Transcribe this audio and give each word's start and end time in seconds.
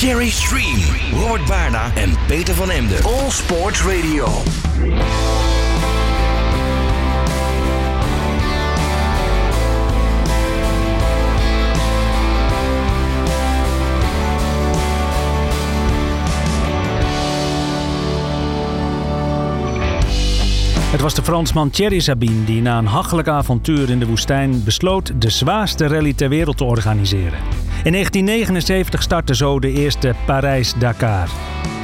Cherry 0.00 0.30
Stream, 0.30 0.78
Robert 1.12 1.46
Baarda 1.46 1.90
en 1.94 2.10
Peter 2.26 2.54
van 2.54 2.70
Emden. 2.70 3.04
All 3.04 3.30
Sports 3.30 3.82
Radio. 3.82 4.26
Het 20.90 21.00
was 21.00 21.14
de 21.14 21.22
Fransman 21.22 21.70
Thierry 21.70 22.00
Sabine 22.00 22.44
die 22.44 22.62
na 22.62 22.78
een 22.78 22.86
hachelijk 22.86 23.28
avontuur 23.28 23.90
in 23.90 23.98
de 23.98 24.06
woestijn 24.06 24.64
besloot 24.64 25.20
de 25.20 25.30
zwaarste 25.30 25.86
rally 25.86 26.12
ter 26.12 26.28
wereld 26.28 26.56
te 26.56 26.64
organiseren. 26.64 27.67
In 27.84 27.92
1979 27.92 29.02
startte 29.02 29.34
zo 29.34 29.58
de 29.58 29.72
eerste 29.72 30.14
Parijs-Dakar. 30.26 31.28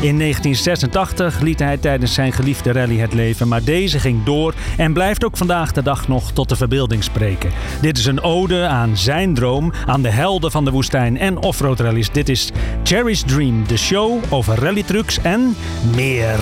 In 0.01 0.19
1986 0.19 1.41
liet 1.41 1.59
hij 1.59 1.77
tijdens 1.77 2.15
zijn 2.15 2.33
geliefde 2.33 2.73
rally 2.73 2.99
het 2.99 3.15
leven, 3.15 3.49
maar 3.49 3.65
deze 3.65 3.99
ging 3.99 4.25
door 4.25 4.55
en 4.77 4.93
blijft 4.93 5.25
ook 5.25 5.37
vandaag 5.37 5.73
de 5.73 5.83
dag 5.83 6.09
nog 6.09 6.33
tot 6.33 6.49
de 6.49 6.57
verbeelding 6.57 7.05
spreken. 7.05 7.51
Dit 7.81 7.99
is 7.99 8.07
een 8.07 8.23
ode 8.23 8.67
aan 8.67 8.97
zijn 8.97 9.35
droom, 9.35 9.73
aan 9.87 10.03
de 10.03 10.11
helden 10.11 10.51
van 10.51 10.65
de 10.65 10.71
woestijn 10.71 11.19
en 11.19 11.37
offroad 11.37 11.81
rallies. 11.81 12.11
Dit 12.11 12.29
is 12.29 12.51
Cherry's 12.83 13.23
Dream, 13.23 13.67
de 13.67 13.77
show 13.77 14.23
over 14.31 14.55
rallytrucks 14.55 15.19
en 15.23 15.57
meer. 15.95 16.39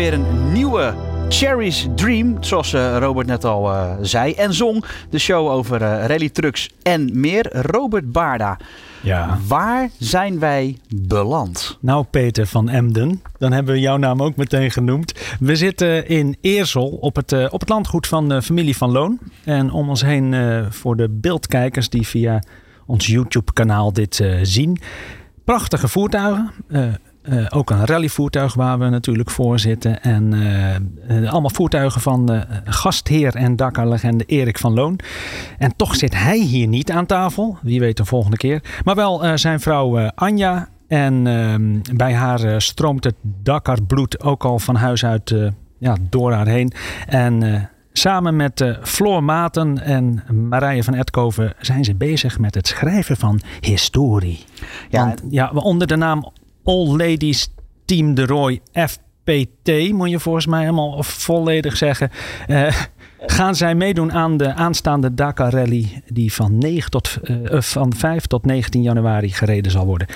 Weer 0.00 0.12
een 0.12 0.52
nieuwe 0.52 0.94
Cherry's 1.28 1.88
Dream, 1.94 2.36
zoals 2.40 2.72
eh, 2.72 2.96
Robert 2.98 3.26
net 3.26 3.44
al 3.44 3.72
eh, 3.72 3.92
zei. 4.00 4.32
En 4.32 4.54
zong 4.54 4.84
de 5.10 5.18
show 5.18 5.48
over 5.48 5.82
uh, 5.82 6.06
rally 6.06 6.28
trucks 6.28 6.70
en 6.82 7.20
meer. 7.20 7.48
Robert 7.66 8.12
Baarda, 8.12 8.58
Ja. 9.02 9.38
waar 9.46 9.90
zijn 9.98 10.38
wij 10.38 10.78
beland? 10.88 11.78
Nou, 11.80 12.04
Peter 12.04 12.46
van 12.46 12.68
Emden, 12.68 13.22
dan 13.38 13.52
hebben 13.52 13.74
we 13.74 13.80
jouw 13.80 13.96
naam 13.96 14.22
ook 14.22 14.36
meteen 14.36 14.70
genoemd. 14.70 15.14
We 15.40 15.56
zitten 15.56 16.08
in 16.08 16.36
Eersel 16.40 16.86
op 16.86 17.16
het, 17.16 17.50
op 17.50 17.60
het 17.60 17.68
landgoed 17.68 18.06
van 18.06 18.28
de 18.28 18.42
familie 18.42 18.76
van 18.76 18.90
Loon. 18.90 19.18
En 19.44 19.70
om 19.70 19.88
ons 19.88 20.02
heen, 20.02 20.34
voor 20.70 20.96
de 20.96 21.08
beeldkijkers 21.08 21.88
die 21.88 22.06
via 22.06 22.42
ons 22.86 23.06
YouTube-kanaal 23.06 23.92
dit 23.92 24.20
eh, 24.20 24.38
zien, 24.42 24.78
prachtige 25.44 25.88
voertuigen. 25.88 26.50
Eh, 27.30 27.46
ook 27.48 27.70
een 27.70 27.86
rallyvoertuig 27.86 28.54
waar 28.54 28.78
we 28.78 28.88
natuurlijk 28.88 29.30
voor 29.30 29.58
zitten. 29.58 30.02
En 30.02 30.32
eh, 30.32 30.74
eh, 30.74 31.32
allemaal 31.32 31.50
voertuigen 31.50 32.00
van 32.00 32.26
de 32.26 32.44
gastheer 32.64 33.34
en 33.34 33.56
Dakar-legende 33.56 34.24
Erik 34.24 34.58
van 34.58 34.74
Loon. 34.74 34.98
En 35.58 35.76
toch 35.76 35.96
zit 35.96 36.14
hij 36.14 36.38
hier 36.38 36.66
niet 36.66 36.90
aan 36.90 37.06
tafel. 37.06 37.58
Wie 37.62 37.80
weet 37.80 37.96
de 37.96 38.04
volgende 38.04 38.36
keer. 38.36 38.62
Maar 38.84 38.94
wel 38.94 39.38
zijn 39.38 39.60
vrouw 39.60 40.10
Anja. 40.14 40.68
En 40.88 41.26
ehm, 41.26 41.96
bij 41.96 42.14
haar 42.14 42.62
stroomt 42.62 43.04
het 43.04 43.14
Dakar-bloed 43.22 44.22
ook 44.22 44.44
al 44.44 44.58
van 44.58 44.74
huis 44.74 45.04
uit 45.04 45.34
ja, 45.78 45.96
door 46.10 46.32
haar 46.32 46.46
heen. 46.46 46.72
En 47.06 47.68
samen 47.92 48.36
met 48.36 48.60
eh, 48.60 48.76
Floor 48.82 49.24
Maten 49.24 49.82
en 49.82 50.22
Marije 50.48 50.84
van 50.84 50.94
Etkoven 50.94 51.52
zijn 51.60 51.84
ze 51.84 51.94
bezig 51.94 52.38
met 52.38 52.54
het 52.54 52.66
schrijven 52.66 53.16
van 53.16 53.40
historie. 53.60 54.44
Ja, 54.88 55.04
Want, 55.04 55.22
ja, 55.30 55.50
onder 55.54 55.86
de 55.86 55.96
naam 55.96 56.32
All 56.64 56.86
Ladies 56.96 57.48
Team 57.84 58.14
de 58.14 58.26
Roy 58.26 58.60
FPT, 58.72 59.92
moet 59.92 60.10
je 60.10 60.18
volgens 60.18 60.46
mij 60.46 60.60
helemaal 60.60 61.02
volledig 61.02 61.76
zeggen. 61.76 62.10
eh, 62.46 62.74
gaan 63.26 63.54
zij 63.54 63.74
meedoen 63.74 64.12
aan 64.12 64.36
de 64.36 64.54
aanstaande 64.54 65.14
Dakar 65.14 65.52
Rally, 65.52 66.02
die 66.08 66.32
van, 66.32 66.58
9 66.58 66.90
tot, 66.90 67.18
eh, 67.22 67.52
eh, 67.54 67.60
van 67.62 67.94
5 67.94 68.26
tot 68.26 68.44
19 68.44 68.82
januari 68.82 69.28
gereden 69.32 69.72
zal 69.72 69.86
worden. 69.86 70.06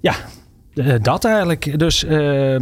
Ja, 0.00 0.14
eh, 0.74 0.94
dat 1.02 1.24
eigenlijk. 1.24 1.78
Dus 1.78 2.04
eh, 2.04 2.56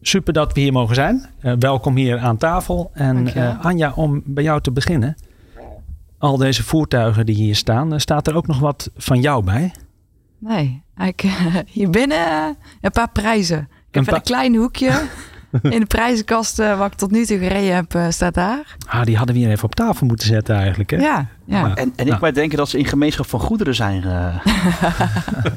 super 0.00 0.32
dat 0.32 0.52
we 0.52 0.60
hier 0.60 0.72
mogen 0.72 0.94
zijn. 0.94 1.26
Eh, 1.40 1.52
welkom 1.58 1.96
hier 1.96 2.18
aan 2.18 2.36
tafel. 2.36 2.90
En 2.94 3.34
eh, 3.34 3.64
Anja, 3.64 3.92
om 3.94 4.22
bij 4.24 4.44
jou 4.44 4.60
te 4.60 4.70
beginnen. 4.72 5.14
Al 6.18 6.36
deze 6.36 6.62
voertuigen 6.62 7.26
die 7.26 7.34
hier 7.36 7.56
staan, 7.56 7.92
eh, 7.92 7.98
staat 7.98 8.26
er 8.26 8.36
ook 8.36 8.46
nog 8.46 8.58
wat 8.58 8.90
van 8.96 9.20
jou 9.20 9.44
bij? 9.44 9.72
Nee, 10.38 10.82
ik, 11.06 11.24
hier 11.66 11.90
binnen 11.90 12.26
eh, 12.26 12.42
een 12.80 12.90
paar 12.90 13.10
prijzen. 13.12 13.68
Ik 13.88 13.94
heb 13.94 14.04
pa- 14.04 14.14
een 14.14 14.22
klein 14.22 14.54
hoekje 14.54 15.02
in 15.62 15.80
de 15.80 15.86
prijzenkast 15.86 16.58
eh, 16.58 16.78
wat 16.78 16.92
ik 16.92 16.98
tot 16.98 17.10
nu 17.10 17.24
toe 17.24 17.38
gereden 17.38 17.74
heb, 17.74 17.94
eh, 17.94 18.06
staat 18.08 18.34
daar. 18.34 18.76
Ah, 18.88 19.04
die 19.04 19.16
hadden 19.16 19.34
we 19.34 19.40
hier 19.40 19.50
even 19.50 19.64
op 19.64 19.74
tafel 19.74 20.06
moeten 20.06 20.26
zetten 20.26 20.56
eigenlijk. 20.56 20.90
Hè? 20.90 20.96
Ja, 20.96 21.26
ja. 21.44 21.58
Ja. 21.66 21.74
En, 21.74 21.92
en 21.96 22.04
ik 22.04 22.06
Nou. 22.06 22.20
maar 22.20 22.32
denken 22.34 22.58
dat 22.58 22.68
ze 22.68 22.78
in 22.78 22.84
gemeenschap 22.86 23.26
van 23.26 23.40
goederen 23.40 23.74
zijn. 23.74 24.04
eh 24.04 24.36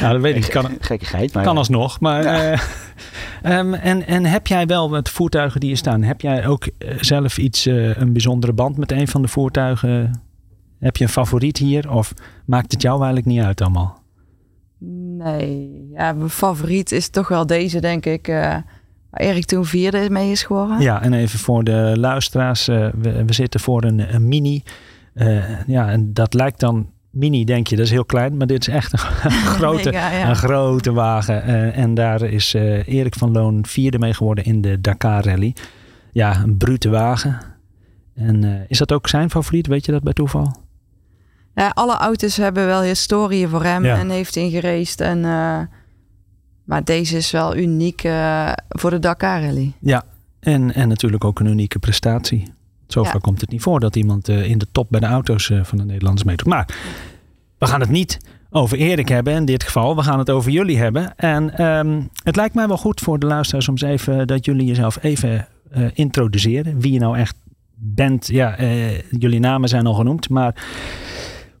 Nou, 0.00 0.12
dat 0.12 0.22
weet 0.22 0.36
ik. 0.36 0.50
Kan, 0.50 0.66
gekkigheid. 0.80 1.32
Maar 1.34 1.44
kan 1.44 1.56
alsnog. 1.56 2.00
Maar, 2.00 2.24
eh, 2.24 2.58
ehm, 3.42 3.74
en, 3.74 4.06
en 4.06 4.24
heb 4.24 4.46
jij 4.46 4.66
wel 4.66 4.88
met 4.88 5.08
voertuigen 5.08 5.60
die 5.60 5.68
hier 5.68 5.78
staan, 5.78 6.02
heb 6.02 6.20
jij 6.20 6.46
ook 6.46 6.66
eh, 6.78 6.94
zelf 7.00 7.38
iets, 7.38 7.66
eh, 7.66 7.96
een 7.96 8.12
bijzondere 8.12 8.52
band 8.52 8.76
met 8.76 8.92
een 8.92 9.08
van 9.08 9.22
de 9.22 9.28
voertuigen? 9.28 10.20
Heb 10.78 10.96
je 10.96 11.04
een 11.04 11.10
favoriet 11.10 11.56
hier? 11.56 11.90
Of 11.92 12.12
maakt 12.46 12.72
het 12.72 12.82
jou 12.82 12.96
eigenlijk 12.96 13.26
niet 13.26 13.42
uit 13.42 13.60
allemaal? 13.60 13.97
Nee, 14.80 15.88
ja, 15.92 16.12
mijn 16.12 16.30
favoriet 16.30 16.92
is 16.92 17.08
toch 17.08 17.28
wel 17.28 17.46
deze, 17.46 17.80
denk 17.80 18.06
ik. 18.06 18.28
eh, 18.28 18.34
waar 19.10 19.20
Erik 19.20 19.44
toen 19.44 19.64
vierde 19.64 20.10
mee 20.10 20.30
is 20.30 20.42
geworden. 20.42 20.80
Ja, 20.80 21.02
en 21.02 21.12
even 21.12 21.38
voor 21.38 21.64
de 21.64 21.92
luisteraars. 21.96 22.68
eh, 22.68 22.88
we, 22.98 23.24
we 23.24 23.32
zitten 23.32 23.60
voor 23.60 23.84
een, 23.84 24.14
een 24.14 24.28
mini. 24.28 24.62
Eh, 25.14 25.66
ja, 25.66 25.90
en 25.90 26.12
dat 26.12 26.34
lijkt 26.34 26.60
dan 26.60 26.90
mini, 27.10 27.44
denk 27.44 27.66
je, 27.66 27.76
dat 27.76 27.84
is 27.84 27.90
heel 27.90 28.04
klein. 28.04 28.36
Maar 28.36 28.46
dit 28.46 28.60
is 28.68 28.74
echt 28.74 28.92
een, 28.92 28.98
grote, 29.56 29.90
Mega, 29.92 30.10
ja. 30.10 30.28
een 30.28 30.36
grote 30.36 30.92
wagen. 30.92 31.42
En 31.72 31.94
daar 31.94 32.22
is 32.22 32.54
Erik 32.54 33.14
van 33.14 33.32
Loon 33.32 33.66
vierde 33.66 33.98
mee 33.98 34.14
geworden 34.14 34.44
in 34.44 34.60
de 34.60 34.80
Dakar 34.80 35.24
Rally. 35.24 35.54
Ja, 36.12 36.42
een 36.42 36.56
brute 36.56 36.88
wagen. 36.88 37.38
En 38.14 38.64
is 38.68 38.78
dat 38.78 38.92
ook 38.92 39.08
zijn 39.08 39.30
favoriet? 39.30 39.66
Weet 39.66 39.86
je 39.86 39.92
dat 39.92 40.02
bij 40.02 40.12
toeval? 40.12 40.54
Ja, 41.58 41.70
alle 41.74 41.96
auto's 41.96 42.36
hebben 42.36 42.66
wel 42.66 42.82
historieën 42.82 43.48
voor 43.48 43.62
hem 43.64 43.84
Ja. 43.84 43.96
en 43.98 44.10
heeft 44.10 44.36
ingereisd. 44.36 45.00
En, 45.00 45.24
eh, 45.24 45.60
maar 46.64 46.84
deze 46.84 47.16
is 47.16 47.30
wel 47.30 47.56
uniek 47.56 48.02
eh, 48.04 48.52
voor 48.68 48.90
de 48.90 48.98
Dakar 48.98 49.42
Rally. 49.42 49.72
Ja, 49.80 50.02
en, 50.40 50.74
en 50.74 50.88
natuurlijk 50.88 51.24
ook 51.24 51.40
een 51.40 51.46
unieke 51.46 51.78
prestatie. 51.78 52.52
Zo 52.86 53.02
Ja. 53.02 53.10
vaak 53.10 53.22
komt 53.22 53.40
het 53.40 53.50
niet 53.50 53.62
voor 53.62 53.80
dat 53.80 53.96
iemand 53.96 54.28
eh, 54.28 54.50
in 54.50 54.58
de 54.58 54.66
top 54.72 54.86
bij 54.90 55.00
de 55.00 55.06
auto's 55.06 55.50
eh, 55.50 55.64
van 55.64 55.78
de 55.78 55.84
Nederlanders 55.84 56.24
meedoet. 56.26 56.46
Maar 56.46 56.68
we 57.58 57.66
gaan 57.66 57.80
het 57.80 57.90
niet 57.90 58.18
over 58.50 58.78
Erik 58.78 59.08
hebben 59.08 59.34
in 59.34 59.44
dit 59.44 59.62
geval. 59.62 59.96
We 59.96 60.02
gaan 60.02 60.18
het 60.18 60.30
over 60.30 60.50
jullie 60.50 60.78
hebben. 60.78 61.16
En 61.16 61.56
ehm, 61.56 62.02
het 62.22 62.36
lijkt 62.36 62.54
mij 62.54 62.68
wel 62.68 62.76
goed 62.78 63.00
voor 63.00 63.18
de 63.18 63.26
luisteraars 63.26 63.68
om 63.68 63.74
eens 63.74 63.82
even 64.02 64.26
dat 64.26 64.44
jullie 64.44 64.66
jezelf 64.66 64.98
even 65.02 65.48
eh, 65.70 65.82
introduceren. 65.94 66.80
Wie 66.80 66.92
je 66.92 66.98
nou 66.98 67.18
echt 67.18 67.36
bent. 67.74 68.26
Ja, 68.26 68.56
eh, 68.56 68.98
jullie 69.10 69.40
namen 69.40 69.68
zijn 69.68 69.86
al 69.86 69.94
genoemd, 69.94 70.28
maar 70.28 70.54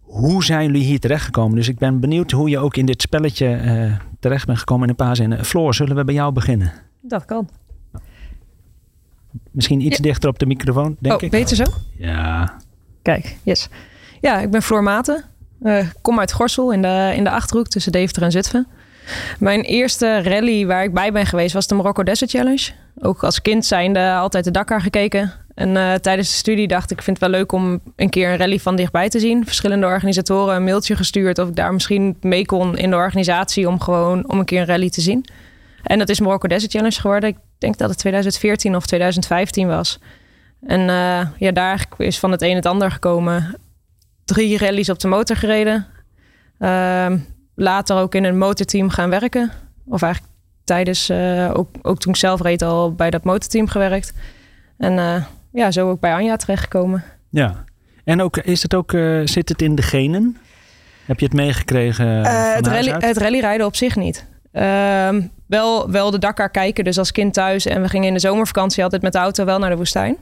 hoe 0.08 0.44
zijn 0.44 0.64
jullie 0.66 0.82
hier 0.84 1.00
terechtgekomen? 1.00 1.56
Dus 1.56 1.68
ik 1.68 1.78
ben 1.78 2.00
benieuwd 2.00 2.30
hoe 2.30 2.48
je 2.48 2.58
ook 2.58 2.76
in 2.76 2.86
dit 2.86 3.02
spelletje 3.02 3.46
eh, 3.54 3.92
terecht 4.20 4.46
bent 4.46 4.58
gekomen 4.58 4.82
in 4.84 4.88
een 4.90 4.96
paar 5.06 5.16
zinnen. 5.16 5.44
Floor, 5.44 5.74
zullen 5.74 5.96
we 5.96 6.04
bij 6.04 6.14
jou 6.14 6.32
beginnen? 6.32 6.72
Dat 7.00 7.24
kan. 7.24 7.48
Misschien 9.50 9.80
iets 9.80 9.96
Ja. 9.96 10.02
dichter 10.02 10.28
op 10.28 10.38
de 10.38 10.46
microfoon, 10.46 10.96
denk 11.00 11.14
oh, 11.16 11.22
ik. 11.22 11.30
beter 11.30 11.56
zo? 11.56 11.64
Ja, 11.96 12.54
Kijk, 13.02 13.36
yes. 13.42 13.68
Ja, 14.20 14.38
ik 14.40 14.50
ben 14.50 14.62
Floor 14.62 14.82
Maten. 14.82 15.24
Eh, 15.62 15.86
kom 16.02 16.18
uit 16.18 16.32
Gorsel 16.32 16.72
in 16.72 16.82
de, 16.82 17.12
in 17.16 17.24
de 17.24 17.30
Achterhoek 17.30 17.66
tussen 17.68 17.92
Deventer 17.92 18.22
en 18.22 18.30
Zutphen. 18.30 18.66
Mijn 19.38 19.60
eerste 19.60 20.22
rally 20.22 20.66
waar 20.66 20.84
ik 20.84 20.94
bij 20.94 21.12
ben 21.12 21.26
geweest 21.26 21.52
was 21.54 21.66
de 21.66 21.74
Morocco 21.74 22.02
Desert 22.02 22.30
Challenge. 22.30 22.70
Ook 22.98 23.24
als 23.24 23.42
kind 23.42 23.66
zijnde 23.66 24.12
altijd 24.12 24.44
de 24.44 24.50
Dakar 24.50 24.80
gekeken. 24.80 25.32
En 25.58 25.76
eh, 25.76 25.94
tijdens 25.94 26.28
de 26.30 26.36
studie 26.36 26.68
dacht 26.68 26.90
ik, 26.90 27.02
vind 27.02 27.20
het 27.20 27.30
wel 27.30 27.38
leuk 27.38 27.52
om 27.52 27.80
een 27.96 28.10
keer 28.10 28.30
een 28.30 28.36
rally 28.36 28.58
van 28.58 28.76
dichtbij 28.76 29.08
te 29.08 29.18
zien. 29.18 29.44
Verschillende 29.44 29.86
organisatoren 29.86 30.56
een 30.56 30.64
mailtje 30.64 30.96
gestuurd 30.96 31.38
of 31.38 31.48
ik 31.48 31.56
daar 31.56 31.72
misschien 31.72 32.16
mee 32.20 32.46
kon 32.46 32.76
in 32.76 32.90
de 32.90 32.96
organisatie 32.96 33.68
om 33.68 33.80
gewoon 33.80 34.28
om 34.28 34.38
een 34.38 34.44
keer 34.44 34.60
een 34.60 34.66
rally 34.66 34.90
te 34.90 35.00
zien. 35.00 35.24
En 35.82 35.98
dat 35.98 36.08
is 36.08 36.20
Morocco 36.20 36.48
Desert 36.48 36.72
Challenge 36.72 37.00
geworden. 37.00 37.28
Ik 37.28 37.36
denk 37.58 37.78
dat 37.78 37.88
het 37.88 37.98
2014 37.98 38.76
of 38.76 38.86
2015 38.86 39.68
was. 39.68 39.98
En 40.66 40.80
eh, 40.80 41.26
ja, 41.38 41.50
daar 41.52 41.86
is 41.96 42.18
van 42.18 42.30
het 42.30 42.42
een 42.42 42.54
het 42.54 42.66
ander 42.66 42.90
gekomen. 42.90 43.54
Drie 44.24 44.58
rallies 44.58 44.90
op 44.90 44.98
de 44.98 45.08
motor 45.08 45.36
gereden. 45.36 45.86
Ehm, 46.58 47.18
later 47.54 47.96
ook 47.96 48.14
in 48.14 48.24
een 48.24 48.38
motorteam 48.38 48.88
gaan 48.88 49.10
werken. 49.10 49.52
Of 49.86 50.02
eigenlijk 50.02 50.34
tijdens, 50.64 51.10
uh, 51.10 51.50
ook, 51.54 51.68
ook 51.82 51.98
toen 51.98 52.12
ik 52.12 52.18
zelf 52.18 52.40
reed 52.40 52.62
al 52.62 52.92
bij 52.92 53.10
dat 53.10 53.24
motorteam 53.24 53.68
gewerkt. 53.68 54.12
En 54.76 55.26
ja, 55.52 55.70
zo 55.70 55.90
ook 55.90 56.00
bij 56.00 56.14
Anja 56.14 56.36
terechtgekomen. 56.36 57.04
Ja, 57.30 57.64
en 58.04 58.20
ook, 58.22 58.36
is 58.36 58.62
het 58.62 58.74
ook, 58.74 58.92
uh, 58.92 59.26
zit 59.26 59.48
het 59.48 59.62
in 59.62 59.74
de 59.74 59.82
genen? 59.82 60.36
Heb 61.06 61.18
je 61.18 61.24
het 61.24 61.34
meegekregen? 61.34 62.06
het, 62.06 62.66
rally, 62.66 62.90
het 62.90 63.16
rallyrijden 63.16 63.66
op 63.66 63.76
zich 63.76 63.96
niet. 63.96 64.26
Ehm, 64.52 65.20
wel, 65.46 65.90
wel 65.90 66.10
de 66.10 66.18
Dakar 66.18 66.50
kijken, 66.50 66.84
dus 66.84 66.98
als 66.98 67.12
kind 67.12 67.34
thuis. 67.34 67.66
En 67.66 67.82
we 67.82 67.88
gingen 67.88 68.06
in 68.08 68.14
de 68.14 68.20
zomervakantie 68.20 68.82
altijd 68.82 69.02
met 69.02 69.12
de 69.12 69.18
auto 69.18 69.44
wel 69.44 69.58
naar 69.58 69.70
de 69.70 69.76
woestijn. 69.76 70.16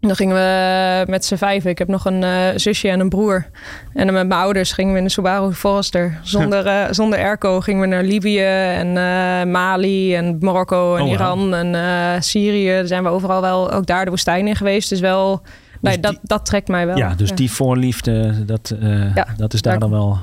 Dan 0.00 0.16
gingen 0.16 0.34
we 0.34 1.10
met 1.10 1.24
z'n 1.24 1.36
vijven. 1.36 1.70
Ik 1.70 1.78
heb 1.78 1.88
nog 1.88 2.04
een 2.04 2.22
uh, 2.22 2.46
zusje 2.54 2.88
en 2.88 3.00
een 3.00 3.08
broer. 3.08 3.46
En 3.92 4.04
dan 4.04 4.14
met 4.14 4.28
mijn 4.28 4.40
ouders 4.40 4.72
gingen 4.72 4.92
we 4.92 4.98
in 4.98 5.04
de 5.04 5.10
Subaru 5.10 5.52
Forester. 5.52 6.18
Zonder, 6.22 6.66
uh, 6.66 6.84
zonder 7.00 7.18
airco 7.18 7.60
gingen 7.60 7.80
we 7.80 7.86
naar 7.86 8.02
Libië 8.02 8.44
en 8.44 8.86
uh, 8.86 9.52
Mali 9.52 10.14
en 10.14 10.36
Marokko 10.40 10.96
en 10.96 11.02
oh, 11.02 11.10
Iran 11.10 11.54
en 11.54 12.22
Syrië. 12.22 12.66
Daar 12.66 12.86
zijn 12.86 13.02
we 13.02 13.08
overal 13.08 13.40
wel 13.40 13.70
ook 13.70 13.86
daar 13.86 14.04
de 14.04 14.10
woestijn 14.10 14.46
in 14.46 14.56
geweest. 14.56 14.88
Dus 14.88 15.00
wel, 15.00 15.40
dus 15.40 15.50
nee, 15.80 16.00
dat, 16.00 16.18
dat 16.22 16.44
trekt 16.46 16.68
mij 16.68 16.86
wel. 16.86 16.96
Ja, 16.96 17.14
dus 17.14 17.28
ja. 17.28 17.34
die 17.34 17.50
voorliefde, 17.50 18.44
dat, 18.44 18.74
ja, 19.14 19.26
dat 19.36 19.54
is 19.54 19.62
daar, 19.62 19.72
daar 19.72 19.80
dan 19.80 19.90
wel... 19.90 20.18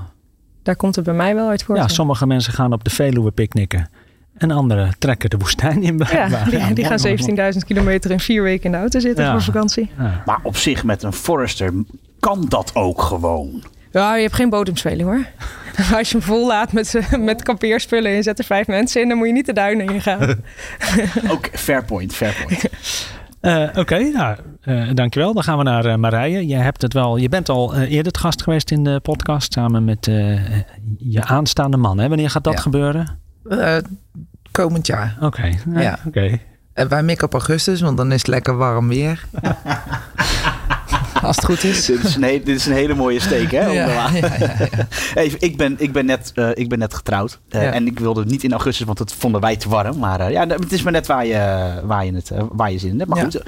Daar 0.63 0.75
komt 0.75 0.95
het 0.95 1.05
bij 1.05 1.13
mij 1.13 1.35
wel 1.35 1.49
uit 1.49 1.63
voor. 1.63 1.75
Ja, 1.75 1.87
sommige 1.87 2.27
mensen 2.27 2.53
gaan 2.53 2.73
op 2.73 2.83
de 2.83 2.89
Veluwe 2.89 3.31
picknicken. 3.31 3.89
En 4.37 4.51
anderen 4.51 4.95
trekken 4.99 5.29
de 5.29 5.37
woestijn 5.37 5.83
in. 5.83 6.01
Ja, 6.11 6.43
die, 6.49 6.73
die 6.73 6.85
gaan 6.85 7.53
17.000 7.53 7.59
kilometer 7.67 8.11
in 8.11 8.19
vier 8.19 8.43
weken 8.43 8.65
in 8.65 8.71
de 8.71 8.77
auto 8.77 8.99
zitten 8.99 9.23
ja. 9.23 9.31
voor 9.31 9.41
vakantie. 9.41 9.91
Ja. 9.97 10.21
Maar 10.25 10.39
op 10.43 10.57
zich 10.57 10.83
met 10.83 11.03
een 11.03 11.13
Forester 11.13 11.73
kan 12.19 12.45
dat 12.47 12.71
ook 12.73 13.01
gewoon. 13.01 13.63
Ja, 13.91 14.15
je 14.15 14.21
hebt 14.21 14.35
geen 14.35 14.49
bodemspeling 14.49 15.09
hoor. 15.09 15.25
Als 15.97 16.09
je 16.09 16.17
hem 16.17 16.25
vol 16.25 16.47
laat 16.47 16.73
met, 16.73 16.99
met 17.19 17.43
kampeerspullen 17.43 18.09
en 18.09 18.15
je 18.15 18.23
zet 18.23 18.39
er 18.39 18.45
vijf 18.45 18.67
mensen 18.67 19.01
in, 19.01 19.07
dan 19.07 19.17
moet 19.17 19.27
je 19.27 19.33
niet 19.33 19.45
de 19.45 19.53
duinen 19.53 19.89
in 19.89 20.01
gaan. 20.01 20.21
ook 21.33 21.49
fair 21.51 21.85
point, 21.85 22.13
fair 22.13 22.35
point. 22.45 22.69
Uh, 23.41 23.61
Oké, 23.69 23.79
okay, 23.79 24.09
nou, 24.09 24.37
uh, 24.63 24.89
dankjewel. 24.93 25.33
Dan 25.33 25.43
gaan 25.43 25.57
we 25.57 25.63
naar 25.63 25.85
uh, 25.85 25.95
Marije. 25.95 26.47
Je, 26.47 26.55
hebt 26.55 26.81
het 26.81 26.93
wel, 26.93 27.17
je 27.17 27.29
bent 27.29 27.49
al 27.49 27.75
eerder 27.75 28.05
het 28.05 28.17
gast 28.17 28.43
geweest 28.43 28.71
in 28.71 28.83
de 28.83 28.99
podcast 28.99 29.53
samen 29.53 29.85
met 29.85 30.05
je 30.97 31.23
aanstaande 31.23 31.77
man. 31.77 31.97
Hè? 31.97 32.07
Wanneer 32.07 32.29
gaat 32.29 32.43
dat 32.43 32.53
ja. 32.53 32.59
gebeuren? 32.59 33.19
Komend 34.51 34.87
jaar. 34.87 35.15
Oké, 35.21 35.25
okay. 35.25 35.83
ja. 35.83 35.99
oké. 36.05 36.39
En 36.73 36.87
wij 36.87 37.03
mikken 37.03 37.25
op 37.25 37.33
augustus, 37.33 37.81
want 37.81 37.97
dan 37.97 38.11
is 38.11 38.17
het 38.17 38.27
lekker 38.27 38.57
warm 38.57 38.87
weer. 38.87 39.25
Als 41.21 41.35
het 41.35 41.45
goed 41.45 41.63
is. 41.63 41.85
dit, 41.85 42.03
is 42.03 42.15
een, 42.15 42.21
dit 42.21 42.47
is 42.47 42.65
een 42.65 42.73
hele 42.73 42.93
mooie 42.93 43.19
steek, 43.19 43.51
hè? 43.51 43.65
Ja, 43.65 43.87
ja, 43.87 44.09
Even, 45.21 45.41
ik, 45.41 45.57
ben, 45.57 45.75
ik, 45.77 45.91
ben 45.91 46.05
net, 46.05 46.31
uh, 46.35 46.49
ik 46.53 46.69
ben 46.69 46.79
net 46.79 46.93
getrouwd. 46.93 47.39
Uh, 47.49 47.75
en 47.75 47.87
ik 47.87 47.99
wilde 47.99 48.25
niet 48.25 48.43
in 48.43 48.51
augustus, 48.51 48.85
want 48.85 48.97
dat 48.97 49.13
vonden 49.13 49.41
wij 49.41 49.55
te 49.55 49.69
warm. 49.69 49.97
Maar 49.97 50.19
uh, 50.19 50.29
ja, 50.29 50.47
het 50.47 50.71
is 50.71 50.81
maar 50.81 50.91
net 50.91 51.07
waar 51.07 51.25
je, 51.25 51.71
waar 51.83 52.05
je, 52.05 52.13
het, 52.13 52.31
waar 52.51 52.71
je 52.71 52.79
zin 52.79 52.89
in 52.89 52.97
hebt. 52.97 53.09
Maar 53.09 53.23
goed, 53.23 53.43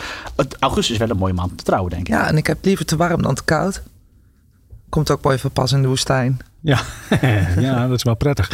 augustus 0.59 0.93
is 0.93 0.97
wel 0.97 1.09
een 1.09 1.17
mooie 1.17 1.33
maand 1.33 1.51
om 1.51 1.57
te 1.57 1.63
trouwen, 1.63 1.89
denk 1.91 2.07
ik. 2.07 2.13
Ja, 2.13 2.27
en 2.27 2.37
ik 2.37 2.47
heb 2.47 2.57
liever 2.61 2.85
te 2.85 2.95
warm 2.95 3.21
dan 3.21 3.35
te 3.35 3.43
koud. 3.43 3.81
Komt 4.89 5.11
ook 5.11 5.23
mooi 5.23 5.37
van 5.37 5.51
pas 5.51 5.71
in 5.71 5.81
de 5.81 5.87
woestijn. 5.87 6.39
Ja, 6.61 6.79
ja 7.59 7.87
dat 7.87 7.97
is 7.97 8.03
wel 8.03 8.15
prettig. 8.15 8.51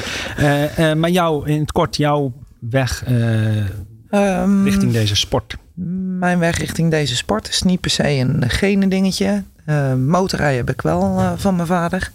maar 0.96 1.10
jou, 1.10 1.50
in 1.50 1.60
het 1.60 1.72
kort, 1.72 1.98
jouw 1.98 2.34
weg 2.60 3.04
um, 3.08 4.64
richting 4.64 4.92
deze 4.92 5.16
sport? 5.16 5.58
Mijn 6.20 6.40
weg 6.40 6.58
richting 6.58 6.92
deze 6.92 7.16
sport 7.16 7.50
is 7.50 7.62
niet 7.62 7.80
per 7.80 7.92
se 7.92 8.10
een 8.10 8.50
gene 8.50 8.88
dingetje. 8.88 9.44
Uh, 9.66 9.94
motorrijden 9.94 10.58
heb 10.58 10.70
ik 10.70 10.82
wel 10.82 11.20
uh, 11.20 11.32
van 11.36 11.56
mijn 11.56 11.68
vader. 11.68 12.12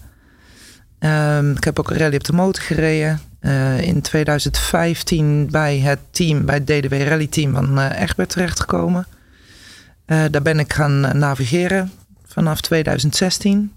Uh, 1.00 1.50
ik 1.50 1.64
heb 1.64 1.78
ook 1.78 1.90
een 1.90 1.96
rally 1.96 2.14
op 2.14 2.24
de 2.24 2.32
motor 2.32 2.62
gereden. 2.62 3.20
Uh, 3.40 3.80
in 3.80 4.00
2015 4.00 5.48
bij 5.50 5.78
het 5.78 5.98
team, 6.10 6.44
bij 6.44 6.54
het 6.54 6.66
DDW 6.66 6.92
Rally 6.92 7.26
Team 7.26 7.52
van 7.52 7.78
Egbert 7.78 8.28
terechtgekomen. 8.28 9.06
daar 10.06 10.42
ben 10.42 10.58
ik 10.58 10.72
gaan 10.72 11.18
navigeren 11.18 11.92
vanaf 12.26 12.60
2016. 12.60 13.72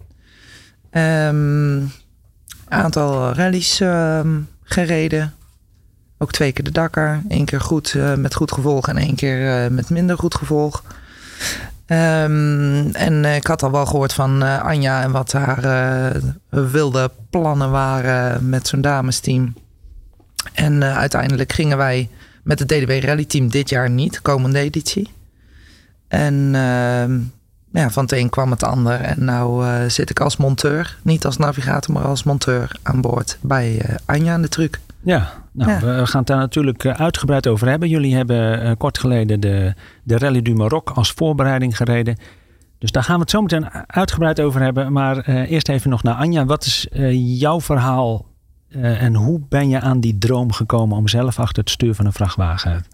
Um, 0.91 1.91
aantal 2.71 3.33
rallies 3.33 3.79
ehm, 3.79 4.39
gereden. 4.63 5.33
Ook 6.17 6.31
twee 6.31 6.51
keer 6.51 6.63
de 6.63 6.71
Dakar. 6.71 7.21
Eén 7.27 7.45
keer 7.45 7.61
goed 7.61 7.93
uh, 7.93 8.13
met 8.13 8.35
goed 8.35 8.51
gevolg 8.51 8.87
en 8.87 8.97
één 8.97 9.15
keer 9.15 9.63
uh, 9.63 9.71
met 9.71 9.89
minder 9.89 10.17
goed 10.17 10.35
gevolg. 10.35 10.83
Um, 11.87 12.89
en 12.91 13.25
ik 13.25 13.47
had 13.47 13.63
al 13.63 13.71
wel 13.71 13.85
gehoord 13.85 14.13
van 14.13 14.41
Anja 14.41 15.01
en 15.01 15.11
wat 15.11 15.31
haar 15.31 16.13
wilde 16.49 17.11
plannen 17.29 17.71
waren 17.71 18.49
met 18.49 18.67
zo'n 18.67 18.81
damesteam. 18.81 19.53
En 20.53 20.83
uiteindelijk 20.83 21.53
gingen 21.53 21.77
wij 21.77 22.09
met 22.43 22.59
het 22.59 22.67
DDW 22.67 22.91
Rally 22.91 23.25
Team 23.25 23.49
dit 23.49 23.69
jaar 23.69 23.89
niet, 23.89 24.21
komende 24.21 24.59
editie. 24.59 25.11
En 26.07 26.55
ehm, 26.55 27.19
ja, 27.71 27.89
van 27.89 28.03
het 28.03 28.11
een 28.11 28.29
kwam 28.29 28.51
het 28.51 28.63
ander. 28.63 28.99
En 28.99 29.25
nou 29.25 29.65
zit 29.89 30.09
ik 30.09 30.19
als 30.19 30.37
monteur, 30.37 30.97
niet 31.01 31.25
als 31.25 31.37
navigator, 31.37 31.93
maar 31.93 32.03
als 32.03 32.23
monteur 32.23 32.75
aan 32.83 33.01
boord 33.01 33.37
bij 33.41 33.97
Anja 34.05 34.33
aan 34.33 34.41
de 34.41 34.49
truc. 34.49 34.79
Ja, 35.03 35.31
nou, 35.51 35.79
we 35.79 36.07
gaan 36.07 36.19
het 36.19 36.27
daar 36.27 36.37
natuurlijk 36.37 36.83
eh, 36.83 36.93
uitgebreid 36.93 37.47
over 37.47 37.67
hebben. 37.67 37.89
Jullie 37.89 38.15
hebben 38.15 38.65
uh, 38.65 38.71
kort 38.77 38.97
geleden 38.97 39.39
de, 39.39 39.73
de 40.03 40.17
Rally 40.17 40.41
du 40.41 40.53
Maroc 40.53 40.89
als 40.89 41.11
voorbereiding 41.11 41.77
gereden. 41.77 42.17
Dus 42.77 42.91
daar 42.91 43.03
gaan 43.03 43.15
we 43.15 43.21
het 43.21 43.29
zo 43.29 43.41
meteen 43.41 43.69
uitgebreid 43.87 44.39
over 44.41 44.61
hebben. 44.61 44.91
Maar 44.91 45.25
eerst 45.25 45.69
even 45.69 45.89
nog 45.89 46.03
naar 46.03 46.15
Anja. 46.15 46.45
Wat 46.45 46.65
is 46.65 46.87
jouw 47.39 47.61
verhaal 47.61 48.25
en 48.79 49.15
hoe 49.15 49.41
ben 49.49 49.69
je 49.69 49.79
aan 49.79 49.99
die 49.99 50.17
droom 50.17 50.51
gekomen 50.51 50.97
om 50.97 51.07
zelf 51.07 51.39
achter 51.39 51.63
het 51.63 51.71
stuur 51.71 51.95
van 51.95 52.05
een 52.05 52.13
vrachtwagen 52.13 52.85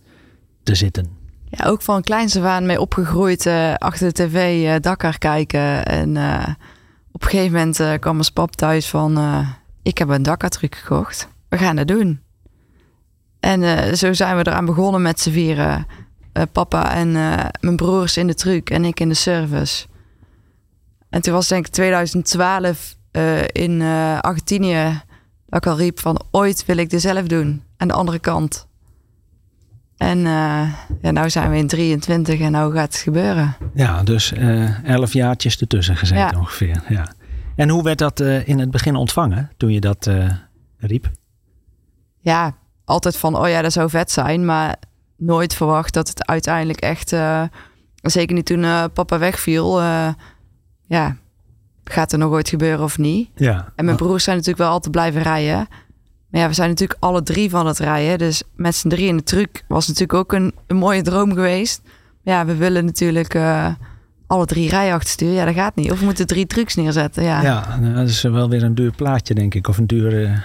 te 0.64 0.76
zitten? 0.76 1.17
Ook 1.66 1.82
van 1.82 2.02
kleinste 2.02 2.42
waan 2.42 2.66
mee 2.66 2.80
opgegroeid 2.80 3.48
achter 3.78 4.14
de 4.14 4.14
tv 4.14 4.80
Dakar 4.80 5.18
kijken. 5.18 5.86
En 5.86 6.10
op 7.12 7.24
een 7.24 7.30
gegeven 7.30 7.52
moment 7.52 8.00
kwam 8.00 8.16
mijn 8.16 8.34
pap 8.34 8.56
thuis 8.56 8.90
van... 8.90 9.46
ik 9.84 9.98
heb 9.98 10.10
een 10.10 10.24
Dakar 10.24 10.50
truc 10.50 10.76
gekocht 10.76 11.28
we 11.50 11.58
gaan 11.58 11.78
het 11.78 11.88
doen. 11.88 12.22
En 13.40 13.62
uh, 13.62 13.94
zo 13.94 14.14
zijn 14.14 14.38
we 14.38 14.48
eraan 14.48 14.66
begonnen 14.66 15.02
met 15.02 15.20
z'n 15.20 15.32
vieren. 15.32 15.88
Uh, 16.34 16.44
papa 16.52 16.94
en 16.94 17.08
uh, 17.08 17.46
mijn 17.60 17.76
broers 17.76 18.18
in 18.18 18.28
de 18.28 18.34
truc 18.34 18.70
en 18.70 18.86
ik 18.86 19.00
in 19.00 19.10
de 19.10 19.16
service. 19.16 19.86
En 21.10 21.22
toen 21.22 21.34
was 21.34 21.48
denk 21.48 21.66
ik 21.66 21.72
2012 21.74 22.96
in 23.52 23.82
Argentinië 24.22 25.02
dat 25.46 25.66
ik 25.66 25.72
al 25.72 25.78
riep 25.78 26.00
van 26.00 26.22
ooit 26.32 26.66
wil 26.66 26.78
ik 26.78 26.90
dit 26.90 27.02
zelf 27.02 27.28
doen. 27.28 27.64
Aan 27.78 27.88
de 27.88 27.94
andere 27.94 28.20
kant. 28.20 28.67
En 29.98 30.20
ja, 31.02 31.12
nou 31.12 31.30
zijn 31.30 31.50
we 31.50 31.58
in 31.58 31.68
23 31.68 32.40
en 32.40 32.52
nou 32.52 32.74
gaat 32.74 32.94
het 32.94 33.02
gebeuren. 33.02 33.56
Ja, 33.74 34.04
dus 34.04 34.34
elf 34.84 35.14
jaartjes 35.14 35.58
ertussen 35.58 35.96
gezeten 35.96 36.32
ja. 36.32 36.40
ongeveer. 36.40 36.84
Ja. 36.90 37.08
En 37.56 37.70
hoe 37.70 37.84
werd 37.84 37.98
dat 37.98 38.20
in 38.20 38.60
het 38.60 38.72
begin 38.72 38.96
ontvangen 38.96 39.52
toen 39.58 39.72
je 39.72 39.80
dat 39.80 40.10
riep? 40.78 41.10
ja, 42.28 42.54
altijd 42.86 43.18
van, 43.18 43.36
oh 43.36 43.50
ja, 43.50 43.62
dat 43.62 43.74
zou 43.74 43.90
vet 43.90 44.12
zijn. 44.12 44.46
Maar 44.46 44.76
nooit 45.18 45.54
verwacht 45.54 45.94
dat 45.94 46.08
het 46.08 46.28
uiteindelijk 46.28 46.80
echt, 46.80 47.12
uh, 47.12 47.44
zeker 48.02 48.36
niet 48.36 48.46
toen 48.46 48.64
uh, 48.64 48.84
papa 48.94 49.20
wegviel, 49.20 49.82
uh, 49.82 50.10
ja, 50.88 51.16
gaat 51.84 52.12
er 52.12 52.18
nog 52.18 52.32
ooit 52.32 52.50
gebeuren 52.50 52.84
of 52.84 52.98
niet? 52.98 53.30
Ja. 53.36 53.72
En 53.76 53.86
mijn 53.86 53.98
broers 53.98 54.24
zijn 54.24 54.36
natuurlijk 54.36 54.64
wel 54.64 54.74
altijd 54.74 54.92
blijven 54.92 55.22
rijden. 55.22 55.68
Maar 56.30 56.42
ja, 56.42 56.48
we 56.48 56.54
zijn 56.54 56.70
natuurlijk 56.70 57.00
alle 57.04 57.24
drie 57.24 57.50
van 57.50 57.68
het 57.68 57.80
rijden. 57.80 58.18
Dus 58.18 58.44
met 58.56 58.76
z'n 58.76 58.88
drie 58.88 59.08
in 59.08 59.18
de 59.18 59.24
truck 59.24 59.64
was 59.68 59.88
natuurlijk 59.88 60.20
ook 60.20 60.34
een, 60.34 60.54
een 60.68 60.78
mooie 60.78 61.02
droom 61.02 61.34
geweest. 61.34 61.82
Maar 62.24 62.34
ja, 62.34 62.46
we 62.46 62.56
willen 62.56 62.86
natuurlijk 62.86 63.36
alle 64.28 64.46
drie 64.46 64.70
rijden 64.70 64.94
achter 64.94 65.28
Ja, 65.28 65.46
dat 65.46 65.54
gaat 65.54 65.76
niet. 65.76 65.92
Of 65.92 66.00
we 66.00 66.06
moeten 66.06 66.28
drie 66.28 66.46
trucks 66.46 66.76
neerzetten. 66.76 67.24
Ja, 67.24 67.42
ja 67.42 67.78
dat 67.94 68.08
is 68.08 68.22
wel 68.22 68.50
weer 68.50 68.64
een 68.64 68.76
duur 68.76 68.92
plaatje, 68.92 69.34
denk 69.34 69.54
ik. 69.54 69.68
Of 69.68 69.78
een 69.78 69.88
dure 69.88 70.42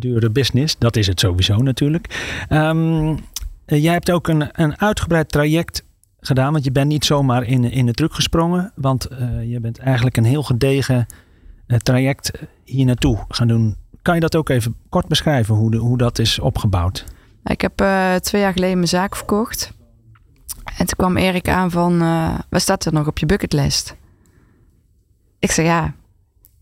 dure 0.00 0.30
business. 0.30 0.78
Dat 0.78 0.96
is 0.96 1.06
het 1.06 1.20
sowieso 1.20 1.56
natuurlijk. 1.56 2.34
Um, 2.48 3.18
jij 3.66 3.92
hebt 3.92 4.10
ook 4.10 4.28
een, 4.28 4.48
een 4.52 4.80
uitgebreid 4.80 5.28
traject 5.28 5.84
gedaan, 6.20 6.52
want 6.52 6.64
je 6.64 6.72
bent 6.72 6.88
niet 6.88 7.04
zomaar 7.04 7.42
in, 7.42 7.64
in 7.64 7.86
de 7.86 7.92
truck 7.92 8.14
gesprongen. 8.14 8.72
Want 8.74 9.08
uh, 9.12 9.50
je 9.50 9.60
bent 9.60 9.78
eigenlijk 9.78 10.16
een 10.16 10.24
heel 10.24 10.42
gedegen 10.42 11.06
uh, 11.66 11.78
traject 11.78 12.32
hier 12.64 12.84
naartoe 12.84 13.18
gaan 13.28 13.48
doen. 13.48 13.76
Kan 14.02 14.14
je 14.14 14.20
dat 14.20 14.36
ook 14.36 14.48
even 14.48 14.76
kort 14.88 15.08
beschrijven, 15.08 15.54
hoe, 15.54 15.76
hoe 15.76 15.98
dat 15.98 16.18
is 16.18 16.38
opgebouwd? 16.38 17.04
Ik 17.44 17.60
heb 17.60 17.80
uh, 17.80 18.14
twee 18.14 18.40
jaar 18.40 18.52
geleden 18.52 18.76
mijn 18.76 18.88
zaak 18.88 19.16
verkocht. 19.16 19.72
En 20.64 20.86
toen 20.86 20.96
kwam 20.96 21.16
Erik 21.16 21.48
aan 21.48 21.70
van, 21.70 22.02
uh, 22.02 22.38
wat 22.48 22.60
staat 22.60 22.84
er 22.84 22.92
nog 22.92 23.06
op 23.06 23.18
je 23.18 23.26
bucketlist? 23.26 23.96
Ik 25.38 25.50
zeg 25.50 25.66
ja, 25.66 25.94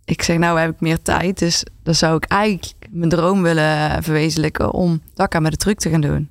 ik 0.05 0.23
zeg 0.23 0.39
nou 0.39 0.61
heb 0.61 0.71
ik 0.71 0.81
meer 0.81 1.03
tijd, 1.03 1.39
dus 1.39 1.65
dan 1.83 1.95
zou 1.95 2.17
ik 2.17 2.25
eigenlijk 2.25 2.75
mijn 2.91 3.11
droom 3.11 3.43
willen 3.43 4.03
verwezenlijken 4.03 4.73
om 4.73 5.03
Dakar 5.15 5.43
met 5.43 5.51
de 5.53 5.59
truck 5.59 5.79
te 5.79 5.91
gaan 5.91 6.01
doen. 6.01 6.31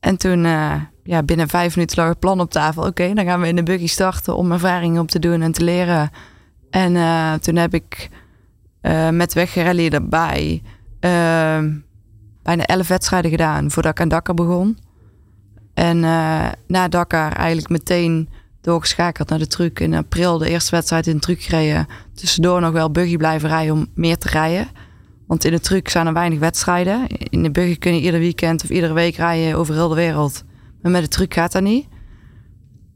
En 0.00 0.16
toen, 0.16 0.44
uh, 0.44 0.74
ja, 1.04 1.22
binnen 1.22 1.48
vijf 1.48 1.76
minuten 1.76 1.98
lag 1.98 2.08
het 2.08 2.18
plan 2.18 2.40
op 2.40 2.50
tafel. 2.50 2.86
Oké, 2.86 3.14
dan 3.14 3.24
gaan 3.24 3.40
we 3.40 3.48
in 3.48 3.56
de 3.56 3.62
buggy 3.62 3.86
starten 3.86 4.36
om 4.36 4.52
ervaringen 4.52 5.00
op 5.00 5.08
te 5.08 5.18
doen 5.18 5.42
en 5.42 5.52
te 5.52 5.64
leren. 5.64 6.10
En 6.70 6.92
toen 7.40 7.56
heb 7.56 7.74
ik 7.74 8.10
uh, 8.82 9.08
met 9.08 9.32
wegrally 9.32 9.88
erbij 9.88 10.62
uh, 11.00 11.64
bijna 12.42 12.64
elf 12.64 12.88
wedstrijden 12.88 13.30
gedaan 13.30 13.70
voordat 13.70 13.92
ik 13.92 14.00
aan 14.00 14.08
Dakar 14.08 14.34
begon. 14.34 14.78
En 15.74 15.96
uh, 15.96 16.48
na 16.66 16.88
Dakar 16.88 17.32
eigenlijk 17.32 17.68
meteen 17.68 18.28
doorgeschakeld 18.60 19.28
naar 19.28 19.38
de 19.38 19.46
truck. 19.46 19.80
In 19.80 19.94
april 19.94 20.38
de 20.38 20.48
eerste 20.48 20.70
wedstrijd 20.70 21.06
in 21.06 21.14
de 21.14 21.20
truck 21.20 21.42
gereden. 21.42 21.86
Tussendoor 22.14 22.60
nog 22.60 22.72
wel 22.72 22.90
buggy 22.90 23.16
blijven 23.16 23.48
rijden 23.48 23.74
om 23.74 23.86
meer 23.94 24.18
te 24.18 24.28
rijden. 24.28 24.68
Want 25.26 25.44
in 25.44 25.50
de 25.50 25.60
truck 25.60 25.88
zijn 25.88 26.06
er 26.06 26.12
weinig 26.12 26.38
wedstrijden. 26.38 27.06
In 27.06 27.42
de 27.42 27.50
buggy 27.50 27.78
kun 27.78 27.94
je 27.94 28.00
ieder 28.00 28.20
weekend 28.20 28.62
of 28.62 28.68
iedere 28.68 28.92
week 28.92 29.16
rijden 29.16 29.58
over 29.58 29.74
heel 29.74 29.88
de 29.88 29.94
wereld. 29.94 30.44
Maar 30.82 30.92
met 30.92 31.02
de 31.02 31.08
truck 31.08 31.34
gaat 31.34 31.52
dat 31.52 31.62
niet. 31.62 31.86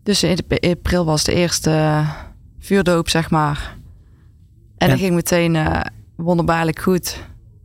Dus 0.03 0.23
in 0.23 0.39
april 0.61 1.05
was 1.05 1.25
de 1.25 1.35
eerste 1.35 2.05
vuurdoop, 2.59 3.09
zeg 3.09 3.31
maar. 3.31 3.77
En, 4.77 4.87
en 4.87 4.89
dat 4.89 4.99
ging 4.99 5.15
meteen 5.15 5.55
uh, 5.55 5.81
wonderbaarlijk 6.17 6.79
goed. 6.79 7.23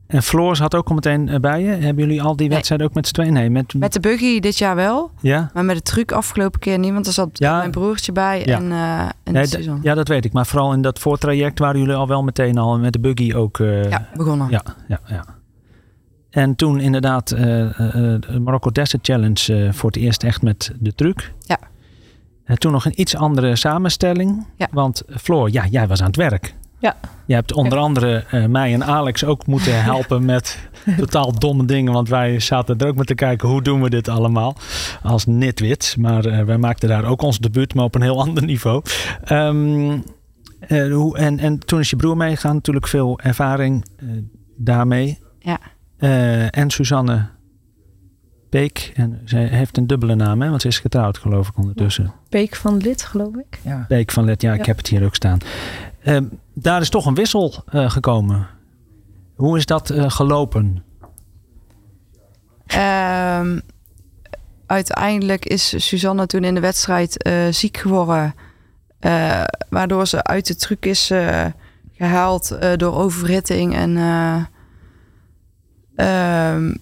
En 0.10 0.24
Floors 0.24 0.60
had 0.60 0.76
ook 0.76 0.88
al 0.88 0.96
meteen 0.96 1.30
eh, 1.30 1.40
bij 1.40 1.62
je. 1.62 1.68
Hebben 1.70 2.04
jullie 2.06 2.22
al 2.22 2.36
die 2.36 2.50
wedstrijden 2.50 2.88
ook 2.88 2.94
met 2.94 3.08
z'n 3.08 3.14
tweeën? 3.14 3.34
Nee, 3.34 3.50
met... 3.50 3.74
met 3.74 3.94
de 3.94 4.00
buggy 4.00 4.40
dit 4.40 4.58
jaar 4.58 4.76
wel. 4.76 5.12
Ja. 5.22 5.50
Maar 5.54 5.66
met 5.66 5.76
de 5.76 5.82
truc 5.82 6.12
afgelopen 6.12 6.60
keer 6.60 6.80
niet. 6.80 6.94
Want 6.94 7.08
er 7.08 7.14
zat 7.14 7.30
ja. 7.34 7.58
mijn 7.58 7.72
broertje 7.72 8.12
bij 8.12 8.44
ja. 8.46 8.58
en, 8.58 8.64
uh, 8.64 9.02
en 9.24 9.34
nee, 9.34 9.48
Ja, 9.82 9.94
dat 9.94 10.08
weet 10.08 10.26
ik. 10.26 10.34
Maar 10.34 10.46
vooral 10.46 10.74
in 10.74 10.82
dat 10.82 11.00
voortraject 11.00 11.60
waren 11.60 11.80
jullie 11.80 11.96
al 11.96 12.08
wel 12.08 12.24
meteen 12.24 12.58
al 12.58 12.80
met 12.80 12.94
de 12.94 13.00
buggy 13.00 13.34
ook... 13.34 13.58
Uh, 13.58 13.90
ja, 13.90 14.08
begonnen. 14.14 14.48
Ja, 14.50 14.64
ja, 14.88 15.00
ja. 15.06 15.26
En 16.30 16.56
toen 16.56 16.80
inderdaad 16.80 17.32
uh, 17.32 17.40
de 17.40 18.40
Morocco 18.40 18.72
Desert 18.72 19.06
Challenge 19.06 19.74
voor 19.74 19.90
het 19.90 20.00
eerst 20.00 20.24
echt 20.24 20.42
met 20.42 20.72
de 20.80 20.96
truc. 20.96 21.34
Ja. 21.40 21.60
En 22.44 22.60
toen 22.60 22.72
nog 22.72 22.86
een 22.86 23.02
iets 23.02 23.16
andere 23.16 23.56
samenstelling. 23.56 24.46
Ja. 24.56 24.68
Want 24.72 25.04
Floor, 25.08 25.52
ja, 25.52 25.66
jij 25.66 25.88
was 25.88 26.02
aan 26.02 26.08
het 26.08 26.16
werk. 26.16 26.56
Ja. 26.80 26.96
Je 27.26 27.34
hebt 27.34 27.54
onder 27.54 27.78
andere 27.78 28.24
uh, 28.34 28.46
mij 28.46 28.74
en 28.74 28.84
Alex 28.84 29.24
ook 29.24 29.46
moeten 29.46 29.84
helpen 29.92 30.26
met 30.26 30.70
totaal 30.98 31.40
domme 31.40 31.66
dingen. 31.66 31.94
Want 31.94 32.10
wij 32.10 32.40
zaten 32.40 32.78
er 32.78 32.88
ook 32.88 32.96
met 32.96 33.08
te 33.08 33.16
kijken 33.16 33.50
hoe 33.50 33.62
doen 33.62 33.82
we 33.82 33.90
dit 33.90 34.08
allemaal 34.08 34.56
als 35.04 35.26
nitwits. 35.26 35.96
Maar 35.96 36.26
uh, 36.26 36.44
wij 36.44 36.58
maakten 36.58 36.90
daar 36.90 37.06
ook 37.06 37.22
ons 37.22 37.40
debuut, 37.40 37.74
maar 37.74 37.86
op 37.86 37.96
een 37.96 38.02
heel 38.02 38.22
ander 38.26 38.46
niveau. 38.46 38.84
Um, 39.32 40.04
uh, 40.68 40.94
hoe, 40.94 41.18
en, 41.18 41.40
en 41.40 41.60
toen 41.60 41.80
is 41.80 41.90
je 41.90 41.96
broer 41.96 42.18
meegegaan, 42.18 42.56
natuurlijk 42.56 42.88
veel 42.88 43.20
ervaring 43.20 43.86
daarmee. 44.58 45.20
Ja. 45.40 45.60
en 46.50 46.70
Suzanne 46.70 47.30
Peek. 48.50 48.92
En 48.96 49.22
zij 49.26 49.48
heeft 49.48 49.78
een 49.78 49.88
dubbele 49.88 50.16
naam, 50.16 50.42
hè? 50.42 50.50
want 50.50 50.62
ze 50.62 50.68
is 50.68 50.80
getrouwd, 50.80 51.18
geloof 51.18 51.48
ik, 51.48 51.58
ondertussen. 51.58 52.14
Peek 52.30 52.56
van 52.56 52.78
Lid, 52.78 53.04
geloof 53.04 53.36
ik. 53.36 53.60
Ja. 53.64 53.86
Peek 53.88 54.12
van 54.12 54.24
Lid, 54.24 54.42
ja, 54.42 54.54
ik 54.54 54.66
heb 54.66 54.78
het 54.78 54.88
hier 54.88 55.04
ook 55.04 55.16
staan. 55.16 55.40
Uh, 56.10 56.18
daar 56.54 56.82
is 56.82 56.90
toch 56.90 57.06
een 57.06 57.16
wissel 57.16 57.64
uh, 57.72 57.90
gekomen. 57.90 58.48
Hoe 59.36 59.58
is 59.58 59.66
dat 59.66 59.90
uh, 59.90 60.10
gelopen? 60.10 60.84
Um, 62.76 63.62
uiteindelijk 64.66 65.46
is 65.46 65.88
Suzanne 65.88 66.26
toen 66.26 66.44
in 66.44 66.54
de 66.54 66.60
wedstrijd 66.60 67.30
ziek 67.50 67.78
geworden. 67.78 68.36
waardoor 69.70 70.08
ze 70.08 70.24
uit 70.24 70.48
de 70.48 70.56
truc 70.56 70.86
is 70.86 71.12
gehaald 71.94 72.58
door 72.76 72.94
overhitting. 72.94 73.76
En 73.76 73.98
um, 76.06 76.78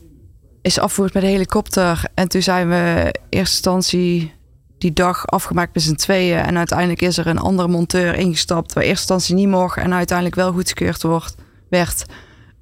is 0.61 0.79
afgevoerd 0.79 1.13
met 1.13 1.23
de 1.23 1.29
helikopter. 1.29 2.03
En 2.13 2.27
toen 2.27 2.41
zijn 2.41 2.69
we 2.69 3.03
in 3.03 3.21
eerste 3.29 3.55
instantie 3.55 4.33
die 4.77 4.93
dag 4.93 5.27
afgemaakt 5.27 5.73
met 5.73 5.83
z'n 5.83 5.95
tweeën. 5.95 6.39
En 6.39 6.57
uiteindelijk 6.57 7.01
is 7.01 7.17
er 7.17 7.27
een 7.27 7.39
andere 7.39 7.67
monteur 7.67 8.15
ingestapt... 8.15 8.73
waar 8.73 8.83
eerste 8.83 9.13
instantie 9.13 9.35
niet 9.35 9.55
mocht 9.55 9.77
en 9.77 9.93
uiteindelijk 9.93 10.37
wel 10.37 10.51
goedgekeurd 10.51 11.03
wordt, 11.03 11.35
werd. 11.69 12.05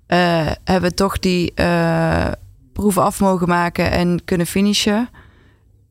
Uh, 0.07 0.51
hebben 0.63 0.89
we 0.89 0.95
toch 0.95 1.19
die 1.19 1.51
uh, 1.55 2.27
proeven 2.73 3.03
af 3.03 3.19
mogen 3.19 3.47
maken 3.47 3.91
en 3.91 4.25
kunnen 4.25 4.47
finishen. 4.47 5.09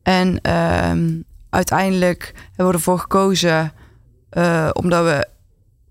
En 0.03 0.39
uh, 0.47 1.21
uiteindelijk 1.49 2.31
hebben 2.47 2.67
we 2.67 2.73
ervoor 2.73 2.99
gekozen... 2.99 3.73
Uh, 4.31 4.69
omdat 4.73 5.03
we 5.03 5.27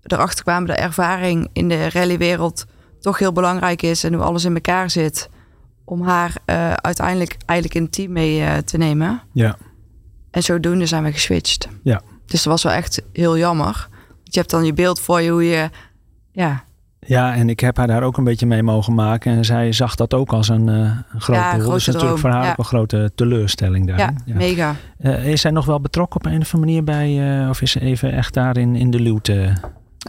erachter 0.03 0.43
kwamen 0.43 0.67
dat 0.67 0.77
ervaring 0.77 1.49
in 1.53 1.69
de 1.69 1.89
rallywereld... 1.89 2.65
toch 2.99 3.19
heel 3.19 3.31
belangrijk 3.31 3.81
is 3.81 4.03
en 4.03 4.13
hoe 4.13 4.23
alles 4.23 4.45
in 4.45 4.53
elkaar 4.53 4.89
zit 4.89 5.29
om 5.83 6.01
haar 6.01 6.33
uiteindelijk 6.81 7.37
eigenlijk 7.45 7.79
in 7.79 7.83
het 7.83 7.91
team 7.91 8.11
mee 8.11 8.63
te 8.63 8.77
nemen. 8.77 9.21
Ja. 9.31 9.57
En 10.35 10.43
zodoende 10.43 10.85
zijn 10.85 11.03
we 11.03 11.11
geswitcht. 11.11 11.67
Ja. 11.83 12.01
Dus 12.25 12.43
dat 12.43 12.51
was 12.51 12.63
wel 12.63 12.71
echt 12.73 13.01
heel 13.13 13.37
jammer. 13.37 13.87
Want 14.09 14.33
je 14.33 14.39
hebt 14.39 14.49
dan 14.49 14.65
je 14.65 14.73
beeld 14.73 14.99
voor 14.99 15.21
je 15.21 15.29
hoe 15.29 15.43
je... 15.43 15.69
Ja. 16.31 16.63
Ja, 16.99 17.35
en 17.35 17.49
ik 17.49 17.59
heb 17.59 17.77
haar 17.77 17.87
daar 17.87 18.03
ook 18.03 18.17
een 18.17 18.23
beetje 18.23 18.45
mee 18.45 18.63
mogen 18.63 18.93
maken. 18.93 19.31
En 19.31 19.45
zij 19.45 19.71
zag 19.71 19.95
dat 19.95 20.13
ook 20.13 20.33
als 20.33 20.47
een, 20.47 20.67
uh, 20.67 20.75
een 21.13 21.21
grote 21.21 21.39
ja. 21.39 21.57
Dus 21.57 21.85
natuurlijk 21.85 22.19
voor 22.19 22.29
haar 22.29 22.43
ja. 22.43 22.51
ook 22.51 22.57
een 22.57 22.65
grote 22.65 23.11
teleurstelling 23.15 23.87
daar. 23.87 23.97
Ja, 23.97 24.13
ja. 24.25 24.35
mega. 24.35 24.75
is 25.23 25.41
zij 25.41 25.51
nog 25.51 25.65
wel 25.65 25.81
betrokken 25.81 26.19
op 26.19 26.25
een 26.25 26.41
of 26.41 26.53
andere 26.53 26.71
manier 26.71 26.83
bij... 26.83 27.49
of 27.49 27.61
is 27.61 27.71
ze 27.71 27.79
even 27.79 28.11
echt 28.11 28.33
daar 28.33 28.57
in, 28.57 28.75
in 28.75 28.91
de 28.91 28.99
luwte? 28.99 29.53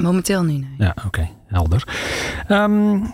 Momenteel 0.01 0.43
niet, 0.43 0.61
nee. 0.61 0.75
Ja, 0.79 0.91
oké. 0.97 1.07
Okay. 1.07 1.31
Helder. 1.47 1.89
Um, 2.49 3.13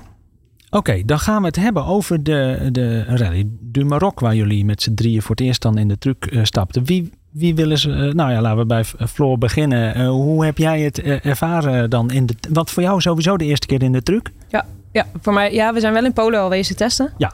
Oké, 0.75 0.91
okay, 0.91 1.05
dan 1.05 1.19
gaan 1.19 1.41
we 1.41 1.47
het 1.47 1.57
hebben 1.57 1.85
over 1.85 2.23
de, 2.23 2.69
de 2.73 3.05
Rally 3.05 3.49
du 3.61 3.85
Maroc, 3.85 4.21
waar 4.21 4.35
jullie 4.35 4.65
met 4.65 4.83
z'n 4.83 4.95
drieën 4.95 5.23
voor 5.23 5.31
het 5.31 5.45
eerst 5.45 5.63
dan 5.63 5.79
in 5.79 5.89
de 5.89 5.99
truck 5.99 6.31
uh, 6.31 6.45
stapten. 6.45 6.85
Wie, 6.85 7.11
wie 7.31 7.55
willen 7.55 7.79
ze, 7.79 7.89
uh, 7.89 8.13
nou 8.13 8.33
ja, 8.33 8.41
laten 8.41 8.59
we 8.59 8.67
bij 8.67 8.85
Floor 8.85 9.39
beginnen. 9.39 10.01
Uh, 10.01 10.09
hoe 10.09 10.45
heb 10.45 10.59
jij 10.59 10.81
het 10.81 11.03
ervaren 11.03 11.91
dan 11.91 12.11
in 12.11 12.27
de, 12.27 12.35
wat 12.53 12.71
voor 12.71 12.83
jou 12.83 13.01
sowieso 13.01 13.37
de 13.37 13.45
eerste 13.45 13.67
keer 13.67 13.83
in 13.83 13.93
de 13.93 14.03
truck? 14.03 14.31
Ja, 14.49 14.67
ja, 14.93 15.07
voor 15.21 15.33
mij, 15.33 15.53
ja, 15.53 15.73
we 15.73 15.81
zijn 15.81 15.93
wel 15.93 16.05
in 16.05 16.13
Polen 16.13 16.41
al 16.41 16.49
wezen 16.49 16.77
testen. 16.77 17.13
Ja. 17.19 17.33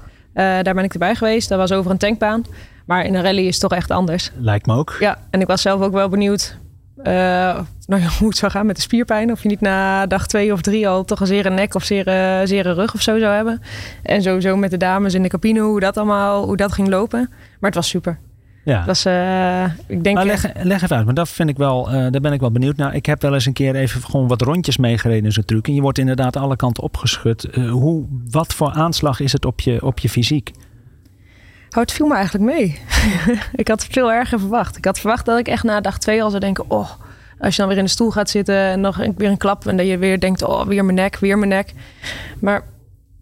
daar 0.62 0.75
ben 0.75 0.85
ik 0.85 0.92
erbij 0.92 1.14
geweest, 1.14 1.49
dat 1.49 1.59
was 1.59 1.73
over 1.73 1.90
een 1.90 1.99
tankbaan. 1.99 2.45
Maar 2.87 3.04
in 3.04 3.14
een 3.14 3.23
rally 3.23 3.47
is 3.47 3.61
het 3.61 3.61
toch 3.61 3.78
echt 3.78 3.90
anders. 3.90 4.30
Lijkt 4.38 4.66
me 4.66 4.75
ook. 4.75 4.97
Ja, 5.00 5.18
en 5.30 5.40
ik 5.40 5.47
was 5.47 5.62
zelf 5.62 5.80
ook 5.80 5.92
wel 5.92 6.09
benieuwd 6.09 6.59
nou 7.02 8.02
ja, 8.02 8.09
hoe 8.19 8.28
het 8.28 8.37
zou 8.37 8.52
gaan 8.52 8.67
met 8.67 8.76
de 8.76 8.83
spierpijn. 8.83 9.33
Of 9.33 9.43
je 9.43 9.49
niet 9.49 9.61
na 9.61 10.07
dag 10.07 10.26
twee 10.26 10.52
of 10.52 10.61
drie 10.61 10.88
al 10.88 11.05
toch 11.05 11.21
een 11.21 11.26
zere 11.26 11.50
nek 11.50 11.75
of 11.75 11.85
zere, 11.85 12.43
zere 12.45 12.73
rug 12.73 12.95
of 12.95 13.02
zo 13.02 13.19
zou 13.19 13.35
hebben. 13.35 13.61
En 14.02 14.23
sowieso 14.23 14.57
met 14.57 14.71
de 14.71 14.76
dames 14.76 15.14
in 15.14 15.23
de 15.23 15.28
cabine, 15.28 15.61
hoe 15.61 15.81
dat 15.81 15.97
allemaal 15.97 16.45
hoe 16.45 16.57
dat 16.57 16.73
ging 16.73 16.88
lopen. 16.88 17.28
Maar 17.31 17.71
het 17.71 17.75
was 17.75 17.88
super. 17.88 18.19
Ja. 18.69 18.76
Dat 18.76 18.87
was, 18.87 19.07
uh, 19.07 19.64
ik 19.87 20.05
denk 20.05 20.17
maar 20.17 20.26
leg, 20.26 20.47
leg 20.62 20.83
even 20.83 20.97
uit, 20.97 21.05
maar 21.05 21.14
dat 21.14 21.28
vind 21.28 21.49
ik 21.49 21.57
wel, 21.57 21.88
uh, 21.88 21.95
daar 21.95 22.21
ben 22.21 22.33
ik 22.33 22.40
wel 22.40 22.50
benieuwd 22.50 22.76
naar. 22.76 22.95
Ik 22.95 23.07
heb 23.07 23.23
wel 23.23 23.35
eens 23.35 23.47
een 23.47 23.52
keer 23.52 23.75
even 23.75 24.02
gewoon 24.02 24.28
wat 24.28 24.43
rondjes 24.43 24.76
meegereden 24.76 25.25
in 25.25 25.33
zo'n 25.33 25.45
truc. 25.45 25.67
En 25.67 25.75
je 25.75 25.81
wordt 25.81 25.99
inderdaad 25.99 26.37
alle 26.37 26.57
kanten 26.57 26.83
opgeschud. 26.83 27.49
Uh, 27.52 27.71
hoe, 27.71 28.05
wat 28.31 28.55
voor 28.55 28.71
aanslag 28.71 29.21
is 29.21 29.33
het 29.33 29.45
op 29.45 29.61
je, 29.61 29.85
op 29.85 29.99
je 29.99 30.09
fysiek? 30.09 30.52
Oh, 31.70 31.80
het 31.80 31.92
viel 31.92 32.06
me 32.06 32.14
eigenlijk 32.14 32.44
mee. 32.44 32.80
ik 33.54 33.68
had 33.68 33.84
veel 33.84 34.12
erger 34.12 34.38
verwacht. 34.38 34.76
Ik 34.76 34.84
had 34.84 34.98
verwacht 34.98 35.26
dat 35.26 35.38
ik 35.38 35.48
echt 35.48 35.62
na 35.62 35.80
dag 35.80 35.98
twee 35.98 36.22
al 36.22 36.28
zou 36.28 36.40
denken... 36.40 36.70
oh, 36.70 36.90
als 37.38 37.54
je 37.54 37.60
dan 37.60 37.68
weer 37.68 37.78
in 37.78 37.84
de 37.84 37.90
stoel 37.90 38.10
gaat 38.10 38.30
zitten 38.30 38.54
en 38.54 38.80
nog 38.80 38.96
weer 39.16 39.30
een 39.30 39.37
klap... 39.37 39.66
en 39.66 39.76
dat 39.76 39.87
je 39.87 39.98
weer 39.98 40.20
denkt, 40.20 40.42
oh, 40.42 40.66
weer 40.66 40.84
mijn 40.84 40.96
nek, 40.96 41.18
weer 41.18 41.38
mijn 41.38 41.50
nek. 41.50 41.72
Maar 42.40 42.62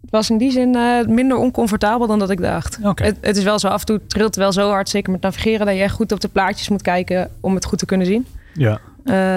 het 0.01 0.11
was 0.11 0.29
in 0.29 0.37
die 0.37 0.51
zin 0.51 0.75
uh, 0.75 1.05
minder 1.05 1.37
oncomfortabel 1.37 2.07
dan 2.07 2.19
dat 2.19 2.29
ik 2.29 2.41
dacht. 2.41 2.79
Okay. 2.83 3.07
Het, 3.07 3.17
het, 3.21 3.37
is 3.37 3.43
wel 3.43 3.59
zo, 3.59 3.67
af 3.67 3.79
en 3.79 3.85
toe 3.85 4.05
trilt 4.07 4.35
wel 4.35 4.51
zo 4.51 4.69
hard, 4.69 4.89
zeker 4.89 5.11
met 5.11 5.21
navigeren... 5.21 5.65
dat 5.65 5.75
je 5.75 5.81
echt 5.81 5.95
goed 5.95 6.11
op 6.11 6.19
de 6.19 6.27
plaatjes 6.27 6.69
moet 6.69 6.81
kijken 6.81 7.31
om 7.39 7.55
het 7.55 7.65
goed 7.65 7.79
te 7.79 7.85
kunnen 7.85 8.07
zien. 8.07 8.25
Ja. 8.53 8.79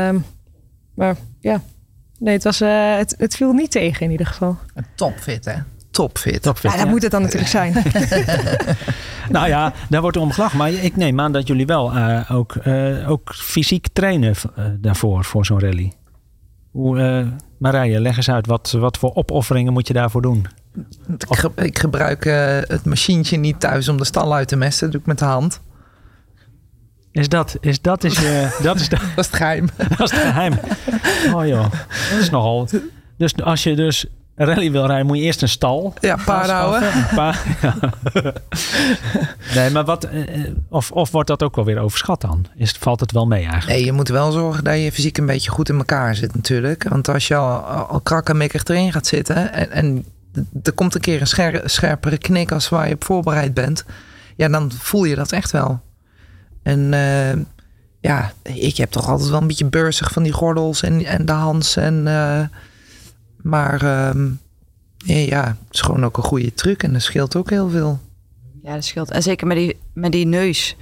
Um, 0.09 0.25
maar 0.95 1.17
ja, 1.41 1.61
nee, 2.19 2.35
het, 2.35 2.45
was, 2.45 2.61
uh, 2.61 2.97
het, 2.97 3.15
het 3.19 3.37
viel 3.37 3.53
niet 3.53 3.71
tegen 3.71 4.05
in 4.05 4.11
ieder 4.11 4.27
geval. 4.27 4.57
Een 4.75 4.87
topfit, 4.95 5.45
hè? 5.45 5.55
Topfit. 5.91 6.43
topfit 6.43 6.71
ja, 6.71 6.77
dat 6.77 6.87
ja. 6.87 6.93
moet 6.93 7.03
het 7.03 7.11
dan 7.11 7.23
natuurlijk 7.23 7.51
zijn. 7.51 7.73
nou 9.37 9.49
ja, 9.49 9.73
daar 9.89 10.01
wordt 10.01 10.17
om 10.17 10.33
gelachen. 10.33 10.59
Maar 10.59 10.73
ik 10.73 10.97
neem 10.97 11.21
aan 11.21 11.33
dat 11.33 11.47
jullie 11.47 11.67
wel 11.67 11.97
uh, 11.97 12.31
ook, 12.31 12.55
uh, 12.67 13.11
ook 13.11 13.35
fysiek 13.35 13.89
trainen 13.93 14.35
uh, 14.59 14.65
daarvoor, 14.79 15.25
voor 15.25 15.47
zo'n 15.47 15.61
rally. 15.61 15.93
Hoe, 16.71 17.27
Marije, 17.59 18.01
leg 18.01 18.17
eens 18.17 18.31
uit, 18.31 18.47
wat, 18.47 18.71
wat 18.71 18.99
voor 18.99 19.15
opofferingen 19.15 19.73
moet 19.73 19.87
je 19.87 19.93
daarvoor 19.93 20.23
doen? 20.23 20.47
Ik, 21.07 21.37
ge 21.37 21.51
ik 21.57 21.79
gebruik 21.79 22.25
het 22.69 22.85
machientje 22.85 23.37
niet 23.37 23.61
thuis 23.61 23.89
om 23.89 23.97
de 23.97 24.05
stal 24.05 24.35
uit 24.35 24.49
te 24.49 24.57
mesten. 24.57 24.83
Dat 24.83 24.93
doe 24.93 25.01
ik 25.01 25.07
met 25.07 25.19
de 25.19 25.25
hand. 25.25 25.61
Is 27.13 27.29
dat, 27.29 27.57
is 27.61 27.81
dat, 27.81 28.05
is, 28.05 28.15
dat, 28.63 28.81
is, 28.81 28.89
dat 28.89 29.01
is 29.17 29.27
het 29.27 29.35
geheim. 29.37 29.69
dat 29.97 30.01
is 30.01 30.11
het 30.11 30.21
geheim. 30.21 30.55
Oh 31.35 31.47
joh, 31.47 31.71
dat 32.11 32.21
is 32.21 32.31
nogal... 32.31 32.69
Dus 33.17 33.43
als 33.43 33.63
je 33.63 33.77
dus 33.77 34.07
rally 34.45 34.71
wil 34.71 34.87
rijden, 34.87 35.07
moet 35.07 35.17
je 35.17 35.23
eerst 35.23 35.43
een 35.43 35.49
stal. 35.49 35.95
Ja, 36.01 36.17
paarden 36.25 36.55
houden. 36.55 36.93
Pa 37.15 37.35
ja. 37.63 37.75
nee, 39.55 39.71
maar 39.71 39.85
wat, 39.85 40.09
of, 40.69 40.91
of 40.91 41.11
wordt 41.11 41.29
dat 41.29 41.43
ook 41.43 41.57
wel 41.57 41.65
weer 41.65 41.79
overschat 41.79 42.21
dan? 42.21 42.47
Is, 42.57 42.71
valt 42.71 43.01
het 43.01 43.13
wel 43.13 43.27
mee 43.27 43.43
eigenlijk? 43.43 43.77
Nee, 43.77 43.85
je 43.85 43.93
moet 43.93 44.09
wel 44.09 44.33
zorgen 44.33 44.65
dat 44.65 44.75
je 44.75 44.93
fysiek 44.93 45.19
een 45.19 45.27
beetje 45.27 45.51
goed 45.51 45.69
in 45.69 45.77
elkaar 45.77 46.15
zit 46.15 46.35
natuurlijk. 46.35 46.89
Want 46.89 47.09
als 47.09 47.29
je 47.29 47.37
al, 47.37 47.59
al 47.63 48.01
krakkemikkig 48.01 48.65
erin 48.65 48.93
gaat 48.93 49.07
zitten 49.07 49.53
en, 49.53 49.71
en 49.71 50.05
er 50.63 50.73
komt 50.73 50.95
een 50.95 51.01
keer 51.01 51.21
een 51.21 51.27
scher, 51.27 51.63
scherpere 51.65 52.19
knik 52.19 52.53
als 52.53 52.69
waar 52.69 52.89
je 52.89 52.95
op 52.95 53.05
voorbereid 53.05 53.55
bent. 53.55 53.85
Ja, 54.37 54.49
dan 54.49 54.73
voel 54.73 55.05
je 55.05 55.15
dat 55.15 55.33
echt 55.33 55.51
wel. 55.51 55.81
En 56.63 56.93
uh, 56.93 57.33
ja, 58.01 58.33
ik 58.43 58.77
heb 58.77 58.91
toch 58.91 59.09
altijd 59.09 59.31
wel 59.31 59.41
een 59.41 59.47
beetje 59.47 59.65
beursig 59.65 60.13
van 60.13 60.23
die 60.23 60.33
gordels 60.33 60.83
en, 60.83 61.05
en 61.05 61.27
de 61.27 61.33
Hans 61.33 61.77
en... 61.77 62.07
Uh, 62.07 62.41
Maar 63.43 63.83
ehm, 63.83 64.29
ja, 65.05 65.45
het 65.47 65.57
is 65.75 65.81
gewoon 65.81 66.05
ook 66.05 66.17
een 66.17 66.23
goede 66.23 66.55
truc 66.55 66.83
en 66.83 66.93
dat 66.93 67.03
scheelt 67.03 67.37
ook 67.37 67.51
heel 67.51 67.69
veel. 67.71 67.99
Ja, 68.63 68.75
dat 68.75 68.85
scheelt. 68.85 69.11
En 69.11 69.23
zeker 69.23 69.47
met 69.47 69.57
die, 69.57 69.77
met 69.93 70.13
die 70.13 70.27
neus. 70.27 70.77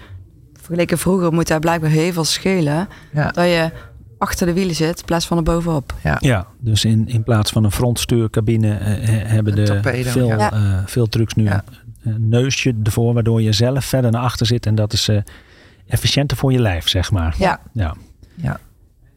Vergeleken 0.60 0.98
vroeger 0.98 1.32
moet 1.32 1.48
daar 1.48 1.60
blijkbaar 1.60 1.90
heel 1.90 2.12
veel 2.12 2.24
schelen. 2.24 2.88
Ja. 3.12 3.30
Dat 3.30 3.44
je 3.44 3.70
achter 4.18 4.46
de 4.46 4.52
wielen 4.52 4.74
zit 4.74 4.98
in 4.98 5.04
plaats 5.04 5.26
van 5.26 5.36
er 5.36 5.42
bovenop. 5.42 5.94
Ja. 6.02 6.16
Ja, 6.20 6.46
dus 6.60 6.84
in, 6.84 7.08
in 7.08 7.22
plaats 7.22 7.50
van 7.50 7.64
een 7.64 7.72
frontstuurcabine 7.72 8.74
eh, 8.74 8.86
he- 9.08 9.12
hebben 9.26 9.54
de 9.54 9.62
torpedo, 9.62 10.10
veel, 10.10 10.26
ja. 10.26 10.52
eh, 10.52 10.78
veel 10.86 11.06
trucks 11.08 11.34
nu 11.34 11.44
Ja. 11.44 11.64
een 12.02 12.28
neusje 12.28 12.74
ervoor, 12.82 13.14
waardoor 13.14 13.42
je 13.42 13.52
zelf 13.52 13.84
verder 13.84 14.10
naar 14.10 14.22
achter 14.22 14.46
zit. 14.46 14.66
En 14.66 14.74
dat 14.74 14.92
is 14.92 15.08
eh, 15.08 15.16
efficiënter 15.86 16.36
voor 16.36 16.52
je 16.52 16.58
lijf, 16.60 16.88
zeg 16.88 17.10
maar. 17.10 17.34
Ja. 17.38 17.60
ja. 17.72 17.94
Ja. 18.34 18.60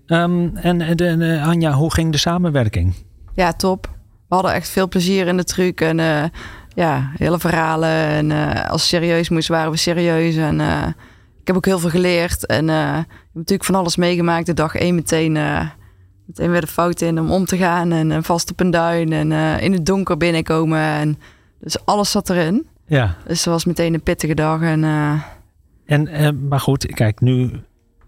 Ehm, 0.06 0.48
en 0.56 0.82
en 0.82 0.98
de, 0.98 1.06
en, 1.08 1.42
Anja, 1.42 1.72
hoe 1.72 1.94
ging 1.94 2.12
de 2.12 2.18
samenwerking? 2.18 2.94
Ja, 3.34 3.54
top. 3.54 3.90
We 4.28 4.36
hadden 4.36 4.54
echt 4.54 4.70
veel 4.70 4.88
plezier 4.88 5.28
in 5.28 5.38
de 5.38 5.44
truc. 5.44 5.82
En 5.82 6.00
eh, 6.00 6.24
ja, 6.76 7.12
hele 7.18 7.40
verhalen. 7.40 7.90
En 7.90 8.32
eh, 8.32 8.70
als 8.70 8.88
serieus 8.88 9.30
moest, 9.30 9.48
waren 9.48 9.72
we 9.72 9.78
serieus. 9.78 10.36
En 10.36 10.60
eh, 10.60 10.88
ik 11.42 11.48
heb 11.48 11.56
ook 11.56 11.66
heel 11.66 11.80
veel 11.80 11.90
geleerd. 11.90 12.46
En 12.46 12.70
ik 12.70 13.06
heb 13.06 13.34
natuurlijk 13.34 13.64
van 13.64 13.76
alles 13.76 13.96
meegemaakt. 13.96 14.46
De 14.46 14.54
dag 14.54 14.76
één 14.76 14.96
meteen, 14.96 15.32
meteen 16.26 16.52
weer 16.52 16.62
de 16.62 16.68
fout 16.68 17.02
in 17.02 17.20
om 17.20 17.32
om 17.32 17.46
te 17.46 17.58
gaan. 17.58 17.92
En, 17.92 18.24
vast 18.24 18.52
op 18.52 18.60
een 18.60 18.72
duin. 18.72 19.14
En 19.14 19.32
in 19.62 19.74
het 19.74 19.86
donker 19.86 20.18
binnenkomen. 20.18 20.80
En, 20.80 21.20
dus 21.60 21.86
alles 21.86 22.12
zat 22.12 22.30
erin. 22.30 22.68
Ja, 22.86 23.16
Dus 23.28 23.38
het 23.38 23.54
was 23.54 23.66
meteen 23.66 23.94
een 23.94 24.04
pittige 24.04 24.36
dag. 24.36 24.62
En 24.62 24.84
en, 25.86 26.48
maar 26.48 26.60
goed, 26.60 26.86
kijk, 26.86 27.22
nu 27.22 27.52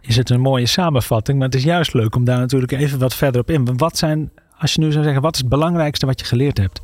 is 0.02 0.16
het 0.16 0.30
een 0.30 0.42
mooie 0.42 0.66
samenvatting. 0.66 1.38
Maar 1.38 1.48
het 1.48 1.56
is 1.56 1.64
juist 1.64 1.94
leuk 1.94 2.16
om 2.16 2.24
daar 2.24 2.40
natuurlijk 2.40 2.72
even 2.72 3.00
wat 3.00 3.16
verder 3.16 3.42
op 3.42 3.50
in. 3.50 3.78
Wat 3.78 3.98
zijn, 3.98 4.32
als 4.64 4.74
je 4.74 4.82
nu 4.82 4.92
zou 4.92 5.04
zeggen, 5.04 5.22
wat 5.22 5.34
is 5.34 5.40
het 5.40 5.50
belangrijkste 5.50 6.06
wat 6.06 6.20
je 6.20 6.26
geleerd 6.26 6.58
hebt? 6.58 6.82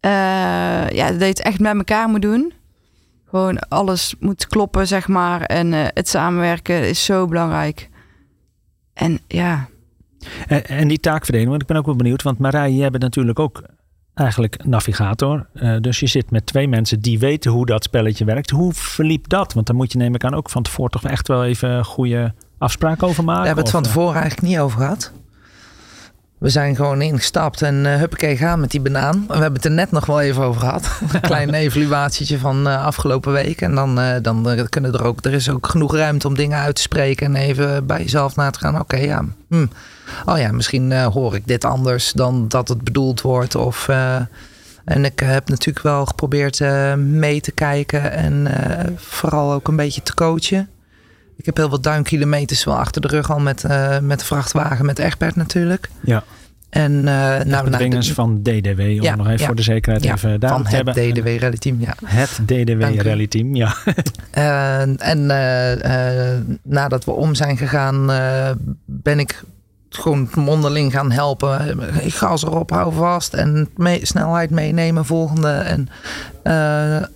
eh, 0.00 0.88
ja, 0.88 1.10
dat 1.10 1.20
je 1.20 1.26
het 1.26 1.42
echt 1.42 1.58
met 1.60 1.76
elkaar 1.76 2.08
moet 2.08 2.22
doen. 2.22 2.52
Gewoon 3.24 3.58
alles 3.58 4.14
moet 4.20 4.46
kloppen, 4.46 4.86
zeg 4.86 5.08
maar. 5.08 5.42
En 5.42 5.72
eh, 5.72 5.86
het 5.86 6.08
samenwerken 6.08 6.88
is 6.88 7.04
zo 7.04 7.26
belangrijk. 7.26 7.88
En 8.94 9.20
ja, 9.26 9.68
En, 10.46 10.66
en 10.66 10.88
die 10.88 11.00
taakverdeling, 11.00 11.50
want 11.50 11.62
ik 11.62 11.68
ben 11.68 11.76
ook 11.76 11.86
wel 11.86 11.96
benieuwd. 11.96 12.22
Want 12.22 12.38
Marij, 12.38 12.72
jij 12.72 12.90
bent 12.90 13.02
natuurlijk 13.02 13.38
ook 13.38 13.62
eigenlijk 14.14 14.64
navigator. 14.64 15.46
Eh, 15.54 15.76
dus 15.80 16.00
je 16.00 16.06
zit 16.06 16.30
met 16.30 16.46
twee 16.46 16.68
mensen 16.68 17.00
die 17.00 17.18
weten 17.18 17.50
hoe 17.50 17.66
dat 17.66 17.84
spelletje 17.84 18.24
werkt. 18.24 18.50
Hoe 18.50 18.72
verliep 18.72 19.28
dat? 19.28 19.52
Want 19.52 19.66
dan 19.66 19.76
moet 19.76 19.92
je 19.92 19.98
neem 19.98 20.14
ik 20.14 20.24
aan 20.24 20.34
ook 20.34 20.50
van 20.50 20.62
tevoren 20.62 20.90
toch 20.90 21.04
echt 21.04 21.28
wel 21.28 21.44
even 21.44 21.84
goede 21.84 22.34
afspraken 22.58 23.06
over 23.06 23.24
maken. 23.24 23.44
Daar 23.44 23.54
hebben 23.54 23.64
we 23.64 23.70
het 23.70 23.86
Of, 23.86 23.92
van 23.92 24.02
tevoren 24.02 24.20
eigenlijk 24.20 24.52
niet 24.52 24.58
over 24.58 24.78
gehad. 24.78 25.12
We 26.40 26.48
zijn 26.48 26.76
gewoon 26.76 27.02
ingestapt 27.02 27.62
en 27.62 27.84
uh, 27.84 27.96
huppakee 27.96 28.36
gaan 28.36 28.60
met 28.60 28.70
die 28.70 28.80
banaan. 28.80 29.24
We 29.26 29.32
hebben 29.32 29.52
het 29.52 29.64
er 29.64 29.70
net 29.70 29.90
nog 29.90 30.06
wel 30.06 30.20
even 30.20 30.42
over 30.42 30.60
gehad. 30.60 30.90
Een 31.12 31.20
klein 31.20 31.54
evaluatietje 31.64 32.38
van 32.38 32.66
uh, 32.66 32.84
afgelopen 32.84 33.32
week. 33.32 33.60
En 33.60 33.74
dan, 33.74 33.98
uh, 33.98 34.14
dan 34.22 34.66
kunnen 34.68 34.92
er 34.92 35.04
ook, 35.04 35.24
er 35.24 35.32
is 35.32 35.50
ook 35.50 35.66
genoeg 35.66 35.94
ruimte 35.94 36.26
om 36.26 36.34
dingen 36.34 36.58
uit 36.58 36.74
te 36.74 36.82
spreken. 36.82 37.26
En 37.26 37.36
even 37.36 37.86
bij 37.86 37.98
jezelf 37.98 38.36
na 38.36 38.50
te 38.50 38.58
gaan. 38.58 38.74
Oké, 38.74 38.82
okay, 38.82 39.06
ja. 39.06 39.24
Hm. 39.48 39.66
Oh 40.24 40.38
ja, 40.38 40.52
misschien 40.52 41.02
hoor 41.02 41.34
ik 41.34 41.46
dit 41.46 41.64
anders 41.64 42.12
dan 42.12 42.48
dat 42.48 42.68
het 42.68 42.82
bedoeld 42.84 43.20
wordt. 43.20 43.54
Of, 43.54 43.88
en 44.84 45.04
ik 45.04 45.18
heb 45.18 45.48
natuurlijk 45.48 45.84
wel 45.84 46.06
geprobeerd 46.06 46.60
mee 46.96 47.40
te 47.40 47.52
kijken. 47.52 48.12
En 48.12 48.48
vooral 48.96 49.52
ook 49.52 49.68
een 49.68 49.76
beetje 49.76 50.02
te 50.02 50.14
coachen. 50.14 50.68
Ik 51.40 51.46
heb 51.46 51.56
heel 51.56 51.68
wat 51.68 51.82
duinkilometers 51.82 52.64
wel 52.64 52.76
achter 52.76 53.00
de 53.00 53.08
rug 53.08 53.30
al 53.30 53.38
met, 53.38 53.64
uh, 53.64 53.98
met 53.98 54.18
de 54.18 54.24
vrachtwagen, 54.24 54.86
met 54.86 54.98
Egbert 54.98 55.36
natuurlijk. 55.36 55.90
Ja. 56.00 56.24
En 56.70 56.92
uh, 56.92 57.04
nou, 57.04 57.70
nou, 57.70 57.88
de, 57.88 58.14
van 58.14 58.42
DDW, 58.42 58.80
om 58.80 59.02
ja, 59.02 59.14
nog 59.16 59.26
even 59.26 59.40
ja, 59.40 59.46
voor 59.46 59.54
de 59.54 59.62
zekerheid 59.62 60.04
ja, 60.04 60.14
even 60.14 60.40
daar 60.40 60.50
van 60.50 60.62
te 60.62 60.76
het 60.76 60.76
hebben. 60.76 61.12
DDW 61.12 61.42
Rally 61.42 61.56
Team, 61.56 61.80
ja. 61.80 61.94
Het 62.04 62.40
DDW 62.44 63.00
Rally 63.00 63.26
Team, 63.26 63.54
ja. 63.54 63.74
uh, 64.34 64.80
en 65.12 65.20
uh, 65.20 66.56
nadat 66.62 67.04
we 67.04 67.10
om 67.10 67.34
zijn 67.34 67.56
gegaan, 67.56 68.10
eh, 68.10 68.50
ben 68.84 69.18
ik 69.18 69.42
gewoon 69.88 70.28
mondeling 70.34 70.92
gaan 70.92 71.10
helpen. 71.10 71.78
Ik 72.00 72.14
gas 72.14 72.44
erop, 72.44 72.70
hou 72.70 72.94
vast 72.94 73.34
en 73.34 73.68
mee, 73.76 74.06
snelheid 74.06 74.50
meenemen, 74.50 75.04
volgende. 75.04 75.48
En 75.48 75.88
eh, 76.42 77.08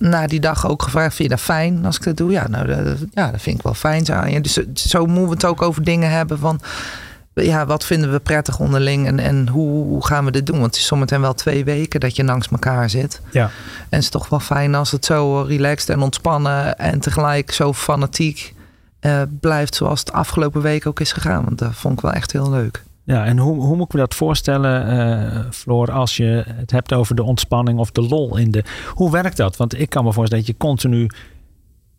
na 0.00 0.26
die 0.26 0.40
dag 0.40 0.68
ook 0.68 0.82
gevraagd, 0.82 1.14
vind 1.14 1.28
je 1.28 1.34
dat 1.34 1.44
fijn 1.44 1.84
als 1.84 1.96
ik 1.96 2.02
dat 2.02 2.16
doe? 2.16 2.30
Ja, 2.30 2.48
nou, 2.48 2.66
dat, 2.66 2.98
ja, 3.12 3.30
dat 3.30 3.40
vind 3.42 3.56
ik 3.56 3.62
wel 3.62 3.74
fijn. 3.74 4.04
Zo, 4.04 4.40
dus 4.40 4.58
zo 4.74 5.06
moeten 5.06 5.24
we 5.24 5.30
het 5.30 5.44
ook 5.44 5.62
over 5.62 5.84
dingen 5.84 6.10
hebben 6.10 6.38
van... 6.38 6.60
Ja, 7.34 7.66
wat 7.66 7.84
vinden 7.84 8.12
we 8.12 8.18
prettig 8.18 8.58
onderling 8.58 9.06
en, 9.06 9.18
en 9.18 9.48
hoe, 9.48 9.84
hoe 9.84 10.06
gaan 10.06 10.24
we 10.24 10.30
dit 10.30 10.46
doen? 10.46 10.58
Want 10.58 10.70
het 10.70 10.80
is 10.80 10.86
zometeen 10.86 11.20
wel 11.20 11.34
twee 11.34 11.64
weken 11.64 12.00
dat 12.00 12.16
je 12.16 12.24
langs 12.24 12.48
elkaar 12.48 12.90
zit. 12.90 13.20
Ja. 13.30 13.44
En 13.44 13.50
het 13.88 14.02
is 14.02 14.08
toch 14.08 14.28
wel 14.28 14.40
fijn 14.40 14.74
als 14.74 14.90
het 14.90 15.04
zo 15.04 15.40
relaxed 15.40 15.88
en 15.88 16.00
ontspannen 16.00 16.78
en 16.78 17.00
tegelijk 17.00 17.52
zo 17.52 17.72
fanatiek 17.72 18.54
uh, 19.00 19.22
blijft 19.40 19.74
zoals 19.74 20.00
het 20.00 20.12
afgelopen 20.12 20.62
week 20.62 20.86
ook 20.86 21.00
is 21.00 21.12
gegaan. 21.12 21.44
Want 21.44 21.58
dat 21.58 21.74
vond 21.74 21.94
ik 21.94 22.00
wel 22.00 22.12
echt 22.12 22.32
heel 22.32 22.50
leuk. 22.50 22.82
Ja, 23.04 23.24
en 23.24 23.38
hoe, 23.38 23.60
hoe 23.60 23.76
moet 23.76 23.86
ik 23.86 23.92
me 23.92 24.00
dat 24.00 24.14
voorstellen, 24.14 24.94
uh, 24.94 25.50
Floor, 25.50 25.92
als 25.92 26.16
je 26.16 26.44
het 26.46 26.70
hebt 26.70 26.92
over 26.92 27.14
de 27.14 27.22
ontspanning 27.22 27.78
of 27.78 27.90
de 27.90 28.02
lol 28.02 28.36
in 28.36 28.50
de. 28.50 28.64
Hoe 28.94 29.10
werkt 29.10 29.36
dat? 29.36 29.56
Want 29.56 29.80
ik 29.80 29.90
kan 29.90 30.04
me 30.04 30.12
voorstellen 30.12 30.44
dat 30.44 30.54
je 30.54 30.66
continu 30.66 31.08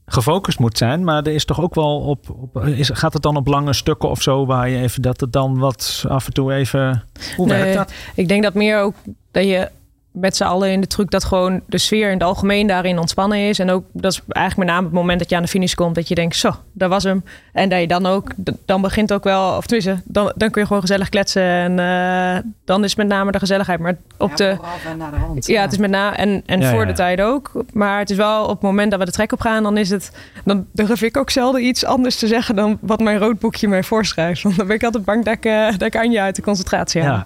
gefocust 0.05 0.59
moet 0.59 0.77
zijn, 0.77 1.03
maar 1.03 1.23
er 1.23 1.33
is 1.33 1.45
toch 1.45 1.61
ook 1.61 1.75
wel 1.75 1.99
op. 1.99 2.29
op 2.29 2.65
is, 2.65 2.89
gaat 2.93 3.13
het 3.13 3.21
dan 3.21 3.35
op 3.35 3.47
lange 3.47 3.73
stukken 3.73 4.09
of 4.09 4.21
zo, 4.21 4.45
waar 4.45 4.69
je 4.69 4.81
even 4.81 5.01
dat 5.01 5.19
het 5.19 5.33
dan 5.33 5.57
wat 5.57 6.05
af 6.07 6.25
en 6.25 6.33
toe 6.33 6.53
even. 6.53 7.03
Hoe 7.35 7.47
nee, 7.47 7.57
werkt 7.61 7.77
dat? 7.77 7.93
Ik 8.15 8.27
denk 8.27 8.43
dat 8.43 8.53
meer 8.53 8.79
ook 8.79 8.95
dat 9.31 9.43
je 9.43 9.69
met 10.11 10.35
z'n 10.35 10.43
allen 10.43 10.71
in 10.71 10.81
de 10.81 10.87
truc 10.87 11.11
dat 11.11 11.23
gewoon 11.23 11.61
de 11.65 11.77
sfeer 11.77 12.07
in 12.07 12.13
het 12.13 12.23
algemeen 12.23 12.67
daarin 12.67 12.99
ontspannen 12.99 13.37
is. 13.37 13.59
En 13.59 13.69
ook 13.69 13.83
dat 13.91 14.11
is 14.11 14.21
eigenlijk 14.27 14.67
met 14.67 14.75
name 14.75 14.87
het 14.87 14.95
moment 14.95 15.19
dat 15.19 15.29
je 15.29 15.35
aan 15.35 15.41
de 15.41 15.47
finish 15.47 15.73
komt, 15.73 15.95
dat 15.95 16.07
je 16.07 16.15
denkt, 16.15 16.35
zo, 16.35 16.55
dat 16.73 16.89
was 16.89 17.03
hem. 17.03 17.23
En 17.53 17.69
dat 17.69 17.79
je 17.79 17.87
dan 17.87 18.05
ook, 18.05 18.31
dan 18.65 18.81
begint 18.81 19.13
ook 19.13 19.23
wel, 19.23 19.57
of 19.57 19.65
tenminste, 19.65 20.01
dan, 20.05 20.33
dan 20.35 20.49
kun 20.49 20.61
je 20.61 20.67
gewoon 20.67 20.81
gezellig 20.81 21.09
kletsen. 21.09 21.43
En 21.43 21.77
uh, 21.77 22.51
dan 22.65 22.83
is 22.83 22.95
met 22.95 23.07
name 23.07 23.31
de 23.31 23.39
gezelligheid. 23.39 23.79
Maar 23.79 23.97
op 24.17 24.29
ja, 24.29 24.35
de. 24.35 24.57
Naar 24.97 25.11
de 25.11 25.17
hand, 25.17 25.45
ja, 25.45 25.53
ja, 25.53 25.61
het 25.61 25.71
is 25.71 25.77
met 25.77 25.89
name 25.89 26.15
en, 26.15 26.43
en 26.45 26.59
ja, 26.59 26.71
voor 26.71 26.85
de 26.85 26.93
tijd 26.93 27.21
ook. 27.21 27.51
Maar 27.73 27.99
het 27.99 28.09
is 28.09 28.17
wel 28.17 28.43
op 28.43 28.49
het 28.49 28.61
moment 28.61 28.91
dat 28.91 28.99
we 28.99 29.05
de 29.05 29.11
trek 29.11 29.31
op 29.31 29.41
gaan, 29.41 29.63
dan 29.63 29.77
is 29.77 29.89
het. 29.89 30.11
Dan 30.45 30.65
durf 30.71 31.01
ik 31.01 31.17
ook 31.17 31.29
zelden 31.29 31.65
iets 31.65 31.85
anders 31.85 32.15
te 32.15 32.27
zeggen 32.27 32.55
dan 32.55 32.77
wat 32.81 32.99
mijn 32.99 33.17
roodboekje 33.17 33.67
mij 33.67 33.83
voorschrijft. 33.83 34.41
Want 34.43 34.57
dan 34.57 34.67
ben 34.67 34.75
ik 34.75 34.83
altijd 34.83 35.05
bang 35.05 35.25
dat 35.25 35.33
ik, 35.33 35.45
uh, 35.45 35.71
dat 35.71 35.81
ik 35.81 35.95
Anja 35.95 36.23
uit 36.23 36.35
de 36.35 36.41
concentratie 36.41 37.01
haal. 37.01 37.23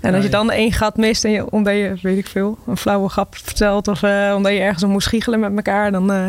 En 0.00 0.14
als 0.14 0.24
je 0.24 0.30
dan 0.30 0.50
één 0.50 0.72
gat 0.72 0.96
mist 0.96 1.24
en 1.24 1.30
je, 1.30 1.50
omdat 1.50 1.74
je, 1.74 1.94
weet 2.18 2.26
ik 2.26 2.32
veel, 2.32 2.58
een 2.66 2.76
flauwe 2.76 3.08
grap 3.08 3.36
vertelt. 3.36 3.88
Of 3.88 4.02
uh, 4.02 4.32
omdat 4.36 4.52
je 4.52 4.58
ergens 4.58 4.82
om 4.82 4.90
moest 4.90 5.06
giechelen 5.06 5.40
met 5.40 5.56
elkaar. 5.56 5.92
Dan 5.92 6.12
uh, 6.12 6.26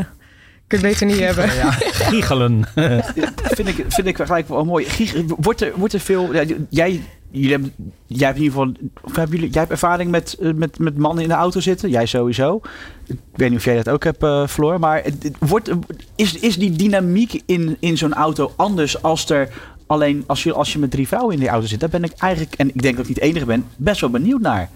kun 0.68 0.80
je 0.80 0.86
het 0.86 1.00
beter 1.00 1.06
niet 1.06 1.20
hebben. 1.20 1.56
Ja, 1.56 1.72
giechelen. 2.12 2.66
vind, 3.58 3.68
ik, 3.68 3.86
vind 3.88 4.08
ik 4.08 4.16
gelijk 4.16 4.48
wel 4.48 4.66
mooi. 4.66 4.86
Giech, 4.86 5.14
wordt, 5.28 5.62
er, 5.62 5.72
wordt 5.76 5.94
er 5.94 6.00
veel... 6.00 6.34
Ja, 6.34 6.44
jij, 6.70 7.02
jullie 7.32 7.52
hebben, 7.52 7.74
jij 8.06 8.28
hebt 8.28 8.40
in 8.40 8.44
ieder 8.44 8.60
geval... 8.60 8.74
Of 9.02 9.16
hebben 9.16 9.36
jullie, 9.36 9.52
jij 9.52 9.60
hebt 9.60 9.72
ervaring 9.72 10.12
met, 10.12 10.38
met, 10.56 10.80
met 10.80 10.98
mannen 10.98 11.24
in 11.24 11.30
de 11.30 11.36
auto 11.36 11.60
zitten. 11.60 11.90
Jij 11.90 12.06
sowieso. 12.06 12.62
Ik 13.08 13.18
weet 13.36 13.50
niet 13.50 13.60
of 13.60 13.66
jij 13.66 13.76
dat 13.76 13.90
ook 13.90 14.04
hebt, 14.04 14.24
uh, 14.24 14.48
Floor. 14.48 14.80
Maar 14.80 15.04
wordt, 15.40 15.70
is, 16.16 16.40
is 16.40 16.58
die 16.58 16.72
dynamiek 16.72 17.42
in, 17.46 17.78
in 17.80 17.98
zo'n 17.98 18.14
auto 18.14 18.54
anders 18.56 19.02
als 19.02 19.30
er... 19.30 19.50
Alleen 19.88 20.24
als 20.28 20.44
je, 20.44 20.54
als 20.54 20.74
je 20.74 20.80
met 20.80 20.92
drie 20.92 21.08
vrouwen 21.08 21.34
in 21.34 21.40
die 21.40 21.50
auto 21.50 21.68
zit, 21.68 21.80
daar 21.80 21.90
ben 21.90 22.04
ik 22.04 22.12
eigenlijk, 22.18 22.54
en 22.56 22.68
ik 22.68 22.82
denk 22.82 22.96
dat 22.96 23.04
ik 23.04 23.10
niet 23.10 23.20
de 23.20 23.30
enige 23.30 23.46
ben, 23.46 23.66
best 23.78 24.02
wel 24.02 24.10
benieuwd 24.10 24.42
naar. 24.42 24.70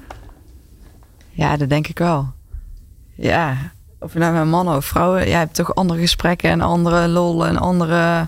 Ja, 1.34 1.58
dat 1.58 1.69
denk 1.69 1.88
ik 1.88 1.98
wel. 2.00 2.34
Ja, 3.15 3.56
of 4.00 4.13
je 4.13 4.19
nou 4.19 4.34
met 4.34 4.46
mannen 4.46 4.76
of 4.76 4.86
vrouwen, 4.86 5.28
jij 5.28 5.39
hebt 5.39 5.56
toch 5.56 5.76
andere 5.76 6.00
gesprekken 6.00 6.50
en 6.50 6.62
andere 6.62 7.08
lol 7.08 7.46
en 7.46 7.58
andere. 7.58 8.28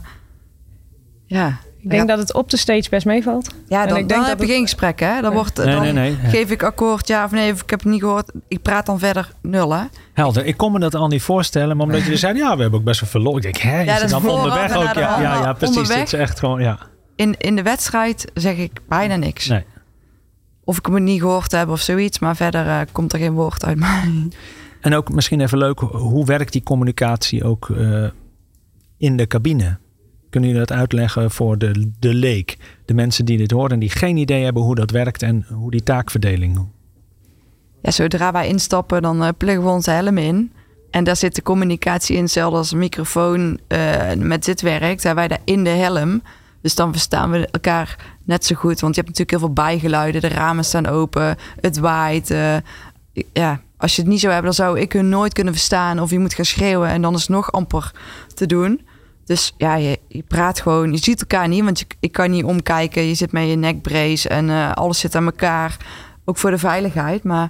Ja. 1.26 1.58
Ik 1.78 1.92
denk 1.92 2.10
ja. 2.10 2.16
dat 2.16 2.28
het 2.28 2.34
op 2.34 2.50
de 2.50 2.58
stage 2.58 2.90
best 2.90 3.06
meevalt. 3.06 3.54
Ja, 3.68 3.86
dan, 3.86 3.98
ik 3.98 4.10
dan 4.10 4.18
denk 4.18 4.30
heb 4.30 4.40
je 4.40 4.54
geen 4.54 4.62
gesprek, 4.62 5.00
hè? 5.00 5.22
Dan, 5.22 5.34
wordt, 5.34 5.58
nee, 5.58 5.76
dan 5.76 5.82
nee, 5.82 5.94
nee. 5.94 6.16
geef 6.16 6.52
ik 6.52 6.64
akkoord, 6.64 7.08
ja 7.08 7.24
of 7.24 7.32
nee, 7.32 7.52
of 7.52 7.62
ik 7.62 7.70
heb 7.70 7.80
het 7.80 7.90
niet 7.90 8.02
gehoord. 8.02 8.32
Ik 8.48 8.62
praat 8.62 8.86
dan 8.86 9.00
verder 9.00 9.32
nul, 9.42 9.74
hè? 9.74 9.84
Helder. 10.14 10.46
Ik 10.46 10.58
kon 10.58 10.72
me 10.72 10.80
dat 10.80 10.96
al 10.96 11.08
niet 11.08 11.22
voorstellen, 11.22 11.78
maar 11.78 11.86
omdat 11.86 12.02
jullie 12.02 12.18
zeiden, 12.18 12.42
ja, 12.42 12.56
we 12.56 12.62
hebben 12.62 12.80
ook 12.80 12.86
best 12.86 13.00
wel 13.00 13.10
veel 13.10 13.22
lol. 13.22 13.38
Ik 13.38 13.42
denk, 13.42 13.58
hè, 13.58 13.80
is 13.80 13.86
ja, 13.86 13.94
het 13.94 14.10
dan 14.10 14.30
onderweg 14.30 14.76
ook? 14.76 14.94
Ja, 14.94 15.20
ja, 15.20 15.54
precies. 15.54 15.78
Onderweg, 15.78 16.00
het 16.00 16.14
is 16.14 16.20
echt 16.20 16.40
gewoon, 16.40 16.62
ja. 16.62 16.80
In, 17.16 17.36
in 17.38 17.56
de 17.56 17.64
wedstrijd 17.64 18.32
zeg 18.34 18.58
ik 18.58 18.72
bijna 18.88 19.16
niks. 19.16 19.48
Nee. 19.48 19.64
Of 20.66 20.78
ik 20.78 20.90
me 20.90 21.00
niet 21.00 21.22
gehoord 21.22 21.52
heb 21.52 21.70
of 21.70 21.80
zoiets, 21.80 22.20
maar 22.20 22.36
verder 22.36 22.66
uh, 22.66 22.82
komt 22.92 23.14
er 23.14 23.20
geen 23.20 23.34
woord 23.34 23.66
uit 23.66 23.78
mij. 23.78 24.30
En 24.82 24.94
ook 24.94 25.14
misschien 25.14 25.42
even 25.42 25.58
leuk, 25.58 25.80
hoe 25.80 26.26
werkt 26.26 26.52
die 26.52 26.64
communicatie 26.64 27.44
ook 27.44 27.68
uh, 27.68 28.08
in 28.98 29.18
de 29.18 29.28
cabine? 29.28 29.78
Kunnen 30.30 30.50
jullie 30.50 30.66
dat 30.66 30.78
uitleggen 30.78 31.32
voor 31.32 31.58
de, 31.58 31.92
de 32.00 32.14
leek? 32.14 32.58
De 32.86 32.94
mensen 32.94 33.26
die 33.26 33.38
dit 33.38 33.52
horen 33.52 33.72
en 33.72 33.80
die 33.80 33.90
geen 33.90 34.18
idee 34.18 34.44
hebben 34.44 34.64
hoe 34.64 34.76
dat 34.76 34.92
werkt 34.92 35.22
en 35.22 35.46
hoe 35.50 35.72
die 35.72 35.84
taakverdeling. 35.84 36.68
Ja, 37.82 37.92
zodra 37.92 38.32
wij 38.32 38.48
instappen, 38.48 39.02
dan 39.02 39.24
uh, 39.24 39.30
pluggen 39.38 39.64
we 39.64 39.70
onze 39.70 39.92
helm 39.92 40.18
in. 40.18 40.52
En 40.92 41.04
daar 41.04 41.16
zit 41.16 41.36
de 41.36 41.42
communicatie 41.42 42.16
in, 42.16 42.22
hetzelfde 42.22 42.58
als 42.58 42.72
een 42.72 42.78
microfoon 42.78 43.60
met 44.18 44.46
dit 44.46 44.62
werkt. 44.62 45.04
Hebben 45.04 45.28
wij 45.28 45.38
daar 45.38 45.46
in 45.46 45.64
de 45.64 45.70
helm. 45.70 46.22
Dus 46.62 46.76
dan 46.76 46.92
verstaan 46.92 47.32
we 47.32 47.48
elkaar 47.48 48.15
net 48.26 48.46
zo 48.46 48.56
goed. 48.56 48.80
Want 48.80 48.96
je 48.96 49.02
hebt 49.02 49.18
natuurlijk 49.18 49.30
heel 49.30 49.40
veel 49.40 49.66
bijgeluiden. 49.66 50.22
De 50.22 50.28
ramen 50.28 50.66
staan 50.66 50.88
open. 50.88 51.36
Het 51.60 51.78
waait. 51.78 52.32
eh, 52.32 52.56
ja, 53.34 53.60
als 53.78 53.96
je 53.96 54.02
het 54.02 54.12
niet 54.12 54.20
zou 54.20 54.34
hebben, 54.34 54.52
dan 54.56 54.66
zou 54.66 54.80
ik 54.80 54.94
hun 54.94 55.10
nooit 55.10 55.34
kunnen 55.34 55.54
verstaan. 55.54 56.00
Of 56.00 56.10
je 56.12 56.20
moet 56.20 56.34
gaan 56.34 56.46
schreeuwen 56.46 56.90
en 56.90 57.02
dan 57.02 57.14
is 57.14 57.20
het 57.22 57.30
nog 57.30 57.52
amper 57.52 57.92
te 58.34 58.46
doen. 58.46 58.82
Dus 59.26 59.54
ja, 59.58 59.76
je, 59.76 60.00
je 60.08 60.24
praat 60.28 60.60
gewoon. 60.62 60.92
Je 60.92 60.98
ziet 60.98 61.20
elkaar 61.22 61.48
niet, 61.48 61.64
want 61.64 61.80
je, 61.80 61.86
ik 62.00 62.12
kan 62.12 62.32
niet 62.32 62.44
omkijken. 62.44 63.04
Je 63.04 63.14
zit 63.14 63.32
met 63.32 63.50
je 63.50 63.56
nekbrace 63.56 64.30
en 64.30 64.50
eh, 64.50 64.72
alles 64.72 65.00
zit 65.00 65.16
aan 65.16 65.26
elkaar. 65.26 65.78
Ook 66.26 66.38
voor 66.38 66.52
de 66.52 66.58
veiligheid. 66.58 67.24
Maar 67.24 67.50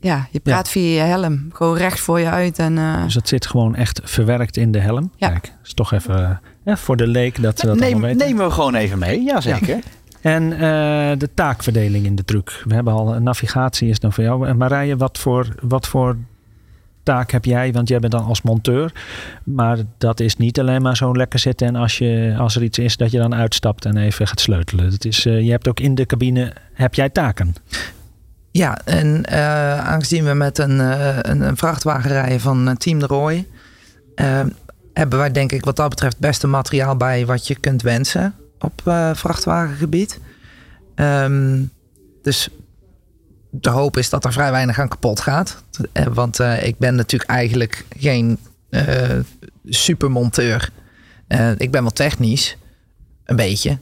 ja, 0.00 0.26
je 0.30 0.40
praat 0.40 0.68
via 0.68 1.04
je 1.04 1.10
helm. 1.10 1.48
Gewoon 1.52 1.76
recht 1.76 2.00
voor 2.00 2.20
je 2.20 2.28
uit. 2.28 2.58
En, 2.58 2.78
eh, 2.78 3.02
Dus 3.02 3.14
dat 3.14 3.28
zit 3.28 3.46
gewoon 3.46 3.74
echt 3.74 4.00
verwerkt 4.04 4.56
in 4.56 4.72
de 4.72 4.78
helm. 4.80 5.10
Ja. 5.16 5.28
Kijk, 5.28 5.52
is 5.64 5.74
toch 5.74 5.92
even 5.92 6.40
eh, 6.64 6.76
voor 6.76 6.96
de 6.96 7.06
leek 7.06 7.42
dat 7.42 7.58
ze 7.58 7.66
dat 7.66 7.76
Neem, 7.76 7.92
allemaal 7.92 8.10
weten. 8.10 8.26
nemen 8.26 8.46
we 8.46 8.52
gewoon 8.52 8.74
even 8.74 8.98
mee, 8.98 9.22
jazeker. 9.22 9.78
En 10.20 10.52
eh, 10.52 10.58
de 11.18 11.28
taakverdeling 11.34 12.06
in 12.06 12.14
de 12.14 12.24
truck. 12.24 12.62
We 12.64 12.74
hebben 12.74 12.92
al 12.92 13.20
navigatie 13.20 13.88
is 13.88 14.00
dan 14.00 14.12
voor 14.12 14.24
jou. 14.24 14.48
En 14.48 14.56
Marije, 14.56 14.96
wat 14.96 15.18
voor, 15.18 15.54
wat 15.60 15.86
voor 15.88 16.16
taak 17.04 17.30
heb 17.30 17.44
jij? 17.44 17.72
Want 17.72 17.88
jij 17.88 17.98
bent 17.98 18.12
dan 18.12 18.24
als 18.24 18.42
monteur. 18.42 18.92
Maar 19.44 19.78
dat 19.98 20.20
is 20.20 20.36
niet 20.36 20.60
alleen 20.60 20.82
maar 20.82 20.96
zo 20.96 21.16
lekker 21.16 21.38
zitten. 21.38 21.66
En 21.66 21.76
als, 21.76 21.98
je, 21.98 22.34
als 22.38 22.56
er 22.56 22.62
iets 22.62 22.78
is, 22.78 22.96
dat 22.96 23.10
je 23.10 23.18
dan 23.18 23.34
uitstapt 23.34 23.84
en 23.84 23.96
even 23.96 24.26
gaat 24.26 24.40
sleutelen. 24.40 24.90
Het 24.90 25.04
is, 25.04 25.26
eh, 25.26 25.40
je 25.40 25.50
hebt 25.50 25.68
ook 25.68 25.80
in 25.80 25.94
de 25.94 26.06
cabine, 26.06 26.52
heb 26.72 26.94
jij 26.94 27.08
taken? 27.08 27.54
Ja, 28.50 28.78
en 28.84 29.24
eh, 29.24 29.88
aangezien 29.88 30.24
we 30.24 30.34
met 30.34 30.58
een, 30.58 30.80
eh, 30.80 31.16
een, 31.20 31.40
een 31.40 31.56
vrachtwagen 31.56 32.10
rijden 32.10 32.40
van 32.40 32.76
Team 32.78 32.98
de 32.98 33.06
Roy, 33.06 33.46
hebben 34.94 35.18
wij 35.18 35.32
denk 35.32 35.52
ik 35.52 35.64
wat 35.64 35.76
dat 35.76 35.88
betreft 35.88 36.18
beste 36.18 36.46
materiaal 36.46 36.96
bij 36.96 37.26
wat 37.26 37.46
je 37.46 37.54
kunt 37.54 37.82
wensen 37.82 38.34
op 38.58 38.80
eh, 38.84 39.14
vrachtwagengebied. 39.14 40.20
Ehm, 40.94 41.62
dus 42.22 42.48
de 43.60 43.70
hoop 43.70 43.96
is 43.96 44.10
dat 44.10 44.24
er 44.24 44.32
vrij 44.32 44.50
weinig 44.50 44.78
aan 44.78 44.88
kapot 44.88 45.20
gaat. 45.20 45.62
Eh, 45.92 46.06
want 46.06 46.40
eh, 46.40 46.66
ik 46.66 46.78
ben 46.78 46.94
natuurlijk 46.94 47.30
eigenlijk 47.30 47.84
geen 47.98 48.38
eh, 48.70 49.18
supermonteur. 49.64 50.70
Ik 51.56 51.70
ben 51.70 51.82
wel 51.82 51.92
technisch, 51.92 52.56
een 53.24 53.36
beetje. 53.36 53.78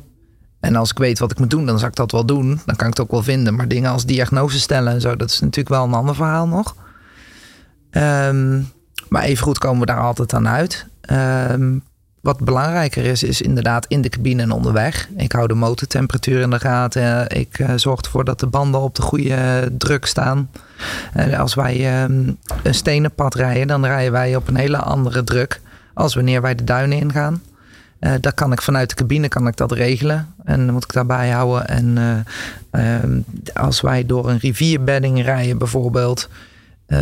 En 0.61 0.77
als 0.77 0.91
ik 0.91 0.99
weet 0.99 1.19
wat 1.19 1.31
ik 1.31 1.39
moet 1.39 1.51
doen, 1.51 1.67
dan 1.67 1.79
zou 1.79 1.91
ik 1.91 1.97
dat 1.97 2.13
wel 2.13 2.27
doen. 2.27 2.61
Dan 2.67 2.77
kan 2.77 2.87
ik 2.87 2.97
het 2.97 3.01
ook 3.01 3.11
wel 3.11 3.23
vinden. 3.23 3.55
Maar 3.55 3.69
dingen 3.69 3.91
als 3.91 4.07
diagnose 4.07 4.61
stellen 4.61 4.93
en 4.93 5.01
zo, 5.01 5.17
dat 5.17 5.31
is 5.31 5.41
natuurlijk 5.41 5.69
wel 5.69 5.85
een 5.85 5.95
ander 5.95 6.15
verhaal 6.15 6.49
nog. 6.49 6.77
Ehm, 7.91 8.61
maar 9.09 9.23
evengoed 9.23 9.59
komen 9.59 9.81
we 9.81 9.87
daar 9.87 10.01
altijd 10.01 10.35
aan 10.35 10.49
uit. 10.49 10.87
Ehm, 11.03 11.79
wat 12.23 12.41
belangrijker 12.41 13.05
is, 13.05 13.23
is 13.23 13.41
inderdaad 13.41 13.87
in 13.87 14.01
de 14.01 14.09
cabine 14.09 14.43
en 14.43 14.51
onderweg. 14.51 15.09
Ik 15.17 15.33
hou 15.33 15.47
de 15.47 15.55
motortemperatuur 15.55 16.41
in 16.41 16.51
de 16.51 16.61
gaten. 16.61 17.29
Ik 17.29 17.59
eh, 17.59 17.71
zorg 17.77 18.01
ervoor 18.01 18.25
dat 18.25 18.41
de 18.41 18.47
banden 18.47 18.81
op 18.81 18.95
de 18.95 19.03
goede 19.03 19.71
druk 19.79 20.07
staan. 20.07 20.51
Als 21.39 21.55
wij 21.55 22.03
ehm, 22.03 22.33
een 22.63 22.75
stenen 22.75 23.15
pad 23.15 23.35
rijden, 23.35 23.67
dan 23.67 23.85
rijden 23.85 24.13
wij 24.13 24.37
op 24.37 24.49
een 24.49 24.57
hele 24.57 24.77
andere 24.77 25.25
druk 25.25 25.61
als 25.95 26.15
wanneer 26.15 26.41
wij 26.41 26.55
de 26.55 26.65
duinen 26.65 26.99
ingaan. 26.99 27.43
Eh 27.99 28.13
dat 28.21 28.35
kan 28.35 28.53
ik 28.53 28.63
vanuit 28.63 28.89
de 28.89 28.95
cabine 28.95 29.29
kan 29.29 29.47
ik 29.47 29.57
dat 29.57 29.73
regelen. 29.73 30.35
En 30.45 30.65
dan 30.65 30.73
moet 30.73 30.85
ik 30.85 30.93
daarbij 30.93 31.31
houden. 31.31 31.69
En 31.69 31.99
eh, 32.71 32.95
ehm, 32.95 33.21
als 33.55 33.81
wij 33.81 34.07
door 34.07 34.29
een 34.29 34.39
rivierbedding 34.39 35.23
rijden 35.23 35.59
bijvoorbeeld. 35.59 36.29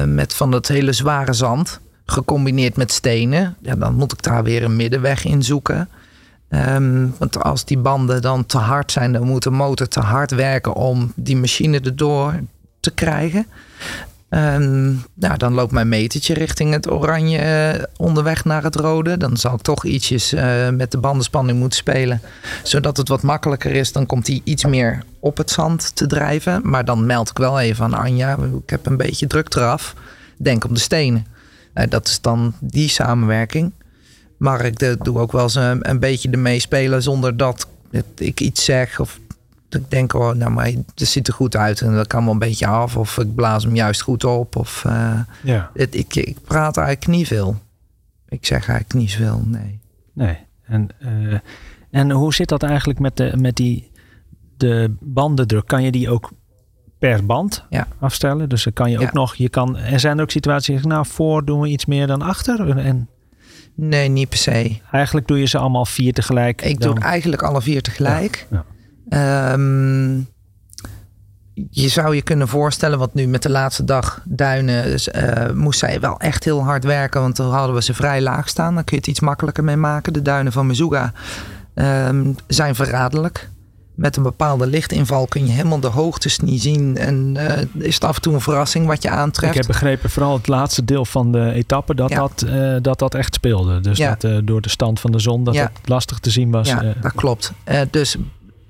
met 0.07 0.35
van 0.35 0.51
dat 0.51 0.69
hele 0.69 0.93
zware 0.93 1.33
zand. 1.33 1.81
Gecombineerd 2.07 2.77
met 2.77 2.93
stenen. 2.93 3.57
Ja, 3.61 3.75
dan 3.75 3.95
moet 3.95 4.13
ik 4.13 4.23
daar 4.23 4.43
weer 4.43 4.63
een 4.63 4.77
middenweg 4.77 5.25
in 5.25 5.43
zoeken. 5.43 5.89
Ehm, 6.49 7.07
want 7.19 7.43
als 7.43 7.65
die 7.65 7.79
banden 7.79 8.23
dan 8.23 8.47
te 8.47 8.59
hard 8.59 8.93
zijn, 8.93 9.13
dan 9.13 9.27
moet 9.27 9.43
de 9.43 9.51
motor 9.51 9.89
te 9.89 10.01
hard 10.01 10.31
werken 10.31 10.75
om 10.75 11.13
die 11.17 11.37
machine 11.37 11.81
erdoor 11.81 12.35
te 12.81 12.91
krijgen. 12.91 13.47
Ehm, 14.31 14.93
nou, 15.15 15.37
dan 15.37 15.55
loopt 15.55 15.73
mijn 15.73 15.89
metertje 15.89 16.35
richting 16.35 16.73
het 16.73 16.91
oranje 16.91 17.39
eh, 17.39 17.83
onderweg 17.97 18.45
naar 18.45 18.63
het 18.63 18.77
rode. 18.77 19.17
Dan 19.17 19.37
zal 19.37 19.55
ik 19.55 19.61
toch 19.61 19.85
ietsjes 19.85 20.33
eh, 20.33 20.69
met 20.69 20.91
de 20.91 20.99
bandenspanning 20.99 21.59
moeten 21.59 21.79
spelen. 21.79 22.21
Zodat 22.63 22.97
het 22.97 23.09
wat 23.09 23.23
makkelijker 23.23 23.73
is. 23.73 23.93
Dan 23.93 24.07
komt 24.07 24.27
hij 24.27 24.41
iets 24.45 24.65
meer 24.65 25.03
op 25.21 25.37
het 25.37 25.51
zand 25.51 25.97
te 25.97 26.07
drijven. 26.07 26.61
Maar 26.65 26.85
dan 26.85 27.07
meld 27.07 27.31
ik 27.31 27.39
wel 27.39 27.61
even 27.61 27.85
aan 27.85 27.95
Anja. 27.95 28.37
Ik 28.37 28.71
heb 28.71 28.87
een 28.87 28.97
beetje 28.97 29.27
druk 29.27 29.55
eraf. 29.55 29.95
Denk 30.37 30.65
op 30.65 30.75
de 30.75 30.81
stenen. 30.81 31.27
Eh, 31.73 31.89
dat 31.91 32.07
is 32.09 32.21
dan 32.21 32.55
die 32.61 32.89
samenwerking. 32.89 33.73
Maar 34.37 34.65
ik 34.65 34.79
de- 34.79 34.97
doe 35.03 35.19
ook 35.19 35.33
wel 35.33 35.43
eens 35.43 35.55
een, 35.55 35.91
een 35.91 35.99
beetje 35.99 36.31
ermee 36.31 36.59
spelen 36.61 37.03
zonder 37.03 37.37
dat 37.37 37.69
ik 38.19 38.41
iets 38.41 38.65
zeg. 38.65 39.01
Of 39.01 39.21
ik 39.69 39.91
denk, 39.91 40.13
oh, 40.15 40.35
nou, 40.35 40.51
maar 40.51 40.67
het 40.67 40.85
ziet 40.95 41.29
er 41.29 41.35
goed 41.35 41.57
uit 41.57 41.81
en 41.81 41.95
dat 41.95 42.07
kan 42.07 42.25
wel 42.25 42.33
een 42.33 42.39
beetje 42.39 42.67
af. 42.67 42.97
Of 42.97 43.19
ik 43.19 43.35
blaas 43.35 43.65
hem 43.65 43.75
juist 43.75 44.01
goed 44.01 44.25
op. 44.25 44.57
Of, 44.57 44.85
eh, 44.87 45.21
Ja. 45.43 45.71
het, 45.75 45.95
ik, 45.95 46.15
ik 46.15 46.37
praat 46.45 46.77
eigenlijk 46.77 47.07
niet 47.19 47.27
veel. 47.27 47.57
Ik 48.29 48.47
zeg 48.47 48.69
eigenlijk 48.69 48.95
niet 48.95 49.13
veel, 49.15 49.43
nee. 49.47 49.79
Nee. 50.13 50.39
En, 50.67 50.89
eh, 50.99 51.39
en 51.91 52.11
hoe 52.11 52.35
zit 52.35 52.49
dat 52.49 52.63
eigenlijk 52.63 52.99
met, 52.99 53.17
de, 53.17 53.33
met 53.37 53.57
die, 53.57 53.91
de 54.57 54.95
bandendruk? 55.01 55.67
Kan 55.67 55.83
je 55.83 55.91
die 55.91 56.11
ook 56.11 56.31
per 57.01 57.27
band 57.27 57.65
Ja. 57.71 57.87
afstellen? 58.01 58.49
Dus 58.49 58.65
dan 58.65 58.73
kan 58.73 58.91
je 58.91 58.97
ook 58.97 59.03
Ja. 59.03 59.11
nog, 59.13 59.35
je 59.35 59.49
kan, 59.49 59.77
er 59.77 60.01
zijn 60.01 60.21
ook 60.21 60.31
situaties, 60.31 60.83
nou 60.85 61.07
voor 61.07 61.45
doen 61.45 61.61
we 61.61 61.69
iets 61.69 61.87
meer 61.87 62.07
dan 62.07 62.23
achter. 62.23 62.79
En 62.79 63.09
Nee, 63.75 64.09
niet 64.09 64.29
per 64.29 64.39
se. 64.39 64.79
eigenlijk 64.93 65.27
doe 65.27 65.39
je 65.39 65.47
ze 65.47 65.59
allemaal 65.59 65.85
vier 65.87 66.13
tegelijk. 66.13 66.63
Ik 66.63 66.81
dan- 66.81 66.95
doe 66.95 67.05
eigenlijk 67.05 67.43
alle 67.43 67.63
vier 67.63 67.83
tegelijk. 67.83 68.47
Ja, 68.51 68.65
Ehm, 69.09 70.17
je 71.71 71.89
zou 71.89 72.15
je 72.15 72.23
kunnen 72.23 72.49
voorstellen, 72.49 72.99
want 72.99 73.15
nu 73.15 73.27
met 73.27 73.43
de 73.43 73.51
laatste 73.51 73.85
dag 73.85 74.23
duinen 74.25 74.85
dus, 74.85 75.11
eh, 75.11 75.51
moest 75.53 75.79
zij 75.79 76.01
wel 76.01 76.19
echt 76.21 76.45
heel 76.45 76.65
hard 76.65 76.85
werken, 76.85 77.21
want 77.21 77.35
toen 77.35 77.51
hadden 77.51 77.75
we 77.75 77.83
ze 77.83 77.95
vrij 77.95 78.21
laag 78.23 78.49
staan. 78.49 78.75
Dan 78.75 78.85
kun 78.85 78.95
je 78.95 79.01
het 79.01 79.11
iets 79.11 79.21
makkelijker 79.21 79.65
mee 79.65 79.77
maken. 79.77 80.13
De 80.13 80.23
duinen 80.23 80.53
van 80.53 80.67
Mizuga 80.67 81.13
ehm, 81.75 82.33
zijn 82.47 82.75
verraderlijk. 82.75 83.49
Met 84.01 84.17
een 84.17 84.23
bepaalde 84.23 84.67
lichtinval 84.67 85.27
kun 85.27 85.47
je 85.47 85.53
helemaal 85.53 85.81
de 85.81 85.87
hoogtes 85.87 86.39
niet 86.39 86.63
zien. 86.63 86.97
En 86.97 87.37
eh, 87.37 87.67
is 87.85 87.95
het 87.95 88.05
af 88.05 88.17
en 88.17 88.23
toe 88.23 88.35
een 88.35 88.41
verrassing 88.41 88.87
wat 88.87 89.03
je 89.03 89.11
aantreft. 89.11 89.53
Ik 89.53 89.59
heb 89.59 89.67
begrepen, 89.67 90.11
vooral 90.11 90.37
het 90.37 90.47
laatste 90.49 90.85
deel 90.85 91.05
van 91.05 91.33
de 91.33 91.53
etappe, 91.53 91.95
dat, 91.95 92.11
Ja. 92.11 92.17
dat, 92.17 92.43
eh, 92.43 92.77
dat 92.83 92.99
dat 92.99 93.15
echt 93.15 93.35
speelde. 93.35 93.81
Dus 93.81 93.99
Ja. 93.99 94.09
dat 94.09 94.25
eh, 94.25 94.39
door 94.45 94.61
de 94.61 94.69
stand 94.69 95.01
van 95.01 95.13
de 95.13 95.19
zon, 95.19 95.45
dat 95.45 95.55
Ja. 95.55 95.71
het 95.75 95.89
lastig 95.89 96.19
te 96.19 96.31
zien 96.31 96.51
was. 96.51 96.69
Ja, 96.69 96.95
dat 97.01 97.13
klopt. 97.15 97.53
Dus 97.91 98.17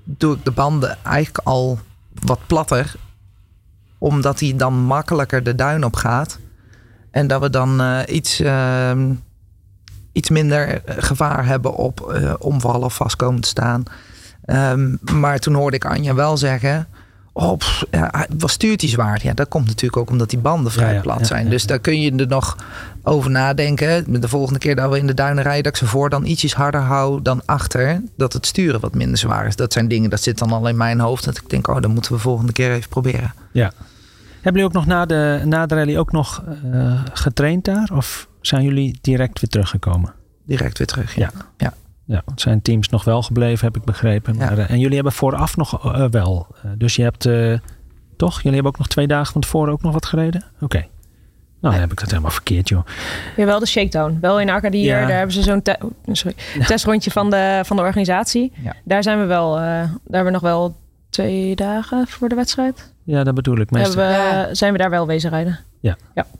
doe 0.03 0.35
ik 0.35 0.45
de 0.45 0.51
banden 0.51 0.97
eigenlijk 1.03 1.47
al 1.47 1.79
wat 2.23 2.39
platter. 2.47 2.93
Omdat 3.97 4.39
hij 4.39 4.53
dan 4.55 4.73
makkelijker 4.73 5.43
de 5.43 5.55
duin 5.55 5.83
op 5.83 5.95
gaat. 5.95 6.39
En 7.11 7.27
dat 7.27 7.41
we 7.41 7.49
dan 7.49 7.81
iets, 8.07 8.39
ehm, 8.39 9.13
iets 10.11 10.29
minder 10.29 10.81
gevaar 10.85 11.45
hebben 11.45 11.75
op 11.75 12.01
eh, 12.01 12.33
omvallen 12.39 12.83
of 12.83 12.95
vast 12.95 13.15
komen 13.15 13.41
te 13.41 13.47
staan. 13.47 13.83
Ehm, 14.51 14.95
maar 15.19 15.39
toen 15.39 15.53
hoorde 15.53 15.75
ik 15.75 15.85
Anja 15.85 16.13
wel 16.13 16.37
zeggen... 16.37 16.87
Oh, 17.33 17.57
pff, 17.57 17.83
ja, 17.91 18.25
wat 18.37 18.49
stuurt 18.51 18.81
hij 18.81 18.89
zwaar? 18.89 19.19
Ja, 19.23 19.33
dat 19.33 19.47
komt 19.47 19.65
natuurlijk 19.67 19.97
ook 19.97 20.09
omdat 20.09 20.29
die 20.29 20.39
banden 20.39 20.71
vrij 20.71 20.93
Ja, 20.93 21.01
plat 21.01 21.27
zijn. 21.27 21.49
dus 21.49 21.65
daar 21.65 21.79
kun 21.79 22.01
je 22.01 22.15
er 22.15 22.27
nog 22.27 22.57
over 23.03 23.31
nadenken. 23.31 24.21
De 24.21 24.27
volgende 24.27 24.59
keer 24.59 24.75
dat 24.75 24.91
we 24.91 24.97
in 24.97 25.07
de 25.07 25.13
duinen 25.13 25.43
rijden, 25.43 25.63
dat 25.63 25.71
ik 25.71 25.77
ze 25.77 25.85
voor 25.87 26.09
dan 26.09 26.25
ietsjes 26.25 26.53
harder 26.53 26.81
hou 26.81 27.21
dan 27.21 27.41
achter. 27.45 28.01
Dat 28.17 28.33
het 28.33 28.45
sturen 28.45 28.79
wat 28.79 28.93
minder 28.95 29.17
zwaar 29.17 29.47
is. 29.47 29.55
Dat 29.55 29.73
zijn 29.73 29.87
dingen, 29.87 30.09
dat 30.09 30.21
zit 30.21 30.37
dan 30.37 30.51
al 30.51 30.67
in 30.67 30.77
mijn 30.77 30.99
hoofd. 30.99 31.23
Dat 31.25 31.37
ik 31.37 31.49
denk, 31.49 31.67
oh, 31.67 31.81
dat 31.81 31.91
moeten 31.91 32.11
we 32.13 32.19
volgende 32.19 32.51
keer 32.51 32.71
even 32.71 32.89
proberen. 32.89 33.33
Ja. 33.51 33.71
Hebben 34.41 34.61
jullie 34.61 34.65
ook 34.65 34.73
nog 34.73 34.85
na 34.85 35.05
de, 35.05 35.41
na 35.45 35.65
de 35.65 35.75
rally 35.75 35.97
ook 35.97 36.11
nog 36.11 36.43
eh, 36.71 37.01
getraind 37.13 37.65
daar? 37.65 37.89
Of 37.93 38.27
zijn 38.41 38.63
jullie 38.63 38.97
direct 39.01 39.39
weer 39.39 39.49
teruggekomen? 39.49 40.13
Direct 40.45 40.77
weer 40.77 40.87
terug. 40.87 41.15
Ja. 41.15 41.31
Ja. 41.33 41.45
Ja, 41.57 41.73
want 42.25 42.41
zijn 42.41 42.61
teams 42.61 42.89
nog 42.89 43.03
wel 43.03 43.21
gebleven, 43.21 43.65
heb 43.65 43.75
ik 43.75 43.83
begrepen. 43.83 44.33
Ja. 44.37 44.45
Maar, 44.45 44.57
eh, 44.57 44.69
en 44.69 44.79
jullie 44.79 44.95
hebben 44.95 45.13
vooraf 45.13 45.57
nog 45.57 45.93
eh, 45.95 46.05
wel. 46.09 46.47
Eh, 46.63 46.71
dus 46.77 46.95
je 46.95 47.03
hebt 47.03 47.25
eh, 47.25 47.53
toch? 48.17 48.35
Jullie 48.35 48.53
hebben 48.53 48.71
ook 48.71 48.77
nog 48.77 48.87
twee 48.87 49.07
dagen 49.07 49.31
van 49.33 49.41
tevoren 49.41 49.73
ook 49.73 49.81
nog 49.81 49.93
wat 49.93 50.05
gereden? 50.05 50.43
Oké. 50.61 50.85
Nou, 51.61 51.73
dan 51.73 51.83
heb 51.83 51.91
ik 51.91 51.99
dat 51.99 52.09
helemaal 52.09 52.31
verkeerd, 52.31 52.69
joh. 52.69 52.85
Ja, 53.37 53.45
wel 53.45 53.59
de 53.59 53.65
shakedown. 53.65 54.17
Wel 54.21 54.39
in. 54.39 54.47
Ja. 54.47 54.99
Daar 55.07 55.17
hebben 55.17 55.31
ze 55.35 55.41
zo'n 55.41 55.61
te- 55.61 55.77
sorry, 56.11 56.35
testrondje 56.65 57.11
van 57.11 57.29
de, 57.29 57.61
van 57.65 57.75
de 57.77 57.81
organisatie. 57.83 58.51
Ja. 58.63 58.75
Daar 58.83 59.03
zijn 59.03 59.19
we 59.19 59.25
wel. 59.25 59.55
eh, 59.55 59.61
daar 59.63 59.89
hebben 60.03 60.25
we 60.25 60.31
nog 60.31 60.41
wel 60.41 60.75
twee 61.09 61.55
dagen 61.55 62.07
voor 62.07 62.29
de 62.29 62.35
wedstrijd. 62.35 62.93
Ja, 63.03 63.23
dat 63.23 63.35
bedoel 63.35 63.57
ik. 63.57 63.71
Meestal. 63.71 64.01
Hebben, 64.03 64.29
we- 64.29 64.35
Ja. 64.47 64.53
Zijn 64.53 64.71
we 64.71 64.77
daar 64.77 64.89
wel 64.89 65.07
wezen 65.07 65.29
rijden. 65.29 65.59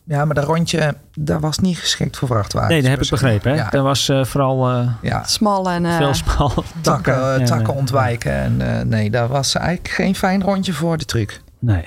Ja, 0.06 0.25
maar 0.25 0.36
dat 0.36 0.43
rondje, 0.43 0.95
dat 1.13 1.41
was 1.41 1.60
niet 1.60 1.77
geschikt 1.77 2.17
voor 2.17 2.27
vrachtwagens. 2.27 2.71
Nee, 2.73 2.82
dat 2.82 2.91
heb 2.91 3.01
ik 3.01 3.10
begrepen. 3.10 3.51
Hè? 3.51 3.58
Ja. 3.58 3.69
Dat 3.69 3.84
was 3.84 4.10
eh, 4.10 4.23
vooral 4.25 4.69
eh, 4.69 4.88
Ja, 5.01 5.23
Smal 5.23 5.69
en... 5.69 5.86
eh, 5.86 5.97
veel 5.97 6.13
smal. 6.13 6.51
takken, 6.82 7.13
Ja, 7.13 7.45
takken 7.45 7.75
ontwijken. 7.75 8.32
En, 8.34 8.77
eh, 8.77 8.86
nee, 8.86 9.10
dat 9.10 9.30
was 9.30 9.56
eigenlijk 9.56 9.89
geen 9.93 10.15
fijn 10.15 10.43
rondje 10.43 10.73
voor 10.73 10.97
de 10.97 11.06
truc. 11.06 11.41
Nee. 11.60 11.86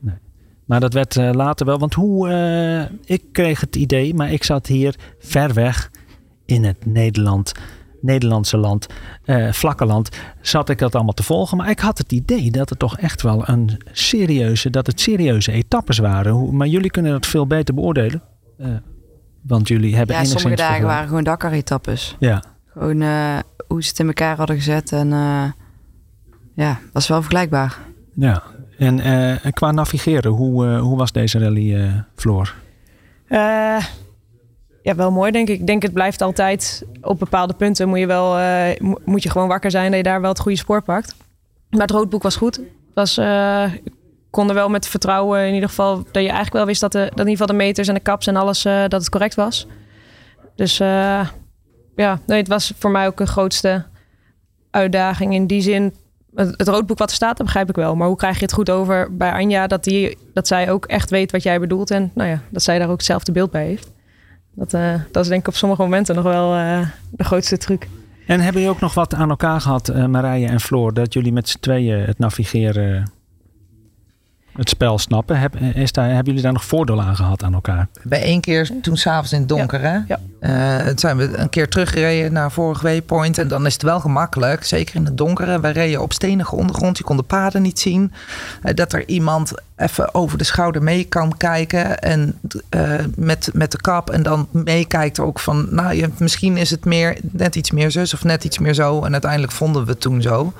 nee. 0.00 0.14
Maar 0.64 0.80
dat 0.80 0.92
werd 0.92 1.16
eh, 1.16 1.30
later 1.32 1.66
wel. 1.66 1.78
Want 1.78 1.94
hoe. 1.94 2.28
eh, 2.28 3.16
ik 3.16 3.22
kreeg 3.32 3.60
het 3.60 3.76
idee, 3.76 4.14
maar 4.14 4.30
ik 4.32 4.44
zat 4.44 4.66
hier 4.66 4.94
ver 5.18 5.54
weg 5.54 5.90
in 6.46 6.64
het 6.64 6.86
Nederland. 6.86 7.52
Nederlandse 8.00 8.56
land, 8.56 8.86
uh, 9.24 9.52
vlakke 9.52 9.84
land, 9.84 10.08
zat 10.40 10.68
ik 10.68 10.78
dat 10.78 10.94
allemaal 10.94 11.14
te 11.14 11.22
volgen. 11.22 11.56
Maar 11.56 11.70
ik 11.70 11.78
had 11.78 11.98
het 11.98 12.12
idee 12.12 12.50
dat 12.50 12.68
het 12.68 12.78
toch 12.78 12.98
echt 12.98 13.22
wel 13.22 13.48
een 13.48 13.80
serieuze, 13.92 14.70
dat 14.70 14.86
het 14.86 15.00
serieuze 15.00 15.52
etappes 15.52 15.98
waren. 15.98 16.56
maar 16.56 16.66
jullie 16.66 16.90
kunnen 16.90 17.12
dat 17.12 17.26
veel 17.26 17.46
beter 17.46 17.74
beoordelen. 17.74 18.22
Uh, 18.60 18.68
want 19.42 19.68
jullie 19.68 19.96
hebben 19.96 20.16
Ja, 20.16 20.24
sommige 20.24 20.56
dagen 20.56 20.86
waren 20.86 21.08
gewoon 21.08 21.24
Dakar-etappes. 21.24 22.16
Ja. 22.18 22.42
Gewoon 22.66 23.00
uh, 23.00 23.38
hoe 23.66 23.82
ze 23.82 23.88
het 23.88 23.98
in 23.98 24.06
elkaar 24.06 24.36
hadden 24.36 24.56
gezet. 24.56 24.92
En 24.92 25.08
ja, 26.54 26.78
was 26.92 27.08
wel 27.08 27.20
vergelijkbaar. 27.20 27.78
Ja, 28.14 28.42
en, 28.78 29.00
en 29.42 29.52
qua 29.52 29.70
navigeren, 29.70 30.32
hoe, 30.32 30.76
hoe 30.76 30.96
was 30.96 31.12
deze 31.12 31.38
rally, 31.38 32.04
Floor? 32.14 32.54
Ja, 34.88 34.94
wel 34.94 35.10
mooi 35.10 35.30
denk 35.30 35.48
ik. 35.48 35.60
Ik 35.60 35.66
denk 35.66 35.82
het 35.82 35.92
blijft 35.92 36.22
altijd 36.22 36.84
op 37.00 37.18
bepaalde 37.18 37.54
punten 37.54 37.88
moet 37.88 37.98
je 37.98 38.06
wel 38.06 38.38
uh, 38.38 38.96
moet 39.04 39.22
je 39.22 39.30
gewoon 39.30 39.48
wakker 39.48 39.70
zijn 39.70 39.86
dat 39.86 39.96
je 39.96 40.02
daar 40.02 40.20
wel 40.20 40.30
het 40.30 40.38
goede 40.38 40.58
spoor 40.58 40.82
pakt. 40.82 41.16
Maar 41.70 41.80
het 41.80 41.90
roodboek 41.90 42.22
was 42.22 42.36
goed. 42.36 42.60
Was, 42.94 43.18
uh, 43.18 43.74
ik 43.84 43.92
kon 44.30 44.48
er 44.48 44.54
wel 44.54 44.68
met 44.68 44.88
vertrouwen 44.88 45.46
in 45.46 45.54
ieder 45.54 45.68
geval 45.68 45.96
dat 45.96 46.22
je 46.22 46.28
eigenlijk 46.28 46.52
wel 46.52 46.66
wist 46.66 46.80
dat, 46.80 46.92
de, 46.92 46.98
dat 46.98 47.10
in 47.10 47.16
ieder 47.16 47.30
geval 47.30 47.46
de 47.46 47.64
meters 47.64 47.88
en 47.88 47.94
de 47.94 48.02
caps 48.02 48.26
en 48.26 48.36
alles 48.36 48.64
uh, 48.64 48.80
dat 48.80 49.00
het 49.00 49.08
correct 49.08 49.34
was. 49.34 49.66
Dus 50.54 50.76
ja, 51.96 52.20
het 52.26 52.48
was 52.48 52.72
voor 52.78 52.90
mij 52.90 53.06
ook 53.06 53.20
een 53.20 53.26
grootste 53.26 53.84
uitdaging 54.70 55.34
in 55.34 55.46
die 55.46 55.60
zin. 55.60 55.94
Het, 56.34 56.54
het 56.56 56.68
roodboek 56.68 56.98
wat 56.98 57.10
er 57.10 57.16
staat, 57.16 57.36
dat 57.36 57.46
begrijp 57.46 57.68
ik 57.68 57.76
wel. 57.76 57.96
Maar 57.96 58.08
hoe 58.08 58.16
krijg 58.16 58.36
je 58.36 58.42
het 58.42 58.52
goed 58.52 58.70
over 58.70 59.16
bij 59.16 59.32
Anja 59.32 59.66
dat, 59.66 59.84
die, 59.84 60.18
dat 60.34 60.46
zij 60.46 60.70
ook 60.70 60.86
echt 60.86 61.10
weet 61.10 61.32
wat 61.32 61.42
jij 61.42 61.60
bedoelt 61.60 61.90
en 61.90 62.10
nou 62.14 62.28
ja, 62.28 62.40
dat 62.50 62.62
zij 62.62 62.78
daar 62.78 62.88
ook 62.88 62.96
hetzelfde 62.96 63.32
beeld 63.32 63.50
bij 63.50 63.64
heeft. 63.66 63.96
Dat, 64.58 64.74
uh, 64.74 64.94
dat 65.10 65.22
is 65.22 65.28
denk 65.28 65.40
ik 65.40 65.48
op 65.48 65.54
sommige 65.54 65.82
momenten 65.82 66.14
nog 66.14 66.24
wel 66.24 66.56
uh, 66.56 66.80
de 67.10 67.24
grootste 67.24 67.56
truc. 67.56 67.88
En 68.26 68.40
hebben 68.40 68.60
jullie 68.60 68.76
ook 68.76 68.80
nog 68.80 68.94
wat 68.94 69.14
aan 69.14 69.30
elkaar 69.30 69.60
gehad, 69.60 69.90
uh, 69.90 70.06
Marije 70.06 70.46
en 70.46 70.60
Floor, 70.60 70.94
dat 70.94 71.12
jullie 71.12 71.32
met 71.32 71.48
z'n 71.48 71.58
tweeën 71.60 72.04
het 72.04 72.18
navigeren, 72.18 73.10
het 74.58 74.68
spel 74.68 74.98
snappen? 74.98 75.38
Heb, 75.38 75.56
is 75.56 75.92
daar, 75.92 76.06
hebben 76.06 76.24
jullie 76.24 76.42
daar 76.42 76.52
nog 76.52 76.64
voordeel 76.64 77.02
aan 77.02 77.16
gehad 77.16 77.42
aan 77.42 77.54
elkaar? 77.54 77.88
Bij 78.02 78.22
één 78.22 78.40
keer 78.40 78.70
toen 78.82 78.96
s'avonds 78.96 79.32
in 79.32 79.38
het 79.38 79.48
donker, 79.48 79.80
ja. 79.80 79.86
hè? 79.86 80.14
Ja. 80.14 80.20
Uh, 80.86 80.92
zijn 80.94 81.16
we 81.16 81.36
een 81.36 81.48
keer 81.48 81.68
teruggereden 81.68 82.32
naar 82.32 82.52
vorige 82.52 82.82
waypoint. 82.82 83.38
En 83.38 83.48
dan 83.48 83.66
is 83.66 83.72
het 83.72 83.82
wel 83.82 84.00
gemakkelijk, 84.00 84.64
zeker 84.64 84.94
in 84.94 85.04
het 85.04 85.16
donkere. 85.16 85.60
Wij 85.60 85.72
reden 85.72 86.02
op 86.02 86.12
stenige 86.12 86.56
ondergrond, 86.56 86.98
je 86.98 87.04
kon 87.04 87.16
de 87.16 87.22
paden 87.22 87.62
niet 87.62 87.78
zien. 87.78 88.12
Uh, 88.62 88.74
dat 88.74 88.92
er 88.92 89.08
iemand 89.08 89.52
even 89.76 90.14
over 90.14 90.38
de 90.38 90.44
schouder 90.44 90.82
mee 90.82 91.04
kan 91.04 91.36
kijken. 91.36 91.98
En 91.98 92.38
uh, 92.76 92.92
met, 93.16 93.50
met 93.52 93.72
de 93.72 93.80
kap. 93.80 94.10
En 94.10 94.22
dan 94.22 94.48
meekijkt 94.50 95.20
ook 95.20 95.40
van, 95.40 95.66
nou, 95.70 95.94
je, 95.94 96.08
misschien 96.18 96.56
is 96.56 96.70
het 96.70 96.84
meer, 96.84 97.18
net 97.22 97.56
iets 97.56 97.70
meer 97.70 97.90
zus 97.90 98.14
of 98.14 98.24
net 98.24 98.44
iets 98.44 98.58
meer 98.58 98.74
zo. 98.74 99.04
En 99.04 99.12
uiteindelijk 99.12 99.52
vonden 99.52 99.84
we 99.84 99.90
het 99.90 100.00
toen 100.00 100.22
zo. 100.22 100.52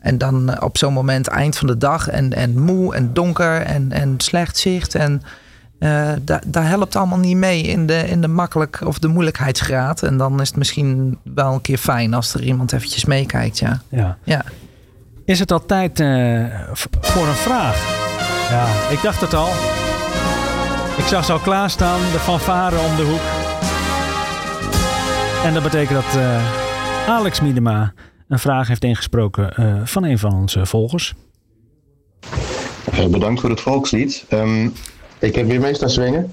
En 0.00 0.18
dan 0.18 0.62
op 0.62 0.78
zo'n 0.78 0.92
moment 0.92 1.28
eind 1.28 1.56
van 1.56 1.66
de 1.66 1.76
dag 1.76 2.08
en, 2.08 2.32
en 2.32 2.58
moe 2.58 2.94
en 2.94 3.12
donker 3.12 3.60
en, 3.60 3.92
en 3.92 4.14
slecht 4.16 4.56
zicht. 4.56 4.94
En 4.94 5.22
uh, 5.78 6.08
daar, 6.22 6.42
daar 6.46 6.68
helpt 6.68 6.96
allemaal 6.96 7.18
niet 7.18 7.36
mee 7.36 7.62
in 7.62 7.86
de, 7.86 8.08
in 8.08 8.20
de 8.20 8.28
makkelijk 8.28 8.80
of 8.84 8.98
de 8.98 9.08
moeilijkheidsgraad. 9.08 10.02
En 10.02 10.16
dan 10.16 10.40
is 10.40 10.48
het 10.48 10.56
misschien 10.56 11.18
wel 11.34 11.52
een 11.52 11.60
keer 11.60 11.78
fijn 11.78 12.14
als 12.14 12.34
er 12.34 12.42
iemand 12.42 12.72
eventjes 12.72 13.04
meekijkt. 13.04 13.58
Ja. 13.58 13.80
Ja. 13.88 14.16
ja. 14.24 14.44
Is 15.24 15.38
het 15.38 15.52
al 15.52 15.66
tijd 15.66 16.00
uh, 16.00 16.44
voor 17.00 17.26
een 17.26 17.34
vraag? 17.34 18.06
Ja, 18.50 18.66
ik 18.90 19.02
dacht 19.02 19.20
het 19.20 19.34
al. 19.34 19.48
Ik 20.96 21.04
zag 21.04 21.24
ze 21.24 21.32
al 21.32 21.38
klaarstaan, 21.38 22.00
de 22.12 22.18
fanfare 22.18 22.78
om 22.78 22.96
de 22.96 23.02
hoek. 23.02 23.20
En 25.44 25.54
dat 25.54 25.62
betekent 25.62 26.04
dat 26.04 26.16
uh, 26.16 27.08
Alex 27.08 27.40
Miedema 27.40 27.92
een 28.28 28.38
vraag 28.38 28.68
heeft 28.68 28.84
ingesproken 28.84 29.52
uh, 29.60 29.80
van 29.84 30.04
een 30.04 30.18
van 30.18 30.34
onze 30.34 30.66
volgers. 30.66 31.14
bedankt 33.10 33.40
voor 33.40 33.50
het 33.50 33.60
volkslied. 33.60 34.24
Um, 34.32 34.72
ik 35.18 35.34
heb 35.34 35.46
weer 35.46 35.60
mee 35.60 35.74
staan 35.74 35.90
zwingen. 35.90 36.32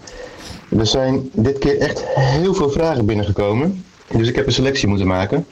Er 0.77 0.87
zijn 0.87 1.29
dit 1.33 1.57
keer 1.57 1.79
echt 1.79 2.03
heel 2.05 2.53
veel 2.53 2.69
vragen 2.69 3.05
binnengekomen. 3.05 3.85
Dus 4.17 4.27
ik 4.27 4.35
heb 4.35 4.45
een 4.45 4.51
selectie 4.51 4.87
moeten 4.87 5.07
maken. 5.07 5.45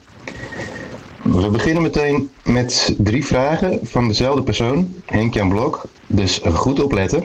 We 1.23 1.49
beginnen 1.49 1.84
meteen 1.84 2.32
met 2.43 2.95
drie 2.97 3.25
vragen 3.25 3.79
van 3.84 4.08
dezelfde 4.08 4.43
persoon, 4.43 4.95
Henk-Jan 5.06 5.49
Blok. 5.49 5.86
Dus 6.08 6.41
goed 6.53 6.84
opletten. 6.84 7.23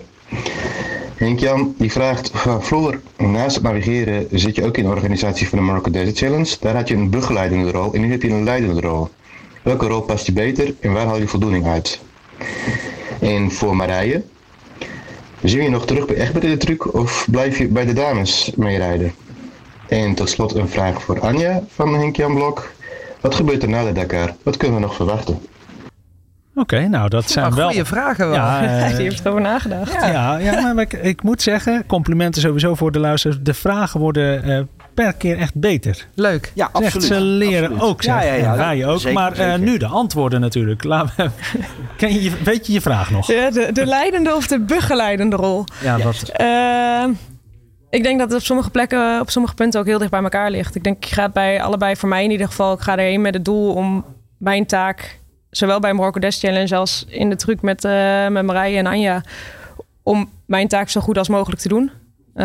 Henk-Jan 1.18 1.74
die 1.78 1.92
vraagt 1.92 2.30
van 2.32 2.64
Floor, 2.64 3.00
naast 3.16 3.54
het 3.54 3.64
navigeren 3.64 4.26
zit 4.30 4.56
je 4.56 4.64
ook 4.64 4.76
in 4.76 4.84
de 4.84 4.90
organisatie 4.90 5.48
van 5.48 5.58
de 5.58 5.64
Morocco 5.64 5.90
Desert 5.90 6.18
Challenge. 6.18 6.56
Daar 6.60 6.74
had 6.74 6.88
je 6.88 6.94
een 6.94 7.10
begeleidende 7.10 7.70
rol 7.70 7.92
en 7.92 8.00
nu 8.00 8.10
heb 8.10 8.22
je 8.22 8.30
een 8.30 8.44
leidende 8.44 8.80
rol. 8.80 9.08
Welke 9.62 9.86
rol 9.86 10.00
past 10.00 10.26
je 10.26 10.32
beter 10.32 10.74
en 10.80 10.92
waar 10.92 11.06
haal 11.06 11.18
je 11.18 11.28
voldoening 11.28 11.66
uit? 11.66 12.00
En 13.20 13.50
voor 13.50 13.76
Marije, 13.76 14.22
zie 15.42 15.62
je 15.62 15.68
nog 15.68 15.86
terug 15.86 16.06
bij 16.06 16.16
Egbert 16.16 16.44
in 16.44 16.50
de 16.50 16.56
truc 16.56 16.94
of 16.94 17.26
blijf 17.30 17.58
je 17.58 17.68
bij 17.68 17.84
de 17.84 17.92
dames 17.92 18.52
meerijden? 18.56 19.14
En 19.88 20.14
tot 20.14 20.30
slot 20.30 20.54
een 20.54 20.68
vraag 20.68 21.02
voor 21.02 21.20
Anja 21.20 21.62
van 21.68 21.94
Henk-Jan 21.94 22.34
Blok. 22.34 22.72
Wat 23.20 23.34
gebeurt 23.34 23.62
er 23.62 23.68
na 23.68 23.84
de 23.84 23.92
Dakar? 23.92 24.36
Wat 24.42 24.56
kunnen 24.56 24.76
we 24.76 24.86
nog 24.86 24.94
verwachten? 24.94 25.38
Oké, 26.58 26.74
okay, 26.74 26.86
nou 26.86 27.08
dat 27.08 27.30
zijn 27.30 27.54
wel... 27.54 27.68
Goede 27.68 27.84
vragen 27.84 28.28
wel. 28.28 28.34
Ja, 28.36 28.62
uh, 28.88 28.96
Die 28.96 29.02
heeft 29.02 29.20
erover 29.20 29.40
nagedacht. 29.40 29.92
Ja, 29.92 30.06
ja, 30.06 30.36
ja 30.36 30.72
maar 30.72 30.84
ik, 30.84 30.92
ik, 30.92 31.22
moet 31.22 31.42
zeggen, 31.42 31.86
complimenten 31.86 32.42
sowieso 32.42 32.74
voor 32.74 32.92
de 32.92 32.98
luisteraars. 32.98 33.38
De 33.42 33.54
vragen 33.54 34.00
worden 34.00 34.48
uh, 34.48 34.60
per 34.94 35.12
keer 35.12 35.38
echt 35.38 35.54
beter. 35.54 36.06
Leuk. 36.14 36.52
Ja, 36.54 36.68
absoluut. 36.72 36.94
Echt, 36.94 37.04
ze 37.04 37.20
leren 37.20 37.62
absoluut. 37.62 37.82
ook, 37.82 38.02
zeg. 38.02 38.14
Ja, 38.14 38.32
ja, 38.34 38.54
ja. 38.54 38.70
je 38.70 38.86
ook. 38.86 39.00
Zeker, 39.00 39.18
maar 39.18 39.40
uh, 39.40 39.54
nu 39.54 39.78
de 39.78 39.86
antwoorden 39.86 40.40
natuurlijk. 40.40 40.84
Laat 40.84 41.16
me, 41.16 41.30
ken 41.96 42.22
je, 42.22 42.32
weet 42.44 42.66
je 42.66 42.72
je 42.72 42.80
vraag 42.80 43.10
nog? 43.10 43.26
Ja, 43.26 43.50
de, 43.50 43.72
de 43.72 43.86
leidende 43.86 44.34
of 44.34 44.46
de 44.46 44.60
begeleidende 44.60 45.36
rol? 45.36 45.64
Ja, 45.82 45.96
dat... 45.96 46.32
Ik 47.90 48.02
denk 48.02 48.18
dat 48.18 48.28
het 48.28 48.38
op 48.38 48.46
sommige 48.46 48.70
plekken, 48.70 49.20
op 49.20 49.30
sommige 49.30 49.54
punten 49.54 49.80
ook 49.80 49.86
heel 49.86 49.98
dicht 49.98 50.10
bij 50.10 50.22
elkaar 50.22 50.50
ligt. 50.50 50.74
Ik 50.74 50.84
denk, 50.84 51.04
ik 51.04 51.12
ga 51.12 51.28
bij 51.28 51.62
allebei, 51.62 51.96
voor 51.96 52.08
mij 52.08 52.24
in 52.24 52.30
ieder 52.30 52.46
geval, 52.46 52.72
ik 52.72 52.80
ga 52.80 52.92
erheen 52.92 53.20
met 53.20 53.34
het 53.34 53.44
doel 53.44 53.72
om 53.74 54.04
mijn 54.38 54.66
taak, 54.66 55.20
zowel 55.50 55.80
bij 55.80 55.92
Morocco 55.92 56.20
Dash 56.20 56.38
Challenge 56.40 56.76
als 56.76 57.04
in 57.08 57.30
de 57.30 57.36
truc 57.36 57.62
met, 57.62 57.84
uh, 57.84 58.28
met 58.28 58.44
Marije 58.44 58.78
en 58.78 58.86
Anja, 58.86 59.22
om 60.02 60.30
mijn 60.46 60.68
taak 60.68 60.88
zo 60.88 61.00
goed 61.00 61.18
als 61.18 61.28
mogelijk 61.28 61.60
te 61.60 61.68
doen. 61.68 61.90
Uh, 62.34 62.44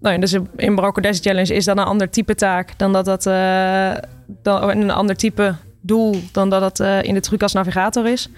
nou 0.00 0.14
ja, 0.14 0.18
dus 0.18 0.38
in 0.56 0.72
Morocco 0.72 1.00
Dash 1.00 1.20
Challenge 1.20 1.54
is 1.54 1.64
dat 1.64 1.78
een 1.78 1.84
ander 1.84 2.10
type 2.10 2.34
taak 2.34 2.78
dan 2.78 2.92
dat 2.92 3.04
dat 3.04 3.26
uh, 3.26 3.94
dan, 4.26 4.68
een 4.68 4.90
ander 4.90 5.16
type 5.16 5.54
doel 5.80 6.20
dan 6.32 6.50
dat 6.50 6.60
dat 6.60 6.80
uh, 6.80 7.02
in 7.02 7.14
de 7.14 7.20
truc 7.20 7.42
als 7.42 7.52
navigator 7.52 8.06
is. 8.06 8.28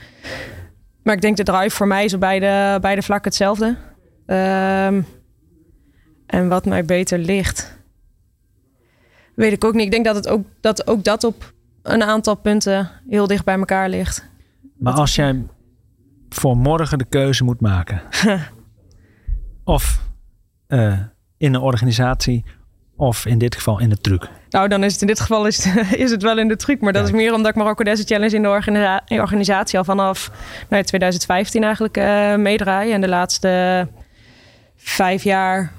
Maar 1.02 1.14
ik 1.14 1.20
denk 1.20 1.36
de 1.36 1.42
drive 1.42 1.76
voor 1.76 1.86
mij 1.86 2.04
is 2.04 2.14
op 2.14 2.20
beide, 2.20 2.78
beide 2.80 3.02
vlakken 3.02 3.28
hetzelfde. 3.28 3.76
Uh, 4.26 4.86
en 6.26 6.48
wat 6.48 6.64
mij 6.64 6.84
beter 6.84 7.18
ligt. 7.18 7.76
Weet 9.34 9.52
ik 9.52 9.64
ook 9.64 9.74
niet. 9.74 9.84
Ik 9.84 9.90
denk 9.90 10.04
dat, 10.04 10.14
het 10.14 10.28
ook, 10.28 10.46
dat 10.60 10.86
ook 10.86 11.04
dat 11.04 11.24
op 11.24 11.52
een 11.92 12.02
aantal 12.02 12.34
punten 12.34 12.90
heel 13.08 13.26
dicht 13.26 13.44
bij 13.44 13.58
elkaar 13.58 13.88
ligt. 13.88 14.28
Maar 14.78 14.92
als 14.92 15.14
jij 15.14 15.46
voor 16.28 16.56
morgen 16.56 16.98
de 16.98 17.04
keuze 17.04 17.44
moet 17.44 17.60
maken. 17.60 18.02
of 19.64 20.00
uh, 20.68 20.98
in 21.36 21.54
een 21.54 21.60
organisatie. 21.60 22.44
Of 22.96 23.26
in 23.26 23.38
dit 23.38 23.54
geval 23.54 23.80
in 23.80 23.88
de 23.88 23.98
truc. 24.00 24.28
Nou, 24.50 24.68
dan 24.68 24.84
is 24.84 24.92
het 24.92 25.00
in 25.00 25.06
dit 25.06 25.20
geval 25.20 25.46
is 25.46 25.64
het, 25.64 25.94
is 26.04 26.10
het 26.10 26.22
wel 26.22 26.38
in 26.38 26.48
de 26.48 26.56
truc. 26.56 26.80
Maar 26.80 26.92
dat 26.92 27.02
Kijk. 27.02 27.14
is 27.14 27.20
meer 27.20 27.34
omdat 27.34 27.50
ik 27.50 27.56
Marokko 27.56 27.84
Desert 27.84 28.08
Challenge 28.08 28.36
in 28.36 28.42
de 28.42 28.48
organisa 28.48 29.02
organisatie 29.08 29.78
al 29.78 29.84
vanaf 29.84 30.30
nou, 30.68 30.82
2015 30.82 31.62
eigenlijk 31.62 31.96
uh, 31.96 32.34
meedraai. 32.34 32.92
En 32.92 33.00
de 33.00 33.08
laatste 33.08 33.88
vijf 34.76 35.22
jaar 35.22 35.72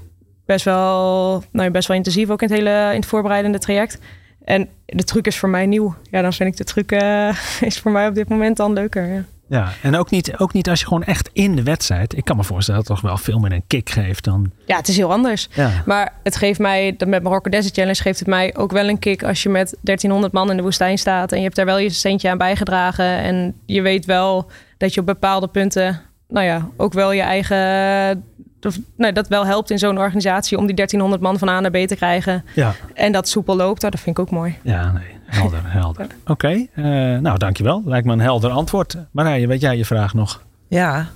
best 0.45 0.65
wel, 0.65 1.43
nou, 1.51 1.71
best 1.71 1.87
wel 1.87 1.97
intensief 1.97 2.29
ook 2.29 2.41
in 2.41 2.47
het 2.47 2.57
hele 2.57 2.89
in 2.89 2.99
het 2.99 3.05
voorbereidende 3.05 3.59
traject. 3.59 3.99
En 4.43 4.69
de 4.86 5.04
truc 5.04 5.25
is 5.25 5.38
voor 5.38 5.49
mij 5.49 5.65
nieuw. 5.65 5.95
Ja, 6.12 6.21
dan 6.21 6.34
vind 6.34 6.49
ik 6.49 6.58
de 6.58 6.63
truc 6.63 6.91
uh, 6.91 7.38
is 7.69 7.80
voor 7.80 7.91
mij 7.91 8.08
op 8.08 8.15
dit 8.15 8.30
moment 8.30 8.58
dan 8.58 8.73
leuker. 8.73 9.13
Ja. 9.13 9.23
Ja, 9.49 9.71
en 9.82 9.95
ook 9.95 10.10
niet, 10.10 10.38
ook 10.38 10.54
niet 10.54 10.69
als 10.69 10.80
je 10.80 10.86
gewoon 10.86 11.04
echt 11.04 11.30
in 11.34 11.56
de 11.56 11.63
wedstrijd. 11.63 12.17
Ik 12.17 12.25
kan 12.25 12.38
me 12.38 12.43
voorstellen 12.43 12.80
dat 12.80 12.89
het 12.89 12.99
toch 12.99 13.10
wel 13.10 13.17
veel 13.17 13.39
meer 13.39 13.52
een 13.52 13.63
kick 13.67 13.89
geeft 13.89 14.23
dan. 14.23 14.52
Ja, 14.65 14.78
het 14.78 14.88
is 14.88 14.97
heel 14.97 15.12
anders. 15.12 15.47
Ja. 15.52 15.84
Maar 15.86 16.13
het 16.23 16.36
geeft 16.36 16.60
mij, 16.60 16.95
met 17.08 17.23
Marokko 17.23 17.49
Desert 17.49 17.73
Challenge 17.75 18.02
geeft 18.02 18.19
het 18.19 18.28
mij 18.28 18.56
ook 18.56 18.71
wel 18.71 18.89
een 18.89 18.99
kick 18.99 19.23
als 19.23 19.43
je 19.43 19.49
met 19.49 19.78
1300 19.82 20.34
man 20.34 20.49
in 20.49 20.58
de 20.58 20.63
woestijn 20.63 20.97
staat. 20.97 21.32
En 21.32 21.38
je 21.38 21.43
hebt 21.43 21.56
daar 21.56 21.65
wel 21.65 21.78
je 21.78 21.89
centje 21.89 22.30
aan 22.30 22.38
bijgedragen. 22.38 23.06
En 23.06 23.56
je 23.65 23.82
weet 23.82 24.06
wel 24.06 24.52
dat 24.78 24.93
je 24.93 24.99
op 24.99 25.06
bepaalde 25.06 25.47
punten, 25.47 26.02
nou 26.28 26.45
ja, 26.45 26.69
ook 26.78 26.93
wel 26.93 27.12
je 27.12 27.21
eigen 27.21 28.23
of, 28.65 28.77
nou, 28.97 29.13
dat 29.13 29.27
wel 29.27 29.45
helpt 29.45 29.69
in 29.69 29.79
zo'n 29.79 29.97
organisatie 29.97 30.57
om 30.57 30.65
die 30.65 30.75
1300 30.75 31.21
man 31.21 31.39
van 31.39 31.49
A 31.49 31.59
naar 31.59 31.71
B 31.71 31.87
te 31.87 31.95
krijgen. 31.95 32.45
Ja. 32.55 32.73
En 32.93 33.11
dat 33.11 33.27
soepel 33.27 33.55
loopt, 33.55 33.81
dat 33.81 33.99
vind 33.99 34.17
ik 34.17 34.19
ook 34.19 34.31
mooi. 34.31 34.57
Ja, 34.63 34.91
nee, 34.91 35.17
helder, 35.25 35.61
helder. 35.63 36.05
Oké, 36.05 36.31
okay, 36.31 36.69
uh, 36.75 37.19
nou 37.19 37.37
dankjewel. 37.37 37.81
Lijkt 37.85 38.05
me 38.05 38.13
een 38.13 38.19
helder 38.19 38.51
antwoord. 38.51 38.97
Marije, 39.11 39.47
weet 39.47 39.61
jij 39.61 39.77
je 39.77 39.85
vraag 39.85 40.13
nog? 40.13 40.43
Ja. 40.67 41.07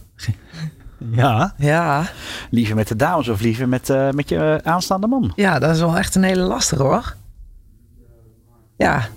ja. 1.12 1.53
Ja. 1.58 2.03
Liever 2.49 2.75
met 2.75 2.88
de 2.88 2.95
dames 2.95 3.27
of 3.27 3.41
liever 3.41 3.69
met, 3.69 3.89
uh, 3.89 4.10
met 4.10 4.29
je 4.29 4.60
uh, 4.63 4.71
aanstaande 4.71 5.08
man? 5.08 5.32
Ja, 5.36 5.60
dat 5.60 5.75
is 5.75 5.79
wel 5.79 5.97
echt 5.97 6.15
een 6.15 6.23
hele 6.23 6.43
lastige 6.43 6.84
hoor. 6.84 7.15
Ja. 8.77 9.08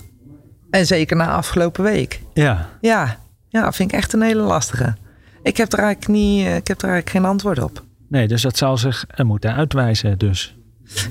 En 0.70 0.86
zeker 0.86 1.16
na 1.16 1.30
afgelopen 1.30 1.84
week. 1.84 2.20
Ja. 2.34 2.68
Ja. 2.80 3.16
Ja, 3.48 3.72
vind 3.72 3.92
ik 3.92 3.98
echt 3.98 4.12
een 4.12 4.22
hele 4.22 4.42
lastige. 4.42 4.94
Ik 5.42 5.56
heb 5.56 5.72
er 5.72 5.78
eigenlijk, 5.78 6.08
niet, 6.08 6.46
eh, 6.46 6.56
ik 6.56 6.68
heb 6.68 6.82
er 6.82 6.88
eigenlijk 6.88 7.10
geen 7.10 7.24
antwoord 7.24 7.62
op. 7.62 7.84
Nee, 8.08 8.28
dus 8.28 8.42
dat 8.42 8.56
zal 8.56 8.76
zich 8.78 9.04
er 9.08 9.26
moeten 9.26 9.54
uitwijzen 9.54 10.18
dus. 10.18 10.56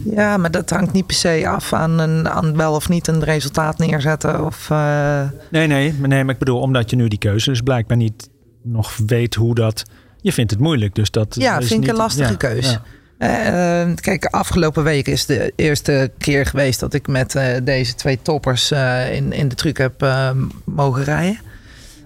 Ja, 0.03 0.37
maar 0.37 0.51
dat 0.51 0.69
hangt 0.69 0.93
niet 0.93 1.05
per 1.05 1.15
se 1.15 1.47
af 1.47 1.73
aan, 1.73 1.99
een, 1.99 2.29
aan 2.29 2.57
wel 2.57 2.73
of 2.75 2.89
niet 2.89 3.07
een 3.07 3.23
resultaat 3.23 3.77
neerzetten. 3.77 4.45
Of, 4.45 4.69
uh... 4.71 5.21
Nee, 5.51 5.67
nee, 5.67 5.93
nee, 5.93 6.23
maar 6.23 6.33
ik 6.33 6.39
bedoel, 6.39 6.59
omdat 6.59 6.89
je 6.89 6.95
nu 6.95 7.07
die 7.07 7.19
keuze 7.19 7.49
dus 7.49 7.61
blijkbaar 7.61 7.97
niet 7.97 8.29
nog 8.63 8.97
weet 9.05 9.35
hoe 9.35 9.55
dat... 9.55 9.83
Je 10.21 10.33
vindt 10.33 10.51
het 10.51 10.59
moeilijk, 10.59 10.95
dus 10.95 11.11
dat 11.11 11.35
Ja, 11.35 11.57
is 11.59 11.67
vind 11.67 11.83
ik 11.83 11.89
een 11.89 11.95
lastige 11.95 12.31
ja, 12.31 12.37
keus. 12.37 12.71
ja. 12.71 12.81
Eh, 13.17 13.95
kijk, 13.95 14.25
afgelopen 14.25 14.83
week 14.83 15.07
is 15.07 15.25
de 15.25 15.53
eerste 15.55 16.11
keer 16.17 16.45
geweest 16.45 16.79
dat 16.79 16.93
ik 16.93 17.07
met 17.07 17.35
eh, 17.35 17.47
deze 17.63 17.95
twee 17.95 18.19
toppers 18.21 18.71
eh, 18.71 19.13
in, 19.15 19.33
in 19.33 19.47
de 19.47 19.55
truck 19.55 19.77
heb 19.77 20.01
eh, 20.01 20.29
mogen 20.63 21.03
rijden. 21.03 21.39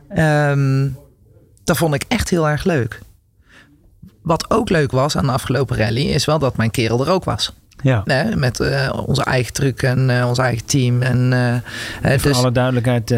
Ehm, 0.09 0.87
dat 1.63 1.77
vond 1.77 1.93
ik 1.93 2.03
echt 2.07 2.29
heel 2.29 2.49
erg 2.49 2.63
leuk. 2.63 2.99
Wat 4.21 4.51
ook 4.51 4.69
leuk 4.69 4.91
was 4.91 5.15
aan 5.15 5.25
de 5.25 5.31
afgelopen 5.31 5.77
rally, 5.77 6.05
is 6.05 6.25
wel 6.25 6.39
dat 6.39 6.57
mijn 6.57 6.71
kerel 6.71 7.05
er 7.05 7.11
ook 7.11 7.23
was. 7.23 7.53
Ja. 7.81 8.01
Nee, 8.05 8.35
met 8.35 8.59
eh, 8.59 8.89
onze 9.05 9.23
eigen 9.23 9.53
truck 9.53 9.83
en 9.83 10.09
eh, 10.09 10.27
ons 10.27 10.37
eigen 10.37 10.65
team. 10.65 11.01
En, 11.01 11.33
eh, 11.33 12.11
En 12.11 12.19
voor 12.19 12.29
dus, 12.29 12.39
alle 12.39 12.51
duidelijkheid, 12.51 13.15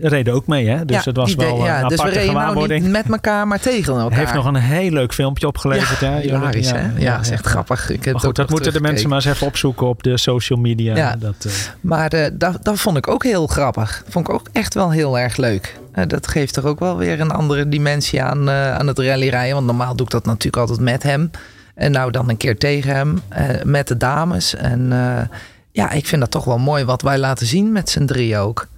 reden 0.00 0.34
ook 0.34 0.46
mee, 0.46 0.68
hè? 0.68 0.84
Dus 0.84 0.96
ja, 0.96 1.02
het 1.04 1.16
was 1.16 1.34
wel 1.34 1.64
ja, 1.64 1.82
een 1.82 1.88
dus 1.88 2.02
we 2.02 2.08
reden 2.08 2.34
nou 2.34 2.68
niet 2.68 2.90
met 2.90 3.10
elkaar, 3.10 3.46
maar 3.46 3.60
tegen 3.60 3.98
elkaar. 3.98 4.18
Heeft 4.18 4.34
nog 4.34 4.44
een 4.44 4.54
heel 4.54 4.90
leuk 4.90 5.14
filmpje 5.14 5.46
opgeleverd. 5.46 6.00
ja, 6.00 6.10
hè? 6.10 6.20
hilarisch, 6.20 6.70
hè? 6.70 6.88
Ja, 6.96 7.20
is 7.20 7.30
echt 7.30 7.46
grappig. 7.46 7.90
Ik 7.90 8.04
heb 8.04 8.14
Maar 8.14 8.22
goed, 8.22 8.36
dat 8.36 8.50
moeten 8.50 8.72
de 8.72 8.80
mensen 8.80 9.08
maar 9.08 9.18
eens 9.18 9.34
even 9.34 9.46
opzoeken 9.46 9.86
op 9.86 10.02
de 10.02 10.16
social 10.16 10.58
media. 10.58 10.96
Ja. 10.96 11.16
Dat, 11.16 11.48
Maar 11.80 12.10
dat, 12.38 12.64
dat 12.64 12.80
vond 12.80 12.96
ik 12.96 13.08
ook 13.08 13.24
heel 13.24 13.46
grappig. 13.46 14.04
Vond 14.08 14.28
ik 14.28 14.34
ook 14.34 14.48
echt 14.52 14.74
wel 14.74 14.90
heel 14.90 15.18
erg 15.18 15.36
leuk. 15.36 15.78
Dat 16.06 16.28
geeft 16.28 16.56
er 16.56 16.66
ook 16.66 16.80
wel 16.80 16.96
weer 16.96 17.20
een 17.20 17.30
andere 17.30 17.68
dimensie 17.68 18.22
aan, 18.22 18.50
aan 18.50 18.86
het 18.86 18.98
rallyrijden. 18.98 19.54
Want 19.54 19.66
normaal 19.66 19.96
doe 19.96 20.06
ik 20.06 20.12
dat 20.12 20.24
natuurlijk 20.24 20.56
altijd 20.56 20.80
met 20.80 21.02
hem. 21.02 21.30
En 21.78 21.92
nou 21.92 22.10
dan 22.10 22.28
een 22.28 22.36
keer 22.36 22.58
tegen 22.58 22.94
hem, 22.94 23.20
eh, 23.28 23.62
met 23.64 23.88
de 23.88 23.96
dames. 23.96 24.54
En 24.54 24.92
eh, 24.92 25.36
ja, 25.70 25.90
ik 25.90 26.06
vind 26.06 26.20
dat 26.20 26.30
toch 26.30 26.44
wel 26.44 26.58
mooi 26.58 26.84
wat 26.84 27.02
wij 27.02 27.18
laten 27.18 27.46
zien 27.46 27.72
met 27.72 27.90
z'n 27.90 28.04
drie 28.04 28.36
ook. 28.36 28.68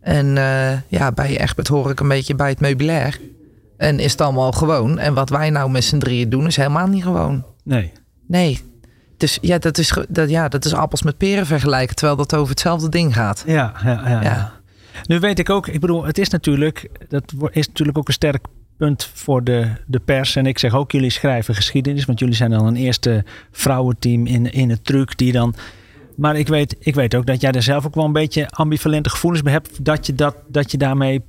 En 0.00 0.38
eh, 0.38 0.72
ja, 0.88 1.12
bij 1.12 1.40
Egbert 1.40 1.68
hoor 1.68 1.90
ik 1.90 2.00
een 2.00 2.08
beetje 2.08 2.34
bij 2.34 2.48
het 2.48 2.60
meubilair. 2.60 3.20
En 3.76 3.98
is 3.98 4.12
het 4.12 4.20
allemaal 4.20 4.52
gewoon. 4.52 4.98
En 4.98 5.14
wat 5.14 5.30
wij 5.30 5.50
nou 5.50 5.70
met 5.70 5.84
z'n 5.84 5.98
drieën 5.98 6.30
doen 6.30 6.46
is 6.46 6.56
helemaal 6.56 6.86
niet 6.86 7.02
gewoon. 7.02 7.44
nee. 7.64 7.92
Nee. 8.26 8.60
Dus 9.16 9.38
ja 9.40 9.58
dat, 9.58 9.78
is, 9.78 9.98
dat, 10.08 10.30
ja, 10.30 10.48
dat 10.48 10.64
is 10.64 10.74
appels 10.74 11.02
met 11.02 11.16
peren 11.16 11.46
vergelijken. 11.46 11.96
Terwijl 11.96 12.16
dat 12.16 12.34
over 12.34 12.50
hetzelfde 12.50 12.88
ding 12.88 13.14
gaat. 13.14 13.42
Ja, 13.46 13.72
ja, 13.84 14.08
ja, 14.08 14.22
Ja. 14.22 14.52
Nu 15.06 15.18
weet 15.18 15.38
ik 15.38 15.50
ook, 15.50 15.68
ik 15.68 15.80
bedoel, 15.80 16.04
het 16.04 16.18
is 16.18 16.28
natuurlijk, 16.28 16.88
dat 17.08 17.32
is 17.50 17.66
natuurlijk 17.66 17.98
ook 17.98 18.08
een 18.08 18.14
sterk 18.14 18.46
punt 18.80 19.10
voor 19.14 19.44
de, 19.44 19.66
de 19.86 19.98
pers. 19.98 20.36
En 20.36 20.46
ik 20.46 20.58
zeg 20.58 20.74
ook, 20.74 20.92
jullie 20.92 21.10
schrijven 21.10 21.54
geschiedenis, 21.54 22.04
want 22.04 22.18
jullie 22.18 22.34
zijn 22.34 22.50
dan 22.50 22.66
een 22.66 22.76
eerste 22.76 23.24
vrouwenteam 23.52 24.26
in, 24.26 24.52
in 24.52 24.70
het 24.70 24.84
truc 24.84 25.16
die 25.18 25.32
dan. 25.32 25.54
Maar 26.16 26.36
ik 26.36 26.48
weet, 26.48 26.76
ik 26.78 26.94
weet 26.94 27.14
ook 27.14 27.26
dat 27.26 27.40
jij 27.40 27.52
er 27.52 27.62
zelf 27.62 27.86
ook 27.86 27.94
wel 27.94 28.04
een 28.04 28.12
beetje 28.12 28.48
ambivalente 28.50 29.10
gevoelens 29.10 29.42
bij 29.42 29.52
hebt. 29.52 29.84
Dat 29.84 30.06
je, 30.06 30.14
dat, 30.14 30.34
dat 30.48 30.70
je 30.70 30.78
daarmee 30.78 31.22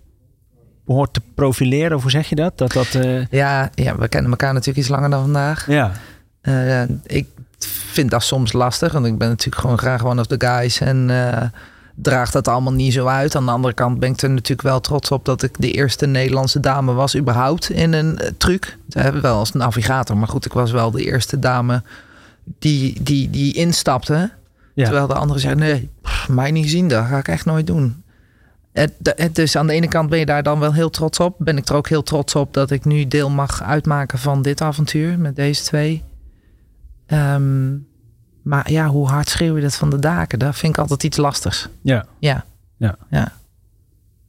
behoort 0.85 1.13
te 1.13 1.21
profileren. 1.35 1.95
Of 1.97 2.01
hoe 2.01 2.11
zeg 2.11 2.29
je 2.29 2.35
dat? 2.35 2.57
Dat 2.57 2.71
dat. 2.71 2.95
eh, 2.95 3.25
Ja, 3.27 3.69
ja, 3.75 3.95
we 3.97 4.07
kennen 4.07 4.31
elkaar 4.31 4.51
natuurlijk 4.53 4.79
iets 4.79 4.87
langer 4.87 5.09
dan 5.09 5.21
vandaag. 5.21 5.67
ja, 5.67 5.91
Eh, 6.41 6.83
ik 7.05 7.27
vind 7.91 8.11
dat 8.11 8.23
soms 8.23 8.53
lastig, 8.53 8.91
want 8.91 9.05
ik 9.05 9.17
ben 9.17 9.27
natuurlijk 9.29 9.61
gewoon 9.61 9.77
graag 9.77 10.05
one 10.05 10.19
of 10.21 10.27
the 10.27 10.35
guys 10.47 10.79
en 10.79 11.09
eh 11.09 11.43
draag 12.01 12.31
dat 12.31 12.47
allemaal 12.47 12.73
niet 12.73 12.93
zo 12.93 13.05
uit. 13.05 13.35
Aan 13.35 13.45
de 13.45 13.51
andere 13.51 13.73
kant 13.73 13.99
ben 13.99 14.11
ik 14.11 14.21
er 14.21 14.29
natuurlijk 14.29 14.61
wel 14.61 14.79
trots 14.79 15.11
op 15.11 15.25
dat 15.25 15.43
ik 15.43 15.55
de 15.59 15.71
eerste 15.71 16.05
Nederlandse 16.05 16.59
dame 16.59 16.93
was 16.93 17.17
überhaupt 17.17 17.69
in 17.69 17.93
een 17.93 18.17
eh, 18.17 18.31
truc. 18.37 18.77
Wel 19.21 19.37
als 19.37 19.51
navigator, 19.51 20.17
maar 20.17 20.27
goed, 20.27 20.45
ik 20.45 20.53
was 20.53 20.71
wel 20.71 20.91
de 20.91 21.03
eerste 21.03 21.39
dame 21.39 21.83
die, 22.59 23.03
die, 23.03 23.29
die 23.29 23.53
instapte. 23.53 24.31
Ja. 24.73 24.83
Terwijl 24.83 25.07
de 25.07 25.13
anderen 25.13 25.41
zeggen, 25.41 25.59
nee, 25.59 25.89
pff, 26.01 26.29
mij 26.29 26.51
niet 26.51 26.69
zien, 26.69 26.87
dat 26.87 27.05
ga 27.05 27.17
ik 27.17 27.27
echt 27.27 27.45
nooit 27.45 27.67
doen. 27.67 28.03
Het, 28.71 28.93
het, 29.03 29.35
dus 29.35 29.55
aan 29.55 29.67
de 29.67 29.73
ene 29.73 29.87
kant 29.87 30.09
ben 30.09 30.19
je 30.19 30.25
daar 30.25 30.43
dan 30.43 30.59
wel 30.59 30.73
heel 30.73 30.89
trots 30.89 31.19
op. 31.19 31.35
Ben 31.37 31.57
ik 31.57 31.69
er 31.69 31.75
ook 31.75 31.89
heel 31.89 32.03
trots 32.03 32.35
op 32.35 32.53
dat 32.53 32.71
ik 32.71 32.85
nu 32.85 33.07
deel 33.07 33.29
mag 33.29 33.63
uitmaken 33.63 34.19
van 34.19 34.41
dit 34.41 34.61
avontuur 34.61 35.19
met 35.19 35.35
deze 35.35 35.63
twee. 35.63 36.03
Ehm, 37.05 37.73
maar 38.41 38.71
ja, 38.71 38.87
hoe 38.87 39.07
hard 39.07 39.29
schreeuw 39.29 39.55
je 39.55 39.61
dat 39.61 39.75
van 39.75 39.89
de 39.89 39.99
daken? 39.99 40.39
Dat 40.39 40.55
vind 40.55 40.73
ik 40.73 40.79
altijd 40.79 41.03
iets 41.03 41.17
lastigs. 41.17 41.67
ja. 41.81 42.05
Ja. 42.19 42.45
Ja. 42.77 42.95
Ja. 43.09 43.31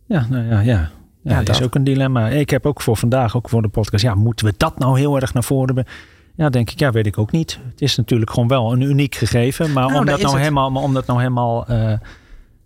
Ja, 0.07 0.27
nou 0.31 0.45
ja, 0.47 0.61
ja. 0.61 0.91
Ja, 1.23 1.39
Ja, 1.39 1.43
dat 1.43 1.55
is 1.57 1.63
ook 1.63 1.75
een 1.75 1.85
dilemma. 1.85 2.29
Ik 2.29 2.51
heb 2.51 2.67
ook 2.67 2.81
voor 2.83 2.97
vandaag, 2.97 3.37
ook 3.37 3.49
voor 3.49 3.63
de 3.63 3.69
podcast, 3.69 4.05
ja, 4.05 4.15
moeten 4.15 4.47
we 4.47 4.55
dat 4.57 4.79
nou 4.79 4.99
heel 4.99 5.21
erg 5.21 5.35
naar 5.35 5.45
voren 5.45 5.75
brengen? 5.75 5.91
Ja, 6.35 6.49
denk 6.51 6.71
ik, 6.71 6.79
ja, 6.79 6.91
weet 6.91 7.07
ik 7.07 7.19
ook 7.19 7.31
niet. 7.31 7.59
Het 7.71 7.81
is 7.81 7.97
natuurlijk 7.97 8.31
gewoon 8.31 8.49
wel 8.49 8.73
een 8.73 8.81
uniek 8.81 9.15
gegeven, 9.15 9.73
maar 9.73 9.87
Nou, 9.87 9.99
om 9.99 10.05
dat 10.07 10.21
nou 10.21 10.31
het. 10.33 10.41
helemaal, 10.41 10.71
maar 10.71 10.83
om 10.83 10.95
dat 10.95 11.07
nou 11.07 11.19
helemaal, 11.19 11.67
eh, 11.67 11.93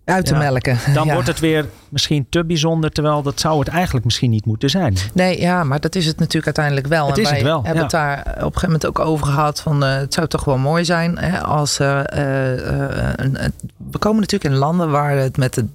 Uit 0.07 0.27
te 0.27 0.33
Ja. 0.33 0.38
melken. 0.38 0.79
dan 0.95 1.07
Ja. 1.07 1.12
wordt 1.12 1.29
het 1.29 1.40
weer 1.40 1.66
misschien 1.88 2.27
te 2.31 2.45
bijzonder, 2.45 2.90
terwijl 2.90 3.23
dat 3.23 3.40
zou 3.40 3.59
het 3.59 3.69
eigenlijk 3.69 4.05
misschien 4.05 4.31
niet 4.31 4.47
moeten 4.47 4.71
zijn. 4.71 4.97
Nee, 5.12 5.40
ja, 5.40 5.64
maar 5.64 5.81
dat 5.81 5.95
is 5.95 6.07
het 6.07 6.19
natuurlijk 6.19 6.45
uiteindelijk 6.47 6.87
wel. 6.87 7.07
Het 7.07 7.16
en 7.16 7.23
is 7.23 7.29
wij 7.29 7.38
het 7.38 7.47
wel, 7.47 7.57
hebben 7.62 7.75
ja. 7.77 7.83
het 7.83 7.90
daar 7.90 8.19
op 8.21 8.27
een 8.37 8.42
gegeven 8.42 8.61
moment 8.66 8.87
ook 8.87 8.99
over 8.99 9.27
gehad. 9.27 9.61
Van, 9.61 9.85
eh, 9.85 9.95
het 9.97 10.14
zou 10.14 10.27
toch 10.29 10.45
wel 10.45 10.59
mooi 10.59 10.85
zijn 10.85 11.19
hè, 11.19 11.40
als 11.42 11.79
er... 11.79 12.05
eh, 12.05 12.53
eh, 12.83 13.12
een, 13.16 13.45
een- 13.45 13.53
we 13.90 13.99
komen 13.99 14.21
natuurlijk 14.21 14.53
in 14.55 14.59
landen 14.59 14.90
waar 14.90 15.16
het 15.16 15.37
met 15.37 15.55
de, 15.55 15.66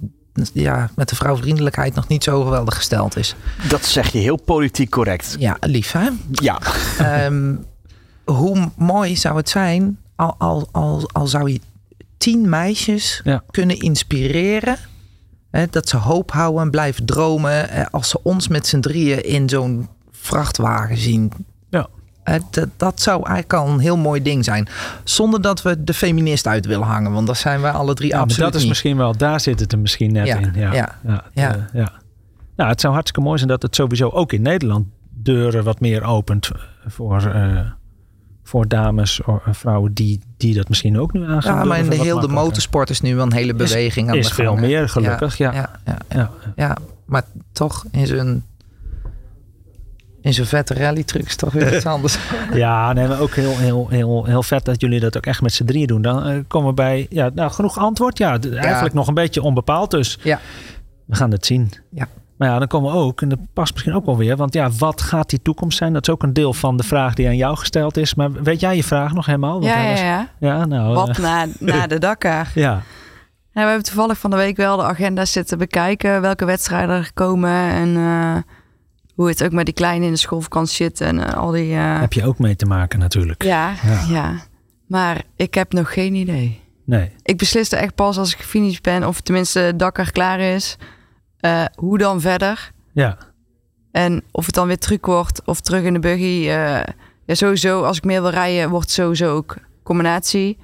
ja, 0.52 0.90
met 0.96 1.08
de 1.08 1.16
vrouwvriendelijkheid 1.16 1.94
nog 1.94 2.08
niet 2.08 2.24
zo 2.24 2.42
geweldig 2.44 2.74
gesteld 2.74 3.16
is. 3.16 3.34
Dat 3.68 3.84
zeg 3.84 4.12
je 4.12 4.18
heel 4.18 4.36
politiek 4.36 4.90
correct. 4.90 5.36
Ja, 5.38 5.56
lief 5.60 5.92
hè? 5.92 6.08
Ja. 6.30 6.58
Ehm, 6.98 7.54
hoe 8.24 8.70
mooi 8.76 9.16
zou 9.16 9.36
het 9.36 9.48
zijn 9.48 9.98
al, 10.16 10.34
al, 10.38 10.68
al, 10.72 11.08
al 11.12 11.26
zou 11.26 11.52
je 11.52 11.60
tien 12.22 12.48
meisjes 12.48 13.20
Ja. 13.24 13.42
kunnen 13.50 13.78
inspireren. 13.78 14.76
Hè, 15.50 15.66
dat 15.70 15.88
ze 15.88 15.96
hoop 15.96 16.30
houden 16.32 16.62
en 16.62 16.70
blijven 16.70 17.04
dromen. 17.04 17.68
eh, 17.68 17.84
Als 17.90 18.08
ze 18.08 18.22
ons 18.22 18.48
met 18.48 18.66
z'n 18.66 18.80
drieën 18.80 19.24
in 19.24 19.48
zo'n 19.48 19.88
vrachtwagen 20.10 20.96
zien. 20.96 21.32
Ja. 21.70 21.86
Eh, 22.24 22.34
dat, 22.50 22.68
dat 22.76 23.00
zou 23.00 23.16
eigenlijk 23.18 23.52
al 23.52 23.68
een 23.68 23.78
heel 23.78 23.96
mooi 23.96 24.22
ding 24.22 24.44
zijn. 24.44 24.68
Zonder 25.04 25.40
dat 25.42 25.62
we 25.62 25.84
de 25.84 25.94
feminist 25.94 26.46
uit 26.46 26.66
willen 26.66 26.86
hangen. 26.86 27.12
Want 27.12 27.26
dat 27.26 27.36
zijn 27.36 27.60
wij 27.60 27.70
alle 27.70 27.94
drie 27.94 28.08
Ja, 28.08 28.14
maar 28.14 28.24
absoluut 28.24 28.52
dat 28.52 28.60
is 28.62 28.68
misschien 28.68 28.96
wel, 28.96 29.16
daar 29.16 29.40
zit 29.40 29.60
het 29.60 29.72
er 29.72 29.78
misschien 29.78 30.12
net 30.12 30.26
Ja, 30.26 30.36
in. 30.38 30.52
Ja, 30.54 30.72
ja, 30.72 30.94
ja, 31.04 31.24
het, 31.34 31.56
eh, 31.56 31.80
ja. 31.80 31.92
Nou, 32.56 32.70
het 32.70 32.80
zou 32.80 32.92
hartstikke 32.92 33.26
mooi 33.26 33.38
zijn 33.38 33.50
dat 33.50 33.62
het 33.62 33.74
sowieso 33.74 34.08
ook 34.08 34.32
in 34.32 34.42
Nederland 34.42 34.86
deuren 35.10 35.64
wat 35.64 35.80
meer 35.80 36.02
opent 36.04 36.50
voor, 36.86 37.22
eh, 37.26 37.60
voor 38.52 38.68
dames 38.68 39.22
of 39.22 39.46
eh, 39.46 39.52
vrouwen 39.54 39.92
die, 39.92 40.20
die 40.36 40.54
dat 40.54 40.68
misschien 40.68 40.98
ook 40.98 41.12
nu 41.12 41.24
aan 41.28 41.42
gaan 41.42 41.56
Ja, 41.56 41.64
maar 41.64 41.78
in 41.78 41.90
de 41.90 41.96
heel 41.96 42.20
de 42.20 42.28
motorsport 42.28 42.90
is 42.90 43.00
nu 43.00 43.14
wel 43.16 43.24
een 43.24 43.32
hele 43.32 43.54
beweging 43.54 44.08
aan 44.10 44.16
is 44.16 44.28
de 44.28 44.34
veel 44.34 44.46
gang. 44.46 44.60
hè. 44.60 44.66
meer, 44.66 44.88
gelukkig, 44.88 45.36
ja. 45.36 45.52
Ja, 45.52 45.98
ja, 46.08 46.30
ja, 46.56 46.76
maar 47.06 47.22
toch 47.52 47.84
in 47.90 48.06
zo'n 48.06 48.44
in 50.20 50.34
zo'n 50.34 50.44
vette 50.44 50.74
rally 50.74 51.02
truck 51.02 51.26
is 51.26 51.36
toch 51.36 51.52
weer 51.52 51.76
iets 51.76 51.86
anders. 51.94 52.18
Ja, 52.54 52.92
nee, 52.92 53.08
maar 53.08 53.20
ook 53.20 53.34
heel, 53.34 53.56
heel, 53.56 53.86
heel, 53.90 54.24
heel 54.24 54.42
vet 54.42 54.64
dat 54.64 54.80
jullie 54.80 55.00
dat 55.00 55.16
ook 55.16 55.26
echt 55.26 55.42
met 55.42 55.52
z'n 55.52 55.64
drieën 55.64 55.86
doen. 55.86 56.02
Dan 56.02 56.24
eh, 56.26 56.38
komen 56.48 56.68
we 56.68 56.74
bij, 56.74 57.06
ja, 57.10 57.30
nou, 57.34 57.50
genoeg 57.50 57.78
antwoord. 57.78 58.18
Ja, 58.18 58.38
eigenlijk 58.54 58.94
nog 58.94 59.08
een 59.08 59.14
beetje 59.14 59.42
onbepaald, 59.42 59.90
dus 59.90 60.18
Ja. 60.22 60.40
we 61.04 61.14
gaan 61.16 61.30
het 61.30 61.46
zien. 61.46 61.70
Ja. 61.90 62.08
Maar 62.42 62.50
ja, 62.50 62.58
dan 62.58 62.68
komen 62.68 62.92
we 62.92 62.98
ook, 62.98 63.20
en 63.22 63.28
dat 63.28 63.38
past 63.52 63.72
misschien 63.72 63.94
ook 63.94 64.06
wel 64.06 64.16
weer, 64.16 64.36
want 64.36 64.54
ja, 64.54 64.70
wat 64.78 65.00
gaat 65.02 65.30
die 65.30 65.42
toekomst 65.42 65.78
zijn? 65.78 65.92
Dat 65.92 66.08
is 66.08 66.14
ook 66.14 66.22
een 66.22 66.32
deel 66.32 66.52
van 66.54 66.76
de 66.76 66.82
vraag 66.82 67.14
die 67.14 67.26
aan 67.26 67.36
jou 67.36 67.56
gesteld 67.56 67.96
is. 67.96 68.14
Maar 68.14 68.32
weet 68.32 68.60
jij 68.60 68.76
je 68.76 68.84
vraag 68.84 69.12
nog 69.12 69.26
helemaal? 69.26 69.52
Want 69.52 69.64
Ja, 69.64 69.72
hij 69.74 69.84
ja, 69.84 69.90
was- 69.90 70.00
ja. 70.00 70.28
ja, 70.38 70.64
nou. 70.66 70.94
Wat 70.94 71.08
eh, 71.08 71.18
na, 71.18 71.46
na 71.72 71.86
de 71.86 71.98
Dakar. 71.98 72.50
ja, 72.54 72.70
Ja, 72.70 72.82
we 73.52 73.60
hebben 73.60 73.82
toevallig 73.82 74.18
van 74.18 74.30
de 74.30 74.36
week 74.36 74.56
wel 74.56 74.76
de 74.76 74.82
agenda 74.82 75.24
zitten 75.24 75.58
bekijken. 75.58 76.20
Welke 76.20 76.44
wedstrijden 76.44 76.96
er 76.96 77.10
komen. 77.14 77.50
En 77.70 77.96
eh, 77.96 78.36
hoe 79.14 79.28
het 79.28 79.44
ook 79.44 79.52
met 79.52 79.64
die 79.64 79.74
kleine 79.74 80.04
in 80.06 80.12
de 80.12 80.18
schoolvakantie 80.18 80.76
zit. 80.76 81.00
En 81.00 81.26
eh, 81.26 81.34
al 81.34 81.50
die... 81.50 81.74
heb 81.74 82.12
je 82.12 82.26
ook 82.26 82.38
mee 82.38 82.56
te 82.56 82.66
maken 82.66 82.98
natuurlijk. 82.98 83.42
ja, 83.42 83.72
Ja. 83.84 84.00
ja, 84.08 84.32
Maar 84.86 85.22
ik 85.36 85.54
heb 85.54 85.72
nog 85.72 85.92
geen 85.92 86.14
idee. 86.14 86.60
Nee. 86.84 87.10
Ik 87.22 87.38
besliste 87.38 87.76
echt 87.76 87.94
pas 87.94 88.18
als 88.18 88.32
ik 88.32 88.38
gefinished 88.40 88.82
ben. 88.82 89.08
Of 89.08 89.20
tenminste 89.20 89.72
Dakar 89.76 90.10
klaar 90.12 90.40
is. 90.40 90.76
Eh, 91.42 91.64
hoe 91.74 91.98
dan 91.98 92.20
verder? 92.20 92.72
Ja, 92.92 93.16
En 93.90 94.22
of 94.30 94.46
het 94.46 94.54
dan 94.54 94.66
weer 94.66 94.78
truc 94.78 95.06
wordt 95.06 95.42
of 95.44 95.60
terug 95.60 95.82
in 95.82 95.92
de 95.92 95.98
buggy. 95.98 96.48
eh, 96.48 96.80
ja, 97.26 97.34
sowieso, 97.34 97.82
als 97.82 97.96
ik 97.96 98.04
meer 98.04 98.22
wil 98.22 98.30
rijden, 98.30 98.70
wordt 98.70 98.84
het 98.86 98.94
sowieso 98.94 99.34
ook 99.34 99.56
combinatie. 99.82 100.58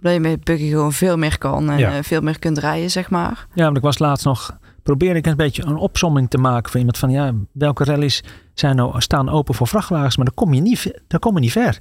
Dat 0.00 0.12
je 0.12 0.20
met 0.20 0.44
buggy 0.44 0.68
gewoon 0.68 0.92
veel 0.92 1.16
meer 1.16 1.38
kan 1.38 1.70
en 1.70 1.78
Ja. 1.78 1.96
eh, 1.96 2.02
veel 2.02 2.20
meer 2.20 2.38
kunt 2.38 2.58
rijden, 2.58 2.90
zeg 2.90 3.10
maar. 3.10 3.46
Ja, 3.54 3.64
want 3.64 3.76
ik 3.76 3.82
was 3.82 3.98
laatst 3.98 4.24
nog. 4.24 4.58
Probeerde 4.82 5.18
ik 5.18 5.26
een 5.26 5.36
beetje 5.36 5.62
een 5.64 5.76
opsomming 5.76 6.30
te 6.30 6.38
maken 6.38 6.70
van 6.70 6.78
iemand 6.78 6.98
van 6.98 7.10
ja, 7.10 7.32
welke 7.52 7.84
rallies 7.84 8.22
zijn 8.54 8.76
nou, 8.76 9.00
staan 9.00 9.28
open 9.28 9.54
voor 9.54 9.66
vrachtwagens, 9.66 10.16
maar 10.16 10.24
dan 10.26 10.34
kom 10.34 10.54
je 10.54 10.60
niet, 10.60 11.00
dan 11.06 11.20
kom 11.20 11.34
je 11.34 11.40
niet 11.40 11.52
ver. 11.52 11.78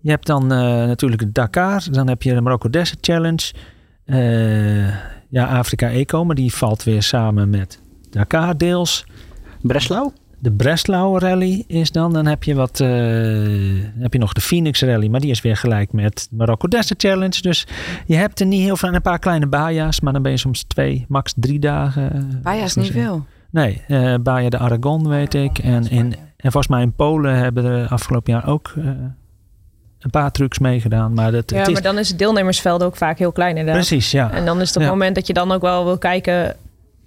Je 0.00 0.10
hebt 0.10 0.26
dan 0.26 0.52
eh, 0.52 0.58
natuurlijk 0.86 1.34
Dakar, 1.34 1.82
dan 1.90 2.08
heb 2.08 2.22
je 2.22 2.34
de 2.34 2.40
Marokko 2.40 2.70
Desert 2.70 2.98
Challenge. 3.06 3.52
Ja, 5.32 5.46
Afrika 5.46 5.90
Eco, 5.90 6.24
maar 6.24 6.34
die 6.34 6.54
valt 6.54 6.84
weer 6.84 7.02
samen 7.02 7.50
met 7.50 7.80
Dakar 8.10 8.56
deels. 8.56 9.06
Breslau? 9.62 10.10
De 10.38 10.52
Breslau 10.52 11.18
Rally 11.18 11.64
is 11.66 11.90
dan. 11.92 12.12
Dan 12.12 12.26
heb 12.26 12.42
je, 12.42 12.54
wat, 12.54 12.80
uh, 12.80 12.88
heb 13.98 14.12
je 14.12 14.18
nog 14.18 14.32
de 14.32 14.40
Phoenix 14.40 14.82
Rally, 14.82 15.08
maar 15.08 15.20
die 15.20 15.30
is 15.30 15.40
weer 15.40 15.56
gelijk 15.56 15.92
met 15.92 16.28
Marokko 16.30 16.68
Desert 16.68 17.02
Challenge. 17.02 17.40
Dus 17.40 17.66
je 18.06 18.16
hebt 18.16 18.40
er 18.40 18.46
niet 18.46 18.62
heel 18.62 18.76
veel. 18.76 18.94
Een 18.94 19.02
paar 19.02 19.18
kleine 19.18 19.46
baja's, 19.46 20.00
maar 20.00 20.12
dan 20.12 20.22
ben 20.22 20.32
je 20.32 20.38
soms 20.38 20.62
twee, 20.62 21.04
max 21.08 21.32
drie 21.36 21.58
dagen. 21.58 22.40
Baja's 22.42 22.74
niet 22.74 22.90
veel. 22.90 23.26
Nee, 23.50 23.82
uh, 23.88 24.14
Baja 24.22 24.48
de 24.48 24.58
Aragon 24.58 25.08
weet 25.08 25.34
ik. 25.34 25.58
En, 25.58 25.90
in, 25.90 26.14
en 26.36 26.52
volgens 26.52 26.68
mij 26.68 26.82
in 26.82 26.94
Polen 26.94 27.36
hebben 27.36 27.64
de 27.64 27.86
afgelopen 27.88 28.32
jaar 28.32 28.46
ook 28.46 28.74
uh, 28.78 28.90
een 30.02 30.10
paar 30.10 30.30
trucs 30.32 30.58
meegedaan. 30.58 31.12
Maar 31.14 31.32
dat, 31.32 31.50
ja, 31.50 31.56
het 31.58 31.66
is... 31.66 31.72
maar 31.72 31.82
dan 31.82 31.98
is 31.98 32.08
het 32.08 32.18
deelnemersveld 32.18 32.82
ook 32.82 32.96
vaak 32.96 33.18
heel 33.18 33.32
klein 33.32 33.56
inderdaad. 33.56 33.86
Precies, 33.86 34.10
ja. 34.10 34.30
En 34.32 34.44
dan 34.44 34.60
is 34.60 34.66
het 34.68 34.76
op 34.76 34.82
het 34.82 34.90
moment 34.90 35.14
dat 35.14 35.26
je 35.26 35.32
dan 35.32 35.52
ook 35.52 35.62
wel 35.62 35.84
wil 35.84 35.98
kijken... 35.98 36.56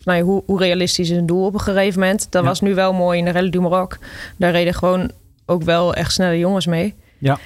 Nou, 0.04 0.18
ja, 0.18 0.24
hoe, 0.24 0.43
hoe 0.46 0.60
realistisch 0.60 1.10
is 1.10 1.18
een 1.18 1.26
doel 1.26 1.46
op 1.46 1.54
een 1.54 1.60
gegeven 1.60 2.00
moment. 2.00 2.28
Dat 2.32 2.41
Ja. 2.43 2.48
was 2.48 2.62
nu 2.62 2.76
wel 2.76 2.93
mooi 2.93 3.20
in 3.20 3.26
de 3.26 3.32
Rallye 3.32 3.50
du 3.50 3.60
Maroc. 3.62 3.98
Daar 4.38 4.52
reden 4.52 4.74
gewoon 4.74 5.12
ook 5.46 5.64
wel 5.64 5.93
echt 5.93 6.12
snelle 6.12 6.38
jongens 6.39 6.66
mee. 6.66 6.93
Ja. 7.18 7.38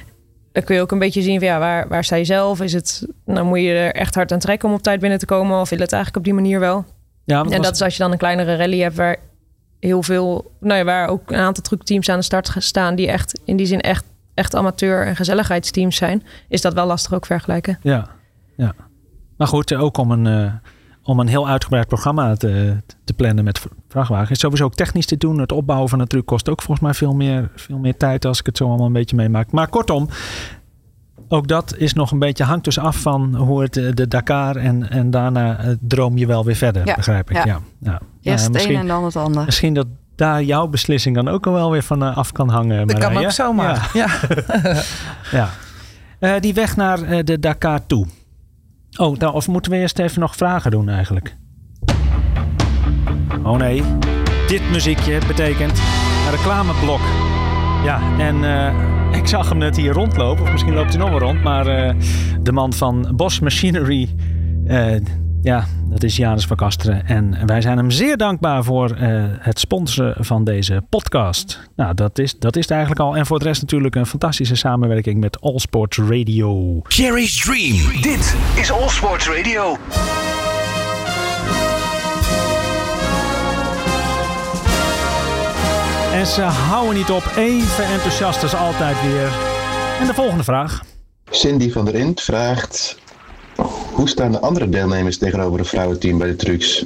Dan 0.52 0.64
kun 0.64 0.76
je 0.76 0.82
ook 0.82 0.91
een 0.91 1.00
beetje 1.00 1.22
zien 1.22 1.39
van 1.39 1.47
ja, 1.47 1.60
waar, 1.60 1.88
waar 1.88 2.04
sta 2.04 2.16
je 2.16 2.26
zelf? 2.26 2.62
Is 2.62 2.74
het, 2.74 3.06
nou 3.26 3.45
moet 3.45 3.60
je 3.60 3.72
er 3.74 3.93
echt 3.93 4.16
hard 4.16 4.32
aan 4.32 4.39
trekken 4.39 4.70
om 4.70 4.76
op 4.76 4.82
tijd 4.82 5.00
binnen 5.00 5.20
te 5.20 5.26
komen? 5.26 5.60
Of 5.60 5.70
wil 5.70 5.80
het 5.80 5.91
eigenlijk 5.93 6.18
op 6.18 6.24
die 6.34 6.41
manier 6.41 6.60
wel? 6.60 6.86
Ja, 7.24 7.39
En 7.43 7.50
was- 7.50 7.62
dat 7.62 7.74
is 7.74 7.82
als 7.82 7.93
je 7.97 8.04
dan 8.04 8.12
een 8.12 8.18
kleinere 8.18 8.56
rally 8.56 8.80
hebt 8.80 8.95
waar 8.95 9.18
heel 9.80 10.04
veel, 10.04 10.52
nou 10.60 10.78
ja, 10.78 10.84
waar 10.84 11.08
ook 11.08 11.32
een 11.32 11.39
aantal 11.39 11.64
tructeams 11.64 12.10
aan 12.10 12.18
de 12.18 12.24
start 12.24 12.52
staan 12.58 12.95
die 12.95 13.08
echt 13.08 13.39
in 13.45 13.56
die 13.56 13.66
zin 13.66 13.82
echt, 13.82 14.04
echt 14.40 14.56
amateur 14.56 15.06
en 15.06 15.16
gezelligheidsteams 15.16 15.96
zijn, 15.96 16.24
is 16.48 16.62
dat 16.62 16.74
wel 16.74 16.86
lastig 16.86 17.14
ook 17.14 17.26
vergelijken. 17.26 17.80
Ja, 17.82 18.08
ja. 18.58 18.74
Maar 19.38 19.48
goed, 19.48 19.76
ook 19.76 19.98
om 19.98 20.12
een, 20.12 20.28
eh, 20.28 20.54
om 21.04 21.20
een 21.20 21.28
heel 21.28 21.48
uitgebreid 21.48 21.88
programma 21.88 22.36
te, 22.36 22.76
te 23.04 23.14
plannen 23.14 23.44
met 23.44 23.62
vrachtwagens. 23.88 24.30
Is 24.30 24.40
sowieso 24.40 24.64
ook 24.66 24.76
technisch 24.76 25.06
te 25.06 25.18
doen. 25.18 25.38
Het 25.40 25.52
opbouwen 25.52 25.90
van 25.90 26.00
een 26.00 26.08
truc 26.08 26.26
kost 26.26 26.50
ook 26.50 26.62
volgens 26.62 26.80
mij 26.86 26.94
veel 26.94 27.14
meer, 27.14 27.50
veel 27.56 27.78
meer 27.78 27.98
tijd 27.98 28.26
als 28.26 28.40
ik 28.40 28.46
het 28.46 28.58
zo 28.58 28.68
allemaal 28.68 28.86
een 28.86 28.94
beetje 28.94 29.16
meemaak. 29.16 29.52
Maar 29.52 29.68
kortom, 29.68 30.10
ook 31.28 31.48
dat 31.48 31.76
is 31.78 31.94
nog 31.94 32.12
een 32.12 32.20
beetje, 32.20 32.44
hangt 32.44 32.64
dus 32.66 32.78
af 32.80 32.98
van 33.02 33.36
hoe 33.36 33.62
het 33.62 33.78
eh, 33.78 33.94
de 33.94 34.08
Dakar 34.08 34.56
en, 34.56 34.90
en 34.90 35.10
daarna 35.12 35.58
eh, 35.58 35.70
droom 35.80 36.18
je 36.18 36.26
wel 36.26 36.46
weer 36.46 36.56
verder, 36.56 36.86
Ja, 36.86 36.96
begrijp 36.96 37.30
ik. 37.30 37.36
ja. 37.36 37.44
Ja. 37.46 37.60
Ja. 37.80 38.00
Eerst 38.22 38.50
Nou, 38.50 38.60
het 38.62 38.70
een 38.72 38.78
en 38.78 38.88
dan 38.88 39.04
het 39.06 39.16
ander. 39.16 39.46
misschien 39.46 39.74
dat 39.74 39.88
daar 40.20 40.43
jouw 40.43 40.67
beslissing 40.67 41.15
dan 41.15 41.28
ook 41.28 41.47
al 41.47 41.53
wel 41.53 41.72
weer 41.72 41.84
van 41.84 42.03
eh, 42.03 42.17
af 42.17 42.32
kan 42.32 42.49
hangen. 42.49 42.88
Dat 42.88 42.97
kan 42.97 43.17
ook 43.17 43.32
zomaar. 43.32 43.89
Ja. 43.93 44.07
Ja. 45.32 45.49
Eh, 46.20 46.39
die 46.39 46.53
weg 46.53 46.76
naar 46.76 47.01
eh, 47.01 47.20
de 47.24 47.39
Dakar 47.39 47.86
toe. 47.86 48.05
Oh, 48.97 49.17
nou, 49.17 49.34
of 49.34 49.47
moeten 49.47 49.72
we 49.72 49.78
eerst 49.78 49.99
even 49.99 50.20
nog 50.20 50.36
vragen 50.36 50.72
doen 50.72 50.89
eigenlijk? 50.89 51.36
Oh 53.43 53.57
nee, 53.57 53.84
dit 54.47 54.72
muziekje 54.72 55.20
betekent 55.28 55.80
een 56.26 56.32
reclameblok. 56.32 57.01
Ja, 57.84 58.01
en 58.17 58.43
ik 59.11 59.28
zag 59.28 59.49
hem 59.49 59.57
net 59.57 59.76
hier 59.76 59.93
rondlopen, 59.93 60.43
of 60.43 60.51
misschien 60.51 60.74
loopt 60.74 60.89
hij 60.89 60.99
nog 60.99 61.09
wel 61.09 61.20
rond, 61.20 61.43
maar 61.43 61.95
de 62.41 62.51
man 62.51 62.74
van 62.74 63.13
Bosch 63.15 63.41
Machinery, 63.41 64.09
ja, 65.42 65.66
dat 65.90 66.04
is 66.04 66.16
Janus 66.16 66.46
van 66.46 66.58
Kasteren. 66.58 67.06
En 67.06 67.46
wij 67.46 67.62
zijn 67.62 67.78
hem 67.78 67.92
zeer 67.92 68.18
dankbaar 68.18 68.64
voor 68.64 68.92
eh, 68.92 69.24
het 69.40 69.60
sponsoren 69.60 70.26
van 70.26 70.44
deze 70.44 70.84
podcast. 70.90 71.70
Nou, 71.76 71.94
dat 71.94 72.20
is, 72.20 72.40
dat 72.40 72.56
is 72.56 72.62
het 72.62 72.72
eigenlijk 72.72 73.02
al. 73.02 73.16
En 73.16 73.26
voor 73.26 73.40
de 73.40 73.46
rest 73.46 73.62
natuurlijk 73.62 73.96
een 73.96 74.06
fantastische 74.06 74.56
samenwerking 74.56 75.20
met 75.20 75.42
All 75.42 75.60
Sports 75.60 75.98
Radio. 75.98 76.82
Jerry's 76.88 77.42
Dream. 77.42 78.02
Dit 78.02 78.36
is 78.56 78.72
All 78.72 78.90
Sports 78.90 79.30
Radio. 79.30 79.78
En 86.14 86.26
ze 86.26 86.42
houden 86.42 86.96
niet 86.96 87.10
op. 87.10 87.24
Even 87.38 87.86
enthousiast 87.86 88.44
als 88.44 88.56
altijd 88.56 89.02
weer. 89.02 89.32
En 90.00 90.08
de 90.08 90.14
volgende 90.14 90.44
vraag. 90.44 90.84
Cindy 91.30 91.72
van 91.72 91.86
der 91.86 91.96
Int 91.96 92.22
vraagt... 92.22 92.98
Hoe 94.00 94.10
staan 94.10 94.32
de 94.32 94.39
andere 94.39 94.70
deelnemers 94.70 95.18
tegenover 95.18 95.60
het 95.60 95.68
vrouwenteam 95.68 96.18
bij 96.18 96.28
de 96.28 96.36
trucks? 96.36 96.86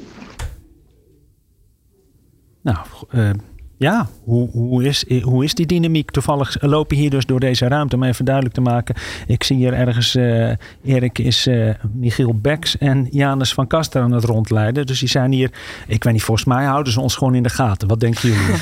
Nou, 2.61 2.77
eh, 3.09 3.29
ja, 3.77 4.07
hoe, 4.23 4.49
hoe, 4.49 4.83
is, 4.83 5.05
hoe 5.21 5.43
is 5.43 5.53
die 5.53 5.65
dynamiek? 5.65 6.11
Toevallig 6.11 6.61
loop 6.61 6.91
je 6.91 6.97
hier 6.97 7.09
dus 7.09 7.25
door 7.25 7.39
deze 7.39 7.67
ruimte 7.67 7.95
om 7.95 8.03
even 8.03 8.25
duidelijk 8.25 8.55
te 8.55 8.61
maken. 8.61 8.95
Ik 9.27 9.43
zie 9.43 9.55
hier 9.55 9.73
ergens, 9.73 10.15
eh, 10.15 10.49
Erik 10.85 11.19
is 11.19 11.47
eh, 11.47 11.69
Michiel 11.93 12.39
Beks 12.39 12.77
en 12.77 13.07
Janus 13.11 13.53
van 13.53 13.67
Kaster 13.67 14.01
aan 14.01 14.11
het 14.11 14.23
rondleiden. 14.23 14.85
Dus 14.85 14.99
die 14.99 15.09
zijn 15.09 15.31
hier, 15.31 15.51
ik 15.87 16.03
weet 16.03 16.13
niet, 16.13 16.23
volgens 16.23 16.47
mij 16.47 16.65
houden 16.65 16.93
ze 16.93 17.01
ons 17.01 17.15
gewoon 17.15 17.35
in 17.35 17.43
de 17.43 17.49
gaten. 17.49 17.87
Wat 17.87 17.99
denken 17.99 18.29
jullie? 18.29 18.45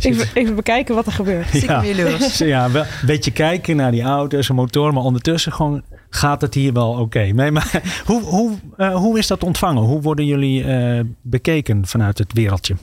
Even, 0.00 0.28
even 0.34 0.54
bekijken 0.54 0.94
wat 0.94 1.06
er 1.06 1.12
gebeurt. 1.12 1.60
Jaloers. 1.60 2.38
ja, 2.54 2.70
wel 2.70 2.82
een 2.82 3.06
beetje 3.06 3.30
kijken 3.30 3.76
naar 3.76 3.90
die 3.90 4.02
auto's 4.02 4.48
en 4.48 4.54
motoren, 4.54 4.94
maar 4.94 5.02
ondertussen 5.02 5.52
gewoon 5.52 5.82
gaat 6.10 6.40
het 6.40 6.54
hier 6.54 6.72
wel 6.72 6.90
oké. 6.90 7.20
Nee, 7.20 7.50
maar 7.50 7.82
hoe, 8.06 8.22
hoe, 8.22 8.52
eh, 8.76 8.94
hoe 8.94 9.18
is 9.18 9.26
dat 9.26 9.42
ontvangen? 9.42 9.82
Hoe 9.82 10.00
worden 10.00 10.26
jullie 10.26 10.64
eh, 10.64 11.00
bekeken 11.22 11.86
vanuit 11.86 12.18
het 12.18 12.32
wereldje? 12.32 12.74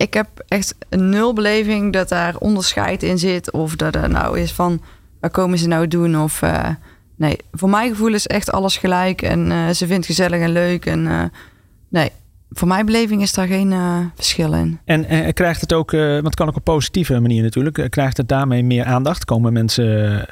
Ik 0.00 0.14
heb 0.14 0.28
echt 0.48 0.74
een 0.88 1.08
nul 1.08 1.32
beleving 1.32 1.92
dat 1.92 2.08
daar 2.08 2.36
onderscheid 2.36 3.02
in 3.02 3.18
zit. 3.18 3.50
Of 3.50 3.76
dat 3.76 3.94
er 3.94 4.08
nou 4.08 4.38
is 4.38 4.52
van, 4.52 4.80
waar 5.20 5.30
komen 5.30 5.58
ze 5.58 5.68
nou 5.68 5.88
doen? 5.88 6.20
Of 6.20 6.42
eh, 6.42 6.68
nee, 7.16 7.36
voor 7.52 7.68
mijn 7.68 7.90
gevoel 7.90 8.14
is 8.14 8.26
echt 8.26 8.52
alles 8.52 8.76
gelijk. 8.76 9.22
En 9.22 9.50
eh, 9.52 9.68
ze 9.68 9.86
vindt 9.86 10.06
gezellig 10.06 10.40
en 10.40 10.52
leuk. 10.52 10.86
En 10.86 11.06
eh, 11.06 11.22
nee, 11.88 12.10
voor 12.50 12.68
mijn 12.68 12.86
beleving 12.86 13.22
is 13.22 13.32
daar 13.32 13.46
geen 13.46 13.74
verschil 14.14 14.52
in. 14.52 14.78
En 14.84 15.04
eh, 15.04 15.32
krijgt 15.32 15.60
het 15.60 15.72
ook, 15.72 15.90
want 15.90 16.24
het 16.24 16.34
kan 16.34 16.48
ook 16.48 16.56
op 16.56 16.66
een 16.66 16.74
positieve 16.74 17.20
manier 17.20 17.42
natuurlijk, 17.42 17.90
krijgt 17.90 18.16
het 18.16 18.28
daarmee 18.28 18.64
meer 18.64 18.84
aandacht? 18.84 19.24
Komen 19.24 19.52
mensen, 19.52 20.26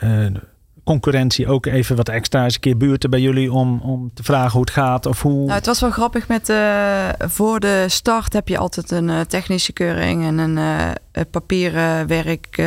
concurrentie 0.89 1.47
ook 1.47 1.67
even 1.67 1.97
wat 1.97 2.09
extra 2.09 2.45
eens 2.45 2.55
een 2.55 2.61
keer 2.61 2.77
buurten 2.77 3.11
bij 3.11 3.21
jullie 3.21 3.53
om, 3.53 3.81
om 3.81 4.11
te 4.15 4.23
vragen 4.23 4.51
hoe 4.51 4.61
het 4.61 4.71
gaat? 4.71 5.07
Of 5.07 5.23
hoe... 5.23 5.45
Nou, 5.45 5.53
het 5.53 5.67
was 5.67 5.81
wel 5.81 5.91
grappig 5.91 6.29
met 6.29 6.49
eh, 6.49 7.09
voor 7.19 7.61
de 7.61 7.85
start 7.89 8.33
heb 8.33 8.49
je 8.49 8.59
altijd 8.59 8.91
een 8.91 9.11
eh, 9.11 9.21
technische 9.21 9.73
keuring 9.73 10.25
en 10.25 10.39
een 10.39 10.59
eh, 10.59 11.23
papieren 11.31 12.07
werk. 12.07 12.59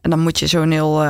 en 0.00 0.10
dan 0.10 0.18
moet 0.18 0.38
je 0.38 0.46
zo'n 0.46 0.70
heel 0.70 1.04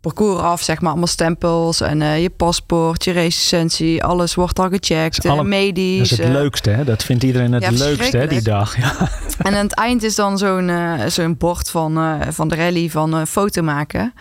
parcours 0.00 0.40
af, 0.40 0.62
zeg 0.62 0.80
maar, 0.80 0.90
allemaal 0.90 1.06
stempels 1.06 1.80
en 1.80 2.20
je 2.20 2.30
paspoort, 2.30 3.04
je 3.04 3.12
race-licentie, 3.12 4.04
alles 4.04 4.34
wordt 4.34 4.58
al 4.58 4.68
gecheckt. 4.68 5.26
Alle- 5.26 5.44
medisch. 5.44 6.08
dat 6.08 6.18
is 6.18 6.24
het 6.24 6.34
leukste, 6.34 6.70
hè? 6.70 6.84
Dat 6.84 7.02
vindt 7.02 7.22
iedereen 7.22 7.52
het 7.52 7.62
Ja, 7.62 7.70
leukste, 7.70 8.16
hè, 8.16 8.26
die 8.26 8.42
dag. 8.42 8.76
Ja. 8.76 9.08
En 9.38 9.54
aan 9.54 9.64
het 9.64 9.74
eind 9.74 10.02
is 10.02 10.14
dan 10.14 10.38
zo'n 10.38 10.70
zo'n 11.06 11.36
bord 11.36 11.70
van, 11.70 12.18
van 12.28 12.48
de 12.48 12.54
rally 12.54 12.90
van 12.90 13.12
een 13.12 13.26
foto 13.26 13.62
maken. 13.62 14.12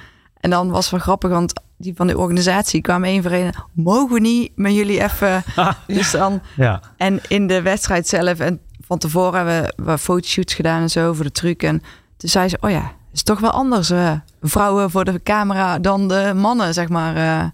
En 0.41 0.49
dan 0.49 0.69
was 0.69 0.81
het 0.83 0.91
wel 0.91 0.99
grappig, 0.99 1.29
want 1.29 1.53
die 1.77 1.93
van 1.95 2.07
de 2.07 2.17
organisatie 2.17 2.81
kwamen 2.81 3.09
één 3.09 3.21
voor 3.23 3.31
één. 3.31 3.53
Mogen 3.73 4.13
we 4.13 4.19
niet 4.19 4.51
met 4.55 4.73
jullie 4.73 5.03
even... 5.03 5.43
Dus 5.87 6.11
dan, 6.11 6.41
ja. 6.55 6.81
en 6.97 7.19
in 7.27 7.47
de 7.47 7.61
wedstrijd 7.61 8.07
zelf, 8.07 8.39
en 8.39 8.59
van 8.85 8.97
tevoren 8.97 9.33
hebben 9.45 9.73
we, 9.75 9.83
we 9.91 9.97
fotoshoots 9.97 10.53
gedaan 10.53 10.81
en 10.81 10.89
zo 10.89 11.13
voor 11.13 11.23
de 11.25 11.31
truc. 11.31 11.63
En 11.63 11.81
toen 12.17 12.29
zei 12.29 12.47
ze, 12.49 12.57
oh 12.61 12.69
ja, 12.69 12.81
het 12.81 13.13
is 13.13 13.23
toch 13.23 13.39
wel 13.39 13.51
anders. 13.51 13.89
eh, 13.89 14.11
vrouwen 14.41 14.89
voor 14.91 15.05
de 15.05 15.23
camera 15.23 15.79
dan 15.79 16.07
de 16.07 16.31
mannen, 16.35 16.73
zeg 16.73 16.89
maar. 16.89 17.15
eh. 17.15 17.45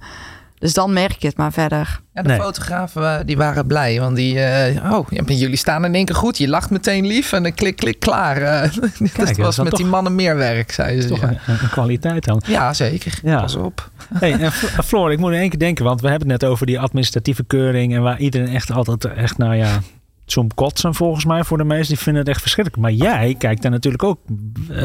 Dus 0.60 0.74
dan 0.74 0.94
merk 0.94 1.22
je 1.22 1.28
het 1.28 1.38
maar 1.38 1.54
verder. 1.54 2.00
Ja, 2.14 2.22
de 2.22 2.28
Nee. 2.28 2.40
fotografen 2.40 3.20
eh, 3.20 3.26
die 3.26 3.38
waren 3.38 3.68
blij, 3.68 4.00
want 4.00 4.16
die, 4.16 4.40
eh, 4.40 4.92
oh, 4.92 5.08
jullie 5.26 5.56
staan 5.56 5.86
in 5.86 5.96
één 5.96 6.06
keer 6.06 6.16
goed. 6.16 6.38
Je 6.38 6.48
lacht 6.48 6.70
meteen 6.70 7.06
lief 7.08 7.34
en 7.34 7.44
dan 7.44 7.54
klik, 7.54 7.76
klik, 7.76 8.00
klaar. 8.00 8.38
Eh, 8.38 8.62
dat 8.82 8.90
dat 9.18 9.30
is 9.30 9.38
was 9.38 9.58
met 9.58 9.76
die 9.76 9.86
mannen 9.86 10.16
meer 10.16 10.36
werk, 10.36 10.72
zeiden 10.72 11.02
ze. 11.04 11.08
Toch 11.08 11.22
Ja. 11.22 11.30
een, 11.30 11.38
een 11.62 11.70
kwaliteit 11.70 12.24
dan. 12.26 12.42
ja, 12.48 12.74
zeker. 12.74 13.20
Ja. 13.24 13.40
Pas 13.42 13.56
op. 13.56 13.90
Hey, 14.20 14.32
en 14.40 14.52
Floor, 14.52 15.12
ik 15.12 15.20
moet 15.20 15.32
in 15.32 15.40
één 15.40 15.50
keer 15.50 15.60
denken, 15.60 15.86
want 15.86 16.02
we 16.02 16.10
hebben 16.10 16.30
het 16.30 16.42
net 16.42 16.50
over 16.52 16.66
die 16.66 16.80
administratieve 16.80 17.44
keuring 17.44 17.94
en 17.96 18.02
waar 18.02 18.20
iedereen 18.20 18.48
echt 18.56 18.72
altijd 18.72 19.06
echt, 19.06 19.38
nou 19.38 19.56
ja, 19.56 19.80
zo'n 20.26 20.52
kotsen 20.56 20.94
volgens 20.94 21.26
mij 21.26 21.44
voor 21.44 21.58
de 21.58 21.64
meesten, 21.64 21.88
die 21.96 22.04
vinden 22.04 22.22
het 22.22 22.32
echt 22.32 22.42
verschrikkelijk. 22.42 22.84
Maar 22.84 22.92
jij 22.92 23.36
kijkt 23.38 23.62
daar 23.62 23.72
natuurlijk 23.72 24.04
ook 24.04 24.20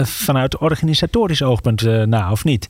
vanuit 0.03 0.59
organisatorisch 0.59 1.43
oogpunt 1.43 1.83
eh, 1.83 2.03
naar, 2.03 2.31
of 2.31 2.45
niet? 2.45 2.67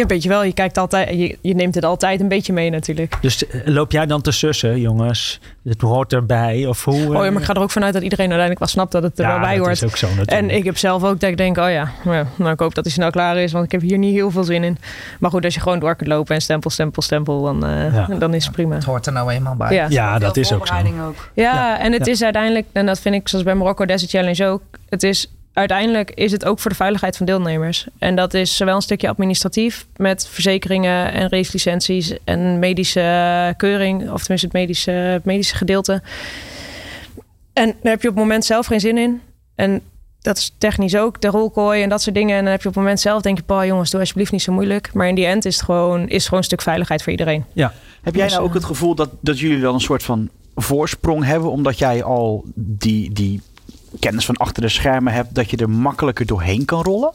Ja, 0.00 0.06
weet 0.06 0.22
je 0.22 0.28
wel, 0.28 0.44
je 0.44 0.52
kijkt 0.52 0.78
altijd, 0.78 1.08
je, 1.08 1.38
je 1.40 1.54
neemt 1.54 1.74
het 1.74 1.84
altijd 1.84 2.20
een 2.20 2.28
beetje 2.28 2.52
mee 2.52 2.70
natuurlijk. 2.70 3.16
Dus 3.20 3.46
eh, 3.46 3.60
loop 3.64 3.92
jij 3.92 4.06
dan 4.06 4.20
te 4.20 4.30
sussen, 4.30 4.80
jongens? 4.80 5.40
Het 5.64 5.80
hoort 5.80 6.12
erbij, 6.12 6.66
of 6.66 6.84
hoe? 6.84 6.94
Oh 6.94 7.00
ja, 7.00 7.24
eh, 7.24 7.30
maar 7.32 7.40
ik 7.40 7.44
ga 7.44 7.54
er 7.54 7.60
ook 7.60 7.70
vanuit 7.70 7.92
dat 7.92 8.02
iedereen 8.02 8.30
uiteindelijk 8.32 8.58
wel 8.60 8.68
snapt 8.68 8.92
dat 8.92 9.02
het 9.02 9.18
er 9.18 9.24
ja, 9.24 9.30
wel 9.30 9.40
bij 9.40 9.56
dat 9.56 9.64
hoort. 9.66 9.76
is 9.76 9.84
ook 9.84 9.96
zo 9.96 10.06
natuurlijk. 10.06 10.30
En 10.30 10.50
ik 10.50 10.64
heb 10.64 10.76
zelf 10.76 11.04
ook 11.04 11.20
dat 11.20 11.30
ik 11.30 11.36
denk, 11.36 11.56
oh 11.58 11.70
ja, 11.70 11.92
nou, 12.04 12.26
nou, 12.36 12.52
ik 12.52 12.60
hoop 12.60 12.74
dat 12.74 12.84
hij 12.84 12.92
snel 12.92 13.10
klaar 13.10 13.36
is, 13.36 13.52
want 13.52 13.64
ik 13.64 13.72
heb 13.72 13.80
hier 13.80 13.98
niet 13.98 14.14
heel 14.14 14.30
veel 14.30 14.44
zin 14.44 14.64
in. 14.64 14.78
Maar 15.18 15.30
goed, 15.30 15.44
als 15.44 15.54
je 15.54 15.60
gewoon 15.60 15.78
door 15.78 15.94
kunt 15.96 16.08
lopen 16.08 16.34
en 16.34 16.40
stempel, 16.40 16.70
stempel, 16.70 17.02
stempel, 17.02 17.42
dan, 17.42 17.66
eh, 17.66 17.94
Ja. 17.94 18.06
dan 18.18 18.34
is 18.34 18.44
het 18.44 18.52
prima. 18.52 18.74
Het 18.74 18.84
hoort 18.84 19.06
er 19.06 19.12
nou 19.12 19.30
eenmaal 19.30 19.54
bij. 19.56 19.72
Ja. 19.74 19.86
ja, 19.88 20.18
dat 20.18 20.36
is 20.36 20.52
ook 20.52 20.66
zo. 20.66 20.74
ook. 21.06 21.30
Ja, 21.34 21.54
Ja, 21.54 21.78
en 21.80 21.92
het 21.92 22.06
ja. 22.06 22.12
is 22.12 22.22
uiteindelijk, 22.22 22.66
en 22.72 22.86
dat 22.86 23.00
vind 23.00 23.14
ik 23.14 23.28
zoals 23.28 23.44
bij 23.44 23.54
Marokko 23.54 23.84
Desert 23.84 24.10
Challenge 24.10 24.46
ook, 24.46 24.62
het 24.88 25.02
is 25.02 25.30
uiteindelijk 25.52 26.10
is 26.10 26.32
het 26.32 26.44
ook 26.44 26.58
voor 26.58 26.70
de 26.70 26.76
veiligheid 26.76 27.16
van 27.16 27.26
deelnemers. 27.26 27.86
En 27.98 28.16
dat 28.16 28.34
is 28.34 28.56
zowel 28.56 28.74
een 28.74 28.82
stukje 28.82 29.08
administratief 29.08 29.86
met 29.96 30.28
verzekeringen 30.30 31.12
en 31.12 31.28
racelicenties 31.28 32.14
en 32.24 32.58
medische 32.58 33.54
keuring, 33.56 34.10
of 34.10 34.20
tenminste 34.20 34.46
het 34.46 34.52
medische, 34.52 34.90
het 34.90 35.24
medische 35.24 35.56
gedeelte. 35.56 36.02
En 37.52 37.66
daar 37.66 37.92
heb 37.92 38.02
je 38.02 38.08
op 38.08 38.14
het 38.14 38.24
moment 38.24 38.44
zelf 38.44 38.66
geen 38.66 38.80
zin 38.80 38.98
in. 38.98 39.20
En 39.54 39.82
dat 40.20 40.36
is 40.36 40.54
technisch 40.58 40.96
ook, 40.96 41.20
de 41.20 41.28
rolkooi 41.28 41.82
en 41.82 41.88
dat 41.88 42.02
soort 42.02 42.14
dingen. 42.14 42.36
En 42.36 42.42
dan 42.42 42.52
heb 42.52 42.62
je 42.62 42.68
op 42.68 42.74
het 42.74 42.82
moment 42.82 43.00
zelf, 43.00 43.22
denk 43.22 43.36
je, 43.36 43.44
pa 43.44 43.66
jongens, 43.66 43.90
doe 43.90 44.00
alsjeblieft 44.00 44.32
niet 44.32 44.42
zo 44.42 44.52
moeilijk. 44.52 44.94
Maar 44.94 45.08
in 45.08 45.14
die 45.14 45.26
end 45.26 45.44
is 45.44 45.56
het 45.56 45.64
gewoon, 45.64 46.08
is 46.08 46.14
het 46.14 46.22
gewoon 46.22 46.38
een 46.38 46.44
stuk 46.44 46.62
veiligheid 46.62 47.02
voor 47.02 47.12
iedereen. 47.12 47.44
Ja. 47.52 47.72
Heb 48.02 48.14
jij 48.14 48.24
Dus, 48.24 48.32
nou 48.32 48.44
ook 48.44 48.50
eh, 48.50 48.56
het 48.56 48.64
gevoel 48.64 48.94
dat, 48.94 49.10
dat 49.20 49.38
jullie 49.38 49.60
dan 49.60 49.74
een 49.74 49.80
soort 49.80 50.02
van 50.02 50.28
voorsprong 50.54 51.24
hebben, 51.24 51.50
omdat 51.50 51.78
jij 51.78 52.02
al 52.02 52.44
die, 52.54 53.12
die 53.12 53.40
kennis 53.98 54.24
van 54.24 54.36
achter 54.36 54.62
de 54.62 54.68
schermen 54.68 55.12
hebt, 55.12 55.34
dat 55.34 55.50
je 55.50 55.56
er 55.56 55.70
makkelijker 55.70 56.26
doorheen 56.26 56.64
kan 56.64 56.82
rollen? 56.82 57.12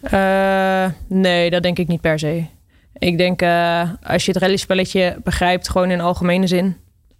Eh, 0.00 0.86
nee, 1.06 1.50
dat 1.50 1.62
denk 1.62 1.78
ik 1.78 1.88
niet 1.88 2.00
per 2.00 2.18
se. 2.18 2.44
Ik 2.92 3.18
denk, 3.18 3.42
eh, 3.42 3.90
als 4.02 4.24
je 4.24 4.32
het 4.32 4.40
rallyspelletje 4.40 5.16
begrijpt, 5.24 5.68
gewoon 5.68 5.90
in 5.90 6.00
algemene 6.00 6.46
zin, 6.46 6.76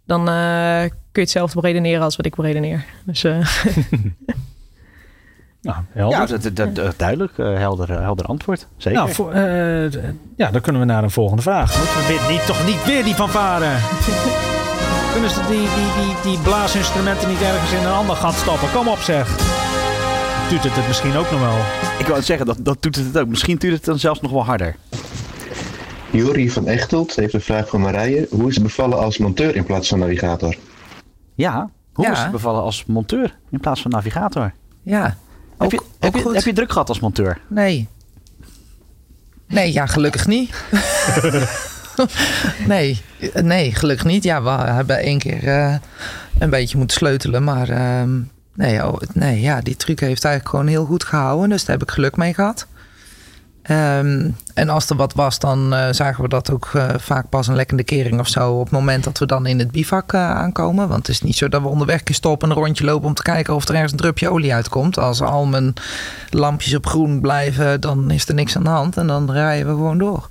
dan 0.07 0.29
eh, 0.29 0.81
kun 0.81 0.91
je 1.12 1.21
hetzelfde 1.21 1.61
beredeneren 1.61 2.03
als 2.03 2.17
wat 2.17 2.27
ik 2.27 2.35
beredeneer. 2.35 2.85
Dus 3.05 3.25
eh, 3.25 3.39
Nou, 5.67 5.79
helder. 5.93 6.19
Ja, 6.19 6.51
dat, 6.51 6.75
dat, 6.75 6.95
duidelijk, 6.99 7.39
eh, 7.39 7.55
helder, 7.55 8.01
helder 8.01 8.27
antwoord. 8.27 8.67
Zeker. 8.77 8.99
Nou, 8.99 9.12
voor, 9.12 9.33
eh, 9.33 9.93
ja, 10.37 10.51
dan 10.51 10.61
kunnen 10.61 10.81
we 10.81 10.87
naar 10.87 11.03
een 11.03 11.11
volgende 11.11 11.43
vraag. 11.43 11.77
Moeten 11.79 11.97
we 11.97 12.07
weer, 12.07 12.33
niet, 12.33 12.47
toch 12.47 12.67
niet 12.67 12.85
weer 12.85 13.05
die 13.05 13.14
van 13.14 13.29
varen? 13.29 13.79
kunnen 15.17 15.35
ze 15.35 15.41
die, 15.47 15.59
die, 15.59 16.05
die, 16.05 16.14
die 16.23 16.39
blaasinstrumenten 16.43 17.29
niet 17.29 17.41
ergens 17.41 17.73
in 17.73 17.79
een 17.79 17.93
ander 17.93 18.17
gat 18.17 18.35
stoppen? 18.35 18.71
Kom 18.73 18.89
op 18.89 18.99
zeg. 18.99 19.37
Doet 20.51 20.62
het 20.62 20.75
het 20.77 20.87
misschien 20.87 21.17
ook 21.17 21.31
nog 21.31 21.41
wel? 21.41 21.57
Ik 21.99 22.05
wou 22.05 22.17
het 22.17 22.25
zeggen, 22.27 22.47
dat, 22.47 22.57
dat 22.61 22.83
doet 22.83 22.97
het 22.97 23.19
ook. 23.19 23.27
Misschien 23.29 23.57
doet 23.57 23.71
het 23.73 23.85
dan 23.85 23.99
zelfs 23.99 24.21
nog 24.21 24.31
wel 24.31 24.45
harder. 24.45 24.77
Jori 26.11 26.51
van 26.51 26.67
Echtelt 26.67 27.17
heeft 27.17 27.35
een 27.35 27.41
vraag 27.41 27.69
van 27.69 27.81
Marije. 27.81 28.27
Hoe 28.31 28.49
is 28.49 28.55
het 28.55 28.62
bevallen 28.64 28.99
als 28.99 29.19
monteur 29.19 29.57
in 29.57 29.64
plaats 29.64 29.89
van 29.89 29.99
navigator? 29.99 30.57
Ja, 31.35 31.71
hoe 31.93 32.05
Ja. 32.05 32.12
is 32.12 32.19
het 32.19 32.31
bevallen 32.31 32.62
als 32.62 32.85
monteur 32.87 33.37
in 33.51 33.61
plaats 33.61 33.83
van 33.83 33.91
navigator? 33.91 34.53
Ja, 34.83 35.17
Heb 35.59 35.71
je, 35.71 35.79
ook, 35.79 35.85
heb, 35.99 36.14
je, 36.14 36.31
heb 36.33 36.45
je 36.45 36.53
druk 36.53 36.73
gehad 36.73 36.89
als 36.89 37.01
monteur? 37.01 37.41
Nee. 37.47 37.89
Nee, 39.49 39.73
ja, 39.73 39.87
gelukkig 39.87 40.27
niet. 40.27 40.55
nee, 42.68 43.03
nee, 43.34 43.74
gelukkig 43.74 44.07
niet. 44.07 44.24
Ja, 44.24 44.42
we 44.42 44.51
hebben 44.51 44.99
één 44.99 45.18
keer 45.18 45.49
eh, 45.49 45.74
een 46.38 46.51
beetje 46.51 46.78
moeten 46.78 46.97
sleutelen. 46.97 47.44
Maar 47.44 47.68
ehm, 47.68 48.20
nee, 48.55 48.86
oh, 48.86 49.01
nee, 49.12 49.40
ja, 49.40 49.61
die 49.61 49.76
truc 49.76 50.01
heeft 50.01 50.24
eigenlijk 50.24 50.55
gewoon 50.55 50.66
heel 50.70 50.84
goed 50.84 51.05
gehouden. 51.05 51.49
Dus 51.49 51.64
daar 51.64 51.78
heb 51.78 51.88
ik 51.88 51.94
geluk 51.94 52.16
mee 52.16 52.34
gehad. 52.34 52.66
Ehm, 53.62 54.30
en 54.55 54.68
als 54.68 54.90
er 54.90 54.97
wat 54.97 55.12
was, 55.12 55.38
dan 55.38 55.74
eh, 55.74 55.88
zagen 55.90 56.22
we 56.22 56.28
dat 56.28 56.51
ook 56.51 56.70
eh, 56.74 56.88
vaak 56.97 57.28
pas 57.28 57.47
een 57.47 57.55
lekkende 57.55 57.84
kering 57.84 58.20
of 58.20 58.28
zo. 58.28 58.53
Op 58.53 58.62
het 58.62 58.72
moment 58.72 59.05
dat 59.05 59.18
we 59.18 59.26
dan 59.26 59.47
in 59.47 59.59
het 59.59 59.70
bivak 59.70 60.14
aankomen. 60.14 60.88
Want 60.88 61.07
het 61.07 61.09
is 61.09 61.22
niet 61.22 61.36
zo 61.36 61.49
dat 61.49 61.62
we 61.62 61.68
onderweg 61.68 61.97
kunnen 61.97 62.14
stoppen 62.14 62.51
en 62.51 62.57
een 62.57 62.62
rondje 62.62 62.84
lopen 62.84 63.09
om 63.09 63.14
te 63.14 63.22
kijken 63.22 63.55
of 63.55 63.68
er 63.68 63.74
ergens 63.74 63.92
een 63.92 63.99
drupje 63.99 64.30
olie 64.30 64.55
uitkomt. 64.55 64.99
Als 64.99 65.22
al 65.22 65.47
mijn 65.47 65.74
lampjes 66.30 66.74
op 66.74 66.86
groen 66.86 67.20
blijven, 67.20 67.80
dan 67.80 68.11
is 68.11 68.28
er 68.28 68.34
niks 68.34 68.57
aan 68.57 68.64
de 68.64 68.68
hand. 68.68 68.97
En 68.97 69.07
dan 69.07 69.30
rijden 69.30 69.66
we 69.66 69.72
gewoon 69.72 69.99
door. 69.99 70.28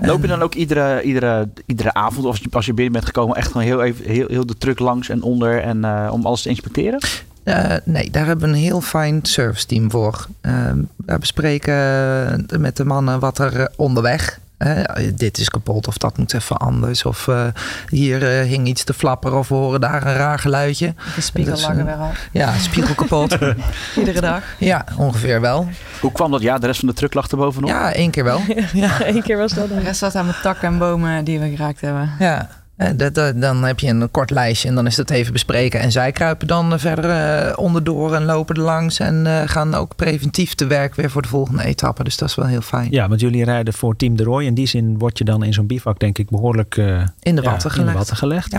Loop 0.00 0.22
je 0.22 0.28
dan 0.28 0.42
ook 0.42 0.54
iedere, 0.54 1.02
iedere, 1.02 1.48
iedere 1.66 1.94
avond, 1.94 2.26
of 2.26 2.40
als 2.50 2.66
je, 2.66 2.72
binnen 2.72 2.92
bent 2.92 3.04
gekomen, 3.04 3.36
echt 3.36 3.46
gewoon 3.46 3.66
heel, 3.66 3.82
even, 3.82 4.04
heel, 4.04 4.26
heel 4.28 4.46
de 4.46 4.58
truck 4.58 4.78
langs 4.78 5.08
en 5.08 5.22
onder 5.22 5.62
en 5.62 5.84
eh, 5.84 6.08
om 6.12 6.26
alles 6.26 6.42
te 6.42 6.48
inspecteren? 6.48 7.00
Eh, 7.42 7.74
nee, 7.84 8.10
daar 8.10 8.26
hebben 8.26 8.48
we 8.48 8.54
een 8.54 8.62
heel 8.62 8.80
fijn 8.80 9.20
service 9.22 9.66
team 9.66 9.90
voor. 9.90 10.26
Uh, 10.42 10.72
we 10.96 11.18
bespreken 11.18 12.46
met 12.58 12.76
de 12.76 12.84
mannen 12.84 13.20
wat 13.20 13.38
er 13.38 13.70
onderweg. 13.76 14.40
Eh, 14.58 15.10
dit 15.14 15.38
is 15.38 15.48
kapot 15.48 15.88
of 15.88 15.96
dat 15.96 16.18
moet 16.18 16.34
even 16.34 16.56
anders. 16.56 17.04
Of 17.04 17.28
eh, 17.28 17.46
hier 17.88 18.38
eh, 18.38 18.46
hing 18.46 18.66
iets 18.66 18.84
te 18.84 18.94
flapperen 18.94 19.38
of 19.38 19.48
we 19.48 19.54
horen 19.54 19.80
daar 19.80 20.06
een 20.06 20.14
raar 20.14 20.38
geluidje. 20.38 20.94
De 21.14 21.20
spiegel 21.20 21.52
Dus, 21.54 21.62
lag 21.62 21.70
er 21.72 21.78
eh, 21.78 21.84
weer 21.84 21.94
al. 21.94 22.10
Ja, 22.32 22.52
spiegel 22.58 22.94
kapot. 22.94 23.38
Iedere 23.96 24.20
dag. 24.20 24.42
ja, 24.58 24.84
ongeveer 24.96 25.40
wel. 25.40 25.68
Hoe 26.00 26.12
kwam 26.12 26.30
dat? 26.30 26.42
Ja, 26.42 26.58
de 26.58 26.66
rest 26.66 26.78
van 26.80 26.88
de 26.88 26.94
truck 26.94 27.14
lag 27.14 27.30
er 27.30 27.36
bovenop. 27.36 27.70
Ja, 27.70 27.92
één 27.92 28.10
keer 28.10 28.24
wel. 28.24 28.40
ja, 28.72 29.02
één 29.04 29.22
keer 29.22 29.36
was 29.36 29.52
dat. 29.52 29.68
De 29.68 29.80
rest 29.80 29.98
zat 29.98 30.14
aan 30.14 30.26
mijn 30.26 30.36
takken 30.42 30.68
en 30.68 30.78
bomen 30.78 31.24
die 31.24 31.40
we 31.40 31.48
geraakt 31.48 31.80
hebben. 31.80 32.10
Ja. 32.18 32.48
Eh, 32.78 32.88
dat- 32.96 33.14
dat- 33.14 33.40
dan 33.40 33.64
heb 33.64 33.80
je 33.80 33.88
een 33.88 34.10
kort 34.10 34.30
lijstje 34.30 34.68
en 34.68 34.74
dan 34.74 34.86
is 34.86 34.94
dat 34.96 35.10
even 35.10 35.32
bespreken. 35.32 35.80
En 35.80 35.92
zij 35.92 36.12
kruipen 36.12 36.46
dan 36.46 36.72
eh, 36.72 36.78
verder 36.78 37.10
eh, 37.10 37.58
onderdoor 37.58 38.14
en 38.14 38.24
lopen 38.24 38.54
er 38.56 38.62
langs. 38.62 38.98
En 39.00 39.26
gaan 39.48 39.74
ook 39.74 39.96
preventief 39.96 40.54
te 40.54 40.66
werk 40.66 40.94
weer 40.94 41.10
voor 41.10 41.22
de 41.22 41.28
volgende 41.28 41.64
etappe. 41.64 42.04
Dus 42.04 42.16
dat 42.16 42.28
is 42.28 42.34
wel 42.34 42.46
heel 42.46 42.60
fijn. 42.60 42.88
Ja, 42.90 43.08
want 43.08 43.20
jullie 43.20 43.44
rijden 43.44 43.72
voor 43.74 43.96
Team 43.96 44.16
de 44.16 44.22
Roy. 44.24 44.44
In 44.44 44.54
die 44.54 44.66
zin 44.66 44.98
word 44.98 45.18
je 45.18 45.24
dan 45.24 45.42
in 45.44 45.52
zo'n 45.52 45.66
bivak 45.66 45.98
denk 45.98 46.18
ik 46.18 46.30
behoorlijk 46.30 46.76
eh, 46.76 47.00
In 47.20 47.34
de 47.36 47.42
ja, 47.42 47.50
watten 47.50 47.70
in 47.70 47.76
de 47.76 47.80
gelegd. 47.80 47.96
watten 47.96 48.16
gelegd. 48.16 48.56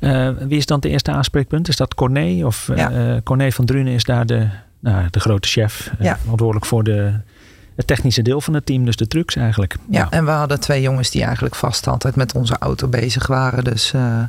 Ja. 0.00 0.34
Wie 0.46 0.58
is 0.58 0.66
dan 0.66 0.76
het 0.76 0.86
eerste 0.86 1.10
aanspreekpunt? 1.10 1.68
Is 1.68 1.76
dat 1.76 1.94
Corné? 1.94 2.44
Of 2.44 2.70
Ja. 2.76 3.20
Corné 3.24 3.52
van 3.52 3.64
Drunen 3.64 3.92
is 3.92 4.04
daar 4.04 4.26
de, 4.26 4.46
nou, 4.80 5.06
de 5.10 5.20
grote 5.20 5.48
chef. 5.48 5.90
Ja. 5.98 6.18
verantwoordelijk 6.20 6.66
voor 6.66 6.84
de, 6.84 7.12
het 7.80 7.88
technische 7.88 8.22
deel 8.22 8.40
van 8.40 8.54
het 8.54 8.66
team. 8.66 8.84
Dus 8.84 8.96
de 8.96 9.06
trucks 9.06 9.36
eigenlijk. 9.36 9.76
Ja, 9.90 10.06
en 10.10 10.24
we 10.24 10.30
hadden 10.30 10.60
twee 10.60 10.82
jongens 10.82 11.10
die 11.10 11.24
eigenlijk 11.24 11.54
vast 11.54 11.86
altijd 11.86 12.16
met 12.16 12.34
onze 12.34 12.56
auto 12.58 12.88
bezig 12.88 13.26
waren. 13.26 13.64
Dus 13.64 13.92
eh, 13.92 14.22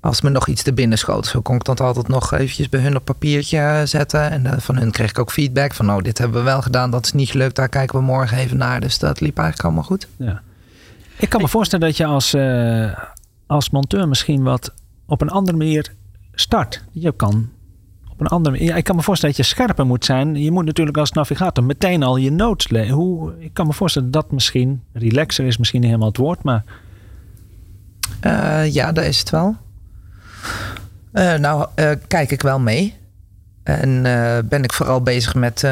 als 0.00 0.20
me 0.20 0.30
nog 0.30 0.48
iets 0.48 0.62
te 0.62 0.72
binnen 0.72 0.98
schoot, 0.98 1.26
zo 1.26 1.40
kon 1.40 1.56
ik 1.56 1.64
dat 1.64 1.80
altijd 1.80 2.08
nog 2.08 2.32
eventjes 2.32 2.68
bij 2.68 2.80
hun 2.80 2.96
op 2.96 3.04
papiertje 3.04 3.58
eh, 3.58 3.80
zetten. 3.84 4.30
En 4.30 4.46
eh, 4.46 4.58
van 4.58 4.76
hun 4.76 4.90
kreeg 4.90 5.10
ik 5.10 5.18
ook 5.18 5.32
feedback 5.32 5.74
van, 5.74 5.86
nou, 5.86 6.02
dit 6.02 6.18
hebben 6.18 6.38
we 6.38 6.44
wel 6.44 6.62
gedaan, 6.62 6.90
dat 6.90 7.04
is 7.04 7.12
niet 7.12 7.30
gelukt, 7.30 7.56
daar 7.56 7.68
kijken 7.68 7.98
we 7.98 8.04
morgen 8.04 8.38
even 8.38 8.56
naar. 8.56 8.80
Dus 8.80 8.98
dat 8.98 9.20
liep 9.20 9.38
eigenlijk 9.38 9.66
allemaal 9.66 9.88
goed. 9.88 10.08
Ja. 10.16 10.42
Ik 11.16 11.28
kan 11.28 11.40
me 11.40 11.48
voorstellen 11.48 11.86
dat 11.86 11.96
je 11.96 12.04
als, 12.04 12.36
als 13.46 13.70
monteur 13.70 14.08
misschien 14.08 14.42
wat 14.42 14.72
op 15.06 15.20
een 15.20 15.30
andere 15.30 15.56
manier 15.56 15.92
start. 16.34 16.84
Je 16.92 17.12
kan 17.12 17.48
een 18.20 18.42
manier. 18.42 18.62
Ja, 18.62 18.76
ik 18.76 18.84
kan 18.84 18.96
me 18.96 19.02
voorstellen 19.02 19.36
dat 19.36 19.46
je 19.46 19.52
scherper 19.52 19.86
moet 19.86 20.04
zijn. 20.04 20.34
Je 20.34 20.50
moet 20.50 20.64
natuurlijk 20.64 20.96
als 20.96 21.12
navigator 21.12 21.64
meteen 21.64 22.02
al 22.02 22.16
je 22.16 22.30
notes 22.30 22.68
lezen. 22.68 22.94
Hoe, 22.94 23.32
ik 23.38 23.54
kan 23.54 23.66
me 23.66 23.72
voorstellen 23.72 24.10
dat 24.10 24.32
misschien 24.32 24.82
relaxer 24.92 25.46
is 25.46 25.56
misschien 25.58 25.84
helemaal 25.84 26.08
het 26.08 26.16
woord, 26.16 26.42
maar 26.42 26.64
Eh, 28.20 28.72
ja, 28.72 28.92
daar 28.92 29.04
is 29.04 29.18
het 29.18 29.30
wel. 29.30 29.56
Eh, 31.12 31.34
nou, 31.34 31.66
eh, 31.74 31.90
kijk 32.06 32.30
ik 32.30 32.42
wel 32.42 32.60
mee. 32.60 32.98
En 33.62 34.02
ben 34.48 34.62
ik 34.62 34.72
vooral 34.72 35.02
bezig 35.02 35.34
met 35.34 35.64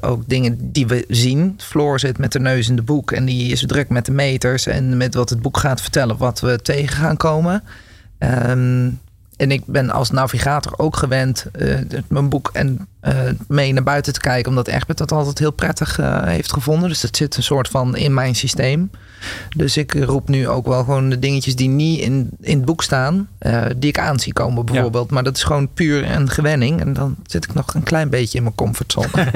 ook 0.00 0.28
dingen 0.28 0.72
die 0.72 0.86
we 0.86 1.04
zien. 1.08 1.54
Floor 1.58 2.00
zit 2.00 2.18
met 2.18 2.32
de 2.32 2.40
neus 2.40 2.68
in 2.68 2.76
de 2.76 2.82
boek 2.82 3.12
en 3.12 3.24
die 3.24 3.52
is 3.52 3.66
druk 3.66 3.88
met 3.88 4.06
de 4.06 4.12
meters 4.12 4.66
en 4.66 4.96
met 4.96 5.14
wat 5.14 5.30
het 5.30 5.42
boek 5.42 5.56
gaat 5.56 5.80
vertellen, 5.80 6.16
wat 6.16 6.40
we 6.40 6.62
tegen 6.62 6.96
gaan 6.96 7.16
komen. 7.16 7.62
Ehm, 8.18 8.90
en 9.44 9.50
ik 9.50 9.62
ben 9.66 9.90
als 9.90 10.10
navigator 10.10 10.72
ook 10.76 10.96
gewend 10.96 11.46
eh, 11.52 11.78
mijn 12.08 12.28
boek 12.28 12.50
en 12.52 12.88
eh, 13.00 13.18
mee 13.48 13.72
naar 13.72 13.82
buiten 13.82 14.12
te 14.12 14.20
kijken, 14.20 14.50
omdat 14.50 14.68
Egbert 14.68 14.98
dat 14.98 15.12
altijd 15.12 15.38
heel 15.38 15.50
prettig 15.50 15.98
eh, 15.98 16.22
heeft 16.22 16.52
gevonden. 16.52 16.88
Dus 16.88 17.00
dat 17.00 17.16
zit 17.16 17.36
een 17.36 17.42
soort 17.42 17.68
van 17.68 17.96
in 17.96 18.14
mijn 18.14 18.34
systeem. 18.34 18.90
Dus 19.56 19.76
ik 19.76 19.94
roep 19.94 20.28
nu 20.28 20.48
ook 20.48 20.66
wel 20.66 20.84
gewoon 20.84 21.08
de 21.08 21.18
dingetjes 21.18 21.56
die 21.56 21.68
niet 21.68 22.00
in, 22.00 22.30
in 22.40 22.56
het 22.56 22.64
boek 22.64 22.82
staan, 22.82 23.28
die 23.76 23.88
ik 23.88 23.98
aan 23.98 24.18
zie 24.18 24.32
komen 24.32 24.64
bijvoorbeeld. 24.64 25.10
Maar 25.10 25.22
dat 25.22 25.36
is 25.36 25.42
gewoon 25.42 25.72
puur 25.74 26.10
een 26.10 26.30
gewenning. 26.30 26.80
En 26.80 26.92
dan 26.92 27.16
zit 27.26 27.44
ik 27.44 27.54
nog 27.54 27.74
een 27.74 27.82
klein 27.82 28.10
beetje 28.10 28.36
in 28.38 28.44
mijn 28.44 28.54
comfortzone. 28.54 29.08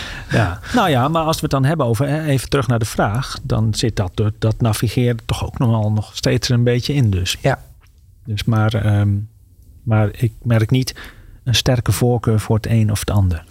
ja. 0.30 0.60
nou 0.74 0.90
ja, 0.90 1.08
maar 1.08 1.22
als 1.22 1.36
we 1.36 1.42
het 1.42 1.50
dan 1.50 1.64
hebben 1.64 1.86
over 1.86 2.24
even 2.24 2.48
terug 2.48 2.66
naar 2.66 2.78
de 2.78 2.84
vraag, 2.84 3.36
dan 3.42 3.74
zit 3.74 3.96
dat 3.96 4.22
dat 4.38 4.60
navigeren 4.60 5.18
toch 5.24 5.46
ook 5.46 5.58
nog 5.58 5.70
wel 5.70 5.92
nog 5.92 6.10
steeds 6.16 6.48
er 6.48 6.54
een 6.54 6.64
beetje 6.64 6.94
in 6.94 7.10
dus. 7.10 7.36
Ja. 7.40 7.58
Dus 8.24 8.44
maar, 8.44 8.74
ehm, 8.74 9.10
maar 9.84 10.08
ik 10.12 10.32
merk 10.42 10.70
niet 10.70 10.94
een 11.44 11.54
sterke 11.54 11.92
voorkeur 11.92 12.40
voor 12.40 12.56
het 12.56 12.66
een 12.66 12.90
of 12.90 12.98
het 13.00 13.10
ander. 13.10 13.44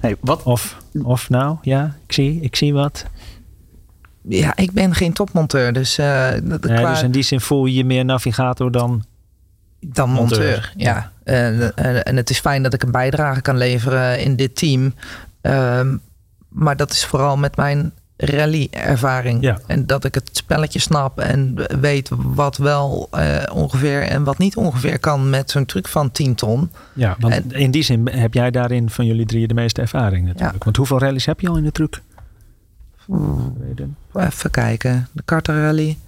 Nee, 0.00 0.16
wat, 0.20 0.42
Of, 0.42 0.76
of 1.02 1.28
nou, 1.30 1.56
ja, 1.62 1.96
ik 2.06 2.12
zie, 2.12 2.40
ik 2.40 2.56
zie 2.56 2.72
wat. 2.74 3.04
ja, 4.28 4.56
ik 4.56 4.72
ben 4.72 4.94
geen 4.94 5.12
topmonteur, 5.12 5.72
dus, 5.72 5.98
eh, 5.98 6.30
Nee, 6.42 6.58
qua- 6.58 6.90
dus 6.90 7.02
in 7.02 7.10
die 7.10 7.22
zin 7.22 7.40
voel 7.40 7.66
je 7.66 7.74
je 7.74 7.84
meer 7.84 8.04
navigator 8.04 8.70
dan. 8.72 9.04
dan 9.80 10.10
monteur. 10.10 10.38
monteur. 10.38 10.72
Ja, 10.76 11.12
En, 11.24 11.74
en, 11.76 12.04
en 12.04 12.16
het 12.16 12.30
is 12.30 12.38
fijn 12.40 12.62
dat 12.62 12.74
ik 12.74 12.82
een 12.82 12.90
bijdrage 12.90 13.40
kan 13.40 13.56
leveren 13.56 14.20
in 14.20 14.36
dit 14.36 14.56
team. 14.56 14.94
Ehm, 15.40 15.96
maar 16.48 16.76
dat 16.76 16.90
is 16.92 17.04
vooral 17.04 17.36
met 17.36 17.56
mijn 17.56 17.92
rally-ervaring. 18.16 19.42
Ja. 19.42 19.58
En 19.66 19.86
dat 19.86 20.04
ik 20.04 20.14
het 20.14 20.28
spelletje 20.32 20.78
snap 20.78 21.18
en 21.20 21.54
weet 21.80 22.10
wat 22.16 22.56
wel 22.56 23.08
eh, 23.10 23.42
ongeveer 23.52 24.02
en 24.02 24.24
wat 24.24 24.38
niet 24.38 24.56
ongeveer 24.56 24.98
kan 24.98 25.30
met 25.30 25.50
zo'n 25.50 25.64
truc 25.66 25.88
van 25.88 26.10
10 26.10 26.34
ton. 26.34 26.70
Ja, 26.92 27.16
want 27.18 27.34
En- 27.34 27.50
in 27.52 27.70
die 27.70 27.82
zin 27.82 28.08
heb 28.08 28.34
jij 28.34 28.50
daarin 28.50 28.90
van 28.90 29.06
jullie 29.06 29.26
drieën 29.26 29.48
de 29.48 29.54
meeste 29.54 29.80
ervaring 29.80 30.26
natuurlijk. 30.26 30.52
Ja. 30.58 30.64
Want 30.64 30.76
hoeveel 30.76 30.98
rallies 30.98 31.26
heb 31.26 31.40
je 31.40 31.48
al 31.48 31.56
in 31.56 31.64
de 31.64 31.72
truck? 31.72 32.00
Even 34.14 34.50
kijken. 34.50 35.08
De 35.12 35.22
Carter 35.24 35.60
Rally. 35.62 35.98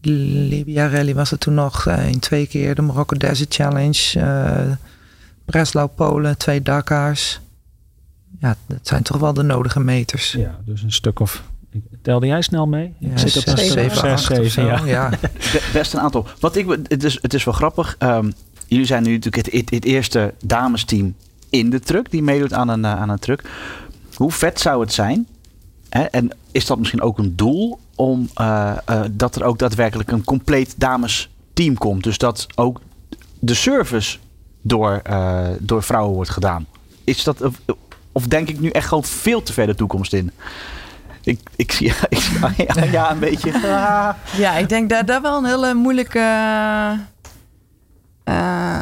De 0.00 0.10
Libya 0.10 0.88
Rally 0.88 1.14
was 1.14 1.30
er 1.32 1.38
toen 1.38 1.54
nog 1.54 1.86
eh, 1.86 2.08
in 2.08 2.18
twee 2.18 2.46
keer. 2.46 2.74
De 2.74 2.82
Morocco 2.82 3.16
Desert 3.16 3.54
Challenge. 3.54 4.20
eh 4.20 4.70
Breslau 5.44 5.88
Polen. 5.88 6.38
Twee 6.38 6.62
Dakars. 6.62 7.40
ja, 8.40 8.56
dat 8.66 8.78
zijn 8.82 9.02
toch 9.02 9.16
wel 9.18 9.32
de 9.34 9.42
nodige 9.42 9.80
meters. 9.80 10.32
Ja, 10.32 10.58
dus 10.64 10.82
een 10.82 10.92
stuk 10.92 11.20
of... 11.20 11.42
Telde 12.02 12.26
jij 12.26 12.42
snel 12.42 12.66
mee? 12.66 12.94
Ja, 12.98 13.10
Ik 13.10 13.18
zit 13.18 13.36
op 13.36 13.42
zes, 13.42 13.60
een 13.60 13.72
zeven, 13.72 13.96
zes, 13.96 14.02
acht 14.10 14.30
of 14.30 14.36
zeven, 14.36 14.50
zo, 14.50 14.62
ja. 14.62 14.80
ja. 14.84 15.08
Be- 15.52 15.68
Best 15.72 15.92
een 15.94 16.00
aantal. 16.00 16.26
Wat 16.40 16.56
ik, 16.56 16.78
het, 16.88 17.04
is, 17.04 17.18
het 17.22 17.34
is 17.34 17.44
wel 17.44 17.54
grappig. 17.54 17.96
Ehm, 17.98 18.30
jullie 18.66 18.86
zijn 18.86 19.02
nu 19.02 19.12
natuurlijk 19.12 19.46
het, 19.46 19.54
het, 19.54 19.70
het 19.70 19.84
eerste 19.84 20.34
damesteam 20.44 21.14
in 21.50 21.70
de 21.70 21.80
truck 21.80 22.10
die 22.10 22.22
meedoet 22.22 22.52
aan 22.52 22.68
een, 22.68 22.84
eh, 22.84 23.00
aan 23.00 23.08
een 23.08 23.18
truck. 23.18 23.50
Hoe 24.14 24.30
vet 24.32 24.60
zou 24.60 24.80
het 24.80 24.92
zijn? 24.92 25.26
Hè? 25.88 26.02
En 26.02 26.30
is 26.52 26.66
dat 26.66 26.78
misschien 26.78 27.00
ook 27.02 27.18
een 27.18 27.36
doel 27.36 27.78
om 27.94 28.28
eh, 28.34 28.72
eh, 28.84 29.00
dat 29.10 29.36
er 29.36 29.44
ook 29.44 29.58
daadwerkelijk 29.58 30.10
een 30.10 30.24
compleet 30.24 30.74
damesteam 30.76 31.74
komt? 31.78 32.02
Dus 32.04 32.18
dat 32.18 32.46
ook 32.54 32.80
de 33.38 33.54
service 33.54 34.18
door, 34.62 35.00
eh, 35.04 35.46
door 35.60 35.82
vrouwen 35.82 36.14
wordt 36.14 36.30
gedaan. 36.30 36.66
Is 37.04 37.24
dat, 37.24 37.42
of, 37.42 37.60
of 38.12 38.26
denk 38.26 38.48
ik 38.48 38.60
nu 38.60 38.68
echt 38.68 38.88
gewoon 38.88 39.04
veel 39.04 39.42
te 39.42 39.52
ver 39.52 39.66
de 39.66 39.74
toekomst 39.74 40.12
in? 40.12 40.30
Ik, 41.24 41.40
ik 41.56 41.72
zie 41.72 41.86
ik 42.08 42.18
zie 42.18 42.90
ja, 42.90 43.10
een 43.12 43.18
beetje. 43.18 43.52
Ah. 43.54 44.08
Ja, 44.36 44.56
ik 44.56 44.68
denk 44.68 44.90
dat 44.90 45.06
dat 45.06 45.22
wel 45.22 45.38
een 45.38 45.44
hele 45.44 45.74
moeilijke. 45.74 46.18
eh, 48.24 48.80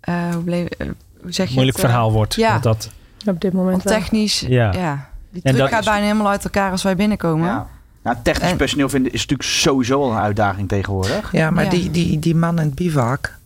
eh, 0.00 0.32
hoe, 0.34 0.42
bleef, 0.44 0.66
eh, 0.68 0.86
hoe 1.22 1.32
zeg 1.32 1.48
je 1.48 1.54
Moeilijk 1.54 1.76
het, 1.76 1.86
verhaal 1.86 2.12
wordt. 2.12 2.34
ja. 2.34 2.58
Dat, 2.58 2.90
Op 3.26 3.40
dit 3.40 3.52
moment 3.52 3.70
Want 3.70 3.82
wel. 3.82 3.92
technisch, 3.98 4.40
Ja. 4.40 4.72
ja. 4.72 5.08
Die 5.30 5.42
En 5.42 5.54
truc 5.54 5.68
gaat 5.68 5.80
is- 5.80 5.86
bijna 5.86 6.02
helemaal 6.06 6.28
uit 6.28 6.44
elkaar 6.44 6.70
als 6.70 6.82
wij 6.82 6.96
binnenkomen. 6.96 7.46
Ja. 7.46 7.66
Nou, 8.02 8.16
technisch 8.22 8.50
En- 8.50 8.56
personeel 8.56 8.88
vinden 8.88 9.12
is 9.12 9.20
natuurlijk 9.20 9.48
sowieso 9.48 10.02
al 10.02 10.10
een 10.12 10.18
uitdaging 10.18 10.68
tegenwoordig. 10.68 11.32
Ja, 11.32 11.50
maar 11.50 11.64
Ja. 11.64 11.70
Die, 11.70 11.90
die, 11.90 12.18
die 12.18 12.34
man 12.34 12.58
in 12.58 12.64
het 12.66 12.74
bivak, 12.74 13.38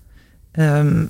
ehm, 0.53 1.05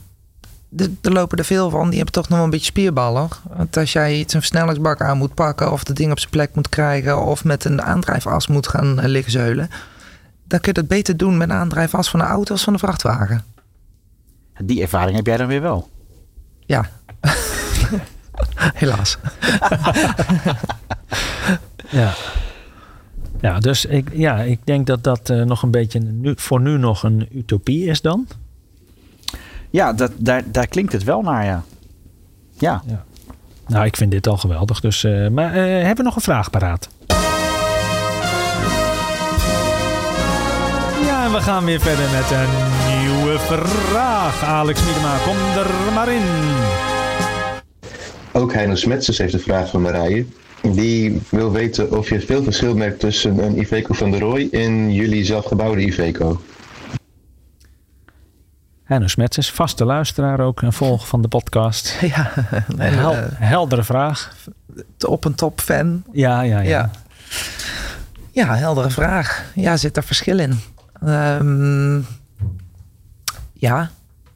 er 0.76 1.12
lopen 1.12 1.38
er 1.38 1.44
veel 1.44 1.70
van. 1.70 1.86
Die 1.86 1.96
hebben 1.96 2.14
toch 2.14 2.28
nog 2.28 2.36
wel 2.36 2.44
een 2.44 2.50
beetje 2.50 2.66
spierballen. 2.66 3.28
Want 3.56 3.76
als 3.76 3.92
jij 3.92 4.18
iets 4.18 4.34
een 4.34 4.40
versnellingsbak 4.40 5.00
aan 5.00 5.18
moet 5.18 5.34
pakken... 5.34 5.72
of 5.72 5.86
het 5.86 5.96
ding 5.96 6.10
op 6.10 6.18
zijn 6.18 6.30
plek 6.30 6.54
moet 6.54 6.68
krijgen... 6.68 7.22
of 7.22 7.44
met 7.44 7.64
een 7.64 7.82
aandrijfas 7.82 8.46
moet 8.46 8.68
gaan 8.68 9.00
eh, 9.00 9.08
liggen 9.08 9.32
zeulen... 9.32 9.68
dan 10.44 10.60
kun 10.60 10.72
je 10.72 10.80
dat 10.80 10.88
beter 10.88 11.16
doen 11.16 11.36
met 11.36 11.50
een 11.50 11.56
aandrijfas 11.56 12.10
van 12.10 12.20
een 12.20 12.26
auto 12.26 12.52
als 12.52 12.64
van 12.64 12.72
een 12.72 12.78
vrachtwagen. 12.78 13.44
Die 14.64 14.82
ervaring 14.82 15.16
heb 15.16 15.26
jij 15.26 15.36
dan 15.36 15.46
weer 15.46 15.62
wel. 15.62 15.88
Ja. 16.66 16.90
Helaas. 18.74 19.18
ja. 21.90 22.14
Ja, 23.40 23.58
dus 23.58 23.84
ik, 23.84 24.08
ja, 24.12 24.36
ik 24.36 24.58
denk 24.64 24.86
dat 24.86 25.04
dat 25.04 25.30
eh, 25.30 25.42
nog 25.42 25.62
een 25.62 25.70
beetje 25.70 25.98
nu, 25.98 26.32
voor 26.36 26.60
nu 26.60 26.78
nog 26.78 27.02
een 27.02 27.28
utopie 27.32 27.84
is 27.84 28.00
dan. 28.00 28.26
Ja, 29.70 29.92
dat, 29.92 30.12
daar, 30.16 30.42
daar 30.46 30.66
klinkt 30.66 30.92
het 30.92 31.04
wel 31.04 31.22
naar, 31.22 31.44
ja. 31.44 31.62
Ja. 32.58 32.82
Nou, 33.66 33.84
ik 33.84 33.96
vind 33.96 34.10
dit 34.10 34.26
al 34.26 34.36
geweldig. 34.36 34.80
Dus, 34.80 35.04
eh, 35.04 35.28
maar 35.28 35.54
eh, 35.54 35.62
hebben 35.62 35.96
we 35.96 36.02
nog 36.02 36.16
een 36.16 36.22
vraag 36.22 36.50
paraat? 36.50 36.88
Ja, 41.04 41.24
en 41.24 41.32
we 41.32 41.40
gaan 41.40 41.64
weer 41.64 41.80
verder 41.80 42.10
met 42.10 42.30
een 42.30 42.48
nieuwe 42.98 43.38
vraag. 43.38 44.44
Alex 44.44 44.84
Miedema, 44.84 45.16
kom 45.24 45.36
er 45.36 45.92
maar 45.94 46.08
in. 46.08 46.22
Ook 48.32 48.52
Heino 48.52 48.74
Smetsers 48.74 49.18
heeft 49.18 49.32
een 49.32 49.40
vraag 49.40 49.70
van 49.70 49.82
Marije. 49.82 50.26
Die 50.62 51.20
wil 51.28 51.52
weten 51.52 51.98
of 51.98 52.08
je 52.08 52.20
veel 52.20 52.42
verschil 52.42 52.74
merkt 52.74 53.00
tussen 53.00 53.38
een 53.38 53.58
Iveco 53.58 53.94
van 53.94 54.10
de 54.10 54.18
Roy 54.18 54.48
en 54.50 54.92
jullie 54.92 55.24
zelfgebouwde 55.24 55.80
Iveco. 55.80 56.40
Henno 58.86 59.06
Smets 59.06 59.38
is 59.38 59.50
vaste 59.50 59.84
luisteraar 59.84 60.40
ook 60.40 60.62
en 60.62 60.72
volger 60.72 61.06
van 61.06 61.22
de 61.22 61.28
podcast. 61.28 61.96
Ja, 62.14 62.30
nee, 62.76 62.90
Hel- 62.90 63.14
eh, 63.14 63.24
heldere 63.34 63.84
vraag. 63.84 64.36
op 65.06 65.24
een 65.24 65.34
top 65.34 65.60
fan. 65.60 66.04
Ja, 66.12 66.40
ja, 66.40 66.60
ja. 66.60 66.68
Ja. 66.68 66.90
Ja, 68.30 68.54
heldere 68.54 68.90
vraag. 68.90 69.44
Ja, 69.54 69.76
zit 69.76 69.96
er 69.96 70.02
verschil 70.02 70.38
in? 70.38 70.60
Ehm, 71.06 72.00
ja, 73.52 73.90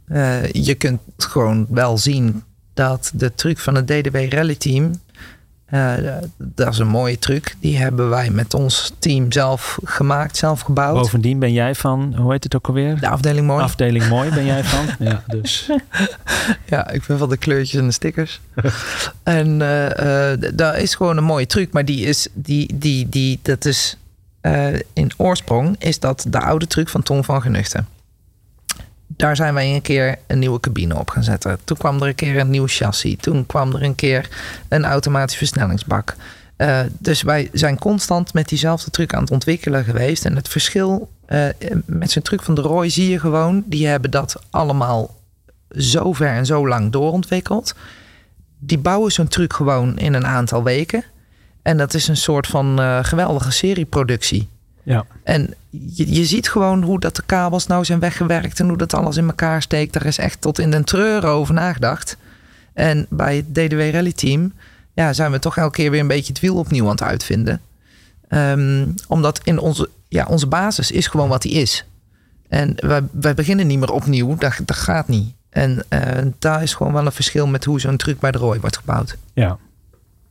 eh, 0.08 0.52
je 0.52 0.74
kunt 0.74 1.00
gewoon 1.16 1.66
wel 1.68 1.98
zien 1.98 2.42
dat 2.74 3.10
de 3.14 3.34
truc 3.34 3.58
van 3.58 3.74
het 3.74 3.86
DDW 3.86 4.16
Rally 4.32 4.54
Team, 4.54 5.00
eh, 5.70 5.92
dat 6.38 6.72
is 6.72 6.78
een 6.78 6.86
mooie 6.88 7.18
truc. 7.18 7.56
Die 7.60 7.78
hebben 7.78 8.08
wij 8.08 8.30
met 8.30 8.54
ons 8.54 8.92
team 8.98 9.32
zelf 9.32 9.78
gemaakt, 9.84 10.36
zelf 10.36 10.60
gebouwd. 10.60 10.94
Bovendien 10.96 11.38
ben 11.38 11.52
jij 11.52 11.74
van, 11.74 12.14
hoe 12.16 12.32
heet 12.32 12.44
het 12.44 12.56
ook 12.56 12.66
alweer? 12.68 13.00
De 13.00 13.08
afdeling 13.08 13.46
mooi. 13.46 13.62
Afdeling 13.62 14.08
mooi 14.08 14.30
ben 14.30 14.44
jij 14.44 14.64
van. 14.64 14.86
Ja, 15.08 15.22
dus 15.26 15.70
Ja, 16.66 16.90
ik 16.90 17.06
ben 17.06 17.18
van 17.18 17.28
de 17.28 17.36
kleurtjes 17.36 17.80
en 17.80 17.86
de 17.86 17.92
stickers. 17.92 18.40
en 19.22 19.58
d- 20.40 20.58
dat 20.58 20.76
is 20.76 20.94
gewoon 20.94 21.16
een 21.16 21.24
mooie 21.24 21.46
truc. 21.46 21.72
Maar 21.72 21.84
die 21.84 22.04
is, 22.04 22.28
die, 22.32 22.78
die, 22.78 23.08
die, 23.08 23.38
dat 23.42 23.64
is 23.64 23.96
in 24.92 25.10
oorsprong 25.16 25.76
is 25.78 25.98
dat 26.00 26.26
de 26.28 26.40
oude 26.40 26.66
truc 26.66 26.88
van 26.88 27.02
Tom 27.02 27.24
van 27.24 27.42
Genuchten. 27.42 27.86
Daar 29.20 29.36
zijn 29.36 29.54
wij 29.54 29.74
een 29.74 29.82
keer 29.82 30.18
een 30.26 30.38
nieuwe 30.38 30.60
cabine 30.60 30.98
op 30.98 31.10
gaan 31.10 31.24
zetten. 31.24 31.58
Toen 31.64 31.76
kwam 31.76 32.02
er 32.02 32.08
een 32.08 32.14
keer 32.14 32.38
een 32.38 32.50
nieuw 32.50 32.66
chassis. 32.66 33.16
Toen 33.20 33.46
kwam 33.46 33.74
er 33.74 33.82
een 33.82 33.94
keer 33.94 34.28
een 34.68 34.84
automatische 34.84 35.38
versnellingsbak. 35.38 36.16
Eh, 36.56 36.80
dus 36.98 37.22
wij 37.22 37.48
zijn 37.52 37.78
constant 37.78 38.34
met 38.34 38.48
diezelfde 38.48 38.90
truc 38.90 39.14
aan 39.14 39.20
het 39.20 39.30
ontwikkelen 39.30 39.84
geweest. 39.84 40.24
En 40.24 40.36
het 40.36 40.48
verschil 40.48 41.10
eh, 41.26 41.44
met 41.84 42.10
zijn 42.10 42.24
truc 42.24 42.42
van 42.42 42.54
de 42.54 42.60
Roy 42.60 42.88
zie 42.88 43.10
je 43.10 43.18
gewoon. 43.18 43.62
Die 43.66 43.86
hebben 43.86 44.10
dat 44.10 44.42
allemaal 44.50 45.14
zo 45.70 46.12
ver 46.12 46.28
en 46.28 46.46
zo 46.46 46.68
lang 46.68 46.92
doorontwikkeld. 46.92 47.74
Die 48.58 48.78
bouwen 48.78 49.12
zo'n 49.12 49.28
truc 49.28 49.52
gewoon 49.52 49.98
in 49.98 50.14
een 50.14 50.26
aantal 50.26 50.62
weken. 50.62 51.04
En 51.62 51.76
dat 51.76 51.94
is 51.94 52.08
een 52.08 52.16
soort 52.16 52.46
van 52.46 52.80
eh, 52.80 52.98
geweldige 53.02 53.50
serieproductie. 53.52 54.48
ja. 54.82 55.04
En 55.24 55.54
je, 55.70 56.14
je 56.14 56.24
ziet 56.24 56.48
gewoon 56.48 56.82
hoe 56.82 57.00
dat 57.00 57.16
de 57.16 57.22
kabels 57.26 57.66
nou 57.66 57.84
zijn 57.84 57.98
weggewerkt 58.00 58.60
en 58.60 58.68
hoe 58.68 58.76
dat 58.76 58.94
alles 58.94 59.16
in 59.16 59.26
elkaar 59.26 59.62
steekt. 59.62 59.92
Daar 59.92 60.06
is 60.06 60.18
echt 60.18 60.40
tot 60.40 60.58
in 60.58 60.70
den 60.70 60.84
treuren 60.84 61.30
over 61.30 61.54
nagedacht. 61.54 62.16
En 62.72 63.06
bij 63.08 63.36
het 63.36 63.54
DDW 63.54 63.80
Rally 63.92 64.12
Team 64.12 64.52
ja, 64.92 65.12
zijn 65.12 65.30
we 65.30 65.38
toch 65.38 65.56
elke 65.56 65.76
keer 65.76 65.90
weer 65.90 66.00
een 66.00 66.06
beetje 66.06 66.32
het 66.32 66.42
wiel 66.42 66.56
opnieuw 66.56 66.84
aan 66.84 66.90
het 66.90 67.02
uitvinden. 67.02 67.60
Ehm, 68.28 68.86
omdat 69.08 69.40
in 69.44 69.58
onze, 69.58 69.88
ja, 70.08 70.26
onze 70.26 70.46
basis 70.46 70.90
is 70.90 71.06
gewoon 71.06 71.28
wat 71.28 71.42
die 71.42 71.52
is. 71.52 71.84
En 72.48 72.74
wij, 72.76 73.02
wij 73.12 73.34
beginnen 73.34 73.66
niet 73.66 73.78
meer 73.78 73.92
opnieuw, 73.92 74.36
dat, 74.36 74.60
dat 74.64 74.76
gaat 74.76 75.08
niet. 75.08 75.32
En 75.50 75.84
eh, 75.88 76.26
daar 76.38 76.62
is 76.62 76.74
gewoon 76.74 76.92
wel 76.92 77.06
een 77.06 77.12
verschil 77.12 77.46
met 77.46 77.64
hoe 77.64 77.80
zo'n 77.80 77.96
truc 77.96 78.20
bij 78.20 78.30
de 78.30 78.38
Roy 78.38 78.60
wordt 78.60 78.76
gebouwd. 78.76 79.16
Ja, 79.32 79.58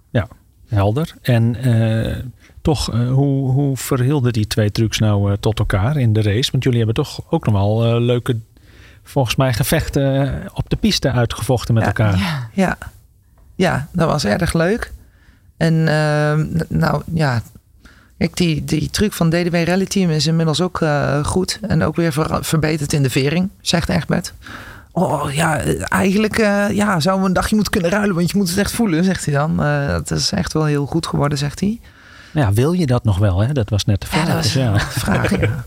ja. 0.10 0.28
helder. 0.68 1.14
En 1.22 1.56
eh, 1.56 2.24
toch, 2.70 2.94
eh, 2.94 3.12
hoe, 3.12 3.52
hoe 3.52 3.78
verhielden 3.78 4.34
die 4.34 4.48
twee 4.48 4.72
trucs 4.72 5.00
nou 5.00 5.32
eh, 5.32 5.38
tot 5.40 5.60
elkaar 5.60 5.98
in 5.98 6.14
de 6.14 6.22
race? 6.22 6.52
Want 6.52 6.64
jullie 6.64 6.78
hebben 6.78 6.96
toch 6.96 7.22
ook 7.30 7.46
nog 7.46 7.54
wel 7.56 7.86
eh, 7.86 8.02
leuke, 8.02 8.38
volgens 9.04 9.36
mij, 9.36 9.54
gevechten 9.54 10.44
op 10.54 10.70
de 10.70 10.76
piste 10.76 11.12
uitgevochten 11.12 11.74
met 11.74 11.84
Ja. 11.84 11.90
elkaar. 11.90 12.18
Ja. 12.18 12.50
Ja, 12.54 12.78
ja 13.56 13.88
dat 13.92 14.08
was 14.08 14.26
erg 14.26 14.54
leuk. 14.54 14.92
En 15.58 15.88
ehm, 15.88 16.46
nou 16.68 17.02
ja, 17.14 17.42
kijk, 18.18 18.36
die, 18.38 18.64
die 18.66 18.90
truc 18.90 19.14
van 19.14 19.30
DDW 19.30 19.56
Rally 19.56 19.86
Team 19.86 20.10
is 20.10 20.28
inmiddels 20.28 20.62
ook 20.62 20.82
goed. 21.24 21.60
En 21.62 21.84
ook 21.84 21.96
weer 21.96 22.12
ver- 22.12 22.46
verbeterd 22.46 22.94
in 22.94 23.04
de 23.04 23.10
vering, 23.10 23.50
zegt 23.62 23.90
Egbert. 23.90 24.34
Oh 24.92 25.32
ja, 25.32 25.60
eigenlijk 25.88 26.38
eh, 26.38 26.70
ja, 26.72 27.00
zouden 27.00 27.22
we 27.24 27.28
een 27.30 27.34
dagje 27.36 27.56
moeten 27.56 27.74
kunnen 27.74 27.92
ruilen, 27.92 28.16
want 28.16 28.32
je 28.32 28.38
moet 28.38 28.50
het 28.50 28.58
echt 28.58 28.72
voelen, 28.72 29.04
zegt 29.04 29.26
hij 29.26 29.34
dan. 29.34 29.64
Eh 29.64 29.88
dat 29.88 30.12
is 30.12 30.32
echt 30.32 30.54
wel 30.54 30.66
heel 30.66 30.86
goed 30.86 31.08
geworden, 31.08 31.38
zegt 31.38 31.60
hij. 31.60 31.80
Ja, 32.32 32.54
wil 32.54 32.72
je 32.72 32.86
dat 32.86 33.04
nog 33.04 33.18
wel? 33.18 33.40
Hè? 33.40 33.54
Dat 33.54 33.70
was 33.70 33.86
net 33.86 34.02
de 34.02 34.08
vraag. 34.08 34.22
Ja, 34.22 34.26
dat 34.26 34.36
was 34.36 34.54
dus 34.54 34.62
ja. 34.64 34.74
een 34.74 34.80
vraag. 34.80 35.40
ja. 35.40 35.48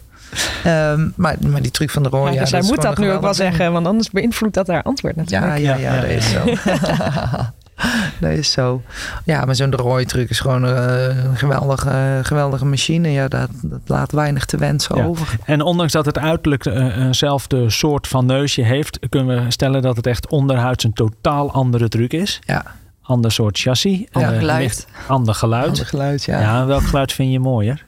Ehm, 0.65 1.09
maar, 1.17 1.37
maar 1.41 1.63
die 1.63 1.71
truc 1.71 1.91
van 1.91 2.03
de 2.03 2.09
Roy, 2.09 2.27
Ja, 2.33 2.43
ja, 2.45 2.59
dus 2.59 2.69
moet 2.69 2.83
dat 2.83 2.99
nu 2.99 3.11
ook 3.13 3.21
wel 3.21 3.35
zeggen, 3.35 3.73
want 3.73 3.87
anders 3.87 4.11
beïnvloedt 4.11 4.55
dat 4.55 4.67
haar 4.67 4.83
antwoord 4.83 5.17
natuurlijk. 5.17 5.59
Ja, 5.59 5.75
ja, 5.75 5.77
Ja, 5.77 5.95
ja, 5.95 5.95
ja, 5.95 6.01
dat 6.01 6.11
is 6.11 6.31
zo. 6.31 6.45
dat 8.21 8.31
is 8.31 8.51
zo. 8.53 8.83
Ja, 9.25 9.45
maar 9.45 9.55
zo'n 9.55 9.71
de 9.71 9.77
Roy 9.77 10.05
truc 10.05 10.31
is 10.31 10.41
gewoon 10.41 10.67
eh, 10.67 11.07
een 11.25 11.37
geweldige, 11.37 12.21
geweldige 12.23 12.65
machine. 12.65 13.09
Ja, 13.11 13.29
dat, 13.29 13.49
dat 13.63 13.81
laat 13.87 14.13
weinig 14.13 14.45
te 14.45 14.57
wensen 14.57 14.97
Ja. 14.97 15.05
over. 15.05 15.37
En 15.45 15.63
ondanks 15.63 15.93
dat 15.93 16.07
het 16.07 16.19
uiterlijk 16.19 16.67
eh, 16.67 16.97
eenzelfde 16.97 17.71
soort 17.71 18.09
van 18.09 18.27
neusje 18.27 18.63
heeft, 18.63 18.99
kunnen 19.09 19.45
we 19.45 19.51
stellen 19.51 19.83
dat 19.83 19.97
het 19.97 20.07
echt 20.07 20.29
onderhuids 20.29 20.85
een 20.85 20.93
totaal 20.93 21.53
andere 21.53 21.89
truc 21.89 22.13
is. 22.13 22.41
Ja, 22.45 22.65
Ander 23.13 23.33
soort 23.33 23.59
chassis. 23.59 24.05
Ander 24.13 24.33
eh, 24.33 24.39
geluid. 24.39 24.63
licht- 24.63 24.87
Ander 25.07 25.35
geluid. 25.35 25.69
ander 25.69 25.87
geluid, 25.87 26.25
ja. 26.25 26.41
Ja. 26.41 26.67
welk 26.67 26.83
geluid 26.83 27.13
vind 27.13 27.33
je 27.33 27.41
mooier? 27.41 27.85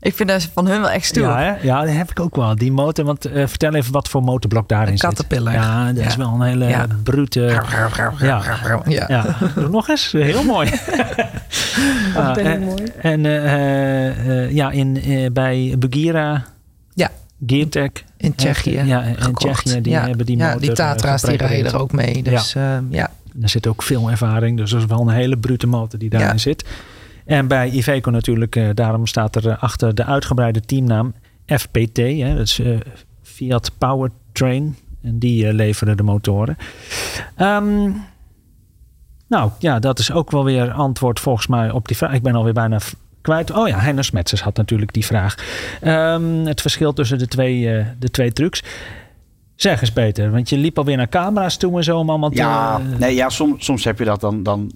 Ik 0.00 0.14
vind 0.14 0.28
dat 0.28 0.48
van 0.54 0.66
hun 0.66 0.80
wel 0.80 0.90
echt 0.90 1.04
stoer. 1.06 1.22
Ja, 1.24 1.38
hè? 1.38 1.54
ja, 1.62 1.80
dat 1.84 1.94
heb 1.94 2.10
ik 2.10 2.20
ook 2.20 2.36
wel. 2.36 2.56
Die 2.56 2.72
motor, 2.72 3.04
want 3.04 3.24
eh, 3.24 3.46
vertel 3.46 3.74
even 3.74 3.92
wat 3.92 4.08
voor 4.08 4.22
motorblok 4.22 4.68
daarin 4.68 4.92
Een 4.92 4.98
zit. 4.98 5.42
Ja, 5.42 5.92
dat 5.92 6.04
is 6.06 6.16
wel 6.16 6.28
een 6.28 6.42
hele 6.42 6.64
Ja. 6.68 6.86
brute... 7.02 7.40
Ja. 8.20 8.42
ja. 8.86 9.04
Ja, 9.08 9.36
doe 9.54 9.68
nog 9.68 9.88
eens. 9.88 10.12
Heel 10.12 10.42
mooi. 10.44 10.70
Afdeling 12.16 12.54
en- 12.54 12.62
mooi. 12.62 12.82
En 13.00 13.26
eh, 13.26 14.50
ja, 14.52 14.70
in, 14.70 15.02
eh, 15.02 15.30
bij 15.32 15.74
Bugira, 15.78 16.44
Ja. 16.94 17.10
Geartech. 17.46 17.90
In 18.16 18.34
Tsjechië. 18.34 18.80
Ja, 18.84 19.02
in 19.02 19.16
gekocht. 19.22 19.64
Tsjechië, 19.64 19.80
die 19.80 19.92
ja. 19.92 20.06
hebben 20.06 20.26
die 20.26 20.36
ja, 20.36 20.44
motor 20.44 20.60
die 20.60 20.72
Tatra's 20.72 21.22
die 21.22 21.36
rijden 21.36 21.72
er 21.72 21.78
ook 21.80 21.92
mee. 21.92 22.22
Dus 22.22 22.52
ja, 22.90 23.10
er 23.42 23.48
zit 23.48 23.66
ook 23.66 23.82
veel 23.82 24.10
ervaring. 24.10 24.56
Dus 24.56 24.70
dat 24.70 24.80
is 24.80 24.86
wel 24.86 25.00
een 25.00 25.08
hele 25.14 25.36
brute 25.38 25.66
motor 25.66 25.98
die 25.98 26.10
daarin 26.10 26.28
Ja. 26.30 26.38
zit. 26.38 26.64
En 27.24 27.46
bij 27.46 27.70
Iveco 27.70 28.10
natuurlijk, 28.10 28.56
eh, 28.56 28.68
daarom 28.74 29.06
staat 29.06 29.36
er 29.36 29.48
eh, 29.48 29.62
achter 29.62 29.94
de 29.94 30.04
uitgebreide 30.04 30.60
teamnaam 30.60 31.14
FPT. 31.46 31.96
Hè, 31.96 32.34
dat 32.36 32.46
is 32.46 32.58
eh, 32.58 32.76
Fiat 33.22 33.70
Powertrain. 33.78 34.76
En 35.02 35.18
die 35.18 35.52
leveren 35.52 35.96
de 35.96 36.02
motoren. 36.02 36.56
Ehm, 37.36 37.90
nou 39.28 39.50
ja, 39.58 39.78
dat 39.78 39.98
is 39.98 40.12
ook 40.12 40.30
wel 40.30 40.44
weer 40.44 40.70
antwoord 40.72 41.20
volgens 41.20 41.46
mij 41.46 41.70
op 41.70 41.88
die 41.88 41.96
vraag. 41.96 42.12
Ik 42.12 42.22
ben 42.22 42.34
alweer 42.34 42.52
bijna 42.52 42.78
kwijt. 43.20 43.50
Oh 43.50 43.68
ja, 43.68 43.78
Hennis 43.78 44.10
Metzers 44.10 44.42
had 44.42 44.56
natuurlijk 44.56 44.92
die 44.92 45.04
vraag. 45.06 45.34
Ehm, 45.80 46.44
het 46.44 46.60
verschil 46.60 46.92
tussen 46.92 47.18
de 47.18 47.26
twee, 47.28 47.84
de 47.98 48.10
twee 48.10 48.32
trucs. 48.32 48.62
Zeg 49.56 49.80
eens 49.80 49.92
Peter, 49.92 50.30
want 50.30 50.48
je 50.48 50.56
liep 50.56 50.78
alweer 50.78 50.96
naar 50.96 51.08
camera's 51.08 51.56
toe 51.56 51.76
en 51.76 51.84
zo 51.84 51.98
om 51.98 52.10
allemaal 52.10 52.30
te... 52.30 52.36
Ja, 52.36 52.78
nee, 52.98 53.14
ja 53.14 53.28
soms, 53.28 53.64
soms 53.64 53.84
heb 53.84 53.98
je 53.98 54.04
dat 54.04 54.20
dan, 54.20 54.42
dan. 54.42 54.72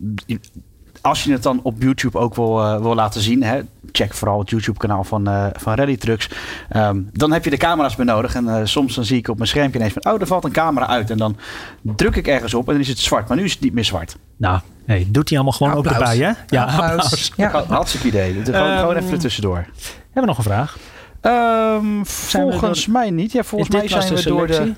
Als 1.00 1.24
je 1.24 1.32
het 1.32 1.42
dan 1.42 1.60
op 1.62 1.82
YouTube 1.82 2.18
ook 2.18 2.34
wil, 2.34 2.60
eh, 2.64 2.80
wil 2.80 2.94
laten 2.94 3.20
zien, 3.20 3.42
hè, 3.42 3.60
check 3.92 4.14
vooral 4.14 4.38
het 4.38 4.50
YouTube-kanaal 4.50 5.04
van, 5.04 5.28
eh 5.28 5.46
van 5.52 5.74
Rally 5.74 5.96
Trucks. 5.96 6.28
Ehm, 6.68 7.00
dan 7.12 7.32
heb 7.32 7.44
je 7.44 7.50
de 7.50 7.56
camera's 7.56 7.96
bij 7.96 8.04
nodig. 8.04 8.34
En 8.34 8.48
eh, 8.48 8.60
soms 8.64 8.94
dan 8.94 9.04
zie 9.04 9.18
ik 9.18 9.28
op 9.28 9.36
mijn 9.36 9.48
schermpje 9.48 9.78
ineens 9.78 9.92
van: 10.02 10.12
oh, 10.12 10.20
er 10.20 10.26
valt 10.26 10.44
een 10.44 10.52
camera 10.52 10.86
uit. 10.86 11.10
En 11.10 11.16
dan 11.18 11.36
druk 11.82 12.16
ik 12.16 12.26
ergens 12.26 12.54
op 12.54 12.66
en 12.66 12.72
dan 12.72 12.82
is 12.82 12.88
het 12.88 12.98
zwart. 12.98 13.28
Maar 13.28 13.36
nu 13.36 13.44
is 13.44 13.52
het 13.52 13.60
niet 13.60 13.72
meer 13.72 13.84
zwart. 13.84 14.16
Nou, 14.36 14.60
hey, 14.84 15.06
doet 15.08 15.28
hij 15.28 15.38
allemaal 15.38 15.56
gewoon 15.56 15.72
ook 15.74 15.86
erbij, 15.86 16.16
hè? 16.16 16.30
Ja, 16.46 16.64
Applaus. 16.64 17.02
applaus. 17.04 17.32
Ja. 17.36 17.64
Hartstikke 17.68 18.06
idee. 18.06 18.32
Gewoon, 18.44 18.54
Ehm, 18.60 18.78
gewoon 18.78 18.96
even 18.96 19.10
ertussendoor. 19.12 19.56
Hebben 19.56 19.68
we 20.12 20.26
nog 20.26 20.38
een 20.38 20.44
vraag? 20.44 20.78
Ehm, 21.20 22.04
volgens 22.04 22.86
mij 22.86 23.10
niet. 23.10 23.32
Ja, 23.32 23.42
volgens 23.42 23.70
mij 23.70 23.88
zijn 23.88 24.14
we 24.14 24.22
door 24.22 24.46
de, 24.46 24.72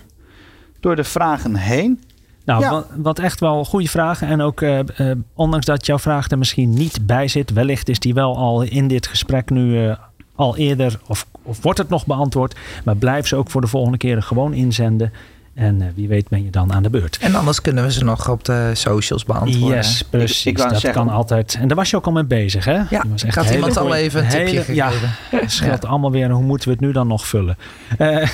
door 0.80 0.96
de 0.96 1.04
vragen 1.04 1.56
heen. 1.56 2.00
Nou, 2.44 2.60
Ja. 2.60 2.70
wat, 2.70 2.86
wat 2.96 3.18
echt 3.18 3.40
wel 3.40 3.64
goede 3.64 3.88
vragen. 3.88 4.28
En 4.28 4.40
ook, 4.40 4.60
eh, 4.60 4.78
eh, 5.10 5.16
ondanks 5.34 5.66
dat 5.66 5.86
jouw 5.86 5.98
vraag 5.98 6.30
er 6.30 6.38
misschien 6.38 6.70
niet 6.74 7.06
bij 7.06 7.28
zit, 7.28 7.52
wellicht 7.52 7.88
is 7.88 7.98
die 7.98 8.14
wel 8.14 8.36
al 8.36 8.62
in 8.62 8.88
dit 8.88 9.06
gesprek 9.06 9.50
nu 9.50 9.86
eh, 9.86 9.96
al 10.34 10.56
eerder, 10.56 10.98
of, 11.06 11.26
of 11.42 11.62
wordt 11.62 11.78
het 11.78 11.88
nog 11.88 12.06
beantwoord. 12.06 12.56
Maar 12.84 12.96
blijf 12.96 13.26
ze 13.26 13.36
ook 13.36 13.50
voor 13.50 13.60
de 13.60 13.66
volgende 13.66 13.98
keren 13.98 14.22
gewoon 14.22 14.54
inzenden. 14.54 15.12
En 15.54 15.82
eh, 15.82 15.88
wie 15.94 16.08
weet 16.08 16.28
ben 16.28 16.44
je 16.44 16.50
dan 16.50 16.72
aan 16.72 16.82
de 16.82 16.90
beurt. 16.90 17.18
En 17.20 17.34
anders 17.34 17.60
kunnen 17.60 17.84
we 17.84 17.92
ze 17.92 18.04
nog 18.04 18.28
op 18.30 18.44
de 18.44 18.70
socials 18.72 19.24
beantwoorden. 19.24 19.76
Yes, 19.76 20.02
precies. 20.10 20.46
Ik- 20.46 20.52
ik 20.58 20.62
dat 20.70 20.80
zeggen- 20.80 21.04
kan 21.04 21.08
altijd. 21.14 21.56
En 21.60 21.68
daar 21.68 21.76
was 21.76 21.90
je 21.90 21.96
ook 21.96 22.06
al 22.06 22.12
mee 22.12 22.24
bezig, 22.24 22.64
hè? 22.64 22.72
Ja, 22.90 23.04
was 23.10 23.20
ik 23.22 23.26
echt 23.28 23.34
had 23.36 23.44
hele 23.44 23.56
iemand 23.56 23.76
al 23.76 23.94
even 23.94 24.22
een 24.24 24.28
tipje 24.28 24.60
hele- 24.60 24.74
Ja, 24.74 24.88
gegeven. 24.88 25.10
het 25.40 25.52
scheelt 25.52 25.84
allemaal 25.84 26.10
weer. 26.10 26.30
Hoe 26.30 26.42
moeten 26.44 26.68
we 26.68 26.74
het 26.74 26.84
nu 26.84 26.92
dan 26.92 27.06
nog 27.06 27.26
vullen? 27.26 27.56
Eh, 27.98 28.06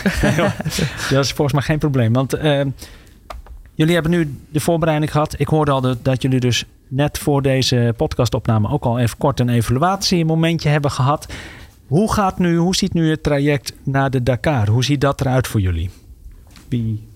dat 1.11 1.25
is 1.25 1.33
volgens 1.33 1.53
mij 1.53 1.63
geen 1.63 1.79
probleem. 1.79 2.13
Want 2.13 2.33
eh, 2.33 2.61
jullie 3.75 3.95
hebben 3.95 4.13
nu 4.13 4.37
de 4.51 4.61
voorbereiding 4.61 5.13
gehad. 5.13 5.35
Ik 5.39 5.49
hoorde 5.49 5.71
al 5.71 5.81
dat, 5.81 6.05
dat 6.05 6.23
jullie 6.23 6.41
dus 6.41 6.65
net 6.89 7.19
voor 7.19 7.43
deze 7.43 7.95
podcastopname 7.97 8.69
ook 8.71 8.85
al 8.85 8.99
even 8.99 9.19
kort 9.19 9.41
een 9.41 9.49
evaluatiemomentje 9.49 10.69
hebben 10.69 10.91
gehad. 10.91 11.27
Hoe 11.87 12.13
gaat 12.13 12.39
nu, 12.39 12.57
hoe 12.57 12.77
ziet 12.77 12.93
nu 12.95 13.11
het 13.11 13.23
traject 13.23 13.73
naar 13.85 14.11
de 14.11 14.23
Dakar? 14.23 14.69
Hoe 14.69 14.85
ziet 14.85 15.01
dat 15.01 15.21
eruit 15.21 15.47
voor 15.47 15.61
jullie? 15.61 15.91
Wie? 16.69 17.08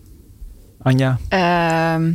Anja? 0.82 1.18
Ehm, 1.28 2.12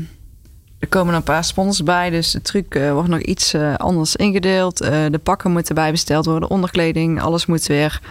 er 0.80 0.88
komen 0.90 1.14
een 1.14 1.24
paar 1.24 1.44
sponsors 1.44 1.84
bij, 1.84 2.10
dus 2.10 2.32
de 2.32 2.42
truc 2.42 2.76
eh, 2.76 2.92
wordt 2.92 3.10
nog 3.10 3.20
iets 3.20 3.54
eh, 3.54 3.76
anders 3.76 4.16
ingedeeld. 4.16 4.82
Eh, 4.82 5.06
de 5.12 5.20
pakken 5.20 5.52
moeten 5.52 5.76
bijbesteld 5.76 6.26
worden, 6.26 6.50
onderkleding, 6.50 7.22
alles 7.22 7.46
moet 7.46 7.66
weer 7.66 8.02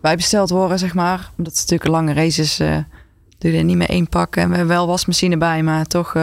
bijbesteld 0.00 0.50
worden, 0.50 0.78
zeg 0.78 0.94
maar. 0.94 1.30
Omdat 1.36 1.52
het 1.52 1.70
natuurlijk 1.70 1.84
een 1.84 1.90
lange 1.90 2.12
race 2.12 2.40
is, 2.40 2.56
doe 3.38 3.52
je 3.52 3.58
er 3.58 3.64
niet 3.64 3.76
meer 3.76 3.88
één 3.88 4.08
pak. 4.08 4.36
En 4.36 4.50
we 4.50 4.56
hebben 4.56 4.76
wel 4.76 4.86
wasmachine 4.86 5.36
bij, 5.36 5.62
maar 5.62 5.86
toch... 5.86 6.14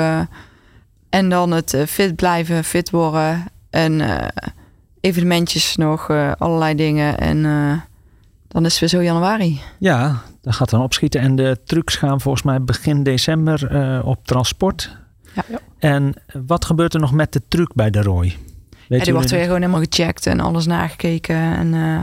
en 1.09 1.29
dan 1.29 1.51
het 1.51 1.77
fit 1.87 2.15
blijven, 2.15 2.63
fit 2.63 2.89
worden 2.89 3.45
en 3.69 4.01
evenementjes 5.01 5.75
nog, 5.75 6.09
allerlei 6.37 6.75
dingen. 6.75 7.17
En 7.17 7.45
dan 8.55 8.65
is 8.65 8.71
het 8.71 8.79
weer 8.79 8.89
zo 8.89 9.03
januari. 9.03 9.59
Ja, 9.79 10.21
dat 10.41 10.55
gaat 10.55 10.69
dan 10.69 10.81
opschieten. 10.81 11.21
En 11.21 11.35
de 11.35 11.57
trucks 11.65 11.95
gaan 11.95 12.21
volgens 12.21 12.43
mij 12.43 12.61
begin 12.61 13.03
december 13.03 13.67
eh, 13.67 14.05
op 14.05 14.25
transport. 14.27 14.97
Ja. 15.33 15.59
En 15.79 16.13
wat 16.47 16.65
gebeurt 16.65 16.93
er 16.93 16.99
nog 16.99 17.11
met 17.11 17.33
de 17.33 17.41
truc 17.47 17.73
bij 17.73 17.89
de 17.89 18.01
Roy? 18.01 18.35
Weet 18.87 18.99
Ja, 18.99 19.05
die 19.05 19.13
wordt 19.13 19.31
weer 19.31 19.43
gewoon 19.43 19.61
helemaal 19.61 19.83
gecheckt 19.89 20.25
en 20.25 20.39
alles 20.39 20.65
nagekeken. 20.65 21.35
En 21.35 21.73
eh, 21.73 21.99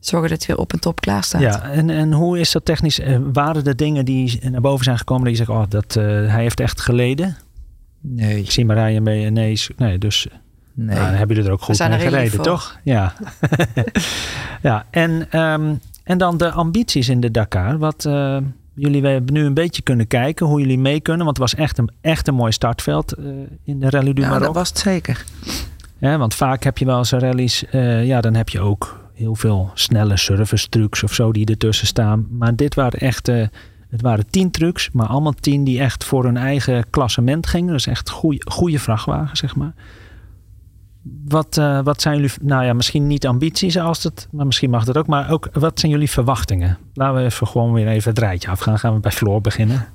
zorgen 0.00 0.28
dat 0.28 0.38
het 0.38 0.46
weer 0.46 0.58
op 0.58 0.72
en 0.72 0.80
top 0.80 1.00
klaar 1.00 1.24
staat. 1.24 1.40
Ja, 1.40 1.62
en, 1.62 1.90
en 1.90 2.12
hoe 2.12 2.38
is 2.38 2.52
dat 2.52 2.64
technisch? 2.64 3.00
Eh, 3.00 3.18
waren 3.32 3.64
er 3.64 3.76
dingen 3.76 4.04
die 4.04 4.50
naar 4.50 4.60
boven 4.60 4.84
zijn 4.84 4.98
gekomen 4.98 5.24
dat 5.24 5.32
je 5.32 5.44
zegt, 5.44 5.58
oh, 5.58 5.64
dat, 5.68 5.96
eh, 5.96 6.04
hij 6.04 6.42
heeft 6.42 6.60
echt 6.60 6.80
geleden? 6.80 7.36
Nee, 8.00 8.38
Ik 8.38 8.50
zie 8.50 8.64
Marije 8.64 9.00
mee, 9.00 9.30
nee, 9.30 9.60
nee 9.76 9.98
dus 9.98 10.28
nee. 10.76 10.96
nou, 10.96 11.08
dan 11.08 11.18
hebben 11.18 11.36
jullie 11.36 11.50
er 11.50 11.56
ook 11.56 11.62
goed 11.62 11.78
mee 11.78 11.88
er 11.88 11.98
gereden, 11.98 12.42
toch? 12.42 12.78
Ja. 12.82 13.12
ja, 14.62 14.86
en, 14.90 15.26
ehm, 15.30 15.74
en 16.04 16.18
dan 16.18 16.36
de 16.36 16.50
ambities 16.50 17.08
in 17.08 17.20
de 17.20 17.30
Dakar. 17.30 17.78
Wat 17.78 18.04
eh, 18.04 18.36
jullie 18.74 19.06
hebben 19.06 19.34
nu 19.34 19.44
een 19.44 19.54
beetje 19.54 19.82
kunnen 19.82 20.06
kijken, 20.06 20.46
hoe 20.46 20.60
jullie 20.60 20.78
mee 20.78 21.00
kunnen. 21.00 21.24
Want 21.24 21.38
het 21.38 21.50
was 21.50 21.60
echt 21.60 21.78
een, 21.78 21.90
echt 22.00 22.28
een 22.28 22.34
mooi 22.34 22.52
startveld 22.52 23.12
eh, 23.12 23.24
in 23.64 23.80
de 23.80 23.90
Rallye 23.90 24.14
du 24.14 24.20
Ja, 24.22 24.28
Maroc. 24.28 24.44
dat 24.44 24.54
was 24.54 24.68
het 24.68 24.78
zeker. 24.78 25.24
Hè, 25.98 26.18
want 26.18 26.34
vaak 26.34 26.62
heb 26.64 26.78
je 26.78 26.84
wel 26.84 26.98
eens 26.98 27.12
rallies, 27.12 27.66
eh, 27.66 28.06
ja, 28.06 28.20
dan 28.20 28.34
heb 28.34 28.48
je 28.48 28.60
ook 28.60 29.08
heel 29.14 29.34
veel 29.34 29.70
snelle 29.74 30.16
service 30.16 30.68
trucs 30.68 31.02
of 31.02 31.14
zo 31.14 31.32
die 31.32 31.46
ertussen 31.46 31.86
staan. 31.86 32.26
Maar 32.30 32.56
dit 32.56 32.74
waren 32.74 32.98
echt, 33.00 33.26
het 33.26 34.00
waren 34.00 34.30
tien 34.30 34.50
trucs, 34.50 34.90
maar 34.92 35.06
allemaal 35.06 35.34
tien 35.40 35.64
die 35.64 35.80
echt 35.80 36.04
voor 36.04 36.24
hun 36.24 36.36
eigen 36.36 36.90
klassement 36.90 37.46
gingen. 37.46 37.72
Dus 37.72 37.86
echt 37.86 38.10
goede, 38.10 38.42
goede 38.50 38.78
vrachtwagen, 38.78 39.36
zeg 39.36 39.56
maar. 39.56 39.72
Wat, 41.28 41.56
eh, 41.58 41.80
wat 41.82 42.00
zijn 42.02 42.14
jullie, 42.16 42.30
nou 42.40 42.64
ja, 42.64 42.72
misschien 42.72 43.06
niet 43.06 43.26
ambities 43.26 43.78
als 43.78 44.02
het, 44.02 44.28
maar 44.30 44.46
misschien 44.46 44.70
mag 44.70 44.84
dat 44.84 44.96
ook. 44.96 45.06
Maar 45.06 45.30
ook, 45.30 45.48
wat 45.52 45.80
zijn 45.80 45.92
jullie 45.92 46.10
verwachtingen? 46.10 46.78
Laten 46.94 47.16
we 47.16 47.24
even 47.24 47.46
gewoon 47.46 47.72
weer 47.72 47.88
even 47.88 48.10
het 48.10 48.18
rijtje 48.18 48.50
afgaan. 48.50 48.78
Gaan 48.78 48.94
we 48.94 49.00
bij 49.00 49.10
Floor 49.12 49.40
beginnen. 49.40 49.86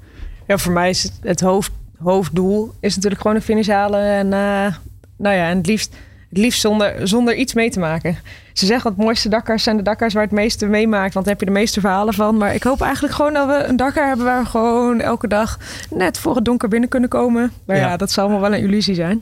Ja, 0.48 0.58
voor 0.58 0.74
mij 0.74 0.90
is 0.90 1.04
het, 1.04 1.14
het 1.22 1.42
hoofd, 1.42 1.72
hoofddoel 2.04 2.72
is 2.80 2.96
natuurlijk 2.96 3.22
gewoon 3.22 3.38
de 3.38 3.44
finish 3.44 3.68
halen. 3.68 4.02
En, 4.04 4.26
eh, 4.34 4.74
nou 5.18 5.36
ja, 5.36 5.50
en 5.50 5.58
het 5.58 5.66
liefst, 5.68 5.96
het 6.30 6.38
liefst 6.38 6.62
zonder, 6.62 7.08
zonder 7.08 7.36
iets 7.36 7.54
mee 7.54 7.70
te 7.70 7.80
maken. 7.80 8.18
Ze 8.54 8.66
zeggen 8.66 8.84
dat 8.84 8.94
het 8.98 9.06
mooiste 9.06 9.30
Dakars 9.30 9.64
zijn 9.64 9.78
de 9.78 9.84
Dakars 9.84 10.14
waar 10.14 10.24
het 10.24 10.32
meeste 10.32 10.66
meemaakt. 10.66 11.14
Want 11.14 11.26
daar 11.26 11.34
heb 11.36 11.44
je 11.44 11.54
de 11.54 11.60
meeste 11.60 11.80
verhalen 11.80 12.14
van. 12.14 12.38
Maar 12.38 12.54
ik 12.56 12.64
hoop 12.64 12.82
eigenlijk 12.82 13.14
gewoon 13.14 13.34
dat 13.34 13.48
we 13.48 13.64
een 13.64 13.76
Dakar 13.76 14.08
hebben 14.08 14.26
waar 14.26 14.44
we 14.44 14.50
gewoon 14.50 15.00
elke 15.00 15.28
dag 15.28 15.58
net 15.90 16.18
voor 16.20 16.36
het 16.36 16.46
donker 16.46 16.70
binnen 16.70 16.90
kunnen 16.90 17.10
komen. 17.10 17.52
Maar 17.66 17.76
ja, 17.76 17.88
Ja. 17.90 17.98
dat 17.98 18.12
zal 18.12 18.24
allemaal 18.24 18.42
wel 18.50 18.54
een 18.54 18.64
illusie 18.64 18.96
zijn. 18.96 19.22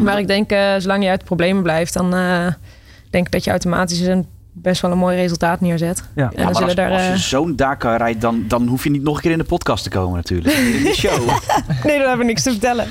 Maar 0.00 0.18
ik 0.18 0.26
denk, 0.26 0.50
eh, 0.50 0.74
zolang 0.78 1.02
je 1.04 1.08
uit 1.10 1.20
de 1.20 1.26
problemen 1.26 1.62
blijft, 1.62 1.92
dan 1.94 2.14
eh, 2.14 2.46
denk 3.10 3.26
ik 3.26 3.32
dat 3.32 3.44
je 3.44 3.50
automatisch 3.50 4.00
een, 4.00 4.26
best 4.52 4.80
wel 4.82 4.90
een 4.90 4.98
mooi 4.98 5.16
resultaat 5.16 5.60
neerzet. 5.60 6.02
Ja. 6.14 6.22
En 6.24 6.30
Ja, 6.30 6.36
dan 6.36 6.44
maar 6.44 6.54
zullen 6.54 6.66
als, 6.68 6.74
daar. 6.74 6.90
als 6.92 7.02
je 7.02 7.08
eh, 7.12 7.16
zo'n 7.18 7.56
Dakar 7.56 7.96
rijdt, 7.96 8.20
dan, 8.20 8.44
dan 8.48 8.66
hoef 8.66 8.84
je 8.84 8.90
niet 8.90 9.02
nog 9.02 9.14
een 9.16 9.22
keer 9.22 9.30
in 9.30 9.38
de 9.38 9.44
podcast 9.44 9.82
te 9.84 9.90
komen 9.90 10.14
natuurlijk. 10.16 10.54
In 10.76 10.82
de 10.84 10.94
show. 10.94 11.26
Nee, 11.84 11.98
dan 11.98 12.08
hebben 12.08 12.18
we 12.18 12.24
niks 12.24 12.42
te 12.42 12.50
vertellen. 12.50 12.86